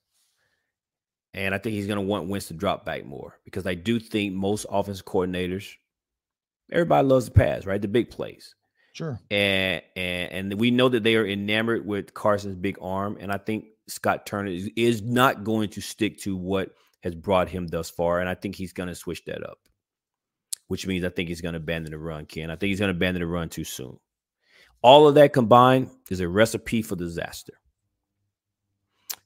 And 1.39 1.55
I 1.55 1.57
think 1.57 1.73
he's 1.73 1.87
going 1.87 1.95
to 1.95 2.01
want 2.01 2.27
Wentz 2.27 2.49
to 2.49 2.53
drop 2.53 2.83
back 2.83 3.05
more 3.05 3.39
because 3.45 3.65
I 3.65 3.73
do 3.73 3.97
think 3.97 4.33
most 4.33 4.65
offensive 4.69 5.05
coordinators, 5.05 5.71
everybody 6.69 7.07
loves 7.07 7.25
the 7.25 7.31
pass, 7.31 7.65
right? 7.65 7.81
The 7.81 7.87
big 7.87 8.09
plays. 8.09 8.55
Sure. 8.91 9.17
And 9.31 9.81
and 9.95 10.31
and 10.33 10.53
we 10.59 10.69
know 10.69 10.89
that 10.89 11.03
they 11.03 11.15
are 11.15 11.25
enamored 11.25 11.85
with 11.85 12.13
Carson's 12.13 12.57
big 12.57 12.77
arm, 12.81 13.17
and 13.21 13.31
I 13.31 13.37
think 13.37 13.67
Scott 13.87 14.25
Turner 14.25 14.49
is, 14.49 14.69
is 14.75 15.01
not 15.01 15.45
going 15.45 15.69
to 15.69 15.81
stick 15.81 16.17
to 16.23 16.35
what 16.35 16.71
has 17.03 17.15
brought 17.15 17.47
him 17.47 17.67
thus 17.67 17.89
far. 17.89 18.19
And 18.19 18.27
I 18.27 18.35
think 18.35 18.55
he's 18.55 18.73
going 18.73 18.89
to 18.89 18.95
switch 18.95 19.23
that 19.23 19.41
up, 19.41 19.59
which 20.67 20.85
means 20.85 21.05
I 21.05 21.09
think 21.09 21.29
he's 21.29 21.39
going 21.39 21.53
to 21.53 21.59
abandon 21.59 21.93
the 21.93 21.99
run, 21.99 22.25
Ken. 22.25 22.51
I 22.51 22.57
think 22.57 22.67
he's 22.67 22.79
going 22.79 22.91
to 22.91 22.97
abandon 22.97 23.21
the 23.21 23.27
run 23.27 23.47
too 23.47 23.63
soon. 23.63 23.97
All 24.81 25.07
of 25.07 25.15
that 25.15 25.31
combined 25.31 25.89
is 26.09 26.19
a 26.19 26.27
recipe 26.27 26.81
for 26.81 26.97
disaster. 26.97 27.53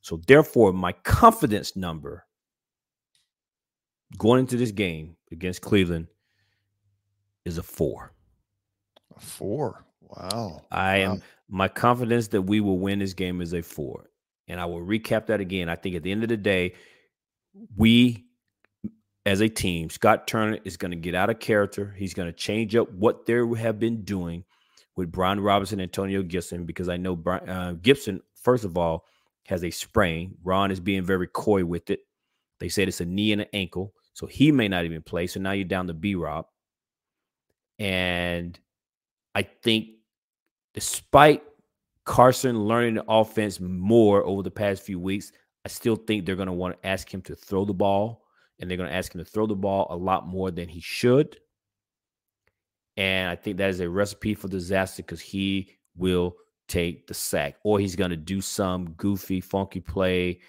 So, 0.03 0.21
therefore, 0.27 0.73
my 0.73 0.91
confidence 0.91 1.75
number 1.75 2.25
going 4.17 4.41
into 4.41 4.57
this 4.57 4.71
game 4.71 5.15
against 5.31 5.61
Cleveland 5.61 6.07
is 7.45 7.57
a 7.57 7.63
four. 7.63 8.13
A 9.15 9.19
four. 9.19 9.85
Wow. 10.01 10.61
I 10.69 11.05
wow. 11.05 11.13
am 11.13 11.21
my 11.47 11.69
confidence 11.69 12.27
that 12.27 12.41
we 12.41 12.59
will 12.59 12.79
win 12.79 12.99
this 12.99 13.13
game 13.13 13.41
is 13.41 13.53
a 13.53 13.61
four. 13.61 14.09
And 14.49 14.59
I 14.59 14.65
will 14.65 14.81
recap 14.81 15.27
that 15.27 15.39
again. 15.39 15.69
I 15.69 15.75
think 15.75 15.95
at 15.95 16.03
the 16.03 16.11
end 16.11 16.23
of 16.23 16.29
the 16.29 16.37
day, 16.37 16.73
we 17.77 18.25
as 19.25 19.39
a 19.39 19.47
team, 19.47 19.89
Scott 19.89 20.27
Turner 20.27 20.59
is 20.65 20.75
going 20.75 20.91
to 20.91 20.97
get 20.97 21.15
out 21.15 21.29
of 21.29 21.39
character. 21.39 21.95
He's 21.97 22.13
going 22.13 22.27
to 22.27 22.33
change 22.33 22.75
up 22.75 22.91
what 22.91 23.25
they 23.25 23.39
have 23.57 23.79
been 23.79 24.03
doing 24.03 24.43
with 24.97 25.13
Brian 25.13 25.39
Robinson, 25.39 25.79
and 25.79 25.87
Antonio 25.87 26.21
Gibson, 26.21 26.65
because 26.65 26.89
I 26.89 26.97
know 26.97 27.15
Brian, 27.15 27.49
uh, 27.49 27.73
Gibson, 27.81 28.21
first 28.35 28.65
of 28.65 28.77
all, 28.77 29.05
has 29.45 29.63
a 29.63 29.71
sprain. 29.71 30.35
Ron 30.43 30.71
is 30.71 30.79
being 30.79 31.03
very 31.03 31.27
coy 31.27 31.65
with 31.65 31.89
it. 31.89 32.01
They 32.59 32.69
said 32.69 32.87
it's 32.87 33.01
a 33.01 33.05
knee 33.05 33.31
and 33.31 33.41
an 33.41 33.47
ankle, 33.53 33.93
so 34.13 34.25
he 34.25 34.51
may 34.51 34.67
not 34.67 34.85
even 34.85 35.01
play. 35.01 35.27
So 35.27 35.39
now 35.39 35.51
you're 35.51 35.65
down 35.65 35.87
to 35.87 35.93
B 35.93 36.15
Rob. 36.15 36.45
And 37.79 38.57
I 39.35 39.41
think 39.43 39.89
despite 40.73 41.43
Carson 42.05 42.65
learning 42.65 42.95
the 42.95 43.05
offense 43.07 43.59
more 43.59 44.23
over 44.23 44.43
the 44.43 44.51
past 44.51 44.83
few 44.83 44.99
weeks, 44.99 45.31
I 45.65 45.69
still 45.69 45.95
think 45.95 46.25
they're 46.25 46.35
going 46.35 46.47
to 46.47 46.53
want 46.53 46.81
to 46.81 46.87
ask 46.87 47.13
him 47.13 47.21
to 47.23 47.35
throw 47.35 47.65
the 47.65 47.73
ball, 47.73 48.25
and 48.59 48.69
they're 48.69 48.77
going 48.77 48.89
to 48.89 48.95
ask 48.95 49.13
him 49.13 49.23
to 49.23 49.29
throw 49.29 49.47
the 49.47 49.55
ball 49.55 49.87
a 49.89 49.95
lot 49.95 50.27
more 50.27 50.51
than 50.51 50.67
he 50.67 50.79
should. 50.79 51.37
And 52.95 53.29
I 53.29 53.35
think 53.35 53.57
that 53.57 53.69
is 53.69 53.79
a 53.79 53.89
recipe 53.89 54.35
for 54.35 54.47
disaster 54.47 55.01
because 55.01 55.21
he 55.21 55.71
will 55.95 56.35
take 56.67 57.07
the 57.07 57.13
sack, 57.13 57.55
or 57.63 57.79
he's 57.79 57.95
going 57.95 58.11
to 58.11 58.17
do 58.17 58.41
some 58.41 58.91
goofy, 58.91 59.41
funky 59.41 59.79
play 59.79 60.39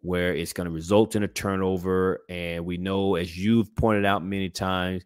where 0.00 0.34
it's 0.34 0.52
going 0.52 0.66
to 0.66 0.70
result 0.70 1.16
in 1.16 1.22
a 1.22 1.28
turnover. 1.28 2.20
And 2.28 2.64
we 2.64 2.76
know, 2.76 3.14
as 3.14 3.38
you've 3.38 3.74
pointed 3.74 4.04
out 4.04 4.24
many 4.24 4.50
times, 4.50 5.02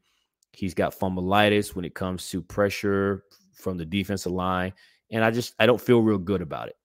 he's 0.52 0.74
got 0.74 0.98
fumbleitis 0.98 1.76
when 1.76 1.84
it 1.84 1.94
comes 1.94 2.28
to 2.30 2.42
pressure 2.42 3.24
from 3.54 3.78
the 3.78 3.84
defensive 3.84 4.32
line 4.32 4.72
and 5.10 5.24
I 5.24 5.30
just 5.30 5.54
I 5.58 5.66
don't 5.66 5.80
feel 5.80 6.02
real 6.02 6.18
good 6.18 6.42
about 6.42 6.68
it. 6.68 6.76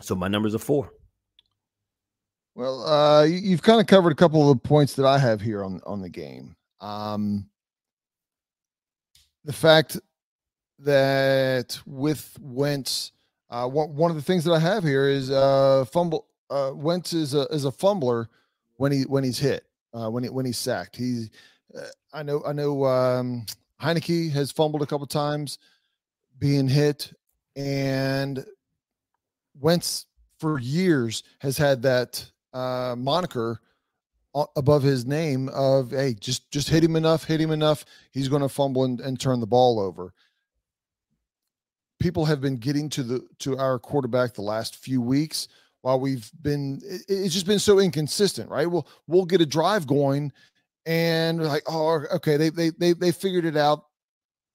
So 0.00 0.14
my 0.14 0.28
numbers 0.28 0.54
are 0.54 0.58
four. 0.58 0.92
Well, 2.54 2.84
uh, 2.84 3.24
you've 3.24 3.62
kind 3.62 3.80
of 3.80 3.86
covered 3.86 4.12
a 4.12 4.16
couple 4.16 4.48
of 4.48 4.56
the 4.56 4.68
points 4.68 4.94
that 4.94 5.06
I 5.06 5.18
have 5.18 5.40
here 5.40 5.64
on 5.64 5.80
on 5.86 6.00
the 6.00 6.08
game. 6.08 6.56
Um, 6.80 7.48
the 9.44 9.52
fact 9.52 9.98
that 10.80 11.78
with 11.86 12.36
Wentz, 12.40 13.12
uh, 13.50 13.68
one, 13.68 14.10
of 14.10 14.16
the 14.16 14.22
things 14.22 14.44
that 14.44 14.52
I 14.52 14.58
have 14.58 14.82
here 14.82 15.08
is 15.08 15.30
uh, 15.30 15.84
fumble. 15.86 16.26
Uh, 16.50 16.72
Wentz 16.74 17.12
is 17.12 17.34
a 17.34 17.42
is 17.46 17.64
a 17.64 17.72
fumbler 17.72 18.28
when 18.76 18.92
he 18.92 19.02
when 19.02 19.24
he's 19.24 19.38
hit 19.38 19.64
uh, 19.92 20.10
when 20.10 20.24
he 20.24 20.30
when 20.30 20.44
he's 20.44 20.58
sacked. 20.58 20.96
He's 20.96 21.30
uh, 21.76 21.82
I 22.12 22.22
know 22.22 22.42
I 22.46 22.52
know 22.52 22.84
um, 22.84 23.46
Heinicke 23.80 24.30
has 24.32 24.50
fumbled 24.50 24.82
a 24.82 24.86
couple 24.86 25.06
times 25.06 25.58
being 26.38 26.68
hit 26.68 27.12
and 27.56 28.44
Wentz 29.60 30.06
for 30.38 30.58
years 30.58 31.22
has 31.38 31.56
had 31.56 31.82
that 31.82 32.30
uh, 32.52 32.94
moniker 32.98 33.60
above 34.56 34.82
his 34.82 35.06
name 35.06 35.48
of 35.50 35.92
hey 35.92 36.12
just 36.18 36.50
just 36.50 36.68
hit 36.68 36.82
him 36.82 36.96
enough 36.96 37.22
hit 37.22 37.40
him 37.40 37.52
enough 37.52 37.84
he's 38.10 38.28
going 38.28 38.42
to 38.42 38.48
fumble 38.48 38.84
and, 38.84 39.00
and 39.00 39.20
turn 39.20 39.38
the 39.38 39.46
ball 39.46 39.78
over 39.78 40.12
people 42.00 42.24
have 42.24 42.40
been 42.40 42.56
getting 42.56 42.88
to 42.90 43.02
the 43.02 43.26
to 43.38 43.56
our 43.58 43.78
quarterback 43.78 44.34
the 44.34 44.42
last 44.42 44.76
few 44.76 45.00
weeks 45.00 45.48
while 45.82 46.00
we've 46.00 46.30
been 46.42 46.80
it, 46.84 47.02
it's 47.08 47.34
just 47.34 47.46
been 47.46 47.58
so 47.58 47.78
inconsistent 47.78 48.50
right? 48.50 48.70
We'll 48.70 48.86
we'll 49.06 49.24
get 49.24 49.40
a 49.40 49.46
drive 49.46 49.86
going 49.86 50.32
and 50.86 51.42
like 51.42 51.62
oh 51.66 52.04
okay 52.12 52.36
they 52.36 52.50
they 52.50 52.70
they, 52.70 52.92
they 52.92 53.12
figured 53.12 53.44
it 53.44 53.56
out. 53.56 53.86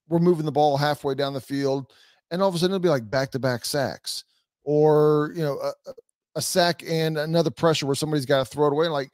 We're 0.08 0.18
moving 0.18 0.44
the 0.44 0.52
ball 0.52 0.76
halfway 0.76 1.14
down 1.14 1.34
the 1.34 1.40
field. 1.40 1.92
And 2.32 2.42
all 2.42 2.48
of 2.48 2.54
a 2.54 2.58
sudden 2.58 2.74
it'll 2.74 2.82
be 2.82 2.88
like 2.88 3.10
back 3.10 3.30
to 3.32 3.38
back 3.38 3.64
sacks 3.64 4.24
or 4.64 5.32
you 5.34 5.42
know 5.42 5.58
a, 5.58 5.72
a, 6.36 6.42
sack 6.42 6.82
and 6.86 7.18
another 7.18 7.50
pressure 7.50 7.86
where 7.86 7.94
somebody's 7.94 8.26
got 8.26 8.38
to 8.38 8.44
throw 8.44 8.66
it 8.68 8.72
away. 8.72 8.88
Like 8.88 9.10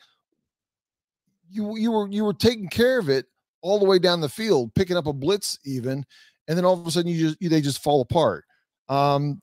you 1.50 1.76
you 1.76 1.92
were 1.92 2.08
you 2.08 2.24
were 2.24 2.34
taking 2.34 2.68
care 2.68 2.98
of 2.98 3.08
it 3.08 3.26
all 3.62 3.78
the 3.78 3.84
way 3.84 3.98
down 3.98 4.20
the 4.20 4.28
field 4.28 4.74
picking 4.74 4.96
up 4.96 5.06
a 5.06 5.12
blitz 5.12 5.58
even 5.64 6.04
and 6.48 6.56
then 6.56 6.64
all 6.64 6.78
of 6.78 6.86
a 6.86 6.90
sudden 6.90 7.10
you 7.10 7.28
just 7.28 7.40
you, 7.40 7.48
they 7.48 7.60
just 7.60 7.82
fall 7.82 8.00
apart 8.00 8.44
um 8.88 9.40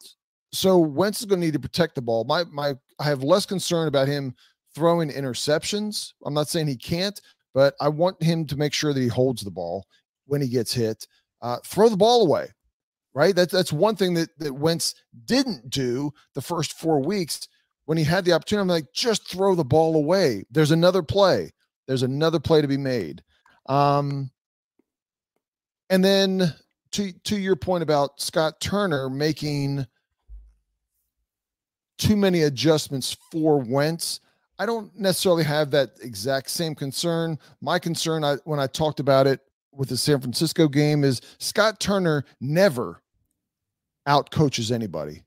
so 0.52 0.78
Wentz 0.78 1.20
is 1.20 1.26
going 1.26 1.42
to 1.42 1.46
need 1.48 1.54
to 1.54 1.60
protect 1.60 1.96
the 1.96 2.02
ball 2.02 2.24
my 2.26 2.44
my 2.46 2.74
I 3.00 3.04
have 3.04 3.24
less 3.24 3.46
concern 3.46 3.88
about 3.88 4.08
him 4.08 4.36
throwing 4.76 5.10
interceptions 5.10 6.14
I'm 6.26 6.34
not 6.34 6.50
saying 6.50 6.68
he 6.68 6.78
can't 6.78 7.20
but 7.54 7.76
I 7.80 7.90
want 7.90 8.22
him 8.22 8.46
to 8.48 8.58
make 8.58 8.74
sure 8.74 8.94
that 8.94 9.00
he 9.00 9.08
holds 9.08 9.44
the 9.44 9.52
ball 9.52 9.86
when 10.26 10.42
he 10.42 10.48
gets 10.48 10.74
hit. 10.74 11.08
Uh, 11.42 11.58
throw 11.66 11.90
the 11.90 11.98
ball 11.98 12.26
away, 12.26 12.48
right? 13.14 13.36
That's 13.36 13.52
that's 13.52 13.74
one 13.74 13.96
thing 13.96 14.14
that 14.16 14.30
that 14.40 14.54
Wentz 14.54 14.96
didn't 15.26 15.70
do 15.70 16.12
the 16.34 16.42
first 16.42 16.74
four 16.74 17.00
weeks 17.00 17.48
when 17.86 17.98
he 17.98 18.04
had 18.04 18.26
the 18.26 18.34
opportunity. 18.34 18.62
I'm 18.62 18.68
like, 18.70 18.94
just 18.94 19.30
throw 19.30 19.56
the 19.56 19.66
ball 19.66 19.96
away. 19.96 20.46
There's 20.50 20.72
another 20.72 21.04
play. 21.04 21.52
There's 21.88 22.04
another 22.04 22.40
play 22.40 22.62
to 22.62 22.68
be 22.68 22.78
made. 22.78 23.22
Um, 23.68 24.32
and 25.90 26.04
then 26.04 26.54
to 26.94 27.12
to 27.12 27.38
your 27.38 27.56
point 27.56 27.84
about 27.84 28.20
Scott 28.22 28.60
Turner 28.60 29.10
making 29.10 29.86
too 31.98 32.16
many 32.16 32.44
adjustments 32.44 33.16
for 33.32 33.60
Wentz. 33.60 34.20
I 34.60 34.66
don't 34.66 34.96
necessarily 34.98 35.44
have 35.44 35.72
that 35.72 35.92
exact 36.02 36.50
same 36.50 36.76
concern. 36.76 37.40
My 37.62 37.80
concern, 37.80 38.24
I, 38.24 38.36
when 38.46 38.60
I 38.60 38.68
talked 38.68 39.00
about 39.00 39.28
it 39.28 39.40
with 39.72 39.90
the 39.90 39.98
San 39.98 40.22
Francisco 40.22 40.68
game, 40.68 41.04
is 41.04 41.22
Scott 41.40 41.80
Turner 41.80 42.24
never 42.40 43.02
out 44.06 44.30
coaches 44.32 44.72
anybody, 44.72 45.24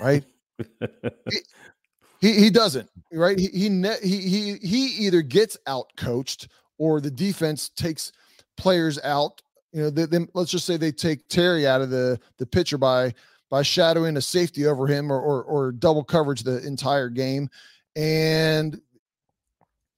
right? 0.00 0.24
he, 1.30 1.38
he, 2.20 2.32
he 2.34 2.50
doesn't, 2.50 2.88
right? 3.12 3.38
He 3.38 3.48
he 3.48 3.68
ne- 3.68 4.00
he 4.02 4.20
he 4.20 4.54
he 4.56 4.86
either 5.06 5.22
gets 5.22 5.56
out 5.66 5.86
coached 5.96 6.48
or 6.78 7.00
the 7.00 7.10
defense 7.10 7.70
takes 7.70 8.12
players 8.56 8.98
out. 9.04 9.40
You 9.72 9.82
know, 9.82 9.90
they, 9.90 10.06
they, 10.06 10.26
let's 10.34 10.50
just 10.50 10.64
say 10.66 10.76
they 10.76 10.92
take 10.92 11.28
Terry 11.28 11.66
out 11.66 11.80
of 11.80 11.90
the 11.90 12.18
the 12.38 12.46
pitcher 12.46 12.78
by 12.78 13.14
by 13.50 13.62
shadowing 13.62 14.16
a 14.16 14.20
safety 14.20 14.66
over 14.66 14.86
him 14.86 15.10
or, 15.10 15.20
or, 15.20 15.42
or 15.44 15.72
double 15.72 16.04
coverage 16.04 16.42
the 16.42 16.64
entire 16.66 17.08
game. 17.08 17.48
And 17.96 18.80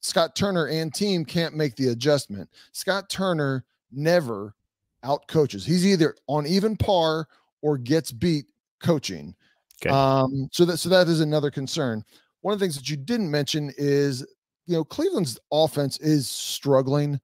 Scott 0.01 0.35
Turner 0.37 0.69
and 0.69 0.95
team 0.95 1.25
can't 1.25 1.57
make 1.57 1.77
the 1.77 1.89
adjustment. 1.89 2.49
Scott 2.73 3.11
Turner 3.11 3.65
never 3.93 4.55
out 5.03 5.27
coaches. 5.29 5.65
He's 5.65 5.87
either 5.87 6.15
on 6.27 6.47
even 6.47 6.77
par 6.77 7.27
or 7.63 7.77
gets 7.79 8.13
beat 8.13 8.47
coaching. 8.81 9.35
Okay. 9.83 9.95
Um, 9.95 10.49
so 10.53 10.65
that 10.67 10.77
so 10.79 10.89
that 10.91 11.09
is 11.09 11.21
another 11.21 11.51
concern. 11.51 12.05
One 12.43 12.53
of 12.53 12.61
the 12.61 12.65
things 12.65 12.77
that 12.77 12.89
you 12.89 12.97
didn't 12.97 13.31
mention 13.31 13.73
is 13.77 14.27
you 14.67 14.77
know 14.77 14.85
Cleveland's 14.85 15.39
offense 15.51 15.99
is 15.99 16.29
struggling. 16.29 17.21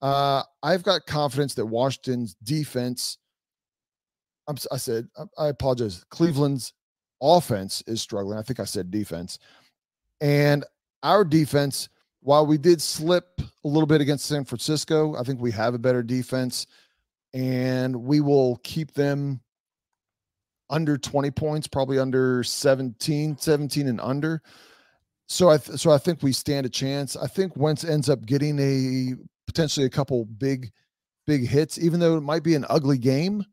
Uh, 0.00 0.42
I've 0.62 0.82
got 0.82 1.06
confidence 1.06 1.54
that 1.54 1.66
Washington's 1.66 2.34
defense 2.42 3.18
I'm, 4.48 4.56
I 4.72 4.78
said, 4.78 5.08
I 5.36 5.48
apologize. 5.48 6.04
Cleveland's 6.08 6.72
offense 7.22 7.82
is 7.86 8.00
struggling. 8.00 8.38
I 8.38 8.42
think 8.42 8.58
I 8.58 8.64
said 8.64 8.90
defense. 8.90 9.38
And 10.20 10.64
our 11.02 11.22
defense, 11.22 11.90
while 12.20 12.46
we 12.46 12.56
did 12.56 12.80
slip 12.80 13.40
a 13.40 13.68
little 13.68 13.86
bit 13.86 14.00
against 14.00 14.24
San 14.24 14.44
Francisco, 14.44 15.14
I 15.16 15.22
think 15.22 15.40
we 15.40 15.52
have 15.52 15.74
a 15.74 15.78
better 15.78 16.02
defense 16.02 16.66
and 17.34 17.94
we 17.94 18.20
will 18.20 18.56
keep 18.64 18.92
them 18.94 19.40
under 20.70 20.96
20 20.96 21.30
points, 21.30 21.68
probably 21.68 21.98
under 21.98 22.42
17, 22.42 23.36
17 23.36 23.86
and 23.86 24.00
under. 24.00 24.42
So 25.28 25.50
I 25.50 25.58
th- 25.58 25.78
so 25.78 25.90
I 25.90 25.98
think 25.98 26.22
we 26.22 26.32
stand 26.32 26.64
a 26.64 26.70
chance. 26.70 27.14
I 27.14 27.26
think 27.26 27.54
Wentz 27.54 27.84
ends 27.84 28.08
up 28.08 28.24
getting 28.24 28.58
a 28.58 29.14
potentially 29.48 29.84
a 29.84 29.90
couple 29.90 30.24
big 30.24 30.70
big 31.26 31.48
hits, 31.48 31.78
even 31.78 31.98
though 31.98 32.16
it 32.16 32.22
might 32.22 32.44
be 32.44 32.54
an 32.54 32.64
ugly 32.68 32.98
game 32.98 33.44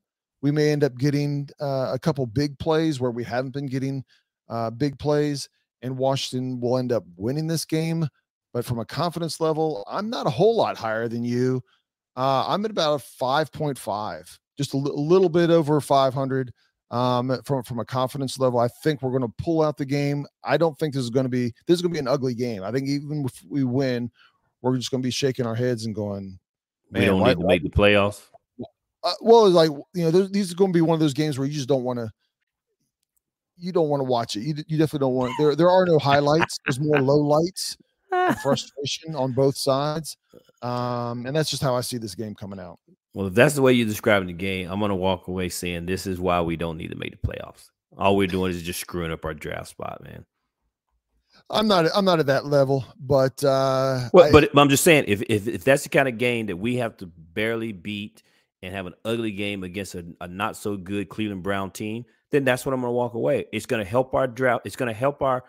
we 0.45 0.51
may 0.51 0.71
end 0.71 0.83
up 0.83 0.95
getting 0.99 1.49
uh, 1.59 1.89
a 1.91 1.97
couple 1.97 2.23
big 2.27 2.59
plays 2.59 2.99
where 2.99 3.09
we 3.09 3.23
haven't 3.23 3.49
been 3.49 3.65
getting 3.65 4.03
uh, 4.47 4.69
big 4.69 4.99
plays, 4.99 5.49
and 5.81 5.97
Washington 5.97 6.59
will 6.59 6.77
end 6.77 6.91
up 6.91 7.03
winning 7.15 7.47
this 7.47 7.65
game. 7.65 8.07
But 8.53 8.63
from 8.63 8.77
a 8.77 8.85
confidence 8.85 9.41
level, 9.41 9.83
I'm 9.89 10.07
not 10.07 10.27
a 10.27 10.29
whole 10.29 10.55
lot 10.55 10.77
higher 10.77 11.07
than 11.07 11.23
you. 11.23 11.63
Uh, 12.15 12.45
I'm 12.47 12.63
at 12.63 12.69
about 12.69 13.01
a 13.01 13.03
5.5, 13.23 14.37
just 14.55 14.75
a, 14.75 14.77
little 14.77 15.29
bit 15.29 15.49
over 15.49 15.81
500. 15.81 16.51
Um, 16.91 17.41
from 17.43 17.63
from 17.63 17.79
a 17.79 17.85
confidence 17.85 18.37
level, 18.37 18.59
I 18.59 18.67
think 18.83 19.01
we're 19.01 19.09
going 19.09 19.23
to 19.23 19.43
pull 19.43 19.63
out 19.63 19.77
the 19.77 19.85
game. 19.85 20.27
I 20.43 20.57
don't 20.57 20.77
think 20.77 20.93
this 20.93 21.03
is 21.03 21.09
going 21.09 21.25
to 21.25 21.29
be 21.29 21.51
this 21.65 21.77
is 21.77 21.81
going 21.81 21.91
to 21.91 21.95
be 21.95 21.99
an 21.99 22.07
ugly 22.07 22.35
game. 22.35 22.61
I 22.61 22.71
think 22.71 22.87
even 22.87 23.25
if 23.25 23.41
we 23.49 23.63
win, 23.63 24.11
we're 24.71 24.77
just 24.77 24.91
going 24.91 25.01
to 25.01 25.05
be 25.05 25.11
shaking 25.11 25.45
our 25.45 25.55
heads 25.55 25.85
and 25.85 25.93
going, 25.93 26.39
"Man, 26.91 27.01
we 27.01 27.05
don't 27.05 27.21
why, 27.21 27.29
need 27.29 27.39
to 27.39 27.47
make 27.47 27.63
the 27.63 27.69
playoffs." 27.69 28.21
uh, 29.03 29.13
well, 29.21 29.49
like 29.49 29.69
you 29.93 30.03
know, 30.03 30.11
these 30.11 30.51
are 30.51 30.55
going 30.55 30.71
to 30.71 30.77
be 30.77 30.81
one 30.81 30.95
of 30.95 30.99
those 30.99 31.13
games 31.13 31.37
where 31.37 31.47
you 31.47 31.53
just 31.53 31.67
don't 31.67 31.83
want 31.83 31.99
to. 31.99 32.11
You 33.57 33.71
don't 33.71 33.87
want 33.87 34.01
to 34.01 34.05
watch 34.05 34.35
it. 34.35 34.41
You, 34.41 34.55
you 34.67 34.77
definitely 34.77 35.05
don't 35.05 35.13
want. 35.13 35.33
There, 35.39 35.55
there 35.55 35.69
are 35.69 35.85
no 35.85 35.97
highlights. 35.97 36.57
There's 36.65 36.79
more 36.79 36.99
low 36.99 37.17
lights, 37.17 37.77
frustration 38.41 39.15
on 39.15 39.31
both 39.31 39.55
sides, 39.55 40.17
um, 40.61 41.25
and 41.25 41.35
that's 41.35 41.49
just 41.49 41.61
how 41.61 41.75
I 41.75 41.81
see 41.81 41.97
this 41.97 42.15
game 42.15 42.35
coming 42.35 42.59
out. 42.59 42.79
Well, 43.13 43.27
if 43.27 43.33
that's 43.33 43.53
the 43.53 43.61
way 43.61 43.71
you're 43.71 43.87
describing 43.87 44.27
the 44.27 44.33
game, 44.33 44.69
I'm 44.69 44.79
going 44.79 44.89
to 44.89 44.95
walk 44.95 45.29
away 45.29 45.47
saying 45.47 45.85
this 45.85 46.05
is 46.05 46.19
why 46.19 46.41
we 46.41 46.57
don't 46.57 46.77
need 46.77 46.89
to 46.89 46.97
make 46.97 47.11
the 47.11 47.27
playoffs. 47.27 47.69
All 47.97 48.17
we're 48.17 48.27
doing 48.27 48.51
is 48.51 48.61
just 48.61 48.81
screwing 48.81 49.13
up 49.13 49.23
our 49.23 49.33
draft 49.33 49.69
spot, 49.69 50.03
man. 50.03 50.25
I'm 51.49 51.67
not. 51.67 51.85
I'm 51.95 52.05
not 52.05 52.19
at 52.19 52.25
that 52.25 52.45
level, 52.45 52.85
but 52.99 53.43
uh, 53.43 54.09
well, 54.13 54.25
I, 54.25 54.31
but 54.31 54.57
I'm 54.57 54.69
just 54.69 54.83
saying 54.83 55.05
if, 55.07 55.21
if 55.29 55.47
if 55.47 55.63
that's 55.63 55.83
the 55.83 55.89
kind 55.89 56.07
of 56.07 56.17
game 56.17 56.47
that 56.47 56.57
we 56.57 56.77
have 56.77 56.97
to 56.97 57.05
barely 57.05 57.71
beat 57.71 58.23
and 58.63 58.73
have 58.73 58.87
an 58.87 58.93
ugly 59.05 59.31
game 59.31 59.63
against 59.63 59.93
a, 59.93 60.05
a 60.21 60.27
not 60.27 60.57
so 60.57 60.75
good 60.75 61.07
Cleveland 61.09 61.43
Brown 61.43 61.69
team, 61.69 62.05
then 62.31 62.45
that's 62.45 62.65
what 62.65 62.73
I'm 62.73 62.81
going 62.81 62.89
to 62.89 62.95
walk 62.95 63.13
away. 63.13 63.45
It's 63.53 63.67
going 63.67 63.83
to 63.83 63.89
help 63.89 64.15
our 64.15 64.27
draft. 64.27 64.65
It's 64.65 64.75
going 64.75 64.91
to 64.91 64.97
help 64.97 65.21
our 65.21 65.43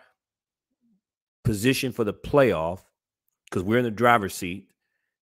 position 1.43 1.91
for 1.91 2.03
the 2.03 2.13
playoff 2.13 2.81
because 3.49 3.63
we're 3.63 3.79
in 3.79 3.85
the 3.85 3.91
driver's 3.91 4.35
seat. 4.35 4.69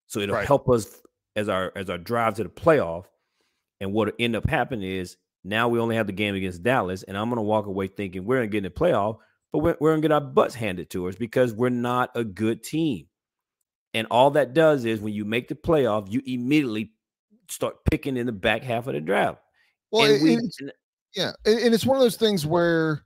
So 0.07 0.21
it'll 0.21 0.35
right. 0.35 0.47
help 0.47 0.69
us 0.69 1.01
as 1.35 1.49
our 1.49 1.71
as 1.75 1.89
our 1.89 1.97
drive 1.97 2.35
to 2.35 2.43
the 2.43 2.49
playoff. 2.49 3.05
And 3.79 3.93
what'll 3.93 4.15
end 4.17 4.35
up 4.35 4.47
happening 4.47 4.89
is 4.89 5.17
now 5.43 5.67
we 5.67 5.79
only 5.79 5.97
have 5.97 6.07
the 6.07 6.13
game 6.13 6.35
against 6.35 6.63
Dallas, 6.63 7.03
and 7.03 7.17
I'm 7.17 7.29
going 7.29 7.37
to 7.37 7.43
walk 7.43 7.65
away 7.65 7.87
thinking 7.87 8.25
we're 8.25 8.37
going 8.37 8.49
to 8.49 8.51
get 8.51 8.57
in 8.59 8.63
the 8.63 8.69
playoff, 8.69 9.17
but 9.53 9.59
we're, 9.59 9.77
we're 9.79 9.91
going 9.91 10.01
to 10.01 10.07
get 10.07 10.11
our 10.11 10.19
butts 10.19 10.55
handed 10.55 10.89
to 10.89 11.07
us 11.07 11.15
because 11.15 11.53
we're 11.53 11.69
not 11.69 12.09
a 12.15 12.23
good 12.23 12.63
team. 12.63 13.05
And 13.93 14.07
all 14.09 14.31
that 14.31 14.55
does 14.55 14.83
is 14.83 14.99
when 14.99 15.13
you 15.13 15.23
make 15.23 15.47
the 15.47 15.55
playoff, 15.55 16.11
you 16.11 16.21
immediately 16.25 16.91
start 17.49 17.77
picking 17.89 18.17
in 18.17 18.25
the 18.25 18.31
back 18.31 18.63
half 18.63 18.87
of 18.87 18.95
the 18.95 18.99
draft. 18.99 19.39
Well, 19.91 20.11
and 20.11 20.23
we, 20.23 20.37
it's, 20.37 20.57
yeah, 21.15 21.33
and, 21.45 21.59
and, 21.59 21.73
it's 21.75 21.85
one 21.85 21.95
of 21.95 22.01
those 22.01 22.15
things 22.15 22.45
where 22.45 23.05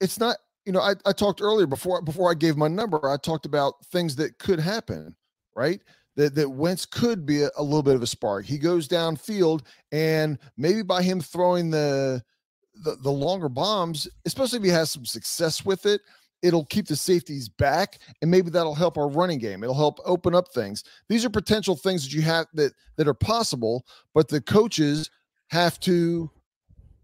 it's 0.00 0.18
not. 0.18 0.38
You 0.64 0.72
know, 0.72 0.80
I, 0.80 0.94
I 1.06 1.12
talked 1.12 1.40
earlier 1.40 1.68
before 1.68 2.02
before 2.02 2.28
I 2.28 2.34
gave 2.34 2.56
my 2.56 2.66
number. 2.66 3.08
I 3.08 3.16
talked 3.16 3.46
about 3.46 3.74
things 3.86 4.16
that 4.16 4.40
could 4.40 4.58
happen, 4.58 5.14
right? 5.54 5.80
That 6.16 6.34
that 6.34 6.50
Wentz 6.50 6.84
could 6.84 7.24
be 7.24 7.44
a, 7.44 7.50
a 7.56 7.62
little 7.62 7.84
bit 7.84 7.94
of 7.94 8.02
a 8.02 8.06
spark. 8.08 8.46
He 8.46 8.58
goes 8.58 8.88
downfield, 8.88 9.64
and 9.92 10.40
maybe 10.56 10.82
by 10.82 11.02
him 11.02 11.20
throwing 11.20 11.70
the 11.70 12.24
the, 12.82 12.96
the 12.96 13.10
longer 13.10 13.48
bombs, 13.48 14.08
especially 14.24 14.58
if 14.58 14.64
he 14.64 14.70
has 14.70 14.90
some 14.90 15.06
success 15.06 15.64
with 15.64 15.86
it, 15.86 16.00
it'll 16.42 16.64
keep 16.66 16.86
the 16.86 16.96
safeties 16.96 17.48
back 17.48 17.98
and 18.22 18.30
maybe 18.30 18.50
that'll 18.50 18.74
help 18.74 18.98
our 18.98 19.08
running 19.08 19.38
game. 19.38 19.62
It'll 19.62 19.74
help 19.74 19.98
open 20.04 20.34
up 20.34 20.52
things. 20.52 20.84
These 21.08 21.24
are 21.24 21.30
potential 21.30 21.76
things 21.76 22.04
that 22.04 22.12
you 22.12 22.22
have 22.22 22.46
that 22.54 22.72
that 22.96 23.08
are 23.08 23.14
possible 23.14 23.84
but 24.14 24.28
the 24.28 24.40
coaches 24.40 25.10
have 25.48 25.80
to 25.80 26.30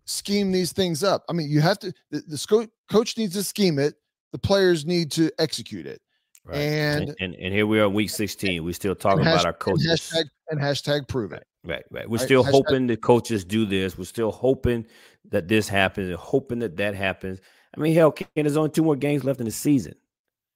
scheme 0.05 0.53
these 0.53 0.73
things 0.73 1.03
up. 1.03 1.25
I 1.29 1.33
mean 1.33 1.49
you 1.51 1.61
have 1.61 1.79
to 1.81 1.93
the, 2.11 2.21
the 2.21 2.69
coach 2.91 3.17
needs 3.17 3.35
to 3.35 3.43
scheme 3.43 3.79
it. 3.79 3.95
The 4.33 4.39
players 4.39 4.87
need 4.87 5.11
to 5.13 5.31
execute 5.39 5.87
it. 5.87 6.01
Right. 6.45 6.57
and, 6.57 7.09
and, 7.09 7.17
and 7.21 7.35
and 7.37 7.55
here 7.55 7.69
we 7.69 7.79
are 7.79 7.89
week 7.89 8.11
16 8.11 8.65
we're 8.65 8.73
still 8.73 8.97
talking 8.97 9.21
about 9.21 9.47
our 9.47 9.53
coaches. 9.53 9.87
and 9.87 9.97
hashtag, 9.97 10.25
and 10.51 10.61
hashtag 10.61 11.07
prove 11.07 11.33
it 11.33 11.47
right 11.65 11.85
right 11.91 12.11
we're 12.11 12.19
still 12.19 12.43
right. 12.43 12.53
hoping 12.53 12.87
the 12.87 12.97
coaches 12.97 13.45
do 13.45 13.65
this 13.65 13.97
we're 13.97 14.05
still 14.05 14.33
hoping 14.33 14.85
that 15.31 15.47
this 15.49 15.69
happens 15.69 16.09
and 16.09 16.17
hoping 16.17 16.59
that 16.59 16.77
that 16.77 16.95
happens 16.95 17.41
I 17.77 17.81
mean, 17.81 17.95
hell, 17.95 18.13
Ken, 18.13 18.29
there's 18.35 18.57
only 18.57 18.71
two 18.71 18.83
more 18.83 18.97
games 18.97 19.25
left 19.25 19.41
in 19.41 19.47
the 19.47 19.53
season. 19.53 19.95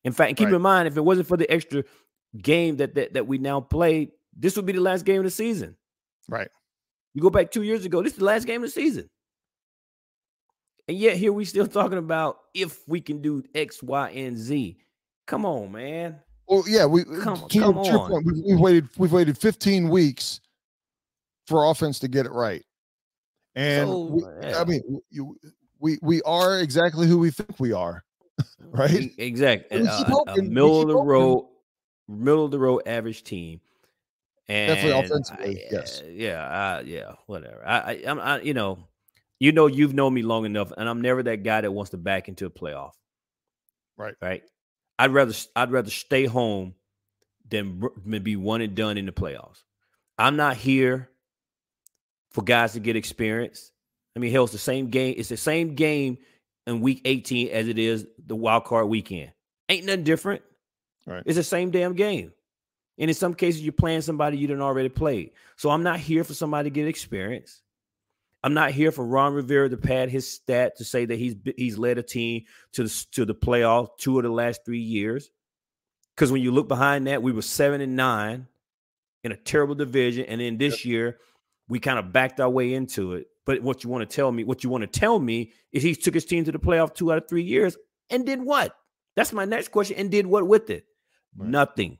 In 0.05 0.13
fact, 0.13 0.37
keep 0.37 0.47
right. 0.47 0.55
in 0.55 0.63
mind, 0.63 0.89
if 0.89 0.97
it 0.97 1.05
wasn't 1.05 1.27
for 1.27 1.37
the 1.37 1.51
extra 1.51 1.83
game 2.41 2.77
that, 2.77 2.95
that 2.95 3.15
that 3.15 3.27
we 3.27 3.39
now 3.39 3.61
play, 3.61 4.13
this 4.37 4.57
would 4.57 4.67
be 4.67 4.73
the 4.73 4.81
last 4.81 5.05
game 5.05 5.19
of 5.19 5.25
the 5.25 5.31
season. 5.31 5.77
Right. 6.29 6.49
You 7.15 7.23
go 7.23 7.31
back 7.31 7.51
two 7.51 7.63
years 7.63 7.85
ago, 7.85 8.03
this 8.03 8.13
is 8.13 8.19
the 8.19 8.25
last 8.25 8.47
game 8.47 8.63
of 8.63 8.69
the 8.69 8.73
season. 8.73 9.09
And 10.89 10.97
yet 10.97 11.17
here 11.17 11.33
we 11.33 11.45
still 11.45 11.67
talking 11.67 11.99
about 11.99 12.39
if 12.55 12.87
we 12.87 13.01
can 13.01 13.23
do 13.23 13.43
X, 13.55 13.83
Y, 13.83 14.11
and 14.11 14.37
Z. 14.37 14.77
Come 15.27 15.45
on, 15.45 15.73
man. 15.73 16.21
Well, 16.47 16.63
yeah, 16.69 16.87
we 16.87 17.03
come, 17.03 17.49
to, 17.49 17.59
come 17.59 17.79
on. 17.79 18.11
Point, 18.11 18.27
we've, 18.27 18.45
we've 18.45 18.61
waited 18.61 18.89
we've 18.97 19.13
waited 19.13 19.37
15 19.37 19.89
weeks 19.89 20.41
for 21.47 21.71
offense 21.71 21.99
to 22.01 22.09
get 22.09 22.27
it 22.27 22.33
right. 22.33 22.65
And 23.55 23.89
so, 23.89 24.05
we, 24.05 24.23
yeah. 24.43 24.61
I 24.61 24.65
mean, 24.65 25.01
you, 25.11 25.39
we 25.79 25.99
we 26.03 26.23
are 26.23 26.59
exactly 26.59 27.07
who 27.07 27.19
we 27.19 27.31
think 27.31 27.59
we 27.59 27.73
are, 27.73 28.05
right? 28.61 29.11
Exactly. 29.19 29.87
Uh, 29.87 30.05
a 30.29 30.43
middle 30.43 30.83
of 30.83 30.89
the 30.89 30.97
road, 30.97 31.49
middle 32.09 32.45
of 32.45 32.51
the 32.51 32.59
road 32.59 32.83
average 32.87 33.25
team. 33.25 33.61
And 34.49 34.75
Definitely 34.75 35.05
offensively, 35.05 35.65
I, 35.65 35.69
yes. 35.73 36.03
Yeah, 36.09 36.43
uh, 36.45 36.83
yeah, 36.85 37.13
whatever. 37.27 37.63
I, 37.67 37.79
I, 37.79 38.03
I'm, 38.07 38.21
I, 38.21 38.41
you 38.43 38.55
know, 38.55 38.79
you 39.41 39.51
know, 39.51 39.67
you've 39.67 39.95
known 39.95 40.15
me 40.15 40.23
long 40.23 40.45
enough, 40.45 40.73
and 40.77 40.89
I'm 40.89 41.01
never 41.01 41.23
that 41.25 41.43
guy 41.43 41.63
that 41.63 41.73
wants 41.73 41.91
to 41.91 41.97
back 41.97 42.29
into 42.29 42.47
a 42.47 42.51
playoff. 42.51 42.93
Right. 43.97 44.15
Right. 44.23 44.45
I'd 44.99 45.13
rather, 45.13 45.35
I'd 45.57 45.73
rather 45.73 45.91
stay 45.91 46.27
home 46.27 46.75
than 47.49 47.83
be 48.23 48.37
one 48.37 48.61
and 48.61 48.75
done 48.75 48.99
in 48.99 49.07
the 49.07 49.13
playoffs. 49.13 49.63
I'm 50.19 50.37
not 50.37 50.57
here 50.57 51.11
for 52.37 52.43
guys 52.43 52.75
to 52.75 52.81
get 52.81 52.97
experience. 52.97 53.73
I 54.15 54.19
mean, 54.19 54.31
hell, 54.31 54.45
it's 54.45 54.53
the 54.53 54.59
same 54.59 54.91
game. 54.91 55.15
It's 55.17 55.31
the 55.31 55.39
same 55.39 55.75
game 55.75 56.19
in 56.67 56.83
week 56.83 57.01
18 57.07 57.49
as 57.49 57.67
it 57.67 57.79
is 57.79 58.07
the 58.27 58.37
wild 58.37 58.65
card 58.65 58.89
weekend. 58.89 59.33
Ain't 59.71 59.87
nothing 59.87 60.05
different. 60.05 60.43
Right. 61.07 61.23
It's 61.25 61.37
the 61.37 61.43
same 61.43 61.71
damn 61.71 61.95
game. 61.95 62.33
And 62.99 63.09
in 63.09 63.15
some 63.15 63.33
cases, 63.33 63.63
you're 63.63 63.73
playing 63.73 64.03
somebody 64.03 64.37
you 64.37 64.47
didn't 64.47 64.63
already 64.63 64.91
play. 64.91 65.33
So 65.57 65.71
I'm 65.71 65.83
not 65.83 65.99
here 65.99 66.25
for 66.25 66.35
somebody 66.35 66.69
to 66.69 66.75
get 66.75 66.87
experience. 66.87 67.63
I'm 68.43 68.53
not 68.53 68.71
here 68.73 68.93
for 68.93 69.05
Ron 69.07 69.33
Rivera 69.33 69.71
to 69.71 69.79
pad 69.79 70.11
his 70.11 70.31
stat 70.31 70.77
to 70.77 70.85
say 70.85 71.07
that 71.07 71.19
he's 71.19 71.37
he's 71.57 71.79
led 71.79 71.97
a 71.97 72.03
team 72.03 72.45
to 72.75 72.85
the, 72.85 73.07
to 73.13 73.25
the 73.25 73.35
playoff 73.35 73.97
two 73.97 74.19
of 74.19 74.25
the 74.25 74.31
last 74.31 74.63
three 74.67 74.81
years. 74.81 75.31
Because 76.15 76.31
when 76.31 76.43
you 76.43 76.53
look 76.53 76.69
behind 76.69 77.07
that, 77.07 77.23
we 77.23 77.33
were 77.33 77.41
seven 77.41 77.81
and 77.81 77.97
nine 77.97 78.47
in 79.25 79.33
a 79.33 79.37
terrible 79.37 79.75
division, 79.75 80.27
and 80.27 80.39
then 80.39 80.59
this 80.59 80.85
yep. 80.85 80.85
year 80.85 81.19
we 81.69 81.81
kind 81.81 81.99
of 81.99 82.13
backed 82.13 82.41
our 82.41 82.51
way 82.51 82.75
into 82.75 83.15
it. 83.15 83.27
But 83.45 83.63
what 83.63 83.85
you 83.85 83.91
want 83.91 84.09
to 84.09 84.15
tell 84.15 84.31
me, 84.33 84.45
what 84.45 84.65
you 84.65 84.71
want 84.71 84.83
to 84.83 85.01
tell 85.01 85.19
me, 85.19 85.53
is 85.73 85.83
he 85.83 85.95
took 85.95 86.15
his 86.15 86.25
team 86.25 86.45
to 86.45 86.53
the 86.53 86.59
playoff 86.59 86.95
two 86.95 87.13
out 87.13 87.19
of 87.19 87.29
three 87.29 87.43
years 87.43 87.77
and 88.11 88.27
did 88.27 88.43
what? 88.43 88.75
That's 89.15 89.33
my 89.33 89.45
next 89.45 89.69
question. 89.69 89.97
And 89.97 90.11
did 90.11 90.27
what 90.27 90.47
with 90.47 90.69
it? 90.71 90.85
Right. 91.37 91.49
Nothing. 91.49 91.99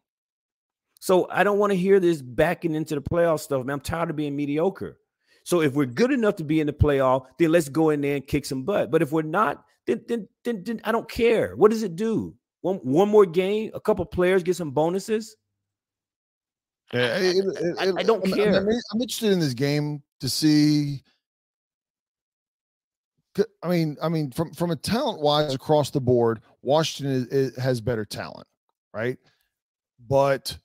So 1.01 1.29
I 1.31 1.45
don't 1.45 1.59
want 1.59 1.71
to 1.71 1.77
hear 1.77 2.01
this 2.01 2.21
backing 2.21 2.75
into 2.75 2.95
the 2.95 3.03
playoff 3.03 3.41
stuff, 3.41 3.65
man. 3.65 3.75
I'm 3.75 3.81
tired 3.81 4.11
of 4.11 4.17
being 4.17 4.35
mediocre. 4.35 4.99
So 5.45 5.61
if 5.61 5.75
we're 5.75 5.87
good 5.87 6.11
enough 6.11 6.37
to 6.37 6.45
be 6.45 6.59
in 6.59 6.67
the 6.67 6.73
playoff, 6.73 7.27
then 7.39 7.53
let's 7.53 7.69
go 7.69 7.91
in 7.91 8.01
there 8.01 8.17
and 8.17 8.27
kick 8.27 8.45
some 8.45 8.65
butt. 8.65 8.91
But 8.91 9.03
if 9.03 9.13
we're 9.13 9.23
not, 9.23 9.65
then 9.87 10.03
then 10.09 10.29
then, 10.45 10.65
then 10.65 10.81
I 10.83 10.91
don't 10.91 11.09
care. 11.09 11.55
What 11.55 11.71
does 11.71 11.85
it 11.85 11.95
do? 11.95 12.35
One 12.63 12.79
one 12.79 13.09
more 13.09 13.27
game, 13.27 13.71
a 13.73 13.81
couple 13.81 14.05
players 14.05 14.43
get 14.43 14.57
some 14.57 14.73
bonuses. 14.73 15.37
Yeah, 16.93 17.17
it, 17.19 17.37
it, 17.37 17.77
I, 17.79 18.01
I, 18.01 18.03
don't 18.03 18.25
care. 18.25 18.55
I'm, 18.55 18.69
I'm 18.69 19.01
interested 19.01 19.33
in 19.33 19.41
this 19.41 19.55
game 19.55 20.03
to 20.21 20.29
see. 20.29 21.03
I 23.63 23.69
mean, 23.69 23.97
I 24.01 24.09
mean, 24.09 24.31
from 24.31 24.53
from 24.55 24.71
a 24.71 24.77
talent 24.77 25.21
wise 25.21 25.55
across 25.55 25.91
the 25.91 26.01
board, 26.01 26.41
Washington 26.63 27.15
is, 27.15 27.27
is, 27.27 27.57
has 27.57 27.81
better 27.81 28.05
talent, 28.05 28.47
right? 28.95 29.19
But 30.09 30.57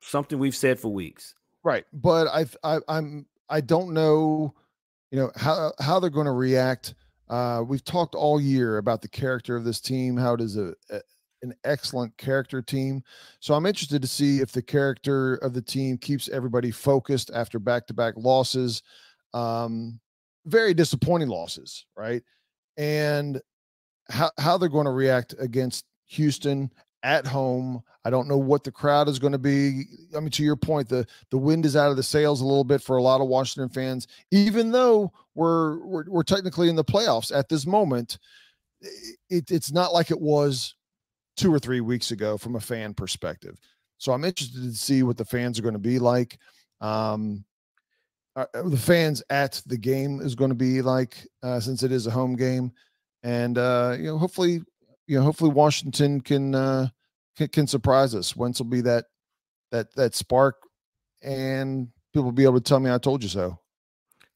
something 0.00 0.38
we've 0.38 0.56
said 0.56 0.80
for 0.80 0.88
weeks, 0.88 1.34
right? 1.62 1.84
But 1.92 2.26
I, 2.26 2.46
I 2.64 2.80
I'm 2.88 3.26
I 3.48 3.60
don't 3.60 3.94
know, 3.94 4.54
you 5.10 5.18
know 5.18 5.30
how 5.36 5.72
how 5.78 6.00
they're 6.00 6.10
going 6.10 6.26
to 6.26 6.32
react. 6.32 6.94
Uh, 7.28 7.62
we've 7.66 7.84
talked 7.84 8.14
all 8.14 8.40
year 8.40 8.78
about 8.78 9.00
the 9.00 9.08
character 9.08 9.54
of 9.54 9.64
this 9.64 9.80
team, 9.80 10.16
how 10.16 10.34
it 10.34 10.40
is 10.40 10.56
a, 10.56 10.74
a 10.90 11.00
an 11.42 11.54
excellent 11.64 12.16
character 12.16 12.60
team. 12.62 13.02
So 13.40 13.54
I'm 13.54 13.66
interested 13.66 14.02
to 14.02 14.08
see 14.08 14.40
if 14.40 14.52
the 14.52 14.62
character 14.62 15.36
of 15.36 15.54
the 15.54 15.62
team 15.62 15.98
keeps 15.98 16.28
everybody 16.28 16.70
focused 16.70 17.30
after 17.32 17.58
back-to-back 17.58 18.14
losses. 18.16 18.82
Um, 19.34 20.00
very 20.46 20.74
disappointing 20.74 21.28
losses, 21.28 21.84
right? 21.96 22.22
And 22.76 23.40
how 24.08 24.30
how 24.38 24.56
they're 24.56 24.68
going 24.68 24.86
to 24.86 24.92
react 24.92 25.34
against 25.38 25.84
Houston 26.06 26.72
at 27.02 27.26
home. 27.26 27.82
I 28.04 28.10
don't 28.10 28.28
know 28.28 28.38
what 28.38 28.64
the 28.64 28.72
crowd 28.72 29.08
is 29.08 29.18
going 29.18 29.32
to 29.32 29.38
be. 29.38 29.84
I 30.16 30.20
mean, 30.20 30.30
to 30.30 30.42
your 30.42 30.56
point, 30.56 30.88
the 30.88 31.06
the 31.30 31.38
wind 31.38 31.66
is 31.66 31.76
out 31.76 31.90
of 31.90 31.96
the 31.96 32.02
sails 32.02 32.40
a 32.40 32.46
little 32.46 32.64
bit 32.64 32.82
for 32.82 32.96
a 32.96 33.02
lot 33.02 33.20
of 33.20 33.28
Washington 33.28 33.68
fans, 33.68 34.08
even 34.30 34.72
though 34.72 35.12
we're 35.34 35.84
we're, 35.84 36.04
we're 36.08 36.22
technically 36.22 36.68
in 36.68 36.76
the 36.76 36.84
playoffs 36.84 37.36
at 37.36 37.48
this 37.48 37.66
moment. 37.66 38.18
It, 39.28 39.50
it's 39.50 39.72
not 39.72 39.92
like 39.92 40.10
it 40.10 40.20
was 40.20 40.74
two 41.38 41.54
or 41.54 41.58
three 41.58 41.80
weeks 41.80 42.10
ago 42.10 42.36
from 42.36 42.56
a 42.56 42.60
fan 42.60 42.92
perspective. 42.92 43.58
So 43.96 44.12
I'm 44.12 44.24
interested 44.24 44.62
to 44.62 44.74
see 44.74 45.02
what 45.02 45.16
the 45.16 45.24
fans 45.24 45.58
are 45.58 45.62
going 45.62 45.74
to 45.74 45.78
be 45.78 45.98
like. 45.98 46.38
Um, 46.80 47.44
uh, 48.36 48.46
uh, 48.54 48.68
the 48.68 48.76
fans 48.76 49.22
at 49.30 49.62
the 49.66 49.78
game 49.78 50.20
is 50.20 50.34
going 50.34 50.50
to 50.50 50.54
be 50.54 50.82
like 50.82 51.26
uh, 51.42 51.58
since 51.58 51.82
it 51.82 51.90
is 51.90 52.06
a 52.06 52.10
home 52.10 52.36
game, 52.36 52.70
and 53.24 53.58
uh, 53.58 53.96
you 53.98 54.04
know, 54.04 54.18
hopefully, 54.18 54.60
you 55.08 55.18
know, 55.18 55.22
hopefully 55.22 55.50
Washington 55.50 56.20
can 56.20 56.54
uh, 56.54 56.88
can, 57.36 57.48
can 57.48 57.66
surprise 57.66 58.14
us. 58.14 58.36
Wentz 58.36 58.60
will 58.60 58.66
be 58.66 58.82
that 58.82 59.06
that 59.72 59.92
that 59.96 60.14
spark, 60.14 60.56
and 61.20 61.88
people 62.12 62.26
will 62.26 62.32
be 62.32 62.44
able 62.44 62.60
to 62.60 62.60
tell 62.60 62.78
me 62.78 62.92
I 62.92 62.98
told 62.98 63.24
you 63.24 63.28
so. 63.28 63.58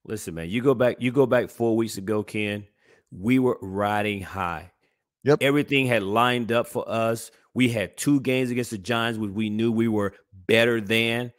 Listen, 0.04 0.34
man, 0.34 0.50
you 0.50 0.62
go 0.62 0.74
back. 0.74 0.96
You 0.98 1.12
go 1.12 1.26
back 1.26 1.48
four 1.48 1.76
weeks 1.76 1.96
ago, 1.96 2.24
Ken. 2.24 2.66
We 3.12 3.38
were 3.38 3.58
riding 3.60 4.22
high. 4.22 4.71
Yep. 5.24 5.38
Everything 5.42 5.86
had 5.86 6.02
lined 6.02 6.50
up 6.50 6.66
for 6.66 6.88
us. 6.88 7.30
We 7.54 7.68
had 7.68 7.96
two 7.96 8.20
games 8.20 8.50
against 8.50 8.70
the 8.70 8.78
Giants, 8.78 9.18
which 9.18 9.30
we 9.30 9.50
knew 9.50 9.70
we 9.70 9.88
were 9.88 10.14
better 10.46 10.80
than. 10.80 11.32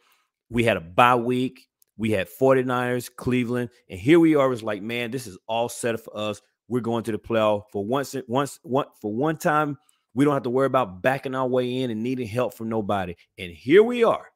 We 0.50 0.64
had 0.64 0.76
a 0.76 0.80
bye 0.80 1.16
week. 1.16 1.66
We 1.96 2.10
had 2.10 2.28
49ers, 2.28 3.10
Cleveland, 3.14 3.70
and 3.88 4.00
here 4.00 4.18
we 4.18 4.34
are. 4.34 4.52
It's 4.52 4.62
like, 4.62 4.82
man, 4.82 5.10
this 5.10 5.26
is 5.26 5.38
all 5.46 5.68
set 5.68 5.98
for 6.00 6.16
us. 6.16 6.42
We're 6.66 6.80
going 6.80 7.04
to 7.04 7.12
the 7.12 7.18
playoff 7.18 7.64
for 7.70 7.84
once, 7.84 8.16
once, 8.26 8.58
one 8.62 8.86
for 9.00 9.12
one 9.12 9.36
time. 9.36 9.78
We 10.14 10.24
don't 10.24 10.34
have 10.34 10.42
to 10.44 10.50
worry 10.50 10.66
about 10.66 11.02
backing 11.02 11.34
our 11.34 11.46
way 11.46 11.82
in 11.82 11.90
and 11.90 12.02
needing 12.02 12.26
help 12.26 12.54
from 12.54 12.68
nobody. 12.68 13.14
And 13.38 13.52
here 13.52 13.82
we 13.82 14.02
are 14.02 14.26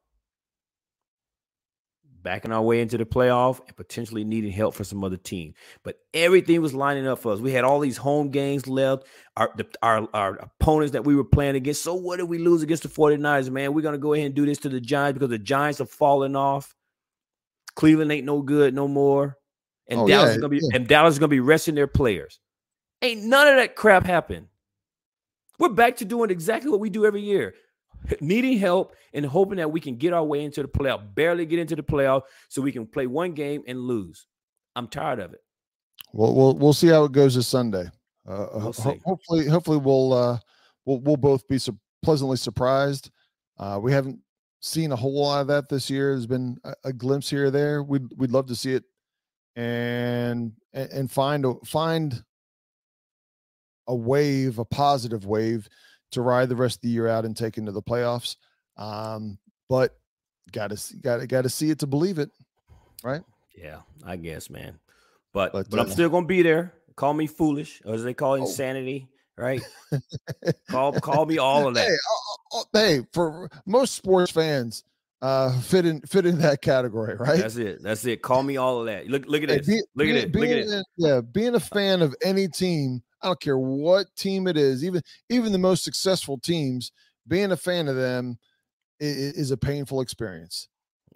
backing 2.23 2.51
our 2.51 2.61
way 2.61 2.81
into 2.81 2.97
the 2.97 3.05
playoff 3.05 3.59
and 3.67 3.75
potentially 3.75 4.23
needing 4.23 4.51
help 4.51 4.75
for 4.75 4.83
some 4.83 5.03
other 5.03 5.17
team. 5.17 5.53
But 5.83 5.99
everything 6.13 6.61
was 6.61 6.73
lining 6.73 7.07
up 7.07 7.19
for 7.19 7.33
us. 7.33 7.39
We 7.39 7.51
had 7.51 7.63
all 7.63 7.79
these 7.79 7.97
home 7.97 8.29
games 8.29 8.67
left. 8.67 9.05
Our 9.37 9.51
the, 9.55 9.67
our, 9.81 10.07
our 10.13 10.35
opponents 10.35 10.93
that 10.93 11.05
we 11.05 11.15
were 11.15 11.23
playing 11.23 11.55
against. 11.55 11.83
So 11.83 11.93
what 11.95 12.17
did 12.17 12.23
we 12.29 12.37
lose 12.37 12.61
against 12.61 12.83
the 12.83 12.89
49ers, 12.89 13.49
man? 13.49 13.73
We're 13.73 13.81
going 13.81 13.93
to 13.93 13.99
go 13.99 14.13
ahead 14.13 14.27
and 14.27 14.35
do 14.35 14.45
this 14.45 14.59
to 14.59 14.69
the 14.69 14.81
Giants 14.81 15.17
because 15.17 15.29
the 15.29 15.39
Giants 15.39 15.81
are 15.81 15.85
falling 15.85 16.35
off. 16.35 16.75
Cleveland 17.75 18.11
ain't 18.11 18.25
no 18.25 18.41
good 18.41 18.73
no 18.73 18.87
more. 18.87 19.37
And 19.87 20.01
oh, 20.01 20.07
Dallas 20.07 20.29
yeah, 20.29 20.31
is 20.33 20.37
gonna 20.37 20.49
be 20.49 20.59
yeah. 20.61 20.69
and 20.75 20.87
Dallas 20.87 21.15
is 21.15 21.19
gonna 21.19 21.29
be 21.29 21.39
resting 21.39 21.73
their 21.73 21.87
players. 21.87 22.39
Ain't 23.01 23.23
none 23.23 23.47
of 23.47 23.55
that 23.55 23.75
crap 23.75 24.05
happen. 24.05 24.49
We're 25.57 25.69
back 25.69 25.97
to 25.97 26.05
doing 26.05 26.29
exactly 26.29 26.69
what 26.69 26.79
we 26.79 26.89
do 26.89 27.05
every 27.05 27.21
year 27.21 27.55
needing 28.21 28.57
help 28.57 28.95
and 29.13 29.25
hoping 29.25 29.57
that 29.57 29.71
we 29.71 29.79
can 29.79 29.95
get 29.95 30.13
our 30.13 30.23
way 30.23 30.43
into 30.43 30.61
the 30.61 30.67
playoff, 30.67 31.13
barely 31.15 31.45
get 31.45 31.59
into 31.59 31.75
the 31.75 31.83
playoff 31.83 32.23
so 32.47 32.61
we 32.61 32.71
can 32.71 32.85
play 32.85 33.07
one 33.07 33.33
game 33.33 33.63
and 33.67 33.79
lose. 33.79 34.27
I'm 34.75 34.87
tired 34.87 35.19
of 35.19 35.33
it. 35.33 35.41
Well, 36.13 36.33
we'll 36.33 36.55
we'll 36.55 36.73
see 36.73 36.87
how 36.87 37.03
it 37.03 37.11
goes 37.11 37.35
this 37.35 37.47
Sunday. 37.47 37.85
Uh, 38.27 38.47
we'll 38.53 38.73
ho- 38.73 38.99
hopefully, 39.05 39.47
hopefully 39.47 39.77
we'll 39.77 40.13
uh, 40.13 40.39
we'll 40.85 40.99
we'll 41.01 41.17
both 41.17 41.47
be 41.47 41.57
su- 41.57 41.77
pleasantly 42.01 42.37
surprised. 42.37 43.11
Uh, 43.57 43.79
we 43.81 43.91
haven't 43.91 44.19
seen 44.61 44.91
a 44.91 44.95
whole 44.95 45.21
lot 45.21 45.41
of 45.41 45.47
that 45.47 45.69
this 45.69 45.89
year. 45.89 46.13
There's 46.13 46.25
been 46.25 46.57
a, 46.63 46.73
a, 46.85 46.93
glimpse 46.93 47.29
here 47.29 47.45
or 47.45 47.51
there. 47.51 47.83
We'd 47.83 48.07
we'd 48.17 48.31
love 48.31 48.47
to 48.47 48.55
see 48.55 48.73
it, 48.73 48.83
and 49.55 50.53
and 50.73 51.11
find 51.11 51.45
a, 51.45 51.55
find 51.65 52.23
a 53.87 53.95
wave, 53.95 54.59
a 54.59 54.65
positive 54.65 55.25
wave 55.25 55.67
to 56.11 56.21
ride 56.21 56.49
the 56.49 56.55
rest 56.55 56.77
of 56.77 56.81
the 56.81 56.89
year 56.89 57.07
out 57.07 57.25
and 57.25 57.35
take 57.35 57.57
into 57.57 57.71
the 57.71 57.81
playoffs. 57.81 58.35
Um, 58.77 59.37
but 59.67 59.97
got 60.51 60.71
to 60.71 60.97
got 60.97 61.17
to 61.17 61.27
got 61.27 61.43
to 61.43 61.49
see 61.49 61.69
it 61.69 61.79
to 61.79 61.87
believe 61.87 62.19
it, 62.19 62.31
right? 63.03 63.21
Yeah, 63.55 63.79
I 64.05 64.15
guess, 64.15 64.49
man. 64.49 64.79
But 65.33 65.53
but, 65.53 65.69
but 65.69 65.79
I'm 65.79 65.87
uh, 65.87 65.89
still 65.89 66.09
gonna 66.09 66.25
be 66.25 66.41
there. 66.41 66.73
Call 66.95 67.13
me 67.13 67.27
foolish, 67.27 67.81
or 67.85 67.93
as 67.93 68.03
they 68.03 68.13
call 68.13 68.31
oh. 68.31 68.35
insanity, 68.35 69.07
oh. 69.09 69.43
right? 69.43 69.61
call 70.69 70.93
call 70.93 71.25
me 71.25 71.37
all 71.37 71.67
of 71.67 71.75
that. 71.75 71.87
Hey, 71.87 71.95
uh, 72.53 72.59
uh, 72.59 72.63
hey, 72.73 73.01
for 73.13 73.49
most 73.65 73.95
sports 73.95 74.31
fans, 74.31 74.83
uh 75.21 75.59
fit 75.61 75.85
in 75.85 76.01
fit 76.01 76.25
in 76.25 76.39
that 76.39 76.61
category, 76.61 77.15
right? 77.15 77.39
That's 77.39 77.57
it. 77.57 77.83
That's 77.83 78.05
it. 78.05 78.21
Call 78.21 78.43
me 78.43 78.57
all 78.57 78.79
of 78.79 78.85
that. 78.87 79.07
Look 79.07 79.25
look 79.27 79.43
at 79.43 79.49
hey, 79.49 79.57
this. 79.57 79.67
Be, 79.67 79.81
look 79.95 80.05
be, 80.05 80.11
at 80.11 80.17
it. 80.17 80.35
Look 80.35 80.49
at 80.49 80.57
it. 80.57 80.85
Yeah, 80.97 81.21
being 81.21 81.55
a 81.55 81.59
fan 81.59 82.01
of 82.01 82.15
any 82.23 82.47
team 82.47 83.03
I 83.21 83.27
don't 83.27 83.39
care 83.39 83.57
what 83.57 84.07
team 84.15 84.47
it 84.47 84.57
is, 84.57 84.83
even 84.83 85.01
even 85.29 85.51
the 85.51 85.57
most 85.57 85.83
successful 85.83 86.37
teams, 86.37 86.91
being 87.27 87.51
a 87.51 87.57
fan 87.57 87.87
of 87.87 87.95
them 87.95 88.37
is, 88.99 89.33
is 89.33 89.51
a 89.51 89.57
painful 89.57 90.01
experience. 90.01 90.67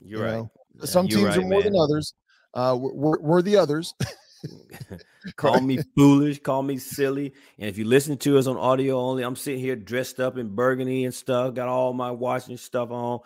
You're 0.02 0.20
you 0.20 0.26
right. 0.26 0.34
Know? 0.34 0.52
Some 0.86 1.06
You're 1.08 1.20
teams 1.20 1.30
right, 1.30 1.38
are 1.38 1.42
more 1.42 1.62
man. 1.62 1.74
than 1.74 1.76
others. 1.80 2.14
Uh, 2.54 2.78
we're, 2.80 3.20
we're 3.20 3.42
the 3.42 3.58
others. 3.58 3.94
call 5.36 5.62
me 5.62 5.80
foolish, 5.96 6.42
call 6.42 6.64
me 6.64 6.78
silly. 6.78 7.34
And 7.58 7.70
if 7.70 7.78
you 7.78 7.86
listen 7.86 8.18
to 8.18 8.38
us 8.38 8.48
on 8.48 8.58
audio 8.58 9.00
only, 9.00 9.24
I'm 9.24 9.36
sitting 9.36 9.60
here 9.60 9.76
dressed 9.76 10.20
up 10.20 10.38
in 10.38 10.54
burgundy 10.54 11.06
and 11.06 11.14
stuff, 11.14 11.54
got 11.54 11.68
all 11.68 11.94
my 11.94 12.12
watching 12.12 12.58
stuff 12.58 12.92
on, 12.92 13.20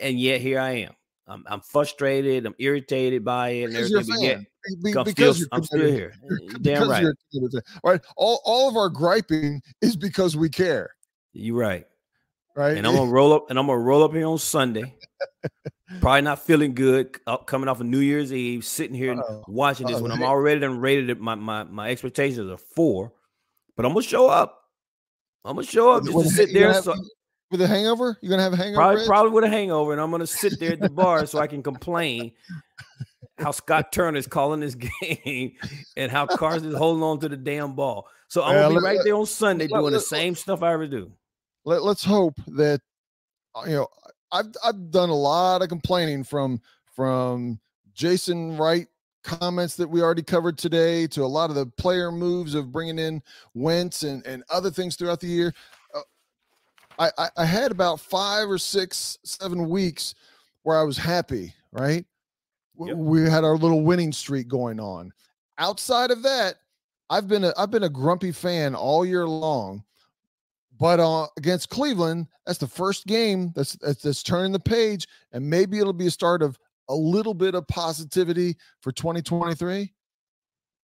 and 0.00 0.18
yet 0.18 0.40
here 0.40 0.60
I 0.60 0.70
am. 0.70 0.92
I'm, 1.26 1.44
I'm 1.46 1.60
frustrated. 1.60 2.46
I'm 2.46 2.54
irritated 2.58 3.24
by 3.24 3.50
it. 3.50 3.64
And 3.64 3.76
everything. 3.76 4.46
Be, 4.82 4.96
I'm, 4.96 5.04
because 5.04 5.36
still, 5.36 5.48
I'm 5.52 5.64
still 5.64 5.90
here. 5.90 6.12
Damn 6.60 6.88
right. 6.88 7.06
Right. 7.84 8.00
All, 8.16 8.40
all 8.44 8.68
of 8.68 8.76
our 8.76 8.88
griping 8.88 9.62
is 9.80 9.96
because 9.96 10.36
we 10.36 10.48
care. 10.48 10.90
You're 11.32 11.56
right. 11.56 11.86
Right. 12.56 12.76
And 12.76 12.86
I'm 12.86 12.94
gonna 12.94 13.10
roll 13.10 13.32
up 13.32 13.48
and 13.48 13.58
I'm 13.58 13.66
gonna 13.66 13.78
roll 13.78 14.02
up 14.02 14.12
here 14.12 14.26
on 14.26 14.38
Sunday. 14.38 14.96
Probably 16.00 16.22
not 16.22 16.44
feeling 16.44 16.74
good 16.74 17.18
coming 17.46 17.68
off 17.68 17.80
of 17.80 17.86
New 17.86 18.00
Year's 18.00 18.32
Eve, 18.32 18.64
sitting 18.64 18.94
here 18.94 19.20
watching 19.46 19.86
this 19.86 19.96
uh 19.96 20.00
when 20.00 20.12
I'm 20.12 20.22
already 20.22 20.60
done 20.60 20.78
rated 20.78 21.10
it. 21.10 21.20
My, 21.20 21.36
my 21.36 21.64
my 21.64 21.90
expectations 21.90 22.50
are 22.50 22.58
four, 22.58 23.12
but 23.76 23.86
I'm 23.86 23.92
gonna 23.92 24.02
show 24.02 24.28
up. 24.28 24.64
I'm 25.44 25.56
gonna 25.56 25.66
show 25.66 25.92
up 25.92 26.04
just 26.04 26.18
to 26.18 26.28
sit 26.28 26.52
there. 26.52 26.72
Have, 26.72 26.84
so, 26.84 26.94
with 27.50 27.60
a 27.62 27.66
hangover? 27.66 28.18
You're 28.20 28.30
gonna 28.30 28.42
have 28.42 28.52
a 28.52 28.56
hangover? 28.56 28.76
Probably, 28.76 29.06
probably 29.06 29.32
with 29.32 29.44
a 29.44 29.48
hangover, 29.48 29.92
and 29.92 30.00
I'm 30.00 30.10
gonna 30.10 30.26
sit 30.26 30.60
there 30.60 30.72
at 30.72 30.80
the 30.80 30.90
bar 30.90 31.26
so 31.26 31.38
I 31.38 31.46
can 31.46 31.62
complain 31.62 32.32
how 33.40 33.50
Scott 33.50 33.92
Turner's 33.92 34.26
calling 34.26 34.60
this 34.60 34.74
game 35.02 35.52
and 35.96 36.10
how 36.10 36.26
Carson's 36.26 36.76
holding 36.76 37.02
on 37.02 37.18
to 37.20 37.28
the 37.28 37.36
damn 37.36 37.74
ball. 37.74 38.06
So 38.28 38.42
I'm 38.42 38.54
gonna 38.54 38.80
be 38.80 38.84
right 38.84 38.98
there 39.04 39.16
on 39.16 39.26
Sunday 39.26 39.66
let, 39.66 39.80
doing 39.80 39.92
let, 39.92 39.98
the 39.98 40.00
same 40.00 40.34
let, 40.34 40.38
stuff 40.38 40.62
I 40.62 40.72
ever 40.72 40.86
do. 40.86 41.12
Let, 41.64 41.82
let's 41.82 42.04
hope 42.04 42.34
that 42.48 42.80
uh, 43.54 43.62
you 43.66 43.74
know 43.74 43.88
I've 44.32 44.52
I've 44.64 44.90
done 44.90 45.08
a 45.08 45.14
lot 45.14 45.62
of 45.62 45.68
complaining 45.68 46.24
from 46.24 46.60
from 46.94 47.58
Jason 47.92 48.56
Wright 48.56 48.86
comments 49.22 49.76
that 49.76 49.88
we 49.88 50.02
already 50.02 50.22
covered 50.22 50.56
today 50.56 51.06
to 51.08 51.22
a 51.22 51.26
lot 51.26 51.50
of 51.50 51.56
the 51.56 51.66
player 51.66 52.10
moves 52.10 52.54
of 52.54 52.72
bringing 52.72 52.98
in 52.98 53.22
Wentz 53.54 54.02
and, 54.02 54.24
and 54.26 54.42
other 54.50 54.70
things 54.70 54.96
throughout 54.96 55.20
the 55.20 55.26
year. 55.26 55.52
Uh, 55.94 57.10
I, 57.18 57.28
I 57.36 57.44
had 57.44 57.70
about 57.70 58.00
five 58.00 58.48
or 58.48 58.58
six, 58.58 59.18
seven 59.24 59.68
weeks 59.68 60.14
where 60.62 60.78
I 60.78 60.82
was 60.84 60.96
happy, 60.96 61.54
right? 61.72 62.04
Yep. 62.78 62.96
We 62.96 63.22
had 63.22 63.44
our 63.44 63.56
little 63.56 63.82
winning 63.82 64.12
streak 64.12 64.48
going 64.48 64.80
on. 64.80 65.12
Outside 65.58 66.10
of 66.10 66.22
that, 66.22 66.56
I've 67.10 67.28
been 67.28 67.44
a 67.44 67.52
I've 67.58 67.70
been 67.70 67.82
a 67.82 67.88
grumpy 67.88 68.32
fan 68.32 68.74
all 68.74 69.04
year 69.04 69.26
long. 69.26 69.84
But 70.78 70.98
uh, 70.98 71.26
against 71.36 71.68
Cleveland, 71.68 72.28
that's 72.46 72.58
the 72.58 72.66
first 72.66 73.06
game 73.06 73.52
that's, 73.54 73.76
that's 73.82 74.02
that's 74.02 74.22
turning 74.22 74.52
the 74.52 74.58
page, 74.58 75.06
and 75.32 75.48
maybe 75.48 75.78
it'll 75.78 75.92
be 75.92 76.06
a 76.06 76.10
start 76.10 76.42
of 76.42 76.58
a 76.90 76.94
little 76.94 77.34
bit 77.34 77.54
of 77.54 77.66
positivity 77.68 78.56
for 78.82 78.92
2023? 78.92 79.92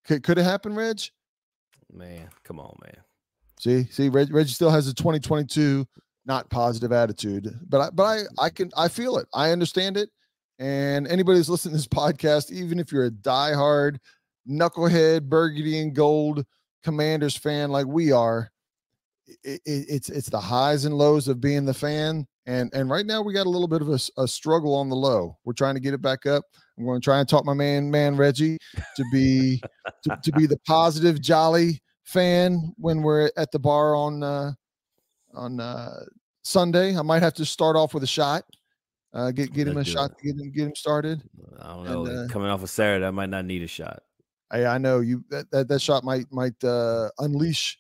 Could, 0.05 0.23
could 0.23 0.37
it 0.37 0.43
happen, 0.43 0.75
Reg? 0.75 1.01
Man, 1.91 2.29
come 2.43 2.59
on, 2.59 2.77
man. 2.83 2.97
See, 3.59 3.85
see, 3.85 4.09
Reg, 4.09 4.33
Reg 4.33 4.47
still 4.47 4.69
has 4.69 4.87
a 4.87 4.93
2022 4.93 5.85
not 6.27 6.49
positive 6.49 6.91
attitude, 6.91 7.53
but 7.67 7.81
I, 7.81 7.89
but 7.91 8.03
I, 8.03 8.21
I 8.39 8.49
can, 8.49 8.71
I 8.77 8.87
feel 8.87 9.17
it. 9.17 9.27
I 9.33 9.51
understand 9.51 9.97
it. 9.97 10.09
And 10.59 11.07
anybody 11.07 11.39
who's 11.39 11.49
listening 11.49 11.73
to 11.73 11.77
this 11.77 11.87
podcast, 11.87 12.51
even 12.51 12.79
if 12.79 12.91
you're 12.91 13.05
a 13.05 13.11
diehard 13.11 13.97
knucklehead, 14.49 15.23
burgundy 15.23 15.79
and 15.79 15.93
gold 15.93 16.45
Commanders 16.83 17.35
fan 17.35 17.71
like 17.71 17.87
we 17.87 18.11
are, 18.11 18.51
it, 19.43 19.61
it, 19.65 19.85
it's 19.89 20.09
it's 20.09 20.29
the 20.29 20.39
highs 20.39 20.85
and 20.85 20.95
lows 20.95 21.27
of 21.27 21.41
being 21.41 21.65
the 21.65 21.73
fan 21.73 22.27
and 22.45 22.71
and 22.73 22.89
right 22.89 23.05
now 23.05 23.21
we 23.21 23.33
got 23.33 23.47
a 23.47 23.49
little 23.49 23.67
bit 23.67 23.81
of 23.81 23.89
a, 23.89 23.99
a, 24.21 24.27
struggle 24.27 24.75
on 24.75 24.89
the 24.89 24.95
low. 24.95 25.37
We're 25.45 25.53
trying 25.53 25.75
to 25.75 25.81
get 25.81 25.93
it 25.93 26.01
back 26.01 26.25
up. 26.25 26.43
I'm 26.77 26.85
going 26.85 27.01
to 27.01 27.03
try 27.03 27.19
and 27.19 27.27
talk 27.27 27.45
my 27.45 27.53
man 27.53 27.89
man 27.89 28.15
Reggie 28.15 28.57
to 28.95 29.05
be 29.11 29.61
to, 30.03 30.17
to, 30.21 30.31
be 30.33 30.45
the 30.45 30.59
positive, 30.67 31.21
jolly 31.21 31.81
fan 32.03 32.73
when 32.77 33.01
we're 33.01 33.31
at 33.35 33.51
the 33.51 33.59
bar 33.59 33.95
on 33.95 34.21
uh, 34.21 34.51
on 35.33 35.59
uh, 35.59 36.01
Sunday. 36.43 36.95
I 36.95 37.01
might 37.01 37.23
have 37.23 37.33
to 37.35 37.45
start 37.45 37.75
off 37.75 37.93
with 37.93 38.03
a 38.03 38.07
shot. 38.07 38.43
Uh, 39.15 39.31
get 39.31 39.53
get 39.53 39.67
him 39.67 39.77
a 39.77 39.83
shot 39.83 40.17
to 40.17 40.23
get 40.23 40.35
him 40.35 40.51
get 40.51 40.67
him 40.67 40.75
started. 40.75 41.23
I 41.61 41.67
don't 41.67 41.85
know. 41.85 42.05
And, 42.05 42.29
uh, 42.29 42.33
Coming 42.33 42.49
off 42.49 42.61
of 42.61 42.69
Saturday, 42.69 43.05
I 43.05 43.11
might 43.11 43.29
not 43.29 43.45
need 43.45 43.63
a 43.63 43.67
shot. 43.67 44.03
I 44.51 44.65
I 44.65 44.77
know 44.77 44.99
you 44.99 45.23
that 45.29 45.49
that, 45.51 45.69
that 45.69 45.81
shot 45.81 46.03
might 46.03 46.25
might 46.31 46.61
uh, 46.63 47.09
unleash 47.19 47.79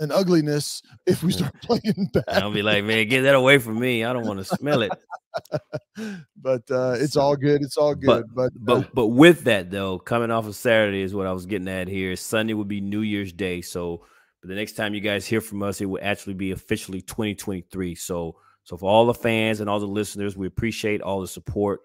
an 0.00 0.10
ugliness 0.10 0.82
if 1.06 1.22
we 1.22 1.30
start 1.30 1.54
playing 1.62 2.10
bad. 2.12 2.24
I'll 2.28 2.50
be 2.50 2.62
like, 2.62 2.84
man, 2.84 3.06
get 3.08 3.22
that 3.22 3.36
away 3.36 3.58
from 3.58 3.78
me. 3.78 4.04
I 4.04 4.12
don't 4.12 4.26
want 4.26 4.40
to 4.40 4.44
smell 4.44 4.82
it. 4.82 4.92
but 6.36 6.68
uh, 6.68 6.96
it's 6.98 7.16
all 7.16 7.36
good. 7.36 7.62
It's 7.62 7.76
all 7.76 7.94
good. 7.94 8.24
But 8.34 8.50
but, 8.56 8.72
uh, 8.72 8.80
but 8.80 8.94
but 8.94 9.06
with 9.08 9.44
that 9.44 9.70
though, 9.70 10.00
coming 10.00 10.32
off 10.32 10.46
of 10.48 10.56
Saturday 10.56 11.02
is 11.02 11.14
what 11.14 11.28
I 11.28 11.32
was 11.32 11.46
getting 11.46 11.68
at 11.68 11.86
here. 11.86 12.16
Sunday 12.16 12.54
would 12.54 12.68
be 12.68 12.80
New 12.80 13.02
Year's 13.02 13.32
Day. 13.32 13.60
So 13.60 14.04
but 14.42 14.48
the 14.48 14.56
next 14.56 14.72
time 14.72 14.92
you 14.92 15.00
guys 15.00 15.24
hear 15.24 15.40
from 15.40 15.62
us, 15.62 15.80
it 15.80 15.86
will 15.86 16.00
actually 16.02 16.34
be 16.34 16.50
officially 16.50 17.00
2023. 17.00 17.94
So 17.94 18.36
so 18.64 18.78
for 18.78 18.90
all 18.90 19.06
the 19.06 19.14
fans 19.14 19.60
and 19.60 19.68
all 19.68 19.78
the 19.78 19.86
listeners, 19.86 20.36
we 20.36 20.46
appreciate 20.46 21.02
all 21.02 21.20
the 21.20 21.28
support 21.28 21.80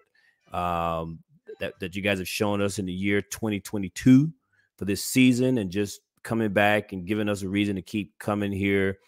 um, 0.52 1.20
that, 1.60 1.78
that 1.80 1.94
you 1.94 2.02
guys 2.02 2.18
have 2.18 2.28
shown 2.28 2.62
us 2.62 2.78
in 2.78 2.86
the 2.86 2.92
year 2.92 3.20
2022 3.20 4.32
for 4.76 4.84
this 4.86 5.04
season 5.04 5.58
and 5.58 5.70
just 5.70 6.00
coming 6.22 6.52
back 6.52 6.92
and 6.92 7.06
giving 7.06 7.28
us 7.28 7.42
a 7.42 7.48
reason 7.48 7.76
to 7.76 7.82
keep 7.82 8.18
coming 8.18 8.50
here, 8.50 8.98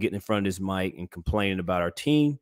getting 0.00 0.16
in 0.16 0.20
front 0.20 0.44
of 0.46 0.48
this 0.48 0.60
mic 0.60 0.96
and 0.98 1.08
complaining 1.10 1.60
about 1.60 1.82
our 1.82 1.90
team. 1.92 2.40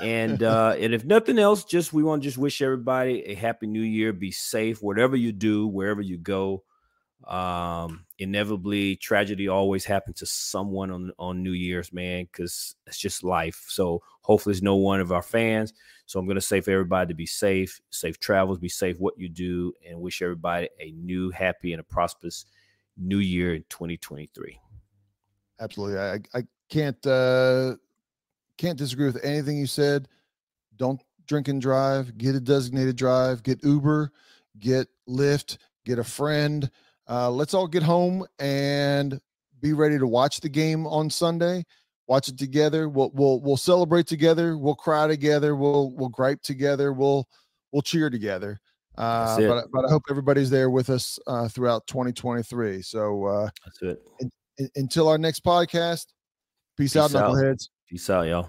And 0.00 0.40
uh, 0.42 0.76
and 0.78 0.94
if 0.94 1.04
nothing 1.04 1.38
else, 1.38 1.64
just 1.64 1.92
we 1.92 2.04
want 2.04 2.22
to 2.22 2.28
just 2.28 2.38
wish 2.38 2.62
everybody 2.62 3.24
a 3.26 3.34
happy 3.34 3.66
new 3.66 3.82
year. 3.82 4.12
Be 4.12 4.30
safe, 4.30 4.82
whatever 4.82 5.16
you 5.16 5.32
do, 5.32 5.66
wherever 5.66 6.00
you 6.00 6.16
go. 6.16 6.62
Um, 7.26 8.04
inevitably, 8.22 8.96
tragedy 8.96 9.48
always 9.48 9.84
happens 9.84 10.18
to 10.18 10.26
someone 10.26 10.90
on 10.90 11.12
on 11.18 11.42
New 11.42 11.52
Year's, 11.52 11.92
man, 11.92 12.24
because 12.24 12.74
it's 12.86 12.98
just 12.98 13.24
life. 13.24 13.64
So 13.68 14.02
hopefully, 14.22 14.52
it's 14.52 14.62
no 14.62 14.76
one 14.76 15.00
of 15.00 15.12
our 15.12 15.22
fans. 15.22 15.72
So 16.06 16.18
I'm 16.18 16.26
gonna 16.26 16.40
say 16.40 16.60
for 16.60 16.70
everybody 16.70 17.08
to 17.08 17.14
be 17.14 17.26
safe, 17.26 17.80
safe 17.90 18.18
travels, 18.18 18.58
be 18.58 18.68
safe 18.68 18.98
what 18.98 19.18
you 19.18 19.28
do, 19.28 19.72
and 19.88 20.00
wish 20.00 20.22
everybody 20.22 20.68
a 20.80 20.92
new, 20.92 21.30
happy, 21.30 21.72
and 21.72 21.80
a 21.80 21.84
prosperous 21.84 22.46
new 22.96 23.18
year 23.18 23.54
in 23.54 23.64
2023. 23.68 24.58
Absolutely. 25.60 25.98
I, 25.98 26.18
I 26.34 26.42
can't 26.68 27.06
uh 27.06 27.76
can't 28.58 28.78
disagree 28.78 29.06
with 29.06 29.24
anything 29.24 29.58
you 29.58 29.66
said. 29.66 30.08
Don't 30.76 31.00
drink 31.26 31.48
and 31.48 31.60
drive, 31.60 32.16
get 32.18 32.34
a 32.34 32.40
designated 32.40 32.96
drive, 32.96 33.42
get 33.42 33.62
Uber, 33.64 34.12
get 34.58 34.88
Lyft, 35.08 35.58
get 35.84 35.98
a 35.98 36.04
friend. 36.04 36.70
Uh, 37.12 37.30
let's 37.30 37.52
all 37.52 37.66
get 37.68 37.82
home 37.82 38.24
and 38.38 39.20
be 39.60 39.74
ready 39.74 39.98
to 39.98 40.06
watch 40.06 40.40
the 40.40 40.48
game 40.48 40.86
on 40.86 41.10
Sunday. 41.10 41.62
Watch 42.06 42.28
it 42.28 42.38
together. 42.38 42.88
We'll 42.88 43.10
we'll 43.12 43.38
we'll 43.40 43.58
celebrate 43.58 44.06
together. 44.06 44.56
We'll 44.56 44.74
cry 44.74 45.06
together. 45.06 45.54
We'll 45.54 45.90
we'll 45.90 46.08
gripe 46.08 46.40
together. 46.40 46.92
We'll 46.94 47.28
we'll 47.70 47.82
cheer 47.82 48.08
together. 48.08 48.60
Uh, 48.96 49.38
but 49.40 49.66
but 49.72 49.84
I 49.84 49.90
hope 49.90 50.04
everybody's 50.10 50.48
there 50.48 50.70
with 50.70 50.88
us 50.88 51.18
uh, 51.26 51.48
throughout 51.48 51.86
2023. 51.86 52.80
So 52.80 53.26
uh, 53.26 53.50
that's 53.64 53.82
it. 53.82 54.02
In, 54.20 54.30
in, 54.56 54.70
until 54.76 55.08
our 55.08 55.18
next 55.18 55.44
podcast, 55.44 56.06
peace, 56.78 56.94
peace 56.94 56.96
out, 56.96 57.10
knuckleheads. 57.10 57.68
Peace 57.90 58.08
out, 58.08 58.26
y'all. 58.26 58.48